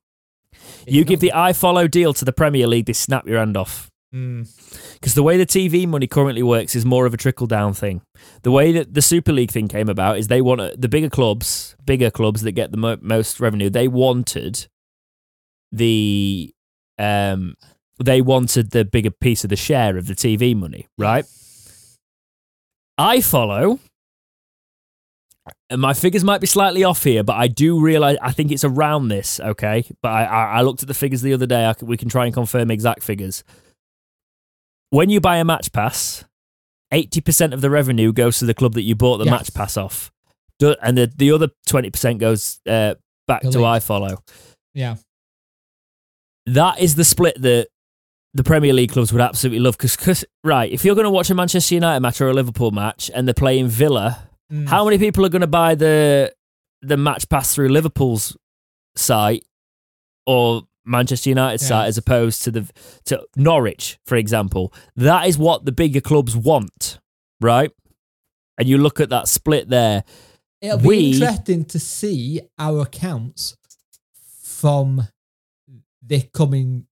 You 0.88 1.04
give 1.04 1.20
the 1.20 1.32
iFollow 1.34 1.90
deal 1.90 2.14
to 2.14 2.26
the 2.26 2.32
Premier 2.34 2.68
League, 2.68 2.86
they 2.86 2.94
snap 2.94 3.28
your 3.28 3.40
hand 3.40 3.58
off. 3.58 3.91
Mm. 4.14 4.46
Because 4.94 5.14
the 5.14 5.24
way 5.24 5.38
the 5.38 5.46
TV 5.46 5.88
money 5.88 6.06
currently 6.06 6.44
works 6.44 6.76
is 6.76 6.86
more 6.86 7.06
of 7.06 7.14
a 7.14 7.18
trickle 7.18 7.48
down 7.48 7.74
thing. 7.74 8.02
The 8.44 8.52
way 8.52 8.74
that 8.74 8.94
the 8.94 9.02
Super 9.02 9.32
League 9.32 9.52
thing 9.52 9.68
came 9.70 9.88
about 9.88 10.18
is 10.18 10.28
they 10.28 10.42
want 10.42 10.80
the 10.80 10.90
bigger 10.90 11.10
clubs, 11.10 11.76
bigger 11.86 12.12
clubs 12.12 12.42
that 12.42 12.52
get 12.52 12.72
the 12.72 12.78
mo- 12.78 13.00
most 13.02 13.40
revenue. 13.40 13.70
They 13.70 13.88
wanted 13.88 14.68
the 15.72 16.54
um 17.00 17.56
they 18.04 18.22
wanted 18.22 18.72
the 18.72 18.84
bigger 18.84 19.12
piece 19.12 19.44
of 19.44 19.50
the 19.50 19.56
share 19.56 19.96
of 19.98 20.08
the 20.08 20.14
TV 20.16 20.56
money, 20.56 20.88
right? 20.98 21.26
I 22.98 23.22
follow, 23.22 23.80
and 25.70 25.80
my 25.80 25.94
figures 25.94 26.24
might 26.24 26.42
be 26.42 26.48
slightly 26.48 26.84
off 26.84 27.04
here, 27.04 27.24
but 27.24 27.38
I 27.38 27.48
do 27.48 27.80
realize 27.80 28.18
I 28.22 28.32
think 28.34 28.52
it's 28.52 28.66
around 28.66 29.08
this. 29.08 29.40
Okay, 29.40 29.86
but 30.02 30.10
I 30.10 30.24
I, 30.26 30.44
I 30.58 30.62
looked 30.62 30.82
at 30.82 30.90
the 30.90 30.94
figures 30.94 31.22
the 31.22 31.34
other 31.34 31.46
day. 31.46 31.66
I, 31.66 31.74
we 31.82 31.96
can 31.96 32.10
try 32.10 32.26
and 32.26 32.34
confirm 32.34 32.70
exact 32.70 33.04
figures. 33.04 33.46
When 34.92 35.10
you 35.10 35.20
buy 35.20 35.38
a 35.38 35.44
match 35.44 35.72
pass, 35.72 36.24
eighty 36.92 37.20
percent 37.22 37.54
of 37.54 37.62
the 37.62 37.70
revenue 37.70 38.14
goes 38.14 38.38
to 38.40 38.46
the 38.46 38.54
club 38.54 38.74
that 38.76 38.84
you 38.84 38.96
bought 38.96 39.18
the 39.18 39.26
Yes. 39.26 39.32
match 39.32 39.54
pass 39.54 39.76
off, 39.78 40.12
and 40.62 40.98
the 40.98 41.12
the 41.16 41.32
other 41.32 41.50
twenty 41.66 41.90
percent 41.90 42.20
goes 42.20 42.60
uh, 42.68 42.96
back 43.28 43.42
The 43.42 43.52
to 43.52 43.58
league. 43.60 43.82
iFollow. 43.82 44.18
Yeah. 44.74 44.96
That 46.46 46.80
is 46.80 46.96
the 46.96 47.04
split 47.06 47.42
that 47.42 47.68
the 48.34 48.44
Premier 48.44 48.74
League 48.74 48.92
clubs 48.92 49.12
would 49.14 49.22
absolutely 49.22 49.60
love. 49.60 49.78
Because, 49.78 50.26
right, 50.44 50.72
if 50.72 50.84
you're 50.86 50.96
going 50.96 51.06
to 51.06 51.10
watch 51.12 51.30
a 51.30 51.36
Manchester 51.36 51.76
United 51.76 52.00
match 52.00 52.20
or 52.22 52.30
a 52.30 52.34
Liverpool 52.34 52.72
match 52.72 53.12
and 53.14 53.28
they're 53.28 53.34
playing 53.34 53.68
Villa, 53.68 54.28
Mm. 54.52 54.68
how 54.68 54.84
many 54.84 54.98
people 54.98 55.26
are 55.26 55.30
going 55.30 55.40
to 55.42 55.48
buy 55.48 55.76
the 55.76 56.34
the 56.82 56.98
match 56.98 57.30
pass 57.30 57.56
through 57.56 57.70
Liverpool's 57.70 58.36
site 58.98 59.46
or 60.26 60.64
Manchester 60.86 61.30
United 61.30 61.62
Yeah. 61.62 61.68
site 61.68 61.88
as 61.88 61.98
opposed 61.98 62.44
to 62.44 62.52
the 62.52 62.70
to 63.06 63.26
Norwich, 63.36 64.00
for 64.06 64.16
example? 64.16 64.74
That 64.96 65.28
is 65.28 65.38
what 65.38 65.66
the 65.66 65.72
bigger 65.72 66.02
clubs 66.02 66.36
want, 66.36 67.00
right? 67.40 67.72
And 68.58 68.68
you 68.68 68.78
look 68.78 69.00
at 69.00 69.10
that 69.10 69.28
split 69.28 69.70
there. 69.70 70.04
It'll 70.62 70.78
be 70.78 71.14
interesting 71.14 71.66
to 71.66 71.80
see 71.80 72.42
our 72.60 72.82
accounts 72.82 73.56
from 74.44 75.08
the 76.06 76.22
coming 76.34 76.86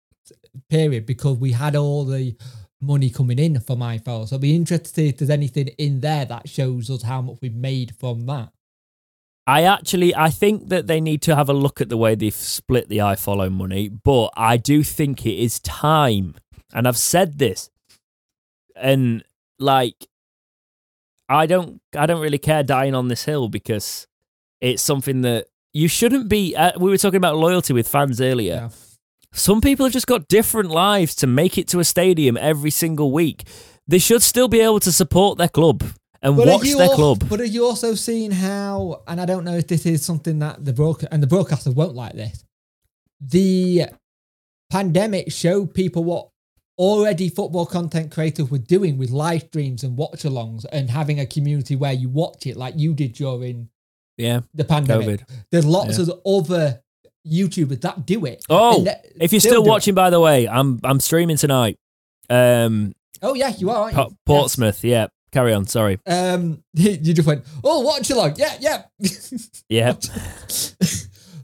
period 0.69 1.05
because 1.05 1.37
we 1.37 1.51
had 1.51 1.75
all 1.75 2.05
the 2.05 2.35
money 2.81 3.09
coming 3.09 3.37
in 3.37 3.59
from 3.59 3.79
iFollow. 3.79 4.27
So 4.27 4.35
it'll 4.35 4.39
be 4.39 4.55
interesting 4.55 4.85
to 4.85 4.93
see 4.93 5.07
if 5.09 5.17
there's 5.17 5.29
anything 5.29 5.67
in 5.77 5.99
there 5.99 6.25
that 6.25 6.49
shows 6.49 6.89
us 6.89 7.03
how 7.03 7.21
much 7.21 7.37
we've 7.41 7.53
made 7.53 7.95
from 7.99 8.25
that. 8.27 8.51
I 9.47 9.63
actually 9.63 10.15
I 10.15 10.29
think 10.29 10.69
that 10.69 10.87
they 10.87 11.01
need 11.01 11.21
to 11.23 11.35
have 11.35 11.49
a 11.49 11.53
look 11.53 11.81
at 11.81 11.89
the 11.89 11.97
way 11.97 12.15
they've 12.15 12.33
split 12.33 12.87
the 12.87 12.99
iFollow 12.99 13.51
money, 13.51 13.89
but 13.89 14.29
I 14.37 14.57
do 14.57 14.83
think 14.83 15.25
it 15.25 15.39
is 15.39 15.59
time. 15.59 16.35
And 16.73 16.87
I've 16.87 16.97
said 16.97 17.39
this. 17.39 17.69
And 18.75 19.23
like 19.57 20.07
I 21.27 21.45
don't 21.45 21.81
I 21.95 22.05
don't 22.05 22.21
really 22.21 22.37
care 22.37 22.63
dying 22.63 22.95
on 22.95 23.07
this 23.07 23.25
hill 23.25 23.49
because 23.49 24.07
it's 24.61 24.83
something 24.83 25.21
that 25.21 25.47
you 25.73 25.87
shouldn't 25.87 26.29
be 26.29 26.55
uh, 26.55 26.71
we 26.79 26.89
were 26.89 26.97
talking 26.97 27.17
about 27.17 27.37
loyalty 27.37 27.73
with 27.73 27.87
fans 27.87 28.21
earlier. 28.21 28.53
Yeah. 28.53 28.69
Some 29.31 29.61
people 29.61 29.85
have 29.85 29.93
just 29.93 30.07
got 30.07 30.27
different 30.27 30.71
lives 30.71 31.15
to 31.15 31.27
make 31.27 31.57
it 31.57 31.67
to 31.69 31.79
a 31.79 31.83
stadium 31.83 32.35
every 32.37 32.71
single 32.71 33.11
week. 33.11 33.47
They 33.87 33.99
should 33.99 34.23
still 34.23 34.47
be 34.47 34.59
able 34.59 34.79
to 34.81 34.91
support 34.91 35.37
their 35.37 35.49
club 35.49 35.83
and 36.22 36.36
But 36.36 36.47
watch 36.47 36.63
their 36.63 36.82
al- 36.89 36.95
club. 36.95 37.30
But 37.30 37.39
are 37.41 37.45
you 37.45 37.65
also 37.65 37.95
seeing 37.95 38.32
how, 38.32 39.01
and 39.07 39.20
I 39.22 39.26
don't 39.26 39.43
know 39.45 39.55
if 39.55 39.67
this 39.67 39.86
is 39.86 40.03
something 40.03 40.39
that 40.39 40.65
the 40.65 40.74
broker 40.74 41.07
and 41.11 41.24
the 41.24 41.28
broadcaster 41.28 41.72
won't 41.72 41.95
like 41.95 42.13
this. 42.13 42.43
The 43.22 43.86
pandemic 44.70 45.32
showed 45.32 45.74
people 45.74 46.03
what 46.03 46.30
already 46.78 47.28
football 47.30 47.65
content 47.65 48.11
creators 48.11 48.49
were 48.49 48.57
doing 48.57 48.97
with 48.97 49.09
live 49.09 49.41
streams 49.43 49.84
and 49.84 49.97
watch 49.97 50.24
alongs 50.24 50.65
and 50.72 50.89
having 50.89 51.20
a 51.20 51.26
community 51.26 51.76
where 51.76 51.91
you 51.93 52.07
watch 52.09 52.45
it 52.47 52.55
like 52.55 52.74
you 52.78 52.93
did 52.93 53.13
during 53.13 53.70
yeah. 54.17 54.41
the 54.53 54.63
pandemic. 54.63 55.22
COVID. 55.22 55.30
There's 55.51 55.65
lots 55.65 55.97
Yeah. 55.97 56.03
of 56.13 56.22
other 56.26 56.82
YouTubers 57.28 57.82
that 57.82 58.05
do 58.05 58.26
it. 58.26 58.43
Oh, 58.49 58.86
If 59.20 59.34
you're 59.34 59.41
still 59.41 59.61
do 59.61 59.67
it. 59.67 59.70
watching, 59.70 59.93
by 59.93 60.09
the 60.09 60.20
way, 60.20 60.47
I'm 60.47 60.80
I'm 60.84 60.99
streaming 61.01 61.36
tonight. 61.38 61.78
Um, 62.30 62.93
oh 63.22 63.34
yeah, 63.34 63.53
you 63.57 63.70
are. 63.72 63.84
aren't 63.84 63.97
you? 63.97 64.03
Po- 64.03 64.15
Portsmouth. 64.26 64.84
Yeah, 64.84 65.07
carry 65.32 65.53
on. 65.53 65.65
Sorry. 65.65 65.99
Um, 66.05 66.63
you 66.73 67.13
just 67.13 67.27
went, 67.27 67.45
oh, 67.63 67.82
watch 67.82 68.09
along. 68.09 68.36
Yeah, 68.38 68.55
yeah. 68.59 68.84
Yeah, 69.69 69.93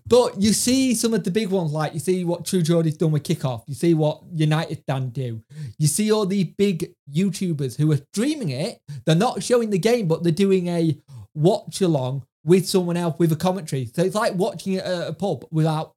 But 0.07 0.39
you 0.39 0.53
see 0.53 0.93
some 0.93 1.13
of 1.15 1.23
the 1.23 1.31
big 1.31 1.49
ones, 1.49 1.71
like 1.71 1.93
you 1.93 1.99
see 1.99 2.23
what 2.23 2.45
True 2.45 2.61
Geordie's 2.61 2.97
done 2.97 3.11
with 3.11 3.23
Kickoff. 3.23 3.63
You 3.65 3.73
see 3.73 3.95
what 3.95 4.21
United 4.31 4.83
Dan 4.85 5.09
do. 5.09 5.41
You 5.79 5.87
see 5.87 6.11
all 6.11 6.27
the 6.27 6.43
big 6.57 6.93
YouTubers 7.11 7.75
who 7.75 7.91
are 7.91 7.99
streaming 8.13 8.49
it. 8.49 8.79
They're 9.05 9.15
not 9.15 9.41
showing 9.41 9.71
the 9.71 9.79
game, 9.79 10.07
but 10.07 10.21
they're 10.21 10.31
doing 10.31 10.67
a 10.67 10.95
watch 11.33 11.81
along 11.81 12.25
with 12.43 12.67
someone 12.67 12.97
else 12.97 13.17
with 13.17 13.31
a 13.31 13.35
commentary. 13.35 13.89
So 13.95 14.03
it's 14.03 14.13
like 14.13 14.35
watching 14.35 14.73
it 14.73 14.83
at 14.83 15.07
a 15.07 15.13
pub 15.13 15.45
without 15.49 15.94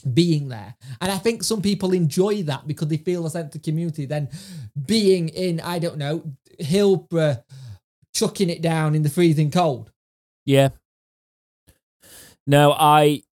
being 0.00 0.48
there. 0.48 0.74
And 1.00 1.10
I 1.12 1.18
think 1.18 1.42
some 1.42 1.62
people 1.62 1.92
enjoy 1.92 2.42
that 2.44 2.66
because 2.66 2.88
they 2.88 2.96
feel 2.96 3.26
a 3.26 3.30
sense 3.30 3.54
of 3.54 3.62
community. 3.62 4.06
Then 4.06 4.28
being 4.86 5.28
in, 5.30 5.60
I 5.60 5.78
don't 5.78 5.98
know, 5.98 6.24
Hillsborough, 6.58 7.42
chucking 8.14 8.50
it 8.50 8.60
down 8.62 8.94
in 8.94 9.02
the 9.02 9.10
freezing 9.10 9.50
cold. 9.50 9.90
yeah. 10.44 10.70
No, 12.46 12.72
I. 12.72 13.22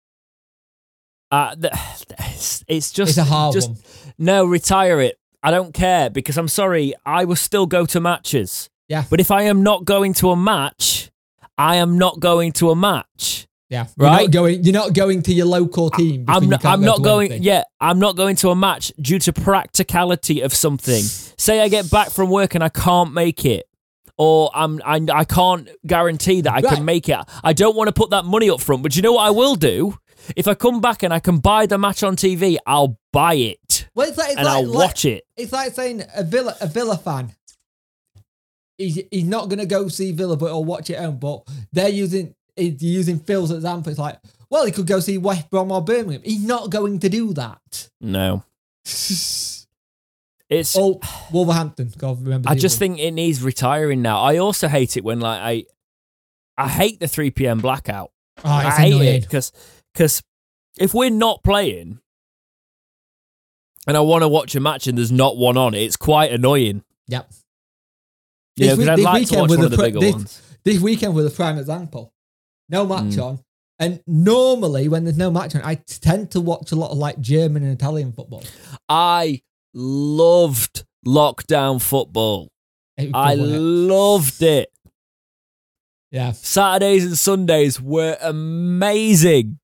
Uh, 1.30 1.54
it's, 1.60 2.64
it's 2.68 2.92
just 2.92 3.10
It's 3.10 3.18
a 3.18 3.24
hard 3.24 3.52
just 3.52 3.70
one. 3.70 3.78
no 4.18 4.44
retire 4.44 5.00
it. 5.00 5.18
I 5.42 5.50
don't 5.50 5.74
care 5.74 6.08
because 6.10 6.36
I'm 6.38 6.46
sorry. 6.48 6.94
I 7.04 7.24
will 7.24 7.34
still 7.36 7.66
go 7.66 7.84
to 7.86 8.00
matches, 8.00 8.70
Yeah. 8.88 9.04
but 9.10 9.18
if 9.20 9.30
I 9.30 9.42
am 9.42 9.62
not 9.62 9.84
going 9.84 10.12
to 10.14 10.30
a 10.30 10.36
match, 10.36 11.10
I 11.56 11.76
am 11.76 11.98
not 11.98 12.20
going 12.20 12.52
to 12.52 12.70
a 12.70 12.76
match. 12.76 13.47
Yeah, 13.70 13.86
you're 13.98 14.06
Right? 14.08 14.22
Not 14.22 14.30
going, 14.32 14.64
you're 14.64 14.72
not 14.72 14.92
going 14.94 15.22
to 15.22 15.32
your 15.34 15.44
local 15.46 15.90
team. 15.90 16.24
I'm 16.26 16.48
not, 16.48 16.64
I'm 16.64 16.80
not 16.80 17.02
going. 17.02 17.26
anything. 17.32 17.42
Yeah, 17.44 17.64
I'm 17.80 17.98
not 17.98 18.16
going 18.16 18.36
to 18.36 18.48
a 18.48 18.56
match 18.56 18.92
due 19.00 19.18
to 19.18 19.32
practicality 19.32 20.40
of 20.40 20.54
something. 20.54 21.02
Say 21.02 21.60
I 21.60 21.68
get 21.68 21.90
back 21.90 22.10
from 22.10 22.30
work 22.30 22.54
and 22.54 22.64
I 22.64 22.70
can't 22.70 23.12
make 23.12 23.44
it, 23.44 23.66
or 24.16 24.50
I'm 24.54 24.80
I, 24.86 25.00
I 25.12 25.24
can't 25.24 25.68
guarantee 25.86 26.40
that 26.40 26.50
I 26.52 26.60
Right. 26.60 26.76
can 26.76 26.84
make 26.86 27.10
it. 27.10 27.18
I 27.44 27.52
don't 27.52 27.76
want 27.76 27.88
to 27.88 27.92
put 27.92 28.08
that 28.10 28.24
money 28.24 28.48
up 28.48 28.60
front. 28.62 28.82
But 28.82 28.96
you 28.96 29.02
know 29.02 29.12
what 29.12 29.26
I 29.26 29.30
will 29.30 29.54
do? 29.54 29.98
If 30.34 30.48
I 30.48 30.54
come 30.54 30.80
back 30.80 31.02
and 31.02 31.12
I 31.12 31.20
can 31.20 31.38
buy 31.38 31.66
the 31.66 31.76
match 31.78 32.02
on 32.02 32.16
TV, 32.16 32.56
I'll 32.66 32.98
buy 33.12 33.34
it 33.34 33.86
Well, 33.94 34.08
it's 34.08 34.16
like, 34.18 34.28
it's 34.30 34.36
and 34.38 34.46
like, 34.46 34.54
I'll 34.56 34.66
like- 34.66 34.88
watch 34.88 35.04
it. 35.04 35.24
It's 35.36 35.52
like 35.52 35.74
saying 35.74 36.04
a 36.14 36.24
Villa 36.24 36.56
a 36.62 36.66
Villa 36.66 36.96
fan. 36.96 37.32
He's, 38.78 39.00
he's 39.10 39.24
not 39.24 39.48
going 39.48 39.58
to 39.58 39.66
go 39.66 39.88
see 39.88 40.12
Villa, 40.12 40.36
but 40.36 40.46
he'll 40.46 40.64
watch 40.64 40.88
it 40.90 40.94
at 40.94 41.04
home. 41.04 41.18
But 41.18 41.42
they're 41.72 41.88
using 41.88 42.34
using 42.64 43.18
Phil's 43.20 43.50
example. 43.50 43.90
It's 43.90 43.98
like, 43.98 44.18
well, 44.50 44.64
he 44.66 44.72
could 44.72 44.86
go 44.86 45.00
see 45.00 45.18
West 45.18 45.50
Brom 45.50 45.70
or 45.70 45.82
Birmingham. 45.82 46.22
He's 46.24 46.44
not 46.44 46.70
going 46.70 46.98
to 47.00 47.08
do 47.08 47.32
that. 47.34 47.88
No, 48.00 48.44
it's. 48.84 49.68
oh, 50.76 51.00
Wolverhampton. 51.32 51.92
God, 51.98 52.22
remember. 52.22 52.48
I 52.48 52.54
just 52.54 52.76
other 52.76 52.80
think 52.80 52.98
it 53.00 53.12
needs 53.12 53.42
retiring 53.42 54.02
now. 54.02 54.20
I 54.20 54.38
also 54.38 54.68
hate 54.68 54.96
it 54.96 55.04
when 55.04 55.20
like 55.20 55.40
I, 55.40 55.64
I 56.64 56.68
hate 56.68 57.00
the 57.00 57.08
three 57.08 57.30
p.m. 57.30 57.58
blackout. 57.60 58.10
Oh, 58.44 58.50
I 58.50 58.70
hate 58.70 58.92
annoying. 58.94 59.14
it 59.16 59.22
because 59.22 59.52
because 59.92 60.22
if 60.78 60.94
we're 60.94 61.10
not 61.10 61.42
playing 61.42 61.98
and 63.86 63.96
I 63.96 64.00
want 64.00 64.22
to 64.22 64.28
watch 64.28 64.54
a 64.54 64.60
match 64.60 64.86
and 64.86 64.96
there's 64.96 65.12
not 65.12 65.36
one 65.36 65.56
on, 65.56 65.74
it's 65.74 65.96
quite 65.96 66.30
annoying. 66.32 66.84
Yep. 67.08 67.30
Yeah, 68.56 68.66
know, 68.74 68.76
This 68.76 68.76
'cause 68.76 68.78
week- 68.78 68.88
I'd 68.88 68.98
like 69.00 69.14
to 69.14 69.20
weekend 69.20 69.40
watch 69.40 69.50
one 69.58 69.64
of 69.64 69.70
the 69.70 69.76
bigger 69.76 70.00
this- 70.00 70.12
ones. 70.14 70.42
This 70.64 70.80
weekend 70.80 71.14
was 71.14 71.24
a 71.26 71.30
prime 71.30 71.58
example. 71.58 72.12
No 72.68 72.86
match 72.86 73.14
Mm. 73.16 73.24
on. 73.24 73.38
And 73.80 74.00
normally, 74.06 74.88
when 74.88 75.04
there's 75.04 75.16
no 75.16 75.30
match 75.30 75.54
on, 75.54 75.62
I 75.62 75.76
tend 75.76 76.32
to 76.32 76.40
watch 76.40 76.72
a 76.72 76.76
lot 76.76 76.90
of 76.90 76.98
like 76.98 77.20
German 77.20 77.62
and 77.62 77.72
Italian 77.72 78.12
football. 78.12 78.42
I 78.88 79.42
loved 79.74 80.84
lockdown 81.06 81.80
football. 81.80 82.48
I 82.98 83.04
good, 83.04 83.12
wasn't 83.14 83.52
it? 83.54 83.58
loved 83.60 84.42
it. 84.42 84.72
yeah. 86.10 86.32
Saturdays 86.32 87.04
and 87.04 87.16
Sundays 87.16 87.80
were 87.80 88.16
amazing. 88.20 89.58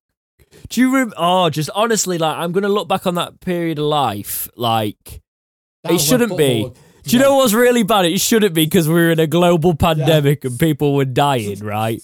Do 0.69 0.79
you 0.81 0.91
remember? 0.91 1.15
Oh, 1.17 1.49
just 1.49 1.69
honestly, 1.75 2.17
like 2.17 2.37
I'm 2.37 2.51
gonna 2.53 2.69
look 2.69 2.87
back 2.87 3.05
on 3.05 3.15
that 3.15 3.39
period 3.41 3.77
of 3.79 3.85
life. 3.85 4.47
Like 4.55 5.21
That 5.83 5.93
it 5.93 5.99
shouldn't 5.99 6.37
be. 6.37 6.71
Do 7.03 7.15
you 7.17 7.21
know 7.21 7.35
what's 7.35 7.53
really 7.53 7.83
bad? 7.83 8.05
It 8.05 8.19
shouldn't 8.19 8.55
be 8.55 8.65
because 8.65 8.87
we 8.87 8.95
were 8.95 9.11
in 9.11 9.19
a 9.19 9.27
global 9.27 9.75
pandemic 9.75 10.43
and 10.45 10.57
people 10.57 10.95
were 10.95 11.05
dying, 11.05 11.59
right? 11.59 12.01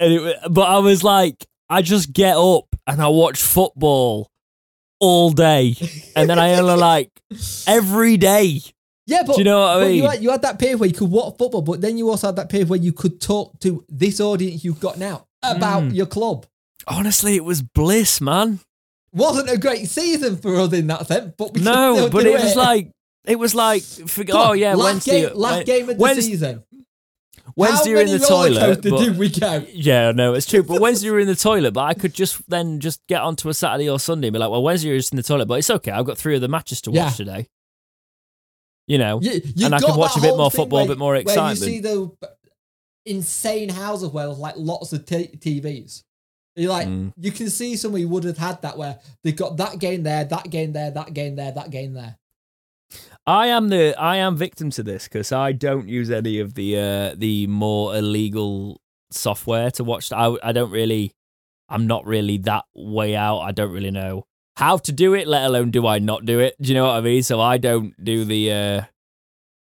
And 0.00 0.12
it, 0.12 0.36
but 0.50 0.62
I 0.68 0.78
was 0.78 1.02
like, 1.04 1.46
I 1.70 1.82
just 1.82 2.12
get 2.12 2.36
up 2.36 2.74
and 2.86 3.00
I 3.00 3.08
watch 3.08 3.40
football 3.42 4.30
all 5.00 5.30
day, 5.30 5.74
and 6.16 6.28
then 6.30 6.38
I 6.38 6.54
only 6.54 6.76
like 6.80 7.10
every 7.66 8.16
day 8.16 8.60
Yeah, 9.06 9.22
but 9.26 9.34
Do 9.34 9.40
you 9.40 9.44
know 9.44 9.60
what 9.60 9.68
I 9.70 9.80
but 9.80 9.86
You 9.94 10.02
mean? 10.02 10.10
had, 10.10 10.22
you 10.22 10.30
had 10.30 10.42
that 10.42 10.58
period 10.58 10.80
where 10.80 10.88
you 10.88 10.94
could 10.94 11.10
watch 11.10 11.36
football, 11.36 11.62
but 11.62 11.80
then 11.80 11.98
you 11.98 12.08
also 12.10 12.28
had 12.28 12.36
that 12.36 12.48
period 12.48 12.68
where 12.68 12.78
you 12.80 12.92
could 12.92 13.20
talk 13.20 13.58
to 13.60 13.84
this 13.88 14.20
audience 14.20 14.64
you've 14.64 14.80
got 14.80 14.98
now 14.98 15.26
about 15.42 15.82
Mm. 15.84 15.94
your 15.94 16.06
club. 16.06 16.46
Honestly, 16.86 17.34
it 17.36 17.44
was 17.44 17.60
bliss, 17.62 18.20
man. 18.20 18.60
Wasn't 19.12 19.50
a 19.50 19.58
great 19.58 19.88
season 19.88 20.36
for 20.38 20.56
us 20.56 20.72
in 20.72 20.86
that 20.88 21.06
sense, 21.06 21.32
but 21.36 21.52
we 21.54 21.60
No, 21.60 22.08
but 22.10 22.22
do 22.24 22.34
it 22.34 22.40
was 22.42 22.56
like 22.56 22.90
it 23.26 23.38
was 23.38 23.54
like 23.54 23.82
for, 23.82 24.24
oh 24.32 24.52
yeah, 24.52 24.74
last 24.74 24.84
Wednesday, 25.06 25.22
game, 25.28 25.36
last 25.36 25.66
game 25.66 25.88
of 25.88 25.96
the 25.96 26.02
Wednesday, 26.02 26.22
season. 26.22 26.62
Wednesday 27.56 27.90
you're 27.90 28.00
in 28.00 28.06
the 28.08 28.18
toilet. 28.18 28.82
but- 28.82 28.98
did 29.00 29.18
we 29.18 29.28
go? 29.28 29.64
Yeah, 29.72 30.12
no, 30.12 30.34
it's 30.34 30.46
true. 30.46 30.62
But 30.62 30.80
Wednesday 30.80 31.06
you're 31.08 31.20
in 31.20 31.26
the 31.26 31.34
toilet, 31.36 31.72
but 31.74 31.82
I 31.84 31.94
could 31.94 32.14
just 32.14 32.48
then 32.48 32.80
just 32.80 33.00
get 33.06 33.20
onto 33.20 33.48
a 33.48 33.54
Saturday 33.54 33.88
or 33.88 33.98
Sunday 34.00 34.28
and 34.28 34.32
be 34.32 34.38
like, 34.38 34.50
well, 34.50 34.62
Wednesday 34.62 34.88
you're 34.88 34.98
just 34.98 35.12
in 35.12 35.16
the 35.16 35.22
toilet, 35.22 35.46
but 35.46 35.58
it's 35.58 35.70
okay. 35.70 35.90
I've 35.92 36.06
got 36.06 36.16
three 36.18 36.34
of 36.34 36.40
the 36.40 36.48
matches 36.48 36.80
to 36.82 36.90
watch 36.90 36.96
Yeah. 36.96 37.10
today. 37.10 37.48
You 38.86 38.98
know, 38.98 39.20
You, 39.22 39.40
And 39.64 39.74
I 39.74 39.78
can 39.80 39.96
watch 39.96 40.16
a 40.16 40.20
bit 40.20 40.36
more 40.36 40.50
football, 40.50 40.84
a 40.84 40.88
bit 40.88 40.98
more 40.98 41.12
Where 41.12 41.20
excitement. 41.20 41.58
you 41.60 41.64
see 41.66 41.80
the 41.80 42.10
insane 43.06 43.68
houses 43.68 44.10
where 44.10 44.26
there's 44.26 44.38
like 44.38 44.54
lots 44.56 44.92
of 44.92 45.04
t- 45.06 45.28
TVs. 45.38 46.02
You 46.56 46.68
like 46.68 46.86
Mm. 46.86 47.12
you 47.18 47.32
can 47.32 47.50
see 47.50 47.76
somebody 47.76 48.04
would 48.04 48.24
have 48.24 48.38
had 48.38 48.62
that 48.62 48.78
where 48.78 48.98
they've 49.22 49.34
got 49.34 49.56
that 49.56 49.78
game 49.78 50.02
there, 50.02 50.24
that 50.24 50.50
game 50.50 50.72
there, 50.72 50.90
that 50.90 51.12
game 51.12 51.34
there, 51.36 51.50
that 51.52 51.70
game 51.70 51.94
there. 51.94 52.16
I 53.26 53.46
am 53.48 53.68
the 53.68 53.94
I 53.98 54.16
am 54.16 54.36
victim 54.36 54.70
to 54.72 54.82
this 54.82 55.04
because 55.04 55.32
I 55.32 55.52
don't 55.52 55.88
use 55.88 56.10
any 56.10 56.40
of 56.40 56.54
the 56.54 56.78
uh, 56.78 57.14
the 57.16 57.46
more 57.46 57.96
illegal 57.96 58.80
software 59.10 59.70
to 59.72 59.84
watch. 59.84 60.12
I 60.12 60.36
I 60.42 60.52
don't 60.52 60.70
really. 60.70 61.12
I'm 61.68 61.86
not 61.86 62.04
really 62.06 62.36
that 62.38 62.64
way 62.74 63.16
out. 63.16 63.38
I 63.40 63.52
don't 63.52 63.72
really 63.72 63.90
know 63.90 64.26
how 64.56 64.76
to 64.76 64.92
do 64.92 65.14
it, 65.14 65.26
let 65.26 65.46
alone 65.46 65.70
do 65.70 65.86
I 65.86 65.98
not 65.98 66.26
do 66.26 66.38
it. 66.38 66.54
Do 66.60 66.68
you 66.68 66.74
know 66.74 66.84
what 66.84 66.96
I 66.96 67.00
mean? 67.00 67.22
So 67.22 67.40
I 67.40 67.56
don't 67.58 67.92
do 68.02 68.24
the. 68.24 68.52
uh 68.52 68.82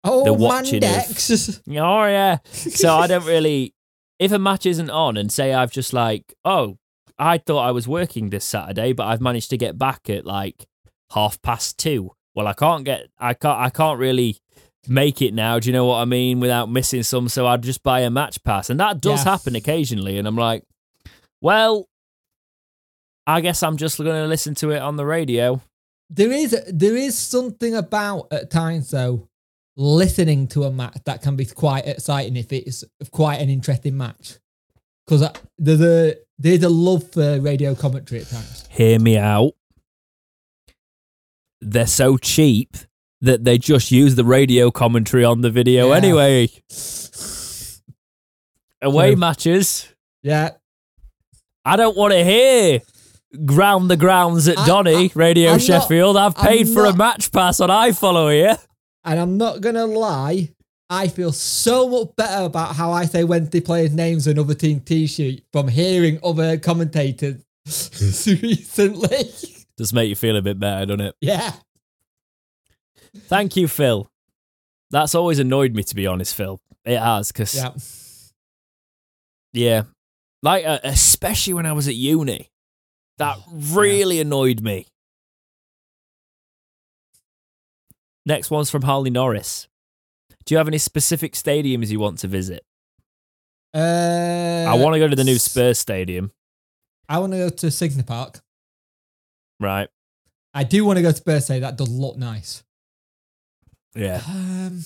Oh, 0.04 0.24
The 0.24 0.32
watching 0.34 0.82
of-. 0.84 1.60
Oh 1.68 2.04
yeah. 2.06 2.38
So 2.52 2.92
I 2.96 3.06
don't 3.06 3.24
really. 3.24 3.74
If 4.18 4.32
a 4.32 4.38
match 4.38 4.66
isn't 4.66 4.90
on, 4.90 5.16
and 5.16 5.32
say 5.32 5.54
I've 5.54 5.70
just 5.72 5.92
like, 5.92 6.34
oh, 6.44 6.78
I 7.18 7.38
thought 7.38 7.60
I 7.66 7.70
was 7.70 7.86
working 7.86 8.30
this 8.30 8.44
Saturday, 8.44 8.92
but 8.92 9.06
I've 9.06 9.20
managed 9.20 9.50
to 9.50 9.56
get 9.56 9.78
back 9.78 10.10
at 10.10 10.26
like 10.26 10.66
half 11.12 11.40
past 11.42 11.78
two. 11.78 12.10
Well, 12.34 12.46
I 12.46 12.52
can't 12.54 12.84
get. 12.84 13.08
I 13.18 13.34
can't. 13.34 13.58
I 13.58 13.70
can't 13.70 13.98
really 13.98 14.38
make 14.88 15.22
it 15.22 15.34
now. 15.34 15.58
Do 15.58 15.68
you 15.68 15.72
know 15.72 15.86
what 15.86 15.98
I 15.98 16.04
mean? 16.04 16.40
Without 16.40 16.70
missing 16.70 17.02
some, 17.02 17.28
so 17.28 17.46
I'd 17.46 17.62
just 17.62 17.82
buy 17.82 18.00
a 18.00 18.10
match 18.10 18.42
pass, 18.42 18.70
and 18.70 18.80
that 18.80 19.00
does 19.00 19.22
happen 19.22 19.54
occasionally. 19.54 20.18
And 20.18 20.26
I'm 20.26 20.36
like, 20.36 20.64
well, 21.40 21.88
I 23.26 23.40
guess 23.40 23.62
I'm 23.62 23.76
just 23.76 23.98
going 23.98 24.22
to 24.22 24.26
listen 24.26 24.54
to 24.56 24.70
it 24.70 24.80
on 24.80 24.96
the 24.96 25.04
radio. 25.04 25.60
There 26.10 26.32
is 26.32 26.56
there 26.68 26.96
is 26.96 27.16
something 27.16 27.74
about 27.74 28.28
at 28.32 28.50
times 28.50 28.90
though 28.90 29.28
listening 29.76 30.46
to 30.48 30.64
a 30.64 30.70
match 30.70 30.98
that 31.06 31.22
can 31.22 31.36
be 31.36 31.46
quite 31.46 31.86
exciting 31.86 32.36
if 32.36 32.52
it's 32.52 32.84
quite 33.10 33.36
an 33.40 33.48
interesting 33.48 33.96
match 33.96 34.38
because 35.06 35.22
uh, 35.22 35.32
there's 35.58 35.80
a 35.80 36.14
there's 36.38 36.62
a 36.62 36.68
love 36.68 37.10
for 37.12 37.40
radio 37.40 37.74
commentary 37.74 38.20
at 38.20 38.28
times. 38.28 38.66
hear 38.70 38.98
me 38.98 39.16
out. 39.16 39.52
They're 41.64 41.86
so 41.86 42.16
cheap 42.16 42.76
that 43.20 43.44
they 43.44 43.56
just 43.56 43.92
use 43.92 44.16
the 44.16 44.24
radio 44.24 44.70
commentary 44.72 45.24
on 45.24 45.42
the 45.42 45.50
video 45.50 45.90
Yeah. 45.90 45.96
anyway. 45.96 46.48
Away 48.82 49.10
True. 49.12 49.16
matches. 49.20 49.88
Yeah, 50.22 50.50
I 51.64 51.76
don't 51.76 51.96
want 51.96 52.12
to 52.12 52.24
hear 52.24 52.80
ground 53.44 53.90
the 53.90 53.96
grounds 53.96 54.48
at 54.48 54.58
I- 54.58 54.66
Donny, 54.66 55.06
I- 55.06 55.10
Radio 55.14 55.50
I'm 55.50 55.54
not- 55.54 55.62
Sheffield. 55.62 56.16
I've 56.16 56.34
I'm 56.36 56.46
paid 56.46 56.68
for 56.68 56.84
a 56.86 56.94
match 56.94 57.30
pass 57.32 57.60
on 57.60 57.68
iFollow 57.70 58.32
here. 58.32 58.58
and 59.04 59.18
I'm 59.20 59.36
not 59.36 59.60
gonna 59.60 59.86
lie. 59.86 60.50
I 60.90 61.08
feel 61.08 61.32
so 61.32 61.88
much 61.88 62.08
better 62.16 62.44
about 62.44 62.76
how 62.76 62.92
I 62.92 63.06
say 63.06 63.24
Wednesday 63.24 63.60
players' 63.60 63.92
names 63.92 64.26
and 64.26 64.38
other 64.38 64.54
team 64.54 64.80
T-sheet 64.80 65.44
from 65.52 65.68
hearing 65.68 66.18
other 66.22 66.58
commentators 66.58 67.36
recently. 68.26 69.32
Does 69.82 69.92
make 69.92 70.08
you 70.08 70.14
feel 70.14 70.36
a 70.36 70.42
bit 70.42 70.60
better, 70.60 70.86
doesn't 70.86 71.00
it? 71.00 71.16
yeah, 71.20 71.54
Thank 73.16 73.56
you, 73.56 73.66
Phil. 73.66 74.08
That's 74.92 75.16
always 75.16 75.40
annoyed 75.40 75.74
me, 75.74 75.82
to 75.82 75.94
be 75.96 76.06
honest, 76.06 76.36
Phil. 76.36 76.60
It 76.84 77.00
has, 77.00 77.32
because 77.32 77.52
yeah. 77.52 77.72
Yeah. 79.52 79.82
Like, 80.40 80.64
uh, 80.64 80.78
especially 80.84 81.54
when 81.54 81.66
I 81.66 81.72
was 81.72 81.88
at 81.88 81.96
uni. 81.96 82.48
That 83.18 83.38
really 83.52 84.20
annoyed 84.20 84.60
me. 84.60 84.86
Next 88.24 88.52
one's 88.52 88.70
from 88.70 88.82
Harley 88.82 89.10
Norris. 89.10 89.66
Do 90.44 90.54
you 90.54 90.58
have 90.58 90.68
any 90.68 90.78
specific 90.78 91.32
stadiums 91.32 91.88
you 91.88 91.98
want 91.98 92.20
to 92.20 92.28
visit? 92.28 92.64
Uh, 93.74 94.64
I 94.68 94.74
want 94.76 94.94
to 94.94 95.00
go 95.00 95.08
to 95.08 95.16
the 95.16 95.24
new 95.24 95.38
Spurs 95.38 95.80
stadium. 95.80 96.30
I 97.08 97.18
want 97.18 97.32
to 97.32 97.38
go 97.38 97.48
to 97.48 97.70
Signa 97.72 98.04
Park. 98.04 98.42
Right. 99.62 99.88
I 100.54 100.64
do 100.64 100.84
want 100.84 100.98
to 100.98 101.02
go 101.02 101.12
to 101.12 101.22
Birthday. 101.22 101.60
That 101.60 101.76
does 101.76 101.88
look 101.88 102.16
nice. 102.18 102.62
Yeah. 103.94 104.20
Um, 104.28 104.80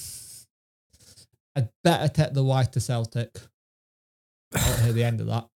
I'd 1.56 1.68
better 1.82 2.08
take 2.08 2.34
the 2.34 2.44
wife 2.44 2.70
to 2.72 2.80
Celtic. 2.80 3.30
I 4.54 4.58
don't 4.68 4.80
hear 4.84 4.92
the 4.92 5.04
end 5.04 5.20
of 5.20 5.26
that. 5.28 5.46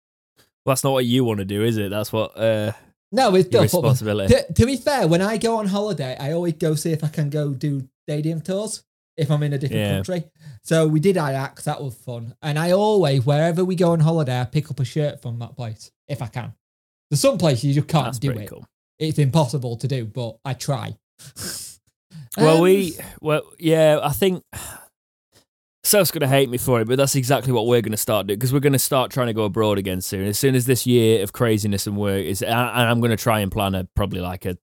Well, 0.65 0.73
that's 0.73 0.83
not 0.83 0.91
what 0.91 1.05
you 1.05 1.23
want 1.23 1.39
to 1.39 1.45
do, 1.45 1.63
is 1.63 1.77
it? 1.77 1.89
That's 1.89 2.11
what 2.11 2.37
uh, 2.37 2.73
No, 3.13 3.33
it's 3.33 3.49
your 3.51 3.61
responsibility. 3.61 4.33
To, 4.35 4.53
to 4.53 4.65
be 4.65 4.75
fair, 4.75 5.07
when 5.07 5.21
I 5.21 5.37
go 5.37 5.55
on 5.55 5.67
holiday, 5.67 6.17
I 6.19 6.33
always 6.33 6.53
go 6.53 6.75
see 6.75 6.91
if 6.91 7.01
I 7.01 7.07
can 7.07 7.29
go 7.29 7.53
do 7.53 7.87
stadium 8.05 8.41
tours 8.41 8.83
if 9.15 9.31
I'm 9.31 9.41
in 9.43 9.53
a 9.53 9.57
different 9.57 9.79
Yeah. 9.81 9.95
country. 9.95 10.25
So 10.63 10.85
we 10.85 10.99
did 10.99 11.15
Ajax, 11.15 11.63
that 11.63 11.81
was 11.81 11.95
fun. 11.95 12.35
And 12.41 12.59
I 12.59 12.71
always, 12.73 13.25
wherever 13.25 13.63
we 13.63 13.75
go 13.75 13.93
on 13.93 14.01
holiday, 14.01 14.41
I 14.41 14.43
pick 14.45 14.69
up 14.69 14.81
a 14.81 14.85
shirt 14.85 15.21
from 15.21 15.39
that 15.39 15.55
place 15.55 15.91
if 16.09 16.21
I 16.21 16.27
can. 16.27 16.53
There's 17.09 17.21
some 17.21 17.37
places 17.37 17.63
you 17.63 17.73
just 17.75 17.87
can't 17.87 18.07
That's 18.07 18.19
do 18.19 18.31
it. 18.31 18.49
cool. 18.49 18.65
It's 18.99 19.17
impossible 19.17 19.77
to 19.77 19.87
do, 19.87 20.05
but 20.05 20.37
I 20.45 20.53
try. 20.53 20.97
Well, 22.37 22.57
Um, 22.57 22.61
we, 22.61 22.95
well, 23.21 23.41
yeah, 23.57 23.99
I 24.01 24.11
think 24.11 24.43
Seth's 25.83 26.11
going 26.11 26.21
to 26.21 26.27
hate 26.27 26.49
me 26.49 26.59
for 26.59 26.79
it, 26.79 26.87
but 26.87 26.97
that's 26.97 27.15
exactly 27.15 27.51
what 27.51 27.65
we're 27.65 27.81
going 27.81 27.91
to 27.91 27.97
start 27.97 28.27
doing 28.27 28.37
because 28.37 28.53
we're 28.53 28.59
going 28.59 28.73
to 28.73 28.79
start 28.79 29.11
trying 29.11 29.27
to 29.27 29.33
go 29.33 29.45
abroad 29.45 29.77
again 29.79 29.99
soon. 30.01 30.27
As 30.27 30.37
soon 30.37 30.53
as 30.53 30.65
this 30.65 30.85
year 30.85 31.23
of 31.23 31.33
craziness 31.33 31.87
and 31.87 31.97
work 31.97 32.23
is, 32.23 32.43
and 32.43 32.53
I'm 32.53 32.99
going 32.99 33.09
to 33.09 33.17
try 33.17 33.39
and 33.39 33.51
plan 33.51 33.73
a 33.73 33.85
probably 33.95 34.21
like 34.21 34.45
a 34.45 34.57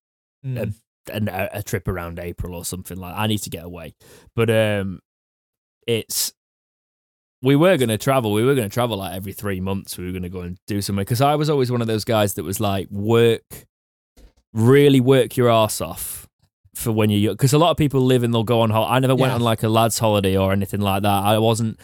mm, 0.45 0.75
an, 1.13 1.29
a, 1.29 1.49
a 1.55 1.63
trip 1.63 1.89
around 1.89 2.19
April 2.21 2.55
or 2.55 2.65
something 2.65 2.97
like. 2.97 3.15
I 3.17 3.27
need 3.27 3.39
to 3.39 3.51
get 3.51 3.65
away, 3.65 3.95
but 4.37 4.49
um, 4.49 5.01
it's 5.87 6.33
we 7.43 7.57
were 7.57 7.77
going 7.77 7.89
to 7.89 7.99
travel. 7.99 8.33
We 8.33 8.45
were 8.45 8.55
going 8.55 8.69
to 8.69 8.73
travel 8.75 8.99
like 8.99 9.15
every 9.15 9.33
three 9.33 9.61
months. 9.61 9.99
We 9.99 10.07
were 10.07 10.13
going 10.13 10.23
to 10.23 10.29
go 10.29 10.41
and 10.43 10.59
do 10.69 10.81
something 10.81 11.01
because 11.01 11.21
I 11.21 11.35
was 11.35 11.51
always 11.51 11.73
one 11.73 11.81
of 11.81 11.89
those 11.89 12.05
guys 12.05 12.35
that 12.35 12.45
was 12.45 12.61
like 12.61 12.89
work, 12.91 13.67
really 14.53 15.01
work 15.01 15.37
your 15.37 15.51
ass 15.51 15.81
off 15.81 16.27
for 16.75 16.93
when 16.93 17.11
you're 17.11 17.33
because 17.33 17.53
a 17.53 17.59
lot 17.59 17.71
of 17.71 17.77
people 17.77 18.01
live 18.01 18.23
and 18.23 18.33
they'll 18.35 18.45
go 18.45 18.61
on. 18.61 18.71
hol- 18.71 18.85
I 18.87 18.99
never 18.99 19.15
went 19.15 19.31
Yeah. 19.31 19.37
on 19.37 19.41
like 19.41 19.63
a 19.63 19.69
lads 19.69 19.99
holiday 19.99 20.37
or 20.37 20.53
anything 20.53 20.81
like 20.81 21.03
that. 21.03 21.09
I 21.25 21.39
wasn't. 21.39 21.79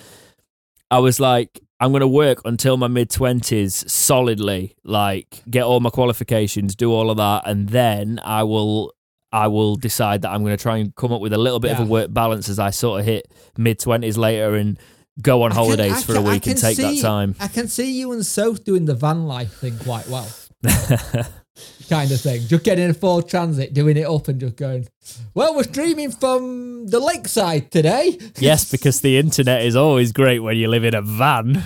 I 0.90 0.98
was 0.98 1.18
like, 1.18 1.60
I'm 1.80 1.90
going 1.92 2.00
to 2.02 2.06
work 2.06 2.42
until 2.44 2.76
my 2.76 2.88
mid 2.88 3.08
20s 3.10 3.88
solidly, 3.90 4.76
like 4.84 5.42
get 5.50 5.62
all 5.64 5.80
my 5.80 5.90
qualifications, 5.90 6.74
do 6.76 6.92
all 6.92 7.10
of 7.10 7.16
that, 7.16 7.42
and 7.46 7.68
then 7.70 8.20
I 8.22 8.42
will. 8.44 8.92
I 9.34 9.46
will 9.46 9.76
decide 9.76 10.20
that 10.22 10.30
I'm 10.30 10.42
going 10.42 10.54
to 10.54 10.62
try 10.62 10.76
and 10.76 10.94
come 10.94 11.10
up 11.10 11.22
with 11.22 11.32
a 11.32 11.38
little 11.38 11.58
bit 11.58 11.72
of 11.72 11.80
a 11.80 11.84
work 11.86 12.12
balance 12.12 12.50
as 12.50 12.58
I 12.58 12.68
sort 12.68 13.00
of 13.00 13.06
hit 13.06 13.32
mid 13.56 13.78
20s 13.80 14.18
later 14.18 14.56
and 14.56 14.78
go 15.22 15.40
on 15.44 15.52
I 15.52 15.54
holidays 15.54 15.92
I 15.92 16.02
for 16.02 16.12
can- 16.12 16.26
a 16.26 16.28
week 16.28 16.46
and 16.46 16.54
can 16.54 16.56
take 16.56 16.76
that 16.76 17.00
time. 17.00 17.34
I 17.40 17.48
can 17.48 17.66
see 17.68 17.98
you 17.98 18.12
and 18.12 18.26
Soph 18.26 18.62
doing 18.62 18.84
the 18.84 18.94
van 18.94 19.24
life 19.26 19.54
thing 19.54 19.78
quite 19.78 20.06
well. 20.08 20.28
kind 21.88 22.10
of 22.10 22.20
thing. 22.20 22.46
Just 22.46 22.64
getting 22.64 22.88
a 22.88 22.94
Ford 22.94 23.28
Transit, 23.28 23.74
doing 23.74 23.96
it 23.96 24.06
up 24.06 24.28
and 24.28 24.40
just 24.40 24.56
going, 24.56 24.88
well, 25.34 25.54
we're 25.54 25.64
streaming 25.64 26.10
from 26.10 26.86
the 26.86 27.00
lakeside 27.00 27.70
today. 27.70 28.18
yes, 28.38 28.70
because 28.70 29.00
the 29.00 29.18
internet 29.18 29.62
is 29.62 29.76
always 29.76 30.12
great 30.12 30.40
when 30.40 30.56
you 30.56 30.68
live 30.68 30.84
in 30.84 30.94
a 30.94 31.02
van. 31.02 31.64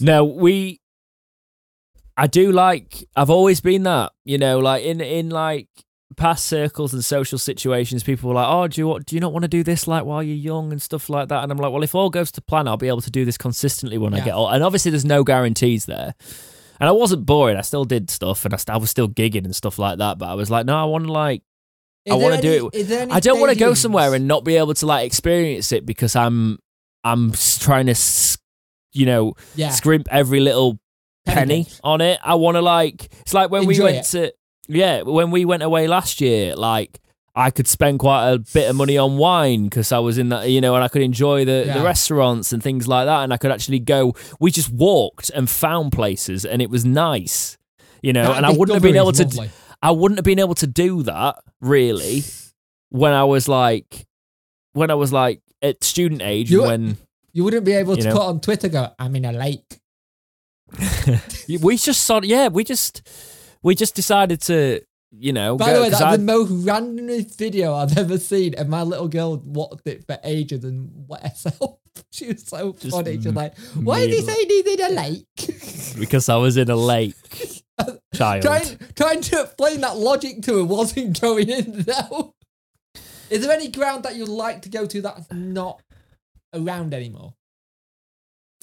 now, 0.00 0.24
we. 0.24 0.80
I 2.16 2.28
do 2.28 2.52
like. 2.52 3.04
I've 3.16 3.30
always 3.30 3.60
been 3.60 3.82
that. 3.82 4.12
You 4.24 4.38
know, 4.38 4.60
like 4.60 4.84
in 4.84 5.00
in 5.00 5.30
like 5.30 5.68
past 6.16 6.44
circles 6.44 6.94
and 6.94 7.04
social 7.04 7.38
situations, 7.38 8.04
people 8.04 8.28
were 8.28 8.36
like, 8.36 8.48
"Oh, 8.48 8.68
do 8.68 8.80
you 8.80 8.86
want, 8.86 9.06
do 9.06 9.16
you 9.16 9.20
not 9.20 9.32
want 9.32 9.42
to 9.42 9.48
do 9.48 9.64
this 9.64 9.88
like 9.88 10.04
while 10.04 10.22
you're 10.22 10.36
young 10.36 10.70
and 10.70 10.80
stuff 10.80 11.10
like 11.10 11.28
that?" 11.28 11.42
And 11.42 11.50
I'm 11.50 11.58
like, 11.58 11.72
"Well, 11.72 11.82
if 11.82 11.94
all 11.94 12.10
goes 12.10 12.30
to 12.32 12.40
plan, 12.40 12.68
I'll 12.68 12.76
be 12.76 12.86
able 12.86 13.00
to 13.00 13.10
do 13.10 13.24
this 13.24 13.36
consistently 13.36 13.98
when 13.98 14.14
I 14.14 14.20
get 14.20 14.34
old." 14.34 14.52
And 14.52 14.62
obviously, 14.62 14.92
there's 14.92 15.04
no 15.04 15.24
guarantees 15.24 15.86
there. 15.86 16.14
And 16.80 16.88
I 16.88 16.92
wasn't 16.92 17.24
bored. 17.26 17.56
I 17.56 17.60
still 17.62 17.84
did 17.84 18.10
stuff, 18.10 18.44
and 18.44 18.52
I, 18.54 18.56
st- 18.56 18.74
I 18.74 18.78
was 18.78 18.90
still 18.90 19.08
gigging 19.08 19.44
and 19.44 19.54
stuff 19.54 19.78
like 19.78 19.98
that. 19.98 20.18
But 20.18 20.28
I 20.28 20.34
was 20.34 20.50
like, 20.50 20.66
no, 20.66 20.76
I 20.76 20.84
want 20.84 21.06
to 21.06 21.12
like 21.12 21.42
I 22.08 22.14
Is 22.14 22.18
there 22.20 22.30
wanna 22.30 22.42
do 22.42 22.48
any- 22.48 22.66
it- 22.66 22.74
is 22.74 22.88
there 22.88 23.02
any 23.02 23.12
I 23.12 23.20
don't 23.20 23.40
want 23.40 23.52
to 23.52 23.58
go 23.58 23.74
somewhere 23.74 24.12
and 24.14 24.26
not 24.28 24.44
be 24.44 24.56
able 24.56 24.74
to 24.74 24.86
like 24.86 25.06
experience 25.06 25.72
it 25.72 25.86
because 25.86 26.16
I'm 26.16 26.58
I'm 27.04 27.32
trying 27.32 27.86
to 27.86 27.94
you 28.92 29.06
know 29.06 29.34
yeah, 29.54 29.70
scrimp 29.70 30.08
every 30.10 30.40
little 30.40 30.78
penny 31.26 31.64
Penny. 31.64 31.66
on 31.82 32.00
it. 32.00 32.18
I 32.22 32.34
want 32.34 32.56
to 32.56 32.60
like 32.62 33.08
it's 33.20 33.34
like 33.34 33.50
when 33.50 33.66
we 33.66 33.80
went 33.80 33.96
it. 33.98 34.04
to 34.10 34.32
yeah 34.68 35.02
when 35.02 35.30
we 35.30 35.44
went 35.44 35.62
away 35.62 35.86
last 35.86 36.20
year. 36.20 36.54
Like 36.56 37.00
I 37.36 37.50
could 37.50 37.66
spend 37.66 37.98
quite 37.98 38.30
a 38.30 38.38
bit 38.38 38.70
of 38.70 38.76
money 38.76 38.96
on 38.96 39.16
wine 39.16 39.64
because 39.64 39.90
I 39.90 39.98
was 39.98 40.18
in 40.18 40.28
that, 40.28 40.48
you 40.48 40.60
know, 40.60 40.74
and 40.76 40.84
I 40.84 40.88
could 40.88 41.02
enjoy 41.02 41.44
the, 41.44 41.64
Yeah. 41.66 41.78
the 41.78 41.84
restaurants 41.84 42.52
and 42.52 42.62
things 42.62 42.86
like 42.86 43.06
that. 43.06 43.24
And 43.24 43.32
I 43.32 43.36
could 43.38 43.50
actually 43.50 43.80
go, 43.80 44.14
we 44.38 44.52
just 44.52 44.70
walked 44.70 45.30
and 45.30 45.50
found 45.50 45.90
places 45.92 46.44
and 46.44 46.62
it 46.62 46.70
was 46.70 46.84
nice, 46.84 47.58
you 48.02 48.12
know, 48.12 48.28
That 48.28 48.36
and 48.36 48.46
I 48.46 48.50
wouldn't 48.50 48.74
have 48.74 48.82
been 48.84 48.94
able 48.96 49.10
to, 49.12 49.24
lovely. 49.24 49.50
I 49.82 49.90
wouldn't 49.90 50.18
have 50.18 50.24
been 50.24 50.38
able 50.38 50.54
to 50.54 50.66
do 50.68 51.02
that 51.02 51.36
really 51.60 52.22
when 52.90 53.12
I 53.12 53.24
was 53.24 53.48
like, 53.48 54.06
when 54.74 54.92
I 54.92 54.94
was 54.94 55.12
like 55.12 55.40
at 55.60 55.82
student 55.82 56.22
age, 56.22 56.50
You- 56.52 56.62
when 56.62 56.98
You 57.32 57.42
wouldn't 57.42 57.64
be 57.64 57.72
able 57.72 57.96
to 57.96 58.04
know. 58.04 58.12
put 58.12 58.22
on 58.22 58.40
Twitter, 58.40 58.68
go, 58.68 58.90
I'm 58.96 59.16
in 59.16 59.24
a 59.24 59.32
lake. 59.32 59.80
we 61.60 61.76
just 61.76 62.04
saw, 62.04 62.20
yeah, 62.22 62.46
we 62.48 62.62
just, 62.64 63.02
we 63.62 63.74
just 63.74 63.94
decided 63.96 64.40
to, 64.42 64.80
you 65.18 65.32
know, 65.32 65.56
By 65.56 65.66
go, 65.66 65.74
the 65.76 65.82
way, 65.82 65.88
that's 65.90 66.02
I- 66.02 66.16
the 66.16 66.22
most 66.22 66.50
randomest 66.52 67.36
video 67.36 67.74
I've 67.74 67.96
ever 67.96 68.18
seen, 68.18 68.54
and 68.54 68.68
my 68.68 68.82
little 68.82 69.08
girl 69.08 69.36
watched 69.38 69.86
it 69.86 70.04
for 70.06 70.18
ages 70.24 70.64
and 70.64 70.90
wet 71.08 71.22
herself. 71.22 71.78
She 72.10 72.26
was 72.26 72.42
so 72.44 72.72
Just 72.72 72.90
funny. 72.90 73.14
She's 73.20 73.26
like, 73.26 73.56
"Why 73.74 74.00
did 74.00 74.14
he 74.14 74.20
saying 74.20 74.46
he's 74.48 74.66
in 74.66 74.80
a 74.80 74.88
lake?" 75.00 75.26
because 75.98 76.28
I 76.28 76.34
was 76.36 76.56
in 76.56 76.68
a 76.68 76.74
lake, 76.74 77.14
uh, 77.78 77.92
child. 78.12 78.42
trying, 78.42 78.78
trying 78.96 79.20
to 79.20 79.42
explain 79.42 79.80
that 79.82 79.96
logic 79.96 80.42
to 80.42 80.56
her 80.56 80.64
wasn't 80.64 81.20
going 81.20 81.48
in 81.48 81.82
though. 81.82 82.34
Is 83.30 83.46
there 83.46 83.52
any 83.56 83.68
ground 83.68 84.02
that 84.04 84.16
you'd 84.16 84.28
like 84.28 84.62
to 84.62 84.68
go 84.68 84.86
to 84.86 85.02
that's 85.02 85.30
not 85.32 85.82
around 86.52 86.94
anymore? 86.94 87.34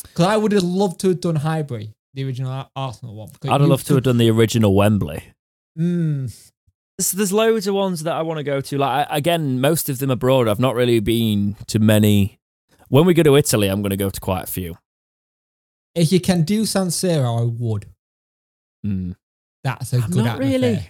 Because 0.04 0.26
I 0.26 0.36
would 0.36 0.52
have 0.52 0.64
loved 0.64 1.00
to 1.02 1.10
have 1.10 1.22
done 1.22 1.38
Highbury, 1.38 1.94
the 2.14 2.26
original 2.26 2.70
Arsenal 2.76 3.16
one. 3.16 3.30
I'd 3.44 3.62
have 3.62 3.70
loved 3.70 3.88
to 3.88 3.96
have 3.96 4.04
done 4.04 4.18
the 4.18 4.30
original 4.30 4.76
Wembley. 4.76 5.24
Mm, 5.80 6.52
There's, 6.98 7.12
there's 7.12 7.32
loads 7.34 7.66
of 7.68 7.74
ones 7.76 8.04
that 8.04 8.14
I 8.14 8.22
want 8.22 8.38
to 8.40 8.44
go 8.44 8.62
to. 8.62 8.78
Like 8.78 9.08
I, 9.10 9.18
again, 9.18 9.60
most 9.62 9.90
of 9.90 10.00
them 10.00 10.12
abroad. 10.12 10.48
I've 10.48 10.60
not 10.60 10.76
really 10.76 11.00
been 11.00 11.56
to 11.68 11.80
many. 11.80 12.40
When 12.90 13.06
we 13.06 13.14
go 13.14 13.24
to 13.24 13.36
Italy, 13.38 13.68
I'm 13.70 13.82
going 13.82 13.92
to 13.92 13.98
go 13.98 14.10
to 14.10 14.20
quite 14.20 14.44
a 14.44 14.48
few. 14.52 14.76
if 15.96 16.12
you 16.12 16.20
can 16.20 16.44
do 16.44 16.66
San 16.66 16.88
Siro, 16.88 17.40
I 17.42 17.44
would. 17.44 17.86
Mm. 18.86 19.16
That's 19.64 19.94
a 19.94 19.98
I'm 19.98 20.10
good 20.10 20.26
not 20.26 20.36
atmosphere. 20.42 20.60
really. 20.60 20.90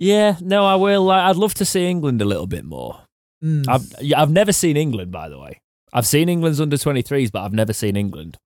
Yeah, 0.00 0.36
no, 0.40 0.64
I 0.64 0.74
will. 0.74 1.10
I'd 1.10 1.36
love 1.36 1.54
to 1.54 1.64
see 1.64 1.86
England 1.86 2.20
a 2.20 2.24
little 2.24 2.46
bit 2.46 2.64
more. 2.64 3.00
Mm. 3.42 3.68
I've 3.68 3.94
I've 4.16 4.30
never 4.30 4.52
seen 4.52 4.76
England, 4.76 5.12
by 5.12 5.28
the 5.28 5.38
way. 5.38 5.60
I've 5.92 6.06
seen 6.06 6.28
England's 6.28 6.60
under 6.60 6.76
23s, 6.76 7.30
but 7.30 7.42
I've 7.42 7.52
never 7.52 7.72
seen 7.72 7.94
England. 7.96 8.36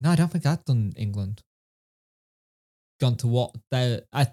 No, 0.00 0.10
I 0.10 0.16
don't 0.16 0.30
think 0.32 0.44
I've 0.44 0.64
done 0.64 0.92
England. 0.96 1.42
Gone 3.00 3.16
to 3.16 3.26
what 3.26 3.54
they 3.70 4.00
I 4.12 4.28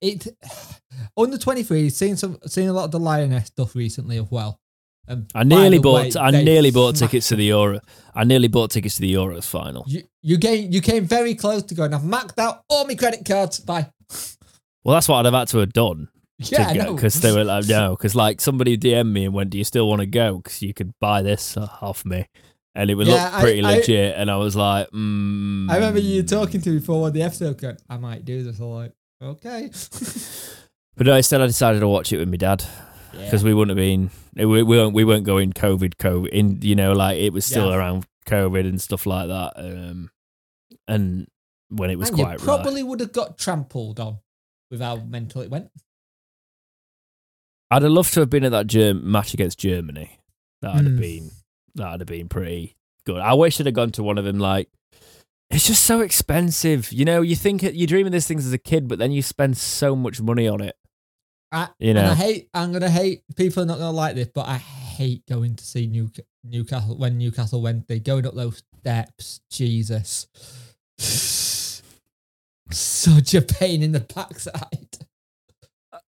it 0.00 0.26
under 1.16 1.38
twenty 1.38 1.62
three. 1.62 1.90
Seen 1.90 2.16
some 2.16 2.38
seen 2.46 2.68
a 2.68 2.72
lot 2.72 2.84
of 2.84 2.90
the 2.90 3.00
Lioness 3.00 3.46
stuff 3.46 3.74
recently 3.74 4.18
as 4.18 4.30
well. 4.30 4.60
And 5.08 5.30
I 5.34 5.44
nearly 5.44 5.78
bought. 5.78 6.14
way, 6.14 6.20
I 6.20 6.30
nearly 6.30 6.70
bought 6.70 6.96
tickets 6.96 7.28
to 7.28 7.36
the 7.36 7.44
Euro. 7.44 7.80
I 8.14 8.24
nearly 8.24 8.48
bought 8.48 8.72
tickets 8.72 8.96
to 8.96 9.02
the 9.02 9.14
Euros 9.14 9.44
final. 9.44 9.84
You 9.86 10.02
you 10.22 10.38
came 10.38 10.72
you 10.72 10.80
came 10.80 11.04
very 11.04 11.34
close 11.34 11.62
to 11.64 11.74
going. 11.74 11.94
I've 11.94 12.02
maxed 12.02 12.38
out 12.38 12.62
all 12.68 12.86
my 12.86 12.94
credit 12.94 13.24
cards. 13.24 13.60
Bye. 13.60 13.90
Well, 14.84 14.94
that's 14.94 15.08
what 15.08 15.18
I'd 15.18 15.24
have 15.26 15.34
had 15.34 15.48
to 15.48 15.58
have 15.58 15.72
done. 15.72 16.08
Yeah, 16.38 16.90
because 16.90 17.20
they 17.20 17.32
were 17.32 17.44
like, 17.44 17.66
no, 17.66 17.96
because 17.96 18.14
like 18.14 18.40
somebody 18.40 18.76
DM'd 18.76 19.12
me 19.12 19.24
and 19.24 19.32
went, 19.32 19.50
"Do 19.50 19.58
you 19.58 19.64
still 19.64 19.88
want 19.88 20.00
to 20.00 20.06
go? 20.06 20.36
Because 20.36 20.60
you 20.60 20.74
could 20.74 20.92
buy 21.00 21.22
this 21.22 21.56
uh, 21.56 21.68
off 21.80 22.04
me." 22.04 22.26
And 22.76 22.90
it 22.90 22.94
would 22.94 23.06
Yeah, 23.06 23.30
look 23.30 23.40
pretty 23.40 23.62
I- 23.62 23.76
legit, 23.76 24.14
and 24.16 24.30
I 24.30 24.36
was 24.36 24.54
like, 24.54 24.90
mm. 24.90 25.70
I 25.70 25.76
remember 25.76 25.98
you 25.98 26.22
talking 26.22 26.60
to 26.60 26.70
me 26.70 26.78
before 26.78 27.10
the 27.10 27.22
episode 27.22 27.58
going, 27.58 27.78
I 27.88 27.96
might 27.96 28.24
do 28.24 28.42
this. 28.42 28.58
I'm 28.60 28.66
like, 28.66 28.92
okay. 29.22 29.70
But 30.98 31.06
no, 31.06 31.14
instead 31.14 31.42
I 31.42 31.46
decided 31.46 31.80
to 31.80 31.88
watch 31.88 32.10
it 32.12 32.16
with 32.16 32.30
my 32.30 32.38
dad 32.38 32.64
yeah. 33.12 33.24
because 33.24 33.44
we 33.44 33.52
wouldn't 33.52 33.76
have 33.76 33.82
been, 33.84 34.10
we, 34.34 34.46
we 34.46 34.62
weren't, 34.62 34.94
we 34.94 35.04
weren't 35.04 35.24
going 35.24 35.52
COVID, 35.52 35.96
COVID, 35.96 36.28
in 36.28 36.60
you 36.62 36.74
know, 36.74 36.92
like 36.94 37.18
it 37.18 37.34
was 37.34 37.44
still 37.44 37.68
Yeah. 37.68 37.76
around 37.76 38.06
COVID 38.26 38.60
and 38.66 38.80
stuff 38.80 39.04
like 39.04 39.28
that. 39.28 39.52
Um, 39.56 40.10
and 40.88 41.26
when 41.68 41.90
it 41.90 41.98
was 41.98 42.08
And 42.08 42.16
you 42.18 42.24
quite 42.24 42.38
right. 42.38 42.40
probably 42.40 42.82
would 42.82 43.00
have 43.00 43.12
got 43.12 43.36
trampled 43.36 44.00
on 44.00 44.20
with 44.70 44.80
how 44.80 44.96
mental 44.96 45.42
it 45.42 45.50
went. 45.50 45.70
I'd 47.70 47.82
have 47.82 47.92
loved 47.92 48.14
to 48.14 48.20
have 48.20 48.30
been 48.30 48.44
at 48.44 48.52
that 48.52 48.66
Germ- 48.66 49.10
match 49.10 49.34
against 49.34 49.58
Germany. 49.58 50.18
That'd 50.62 50.84
have 50.86 50.94
Mm. 50.94 51.00
been 51.00 51.30
that'd 51.76 52.00
have 52.00 52.08
been 52.08 52.28
pretty 52.28 52.76
good. 53.04 53.20
I 53.20 53.34
wish 53.34 53.60
I'd 53.60 53.66
have 53.66 53.74
gone 53.74 53.92
to 53.92 54.02
one 54.02 54.18
of 54.18 54.24
them. 54.24 54.38
Like, 54.38 54.68
it's 55.50 55.66
just 55.66 55.84
so 55.84 56.00
expensive. 56.00 56.92
You 56.92 57.04
know, 57.04 57.22
you 57.22 57.36
think 57.36 57.62
you 57.62 57.86
dream 57.86 58.06
of 58.06 58.12
these 58.12 58.26
things 58.26 58.46
as 58.46 58.52
a 58.52 58.58
kid, 58.58 58.88
but 58.88 58.98
then 58.98 59.12
you 59.12 59.22
spend 59.22 59.56
so 59.56 59.94
much 59.94 60.20
money 60.20 60.48
on 60.48 60.60
it. 60.60 60.76
I, 61.52 61.68
You 61.78 61.90
and 61.90 61.98
I 61.98 62.14
hate. 62.14 62.48
I'm 62.52 62.72
gonna 62.72 62.90
hate. 62.90 63.22
People 63.36 63.62
are 63.62 63.66
not 63.66 63.78
gonna 63.78 63.92
like 63.92 64.16
this, 64.16 64.28
but 64.34 64.48
I 64.48 64.56
hate 64.56 65.24
going 65.26 65.54
to 65.54 65.64
see 65.64 65.86
New, 65.86 66.10
Newcastle 66.42 66.98
when 66.98 67.18
Newcastle 67.18 67.62
Wednesday 67.62 68.00
going 68.00 68.26
up 68.26 68.34
those 68.34 68.62
steps. 68.80 69.40
Jesus, 69.50 70.26
such 72.72 73.34
a 73.34 73.42
pain 73.42 73.82
in 73.82 73.92
the 73.92 74.00
backside. 74.00 74.98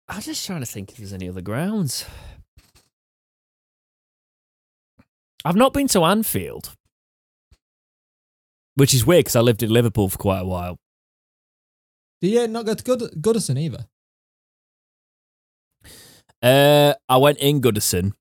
I'm 0.07 0.21
just 0.21 0.45
trying 0.45 0.59
to 0.59 0.65
think 0.67 0.91
if 0.91 0.97
there's 0.97 1.13
any 1.13 1.27
other 1.27 1.41
grounds. 1.41 2.05
I've 5.45 5.55
not 5.55 5.73
been 5.73 5.87
to 5.89 6.03
Anfield, 6.03 6.73
which 8.75 8.93
is 8.93 9.05
weird 9.05 9.25
because 9.25 9.35
I 9.35 9.41
lived 9.41 9.61
in 9.63 9.69
Liverpool 9.69 10.09
for 10.09 10.17
quite 10.17 10.39
a 10.39 10.45
while. 10.45 10.77
Do 12.21 12.27
you 12.29 12.47
not 12.47 12.65
go 12.65 12.73
to 12.73 12.83
Good- 12.83 13.21
Goodison 13.21 13.59
either? 13.59 13.85
Uh, 16.41 16.93
I 17.07 17.17
went 17.17 17.37
in 17.39 17.61
Goodison, 17.61 18.13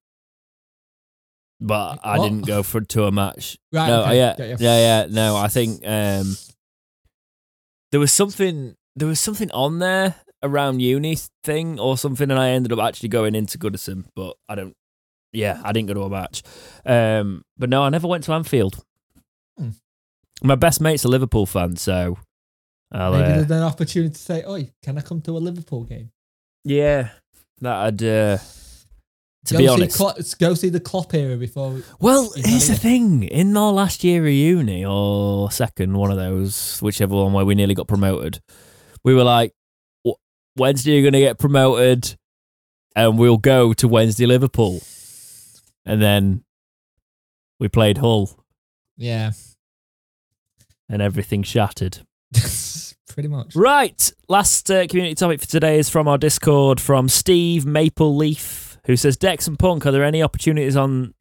but 1.60 1.98
I 2.04 2.18
What? 2.18 2.24
didn't 2.28 2.46
go 2.46 2.62
for 2.62 2.80
to 2.80 3.04
a 3.04 3.12
match. 3.12 3.58
Right. 3.72 3.86
no, 3.88 4.02
okay, 4.02 4.16
yeah, 4.16 4.36
got 4.36 4.48
you. 4.48 4.56
yeah, 4.60 4.78
yeah. 4.78 5.06
No, 5.10 5.36
I 5.36 5.48
think 5.48 5.80
um, 5.86 6.36
there 7.90 8.00
was 8.00 8.12
something. 8.12 8.74
There 8.94 9.08
was 9.08 9.20
something 9.20 9.50
on 9.52 9.78
there 9.78 10.16
around 10.42 10.80
uni 10.80 11.16
thing 11.44 11.80
or 11.80 11.96
something, 11.96 12.30
and 12.30 12.38
I 12.38 12.50
ended 12.50 12.72
up 12.72 12.78
actually 12.80 13.08
going 13.08 13.34
into 13.34 13.58
Goodison, 13.58 14.04
but 14.14 14.36
I 14.48 14.54
don't. 14.54 14.74
Yeah, 15.32 15.60
I 15.64 15.72
didn't 15.72 15.88
go 15.88 15.94
to 15.94 16.02
a 16.02 16.10
match. 16.10 16.42
Um, 16.84 17.42
but 17.56 17.70
no, 17.70 17.82
I 17.82 17.88
never 17.88 18.06
went 18.06 18.24
to 18.24 18.32
Anfield. 18.32 18.84
Hmm. 19.58 19.70
My 20.42 20.56
best 20.56 20.80
mate's 20.80 21.04
a 21.04 21.08
Liverpool 21.08 21.46
fan, 21.46 21.76
so 21.76 22.18
I'll, 22.90 23.12
Maybe 23.12 23.24
uh, 23.24 23.36
there's 23.36 23.50
an 23.50 23.62
opportunity 23.62 24.12
to 24.12 24.18
say, 24.20 24.44
"Oi, 24.46 24.70
can 24.82 24.98
I 24.98 25.00
come 25.00 25.20
to 25.22 25.36
a 25.36 25.38
Liverpool 25.38 25.84
game?" 25.84 26.10
yeah, 26.64 27.10
that'd. 27.60 28.02
Uh, 28.02 28.38
to 29.46 29.54
go 29.54 29.58
be 29.58 29.66
see 29.66 30.04
honest, 30.04 30.38
go 30.38 30.54
see 30.54 30.68
the 30.68 30.78
Klopp 30.80 31.12
era 31.14 31.36
before. 31.36 31.70
we- 31.70 31.82
Well, 32.00 32.30
here's 32.36 32.68
the 32.68 32.76
thing. 32.76 33.24
In 33.24 33.56
our 33.56 33.72
last 33.72 34.04
year 34.04 34.24
of 34.24 34.32
uni, 34.32 34.84
or 34.84 35.50
second, 35.50 35.96
one 35.96 36.10
of 36.12 36.16
those, 36.16 36.78
whichever 36.80 37.14
one 37.16 37.32
where 37.32 37.44
we 37.44 37.54
nearly 37.56 37.74
got 37.74 37.88
promoted, 37.88 38.40
we 39.02 39.14
were 39.14 39.24
like, 39.24 39.52
"W- 40.04 40.16
Wednesday 40.56 40.92
you're 40.92 41.02
going 41.02 41.14
to 41.14 41.18
get 41.20 41.38
promoted, 41.38 42.14
and 42.94 43.18
we'll 43.18 43.38
go 43.38 43.72
to 43.72 43.88
Wednesday 43.88 44.26
Liverpool. 44.26 44.80
And 45.84 46.00
then 46.00 46.44
we 47.58 47.68
played 47.68 47.98
Hull, 47.98 48.44
Yeah, 48.96 49.32
and 50.88 51.02
everything 51.02 51.42
shattered. 51.42 51.98
pretty 53.12 53.28
much. 53.28 53.54
Right. 53.54 54.12
Last 54.28 54.70
uh, 54.70 54.86
community 54.86 55.14
topic 55.14 55.40
for 55.40 55.46
today 55.46 55.78
is 55.78 55.88
from 55.90 56.08
our 56.08 56.18
Discord 56.18 56.80
from 56.80 57.08
Steve 57.08 57.66
Maple 57.66 58.16
Leaf, 58.16 58.78
who 58.86 58.96
says, 58.96 59.16
Dex 59.16 59.46
and 59.46 59.58
Punk, 59.58 59.86
are 59.86 59.90
there 59.92 60.04
any 60.04 60.22
opportunities 60.22 60.76
on. 60.76 61.14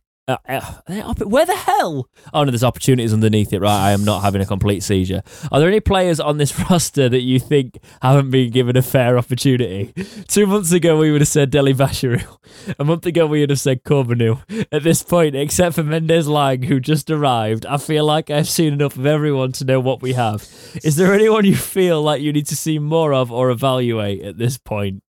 Uh, 0.48 0.62
uh, 0.88 1.02
opp- 1.06 1.22
where 1.26 1.46
the 1.46 1.56
hell? 1.56 2.10
Oh, 2.34 2.44
no, 2.44 2.52
there's 2.52 2.64
opportunities 2.64 3.14
underneath 3.14 3.54
it, 3.54 3.60
right? 3.60 3.88
I 3.88 3.92
am 3.92 4.04
not 4.04 4.22
having 4.22 4.42
a 4.42 4.46
complete 4.46 4.84
seizure. 4.84 5.24
Are 5.52 5.60
there 5.60 5.68
any 5.70 5.80
players 5.80 6.20
on 6.20 6.38
this 6.38 6.58
roster 6.70 7.10
that 7.10 7.22
you 7.22 7.40
think 7.40 7.78
haven't 8.02 8.32
been 8.32 8.52
given 8.52 8.78
a 8.78 8.82
fair 8.82 9.18
opportunity? 9.18 9.94
Two 10.28 10.48
months 10.48 10.72
ago, 10.72 10.98
we 10.98 11.12
would 11.12 11.22
have 11.22 11.28
said 11.28 11.50
Dele-Bashiru. 11.50 12.26
A 12.80 12.84
month 12.84 13.06
ago, 13.06 13.26
we 13.26 13.40
would 13.40 13.50
have 13.50 13.60
said 13.60 13.84
Corbeanu. 13.84 14.42
At 14.72 14.84
this 14.84 15.04
point, 15.04 15.36
except 15.36 15.76
for 15.76 15.84
Mendez-Laing, 15.84 16.64
who 16.64 16.80
just 16.80 17.10
arrived, 17.10 17.66
I 17.66 17.78
feel 17.78 18.06
like 18.06 18.30
I've 18.30 18.50
seen 18.50 18.74
enough 18.74 18.98
of 18.98 19.06
everyone 19.06 19.52
to 19.54 19.66
know 19.66 19.80
what 19.80 20.02
we 20.02 20.14
have. 20.14 20.48
Is 20.84 20.96
there 20.96 21.14
anyone 21.14 21.46
you 21.46 21.56
feel 21.56 22.02
like 22.02 22.22
you 22.22 22.34
need 22.34 22.48
to 22.48 22.56
see 22.56 22.78
more 22.80 23.14
of 23.14 23.32
or 23.32 23.50
evaluate 23.50 24.22
at 24.24 24.38
this 24.38 24.58
point? 24.58 25.02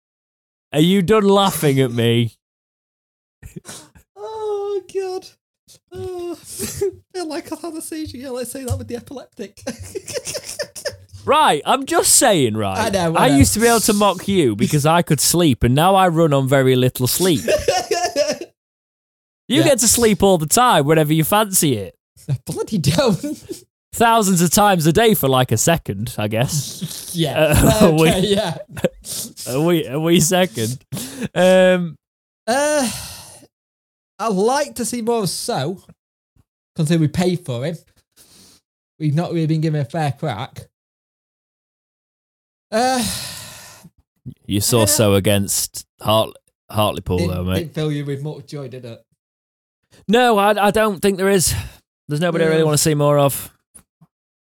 Are 0.74 0.80
you 0.80 1.02
done 1.02 1.24
laughing 1.24 1.80
at 1.80 1.92
me? 1.92 2.36
Oh. 6.84 6.92
Oh, 6.92 6.92
feel 7.14 7.28
like 7.28 7.50
had 7.50 7.74
a 7.74 7.82
seizure. 7.82 8.18
Yeah, 8.18 8.30
let's 8.30 8.52
say 8.52 8.64
that 8.64 8.78
with 8.78 8.88
the 8.88 8.96
epileptic. 8.96 9.62
Right, 11.24 11.62
I'm 11.68 11.86
just 11.86 12.16
saying, 12.16 12.58
right. 12.58 12.80
I 12.80 12.90
know, 12.90 13.16
I 13.16 13.30
know. 13.30 13.36
used 13.38 13.54
to 13.54 13.60
be 13.60 13.68
able 13.68 13.80
to 13.82 13.94
mock 13.94 14.28
you 14.28 14.56
because 14.56 14.88
I 14.88 15.04
could 15.04 15.20
sleep, 15.22 15.62
and 15.62 15.76
now 15.76 15.94
I 15.94 16.08
run 16.08 16.34
on 16.34 16.48
very 16.48 16.76
little 16.76 17.06
sleep. 17.06 17.42
You 19.48 19.58
Yeah. 19.60 19.64
get 19.66 19.80
to 19.80 19.88
sleep 19.88 20.24
all 20.24 20.38
the 20.38 20.46
time 20.48 20.86
whenever 20.86 21.12
you 21.14 21.24
fancy 21.26 21.76
it. 21.76 21.96
I 22.30 22.38
bloody 22.46 22.78
don't. 22.78 23.66
thousands 23.94 24.42
of 24.42 24.50
times 24.50 24.86
a 24.88 24.94
day 24.94 25.14
for 25.14 25.28
like 25.28 25.52
a 25.52 25.58
second, 25.58 26.16
I 26.18 26.28
guess. 26.30 27.12
yeah. 27.14 27.54
Uh, 27.82 27.92
we- 28.00 28.10
okay, 28.10 28.28
yeah. 28.28 28.58
a 29.48 29.62
wee 29.62 29.86
a 29.86 30.00
wee 30.00 30.22
second. 30.22 30.84
Um, 31.36 31.98
Uh, 32.48 32.90
I'd 34.20 34.28
like 34.34 34.76
to 34.76 34.86
see 34.86 35.02
more 35.02 35.24
of 35.24 35.30
So, 35.30 35.84
considering 36.82 37.02
we 37.02 37.08
paid 37.08 37.46
for 37.46 37.66
him. 37.66 37.78
We've 39.00 39.16
not 39.16 39.32
really 39.32 39.48
been 39.48 39.62
given 39.62 39.82
a 39.82 39.86
fair 39.86 40.12
crack. 40.12 40.62
Uh, 42.72 43.04
you 44.46 44.62
saw 44.62 44.86
so 44.86 45.16
against 45.16 45.86
Hart, 46.02 46.36
Hartlepool 46.70 47.28
though, 47.28 47.44
mate. 47.44 47.56
didn't 47.60 47.74
fill 47.74 47.92
you 47.92 48.06
with 48.06 48.22
much 48.24 48.46
joy, 48.48 48.68
did 48.68 48.86
it? 48.86 49.04
No, 50.08 50.38
I, 50.38 50.68
I 50.68 50.72
don't 50.72 51.02
think 51.02 51.18
there 51.18 51.30
is. 51.30 51.54
There's 52.08 52.22
nobody 52.22 52.46
I 52.46 52.48
really 52.48 52.64
want 52.64 52.76
to 52.76 52.84
see 52.84 52.94
more 52.94 53.18
of. 53.20 53.52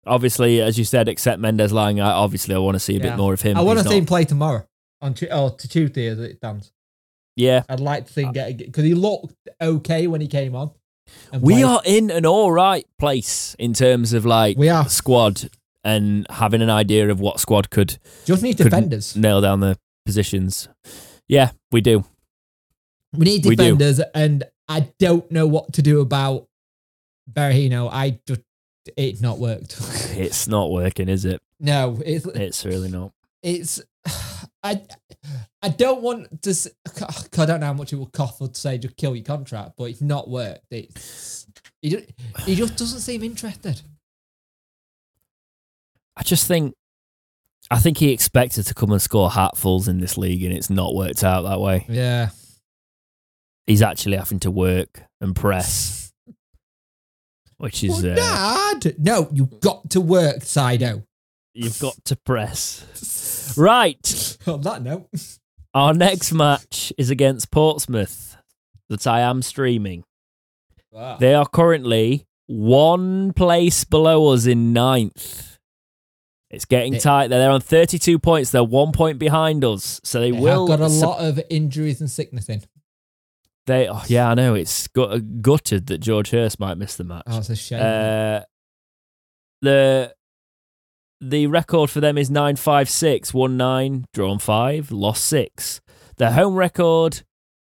Obviously, 0.06 0.60
as 0.60 0.78
you 0.78 0.84
said, 0.84 1.08
except 1.08 1.40
Mendez-Laing, 1.40 2.00
I 2.00 2.10
obviously 2.12 2.54
I 2.54 2.58
want 2.58 2.74
to 2.76 2.78
see 2.80 2.94
a 2.96 2.98
Yeah. 2.98 3.10
bit 3.10 3.16
more 3.16 3.32
of 3.34 3.40
him. 3.42 3.56
I 3.56 3.62
want 3.62 3.78
to 3.78 3.84
see 3.84 3.90
not- 3.90 3.98
him 3.98 4.06
play 4.06 4.24
tomorrow 4.24 4.66
on 5.00 5.14
Tu- 5.14 5.30
or 5.32 5.50
to 5.50 5.68
Tuesday 5.68 6.06
as 6.08 6.18
it 6.18 6.36
stands. 6.38 6.72
Yeah, 7.36 7.62
I'd 7.68 7.80
like 7.80 8.06
to 8.06 8.12
see 8.12 8.22
him 8.22 8.32
get 8.32 8.56
because 8.56 8.84
he 8.84 8.94
looked 8.94 9.34
okay 9.60 10.06
when 10.06 10.20
he 10.20 10.28
came 10.28 10.54
on. 10.54 10.70
We 11.40 11.62
are 11.62 11.80
in 11.84 12.10
an 12.10 12.24
all 12.26 12.50
right 12.52 12.86
place 12.98 13.54
in 13.58 13.72
terms 13.74 14.12
of 14.12 14.24
like 14.24 14.56
We 14.56 14.68
are. 14.68 14.88
squad 14.88 15.50
and 15.82 16.26
having 16.30 16.62
an 16.62 16.70
idea 16.70 17.10
of 17.10 17.20
what 17.20 17.40
squad 17.40 17.70
could 17.70 17.98
just 18.24 18.42
need 18.42 18.56
could 18.56 18.64
defenders. 18.64 19.16
nail 19.16 19.40
down 19.40 19.60
the 19.60 19.78
positions. 20.06 20.68
Yeah, 21.28 21.50
we 21.72 21.80
do. 21.80 22.04
We 23.12 23.24
need 23.26 23.44
We 23.46 23.54
defenders, 23.56 24.00
and 24.14 24.44
I 24.68 24.88
don't 24.98 25.30
know 25.30 25.46
what 25.46 25.72
to 25.74 25.82
do 25.82 26.00
about 26.00 26.46
Berahino. 27.32 27.88
I 27.92 28.18
just 28.26 28.40
it's 28.96 29.20
not 29.20 29.38
worked. 29.38 29.78
It's 30.16 30.46
not 30.48 30.70
working, 30.70 31.08
is 31.08 31.24
it? 31.24 31.40
no, 31.60 32.00
it's 32.04 32.26
It's 32.26 32.64
really 32.64 32.90
not. 32.90 33.12
it's 33.42 33.80
I 34.62 34.82
I 35.62 35.68
don't 35.68 36.02
want 36.02 36.42
to. 36.42 36.50
s- 36.50 36.68
I 37.38 37.46
don't 37.46 37.60
know 37.60 37.66
how 37.66 37.72
much 37.74 37.92
it 37.92 37.96
will 37.96 38.06
cost 38.06 38.38
to 38.38 38.50
say 38.60 38.78
just 38.78 38.96
kill 38.96 39.14
your 39.16 39.24
contract, 39.24 39.72
but 39.76 39.84
it's 39.84 40.00
not 40.00 40.28
worked. 40.28 40.64
It's 40.70 41.46
he 41.82 41.90
just, 41.90 42.04
he 42.46 42.54
just 42.62 42.76
doesn't 42.76 43.00
seem 43.00 43.22
interested. 43.22 43.80
I 46.16 46.22
just 46.22 46.46
think, 46.46 46.74
I 47.70 47.78
think 47.80 47.98
he 47.98 48.12
expected 48.12 48.64
to 48.66 48.74
come 48.74 48.92
and 48.92 49.02
score 49.02 49.30
hatfuls 49.30 49.88
in 49.88 49.98
this 49.98 50.16
league, 50.16 50.44
and 50.44 50.54
it's 50.54 50.70
not 50.70 50.94
worked 50.94 51.24
out 51.24 51.42
that 51.42 51.60
way. 51.60 51.86
Yeah, 51.88 52.28
He's 53.66 53.82
actually 53.82 54.16
having 54.18 54.40
to 54.40 54.50
work 54.50 55.02
and 55.20 55.34
press, 55.34 56.12
which 57.56 57.82
is 57.82 58.02
well, 58.02 58.18
uh, 58.18 58.74
Dad, 58.78 58.94
no, 58.98 59.28
you've 59.32 59.58
got 59.60 59.90
to 59.90 60.00
work, 60.00 60.40
Saido. 60.40 61.04
you've 61.54 61.78
got 61.80 61.96
to 62.04 62.16
press. 62.16 62.84
Right, 63.56 64.38
On 64.46 64.60
that 64.62 64.82
note, 64.82 65.08
our 65.74 65.94
next 65.94 66.32
match 66.32 66.92
is 66.98 67.10
against 67.10 67.50
Portsmouth, 67.50 68.36
that 68.88 69.06
I 69.06 69.20
am 69.20 69.42
streaming. 69.42 70.04
Wow. 70.90 71.16
They 71.18 71.34
are 71.34 71.46
currently 71.46 72.26
one 72.46 73.32
place 73.32 73.84
below 73.84 74.28
us 74.32 74.46
in 74.46 74.72
ninth. 74.72 75.58
It's 76.50 76.64
getting 76.66 76.92
They- 76.92 76.98
tight. 77.00 77.28
They're 77.28 77.50
on 77.50 77.60
32 77.60 78.18
points. 78.20 78.50
They're 78.52 78.62
one 78.62 78.92
point 78.92 79.18
behind 79.18 79.64
us. 79.64 80.00
So 80.04 80.20
they, 80.20 80.30
they 80.30 80.38
will. 80.38 80.68
have 80.68 80.78
got 80.78 80.86
a 80.86 80.90
sup- 80.90 81.08
lot 81.08 81.18
of 81.24 81.40
injuries 81.50 82.00
and 82.00 82.08
sickness 82.10 82.48
in. 82.48 82.62
They, 83.66 83.88
oh, 83.88 84.02
yeah, 84.06 84.28
I 84.30 84.34
know. 84.34 84.54
It's 84.54 84.86
gut, 84.88 85.40
gutted 85.42 85.86
that 85.86 85.98
George 85.98 86.30
Hirst 86.30 86.60
might 86.60 86.76
miss 86.76 86.96
the 86.96 87.04
match. 87.04 87.24
Oh, 87.26 87.38
it's 87.38 87.50
a 87.50 87.56
shame. 87.56 87.80
Uh, 87.80 88.40
the 89.62 90.14
the 91.28 91.46
record 91.46 91.90
for 91.90 92.00
them 92.00 92.18
is 92.18 92.30
956, 92.30 93.32
won 93.32 93.56
9, 93.56 94.04
drawn 94.12 94.38
5, 94.38 94.90
lost 94.90 95.24
6. 95.24 95.80
Their 96.16 96.32
home 96.32 96.54
record 96.54 97.22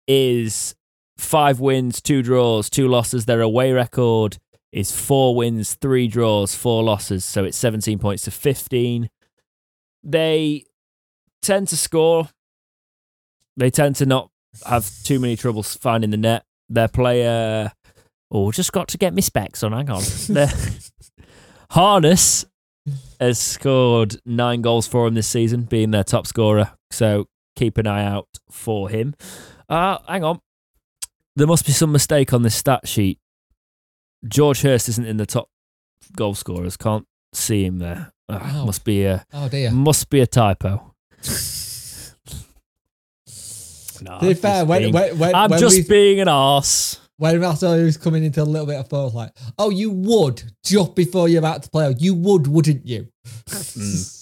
is 0.07 0.75
5 1.17 1.59
wins, 1.59 2.01
2 2.01 2.21
draws, 2.21 2.69
2 2.69 2.87
losses. 2.87 3.25
Their 3.25 3.41
away 3.41 3.71
record 3.71 4.37
is 4.71 4.91
4 4.91 5.35
wins, 5.35 5.75
3 5.75 6.07
draws, 6.07 6.55
4 6.55 6.83
losses. 6.83 7.23
So 7.23 7.43
it's 7.43 7.57
17 7.57 7.99
points 7.99 8.23
to 8.23 8.31
15. 8.31 9.09
They 10.03 10.65
tend 11.41 11.67
to 11.69 11.77
score. 11.77 12.29
They 13.57 13.69
tend 13.69 13.95
to 13.97 14.05
not 14.05 14.29
have 14.65 14.89
too 15.03 15.19
many 15.19 15.35
troubles 15.35 15.75
finding 15.75 16.09
the 16.09 16.17
net. 16.17 16.43
Their 16.67 16.87
player 16.87 17.71
Oh, 18.31 18.51
just 18.51 18.73
got 18.73 18.87
to 18.89 18.97
get 18.97 19.13
my 19.13 19.21
specs 19.21 19.63
on. 19.63 19.71
Hang 19.71 19.89
on. 19.89 20.01
Harness 21.69 22.45
has 23.19 23.39
scored 23.39 24.17
nine 24.25 24.61
goals 24.61 24.87
for 24.87 25.07
him 25.07 25.13
this 25.15 25.27
season, 25.27 25.63
being 25.63 25.91
their 25.91 26.03
top 26.03 26.27
scorer. 26.27 26.71
So 26.91 27.27
keep 27.55 27.77
an 27.77 27.87
eye 27.87 28.03
out 28.05 28.27
for 28.49 28.89
him. 28.89 29.15
Uh, 29.67 29.97
hang 30.07 30.23
on. 30.23 30.39
There 31.35 31.47
must 31.47 31.65
be 31.65 31.71
some 31.71 31.91
mistake 31.91 32.31
on 32.33 32.43
this 32.43 32.55
stat 32.55 32.87
sheet. 32.87 33.19
George 34.27 34.61
Hirst 34.61 34.87
isn't 34.89 35.05
in 35.05 35.17
the 35.17 35.25
top 35.25 35.49
goal 36.15 36.33
scorers. 36.35 36.77
Can't 36.77 37.05
see 37.33 37.65
him 37.65 37.79
there. 37.79 38.13
Wow. 38.29 38.65
Must 38.65 38.83
be 38.83 39.03
a 39.05 39.25
oh 39.33 39.49
dear. 39.49 39.69
must 39.71 40.09
be 40.09 40.19
a 40.21 40.27
typo. 40.27 40.93
No, 44.01 44.19
to 44.19 44.25
be 44.25 44.29
I'm 44.29 44.35
fair, 44.35 44.51
just 44.61 44.67
when, 44.67 44.81
being- 44.81 44.93
when, 44.93 45.17
when, 45.19 45.35
I'm 45.35 45.49
when 45.51 45.59
just 45.59 45.77
we, 45.77 45.83
being 45.83 46.19
an 46.19 46.27
arse. 46.27 46.99
When 47.17 47.43
I 47.43 47.53
saw 47.53 47.75
he 47.75 47.83
was 47.83 47.97
coming 47.97 48.23
into 48.23 48.41
a 48.41 48.43
little 48.43 48.67
bit 48.67 48.79
of 48.79 48.89
force, 48.89 49.13
like, 49.13 49.31
oh, 49.57 49.69
you 49.69 49.91
would 49.91 50.43
just 50.63 50.95
before 50.95 51.29
you're 51.29 51.39
about 51.39 51.63
to 51.63 51.69
play. 51.69 51.95
You 51.97 52.13
would, 52.15 52.47
wouldn't 52.47 52.85
you? 52.85 53.07
Mm. 53.49 54.11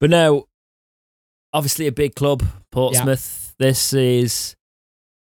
But 0.00 0.10
now, 0.10 0.44
obviously 1.52 1.88
a 1.88 1.92
big 1.92 2.14
club, 2.14 2.44
Portsmouth. 2.70 3.54
This 3.58 3.92
is 3.92 4.54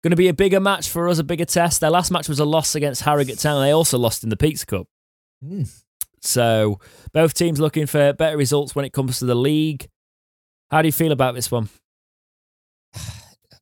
going 0.03 0.11
to 0.11 0.15
be 0.15 0.27
a 0.27 0.33
bigger 0.33 0.59
match 0.59 0.89
for 0.89 1.09
us, 1.09 1.17
a 1.17 1.23
bigger 1.23 1.45
test. 1.45 1.81
Their 1.81 1.89
last 1.89 2.11
match 2.11 2.29
was 2.29 2.39
a 2.39 2.45
loss 2.45 2.75
against 2.75 3.01
Harrogate 3.01 3.39
Town. 3.39 3.61
They 3.61 3.71
also 3.71 3.97
lost 3.97 4.23
in 4.23 4.29
the 4.29 4.37
Pizza 4.37 4.67
Cup. 4.67 4.87
Mm. 5.43 5.67
So 6.21 6.79
both 7.13 7.33
teams 7.33 7.59
looking 7.59 7.87
for 7.87 8.13
better 8.13 8.37
results 8.37 8.75
when 8.75 8.85
it 8.85 8.93
comes 8.93 9.19
to 9.19 9.25
the 9.25 9.35
league. 9.35 9.87
How 10.69 10.81
do 10.81 10.87
you 10.87 10.91
feel 10.91 11.11
about 11.11 11.33
this 11.33 11.49
one? 11.49 11.69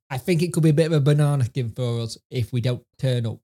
I 0.10 0.18
think 0.18 0.42
it 0.42 0.54
could 0.54 0.64
be 0.64 0.70
a 0.70 0.74
bit 0.74 0.88
of 0.88 0.94
a 0.94 1.02
banana 1.02 1.44
skin 1.46 1.70
for 1.70 2.02
us 2.02 2.18
if 2.32 2.54
we 2.54 2.62
don't 2.62 2.84
turn 2.98 3.26
up 3.26 3.42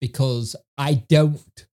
because 0.00 0.56
I 0.76 0.94
don't. 1.08 1.66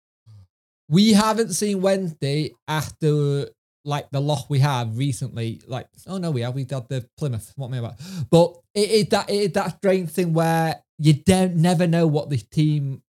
We 0.88 1.12
haven't 1.12 1.54
seen 1.54 1.80
Wednesday 1.80 2.52
after 2.68 3.48
like 3.84 4.10
the 4.10 4.20
loss 4.20 4.48
we 4.48 4.58
have 4.60 4.96
recently. 4.96 5.60
Like, 5.66 5.86
oh 6.06 6.18
no, 6.18 6.30
we 6.30 6.42
have. 6.42 6.54
We 6.54 6.66
had 6.68 6.88
the 6.88 7.08
Plymouth. 7.16 7.52
What 7.56 7.68
am 7.68 7.74
I 7.74 7.78
about? 7.78 7.94
But 8.30 8.58
it 8.74 8.90
is 8.90 9.08
that 9.08 9.30
it 9.30 9.36
is 9.36 9.52
that 9.52 9.78
strange 9.78 10.10
thing 10.10 10.32
where 10.32 10.82
you 10.98 11.14
don't 11.14 11.56
never 11.56 11.86
know 11.86 12.06
what 12.06 12.30
this 12.30 12.42
team 12.42 13.02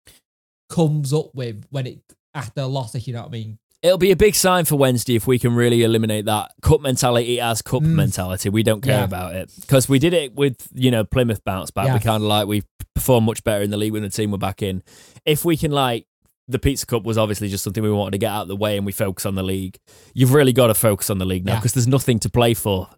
comes 0.70 1.14
up 1.14 1.34
with 1.34 1.66
when 1.72 1.88
it 1.88 2.02
after 2.34 2.62
a 2.62 2.68
loss. 2.68 2.96
If 2.96 3.08
you 3.08 3.14
know 3.14 3.22
what 3.22 3.30
I 3.30 3.32
mean. 3.32 3.58
It'll 3.84 3.98
be 3.98 4.12
a 4.12 4.16
big 4.16 4.36
sign 4.36 4.66
for 4.66 4.76
Wednesday 4.76 5.16
if 5.16 5.26
we 5.26 5.40
can 5.40 5.56
really 5.56 5.82
eliminate 5.82 6.26
that 6.26 6.52
cup 6.62 6.82
mentality 6.82 7.40
as 7.40 7.62
cup 7.64 7.82
Mm. 7.82 7.94
mentality. 7.96 8.50
We 8.50 8.62
don't 8.62 8.82
care 8.82 9.00
Yeah. 9.00 9.04
about 9.06 9.36
it 9.36 9.50
because 9.60 9.90
we 9.90 9.98
did 9.98 10.14
it 10.14 10.36
with 10.36 10.68
you 10.74 10.92
know 10.92 11.04
Plymouth 11.04 11.44
bounce 11.44 11.72
back. 11.72 11.88
Yeah. 11.88 11.94
We 11.96 12.00
kind 12.00 12.22
of 12.22 12.30
like 12.30 12.48
we 12.48 12.64
performed 12.94 13.26
much 13.26 13.44
better 13.44 13.64
in 13.64 13.72
the 13.72 13.78
league 13.78 13.94
when 13.94 14.04
the 14.04 14.10
team 14.10 14.30
were 14.32 14.38
back 14.38 14.62
in. 14.62 14.84
If 15.26 15.44
we 15.46 15.58
can 15.58 15.72
like 15.72 16.06
the 16.48 16.60
Pizza 16.60 16.86
Cup 16.86 17.04
was 17.04 17.18
obviously 17.18 17.48
just 17.48 17.64
something 17.64 17.82
we 17.82 17.90
wanted 17.92 18.12
to 18.12 18.18
get 18.18 18.32
out 18.32 18.42
of 18.44 18.48
the 18.50 18.56
way 18.56 18.76
and 18.78 18.86
we 18.86 18.92
focus 18.92 19.26
on 19.26 19.36
the 19.36 19.44
league. 19.44 19.80
You've 20.14 20.34
really 20.34 20.52
got 20.54 20.68
to 20.68 20.74
focus 20.74 21.10
on 21.10 21.18
the 21.18 21.26
league 21.26 21.46
now 21.46 21.54
Yeah. 21.54 21.60
because 21.60 21.74
there's 21.74 21.88
nothing 21.88 22.20
to 22.20 22.30
play 22.30 22.54
for. 22.54 22.90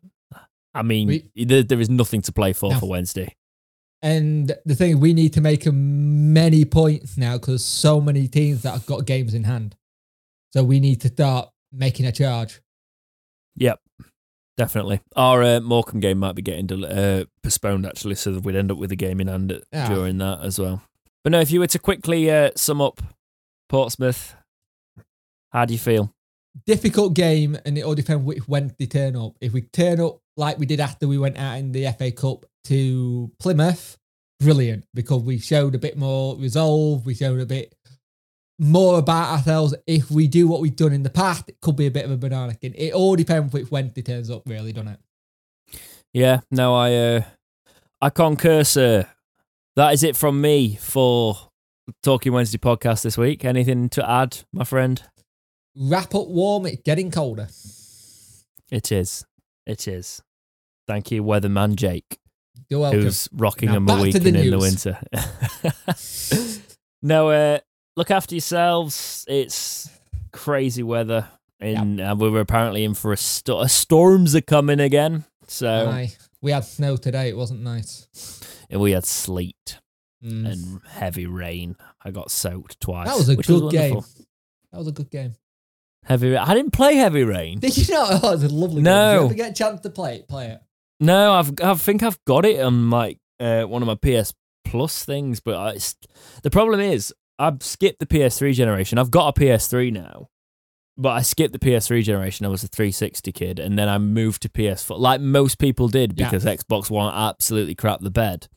I 0.74 0.82
mean, 0.82 1.08
We- 1.36 1.46
there, 1.46 1.62
there 1.62 1.80
is 1.80 1.90
nothing 1.90 2.22
to 2.24 2.32
play 2.32 2.52
for 2.54 2.72
No. 2.72 2.80
for 2.80 2.90
Wednesday. 2.90 3.36
And 4.02 4.54
the 4.66 4.76
thing, 4.76 5.00
we 5.00 5.14
need 5.14 5.34
to 5.34 5.42
make 5.42 5.66
many 5.72 6.66
points 6.66 7.16
now 7.16 7.38
because 7.38 7.64
so 7.64 8.02
many 8.02 8.28
teams 8.28 8.64
that 8.64 8.72
have 8.72 8.86
got 8.88 9.06
games 9.06 9.34
in 9.36 9.44
hand. 9.44 9.76
So 10.54 10.64
we 10.64 10.80
need 10.80 11.02
to 11.02 11.08
start 11.08 11.50
making 11.72 12.06
a 12.06 12.12
charge. 12.12 12.62
Yep, 13.58 13.80
definitely. 14.58 15.02
Our 15.16 15.44
uh, 15.44 15.60
Morecambe 15.60 16.00
game 16.00 16.20
might 16.20 16.36
be 16.36 16.42
getting 16.42 16.68
del- 16.68 16.86
uh, 16.86 17.26
postponed 17.42 17.86
actually, 17.86 18.16
so 18.16 18.32
that 18.32 18.44
we'd 18.44 18.56
end 18.56 18.72
up 18.72 18.78
with 18.78 18.92
a 18.92 18.96
game 18.96 19.20
in 19.20 19.28
hand 19.28 19.62
Yeah. 19.72 19.90
during 19.90 20.20
that 20.20 20.42
as 20.42 20.60
well. 20.60 20.84
But 21.24 21.32
no, 21.32 21.40
if 21.40 21.52
you 21.52 21.60
were 21.60 21.68
to 21.68 21.80
quickly 21.80 22.30
uh, 22.30 22.52
sum 22.56 22.82
up 22.82 23.02
Portsmouth, 23.70 24.36
how 25.52 25.66
do 25.66 25.74
you 25.74 25.80
feel? 25.80 26.12
Difficult 26.68 27.16
game, 27.16 27.58
and 27.66 27.78
it 27.78 27.82
all 27.82 27.96
depends 27.96 28.24
which 28.24 28.48
when 28.48 28.76
they 28.78 28.86
turn 28.86 29.16
up. 29.16 29.34
If 29.42 29.54
we 29.54 29.62
turn 29.62 30.00
up 30.00 30.20
like 30.38 30.60
we 30.60 30.66
did 30.68 30.80
after 30.80 31.08
we 31.08 31.18
went 31.18 31.38
out 31.38 31.58
in 31.58 31.72
the 31.72 31.92
FA 31.98 32.12
Cup 32.12 32.46
to 32.66 33.32
Plymouth, 33.40 33.98
brilliant 34.40 34.86
because 34.94 35.24
we 35.24 35.40
showed 35.40 35.74
a 35.74 35.80
bit 35.80 35.98
more 35.98 36.36
resolve. 36.38 37.06
We 37.08 37.16
showed 37.16 37.40
a 37.40 37.46
bit 37.46 37.74
more 38.60 39.00
about 39.00 39.32
ourselves. 39.32 39.76
If 39.88 40.12
we 40.12 40.28
do 40.28 40.48
what 40.48 40.62
we've 40.62 40.76
done 40.76 40.94
in 40.94 41.04
the 41.04 41.10
past, 41.10 41.50
it 41.50 41.60
could 41.62 41.76
be 41.76 41.88
a 41.88 41.92
bit 41.92 42.06
of 42.06 42.12
a 42.12 42.18
banana 42.18 42.54
skin. 42.54 42.74
It 42.78 42.94
all 42.94 43.16
depends 43.16 43.54
which 43.54 43.72
Wednesday 43.72 44.02
turns 44.02 44.30
up, 44.30 44.44
really, 44.46 44.74
doesn't 44.74 44.90
it? 44.90 45.80
Yeah, 46.14 46.42
no, 46.52 46.76
I 46.76 46.94
uh, 46.94 47.22
I 48.02 48.10
concur, 48.10 48.64
sir. 48.64 49.08
That 49.76 49.94
is 49.94 50.04
it 50.04 50.16
from 50.16 50.40
me 50.40 50.76
for 50.76 51.38
Talking 52.04 52.32
Wednesday 52.34 52.60
podcast 52.60 53.02
this 53.02 53.18
week. 53.18 53.44
Anything 53.44 53.90
to 53.90 54.10
add, 54.10 54.40
my 54.54 54.64
friend? 54.64 55.02
wrap 55.76 56.14
up 56.16 56.28
warm. 56.28 56.66
It's 56.66 56.82
getting 56.84 57.12
colder. 57.12 57.48
It 58.72 58.92
is. 58.92 59.26
It 59.66 59.88
is. 59.88 60.22
Thank 60.88 61.12
you, 61.12 61.24
weatherman 61.24 61.76
Jake, 61.76 62.20
You're 62.70 62.82
welcome. 62.82 63.02
who's 63.02 63.30
rocking 63.32 63.70
Now 63.70 63.96
a 63.96 64.02
weekend 64.02 64.28
in 64.28 64.50
the 64.52 64.60
winter. 64.60 65.00
no, 67.02 67.30
uh, 67.30 67.60
look 67.96 68.12
after 68.12 68.36
yourselves. 68.36 69.26
It's 69.28 69.90
crazy 70.32 70.84
weather, 70.84 71.28
and 71.60 72.00
uh, 72.02 72.16
we 72.18 72.30
were 72.30 72.40
apparently 72.42 72.84
in 72.84 72.94
for 72.94 73.12
a, 73.14 73.18
sto- 73.18 73.62
a 73.62 73.70
storms 73.70 74.36
are 74.36 74.42
coming 74.42 74.80
again. 74.80 75.26
So 75.48 75.90
Aye. 75.90 76.14
We 76.42 76.52
had 76.52 76.66
snow 76.66 76.98
today. 76.98 77.30
It 77.30 77.38
wasn't 77.38 77.62
nice. 77.62 78.08
and 78.70 78.80
we 78.82 78.92
had 78.92 79.06
sleet 79.06 79.80
Mm. 80.24 80.50
and 80.50 80.82
heavy 80.88 81.26
rain. 81.26 81.76
I 82.02 82.12
got 82.12 82.32
soaked 82.32 82.80
twice. 82.80 83.10
That 83.10 83.18
was 83.18 83.28
a 83.28 83.36
good 83.36 83.46
wonderful. 83.62 83.72
game. 83.72 84.26
That 84.72 84.78
was 84.78 84.88
a 84.88 84.94
good 84.94 85.12
game. 85.12 85.36
Heavy. 86.06 86.32
Ra- 86.32 86.46
I 86.48 86.54
didn't 86.54 86.72
play 86.72 86.96
heavy 86.96 87.24
rain. 87.26 87.60
Did 87.60 87.76
you 87.78 87.94
know? 87.94 88.08
Oh, 88.24 88.32
it's 88.34 88.44
a 88.44 88.48
lovely 88.48 88.76
game. 88.76 88.84
No. 88.84 89.16
If 89.16 89.20
you 89.20 89.26
ever 89.26 89.34
get 89.34 89.52
a 89.52 89.54
chance 89.54 89.82
to 89.82 89.90
play 89.90 90.16
it, 90.20 90.30
play 90.30 90.48
it. 90.52 90.62
No, 91.02 91.34
I've 91.34 91.52
I 91.62 91.74
think 91.74 92.04
I've 92.04 92.24
got 92.24 92.46
it 92.46 92.62
on 92.62 92.90
like 92.90 93.20
uh, 93.42 93.64
one 93.64 93.82
of 93.86 93.88
my 93.88 93.96
PS 93.96 94.34
Plus 94.64 95.04
things, 95.04 95.42
but 95.42 95.56
I, 95.56 95.70
it's, 95.72 95.96
the 96.42 96.50
problem 96.50 96.80
is 96.80 97.14
I've 97.48 97.64
skipped 97.64 98.00
the 98.00 98.06
PS3 98.06 98.54
generation. 98.54 98.98
I've 98.98 99.12
got 99.12 99.38
a 99.38 99.40
PS3 99.40 99.92
now, 99.94 100.30
but 100.98 101.10
I 101.10 101.22
skipped 101.22 101.54
the 101.54 101.60
PS3 101.60 102.04
generation. 102.04 102.46
I 102.46 102.50
was 102.50 102.64
a 102.64 102.68
360 102.68 103.32
kid, 103.32 103.60
and 103.60 103.78
then 103.78 103.90
I 103.90 103.98
moved 103.98 104.42
to 104.44 104.50
PS4, 104.50 104.98
like 105.00 105.22
most 105.22 105.58
people 105.60 105.88
did, 105.88 106.14
Yeah. 106.18 106.26
because 106.30 106.46
Xbox 106.46 106.90
One 106.90 107.14
absolutely 107.14 107.76
crapped 107.76 108.02
the 108.02 108.12
bed. 108.12 108.48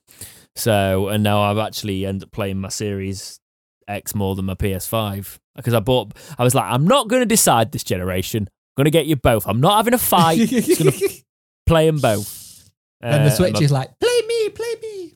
So, 0.54 1.08
and 1.08 1.22
now 1.22 1.42
I've 1.42 1.58
actually 1.58 2.06
ended 2.06 2.24
up 2.24 2.32
playing 2.32 2.58
my 2.60 2.68
Series 2.68 3.40
X 3.88 4.14
more 4.14 4.34
than 4.34 4.46
my 4.46 4.54
PS5 4.54 5.38
because 5.54 5.74
I 5.74 5.80
bought. 5.80 6.12
I 6.38 6.44
was 6.44 6.54
like, 6.54 6.64
I'm 6.64 6.86
not 6.86 7.08
going 7.08 7.20
to 7.20 7.26
decide 7.26 7.72
this 7.72 7.84
generation. 7.84 8.44
I'm 8.48 8.82
going 8.82 8.84
to 8.86 8.90
get 8.90 9.06
you 9.06 9.16
both. 9.16 9.46
I'm 9.46 9.60
not 9.60 9.76
having 9.76 9.94
a 9.94 9.98
fight. 9.98 10.48
Just 10.48 10.78
gonna 10.78 10.92
play 11.66 11.86
them 11.86 11.98
both. 11.98 12.70
and 13.00 13.24
the 13.26 13.30
Uh, 13.30 13.34
Switch 13.34 13.54
my- 13.54 13.60
is 13.60 13.70
like, 13.72 13.90
play 14.00 14.20
me, 14.26 14.48
play 14.50 14.74
me. 14.82 15.12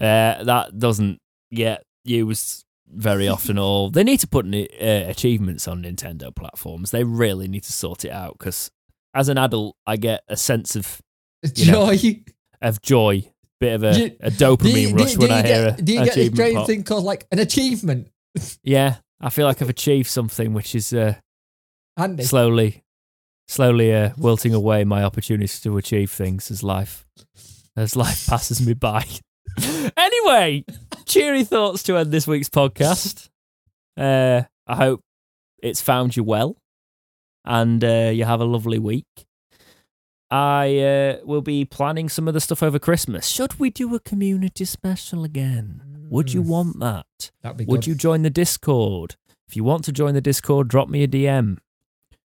uh, 0.00 0.44
that 0.44 0.78
doesn't 0.78 1.18
get 1.52 1.82
used 2.08 2.64
very 2.90 3.28
often. 3.28 3.58
Or 3.64 3.90
they 3.90 4.04
need 4.04 4.20
to 4.20 4.26
put 4.28 4.46
uh, 4.46 4.58
achievements 4.80 5.68
on 5.68 5.82
Nintendo 5.82 6.34
platforms. 6.34 6.90
They 6.90 7.04
really 7.04 7.48
need 7.48 7.64
to 7.64 7.72
sort 7.72 8.04
it 8.04 8.10
out 8.10 8.36
because 8.38 8.70
as 9.14 9.28
an 9.28 9.38
adult, 9.38 9.76
I 9.86 9.96
get 9.96 10.22
a 10.28 10.36
sense 10.36 10.76
of 10.76 11.00
You 11.54 11.70
know, 11.72 11.94
Joy. 11.94 12.20
of 12.62 12.82
joy, 12.82 13.24
bit 13.60 13.74
of 13.74 13.84
a, 13.84 13.98
you- 13.98 14.16
a 14.20 14.30
dopamine 14.30 14.98
rush 14.98 15.16
when 15.16 15.28
you 15.30 15.34
I 15.34 15.42
hear 15.42 15.70
get, 15.70 15.78
a 15.80 15.82
do 15.82 15.92
you 15.92 16.04
get 16.04 16.14
this 16.14 16.32
strange 16.32 16.54
pop. 16.56 16.66
thing 16.66 16.82
called 16.84 17.04
like 17.04 17.26
an 17.32 17.38
achievement? 17.38 18.08
Yeah, 18.62 18.96
I 19.20 19.30
feel 19.30 19.46
like 19.46 19.60
I've 19.62 19.70
achieved 19.70 20.08
something, 20.08 20.52
which 20.54 20.74
is 20.74 20.92
uh, 20.92 21.14
Andy. 21.96 22.22
slowly, 22.24 22.84
slowly 23.48 23.92
uh, 23.94 24.10
wilting 24.16 24.54
away 24.54 24.84
my 24.84 25.02
opportunities 25.02 25.60
to 25.60 25.76
achieve 25.76 26.10
things 26.12 26.50
as 26.50 26.62
life 26.62 27.06
as 27.76 27.96
life 27.96 28.26
passes 28.28 28.64
me 28.64 28.74
by. 28.74 29.04
anyway, 29.96 30.64
cheery 31.08 31.44
thoughts 31.44 31.82
to 31.84 31.96
end 31.96 32.12
this 32.12 32.26
week's 32.26 32.48
podcast. 32.48 33.28
Uh, 33.96 34.42
I 34.66 34.76
hope 34.76 35.02
it's 35.62 35.80
found 35.82 36.16
you 36.16 36.22
well, 36.24 36.56
and 37.44 37.82
uh, 37.82 38.10
you 38.14 38.24
have 38.24 38.40
a 38.40 38.44
lovely 38.44 38.78
week. 38.78 39.06
I 40.30 40.78
uh, 40.80 41.16
will 41.24 41.40
be 41.40 41.64
planning 41.64 42.08
some 42.08 42.28
of 42.28 42.34
the 42.34 42.40
stuff 42.40 42.62
over 42.62 42.78
Christmas. 42.78 43.26
Should 43.26 43.58
we 43.58 43.70
do 43.70 43.94
a 43.94 44.00
community 44.00 44.66
special 44.66 45.24
again? 45.24 45.82
Would 46.10 46.32
you 46.34 46.42
Mm, 46.42 46.46
want 46.46 46.80
that? 46.80 47.30
That'd 47.42 47.56
be 47.58 47.64
Would 47.64 47.80
good. 47.80 47.86
you 47.86 47.94
join 47.94 48.22
the 48.22 48.30
Discord? 48.30 49.16
If 49.48 49.56
you 49.56 49.64
want 49.64 49.84
to 49.84 49.92
join 49.92 50.12
the 50.14 50.20
Discord, 50.20 50.68
drop 50.68 50.88
me 50.90 51.02
a 51.02 51.08
DM 51.08 51.56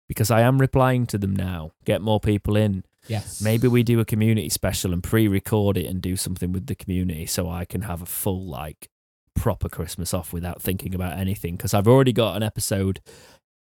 because 0.09 0.31
I 0.31 0.41
am 0.41 0.61
replying 0.61 1.07
to 1.07 1.19
them 1.19 1.35
now. 1.37 1.71
Get 1.85 2.03
more 2.03 2.19
people 2.19 2.57
in. 2.57 2.85
Yes. 3.07 3.41
Maybe 3.41 3.69
we 3.69 3.83
do 3.83 4.01
a 4.01 4.05
community 4.05 4.49
special 4.49 4.93
and 4.93 5.03
pre-record 5.03 5.77
it 5.77 5.87
and 5.87 6.01
do 6.01 6.17
something 6.17 6.53
with 6.53 6.67
the 6.67 6.75
community 6.75 7.27
so 7.27 7.49
I 7.51 7.65
can 7.65 7.83
have 7.83 8.03
a 8.03 8.07
full 8.07 8.47
like 8.47 8.89
proper 9.35 9.69
Christmas 9.69 10.15
off 10.15 10.33
without 10.33 10.63
thinking 10.63 10.95
about 10.95 11.19
anything 11.19 11.57
because 11.57 11.75
I've 11.75 11.89
already 11.89 12.13
got 12.13 12.37
an 12.37 12.43
episode 12.43 13.01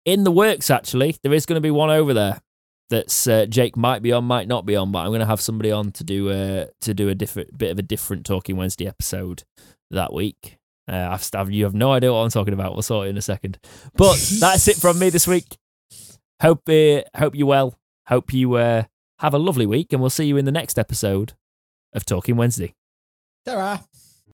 in 0.04 0.24
the 0.24 0.30
works 0.30 0.70
actually. 0.70 1.16
There 1.22 1.32
is 1.32 1.46
going 1.46 1.56
to 1.56 1.60
be 1.60 1.70
one 1.70 1.90
over 1.90 2.14
there 2.14 2.40
that's 2.90 3.26
uh, 3.26 3.46
Jake 3.46 3.76
might 3.76 4.02
be 4.02 4.12
on, 4.12 4.24
might 4.24 4.46
not 4.46 4.66
be 4.66 4.76
on, 4.76 4.92
but 4.92 5.00
I'm 5.00 5.08
going 5.08 5.20
to 5.20 5.26
have 5.26 5.40
somebody 5.40 5.72
on 5.72 5.90
to 5.92 6.04
do 6.04 6.30
a 6.30 6.68
to 6.82 6.94
do 6.94 7.08
a 7.08 7.14
different 7.14 7.56
bit 7.56 7.70
of 7.70 7.78
a 7.78 7.82
different 7.82 8.26
Talking 8.26 8.56
Wednesday 8.56 8.86
episode 8.86 9.44
that 9.90 10.12
week. 10.12 10.58
Uh, 10.86 11.08
I've, 11.12 11.28
I've 11.34 11.50
you 11.50 11.64
have 11.64 11.74
no 11.74 11.92
idea 11.92 12.12
what 12.12 12.20
I'm 12.20 12.30
talking 12.30 12.54
about. 12.54 12.74
We'll 12.74 12.82
sort 12.82 13.06
it 13.06 13.10
in 13.10 13.16
a 13.16 13.22
second. 13.22 13.58
But 13.96 14.16
that's 14.38 14.68
it 14.68 14.76
from 14.76 14.98
me 14.98 15.10
this 15.10 15.26
week. 15.26 15.56
Hope 16.42 16.68
uh, 16.68 17.02
hope 17.16 17.34
you 17.34 17.46
well. 17.46 17.78
Hope 18.06 18.34
you 18.34 18.54
uh, 18.54 18.84
have 19.24 19.34
a 19.34 19.38
lovely 19.38 19.64
week, 19.64 19.90
and 19.92 20.02
we'll 20.02 20.10
see 20.10 20.26
you 20.26 20.36
in 20.36 20.44
the 20.44 20.52
next 20.52 20.78
episode 20.78 21.32
of 21.94 22.04
Talking 22.04 22.36
Wednesday. 22.36 22.74
Ta-ra. 23.46 23.80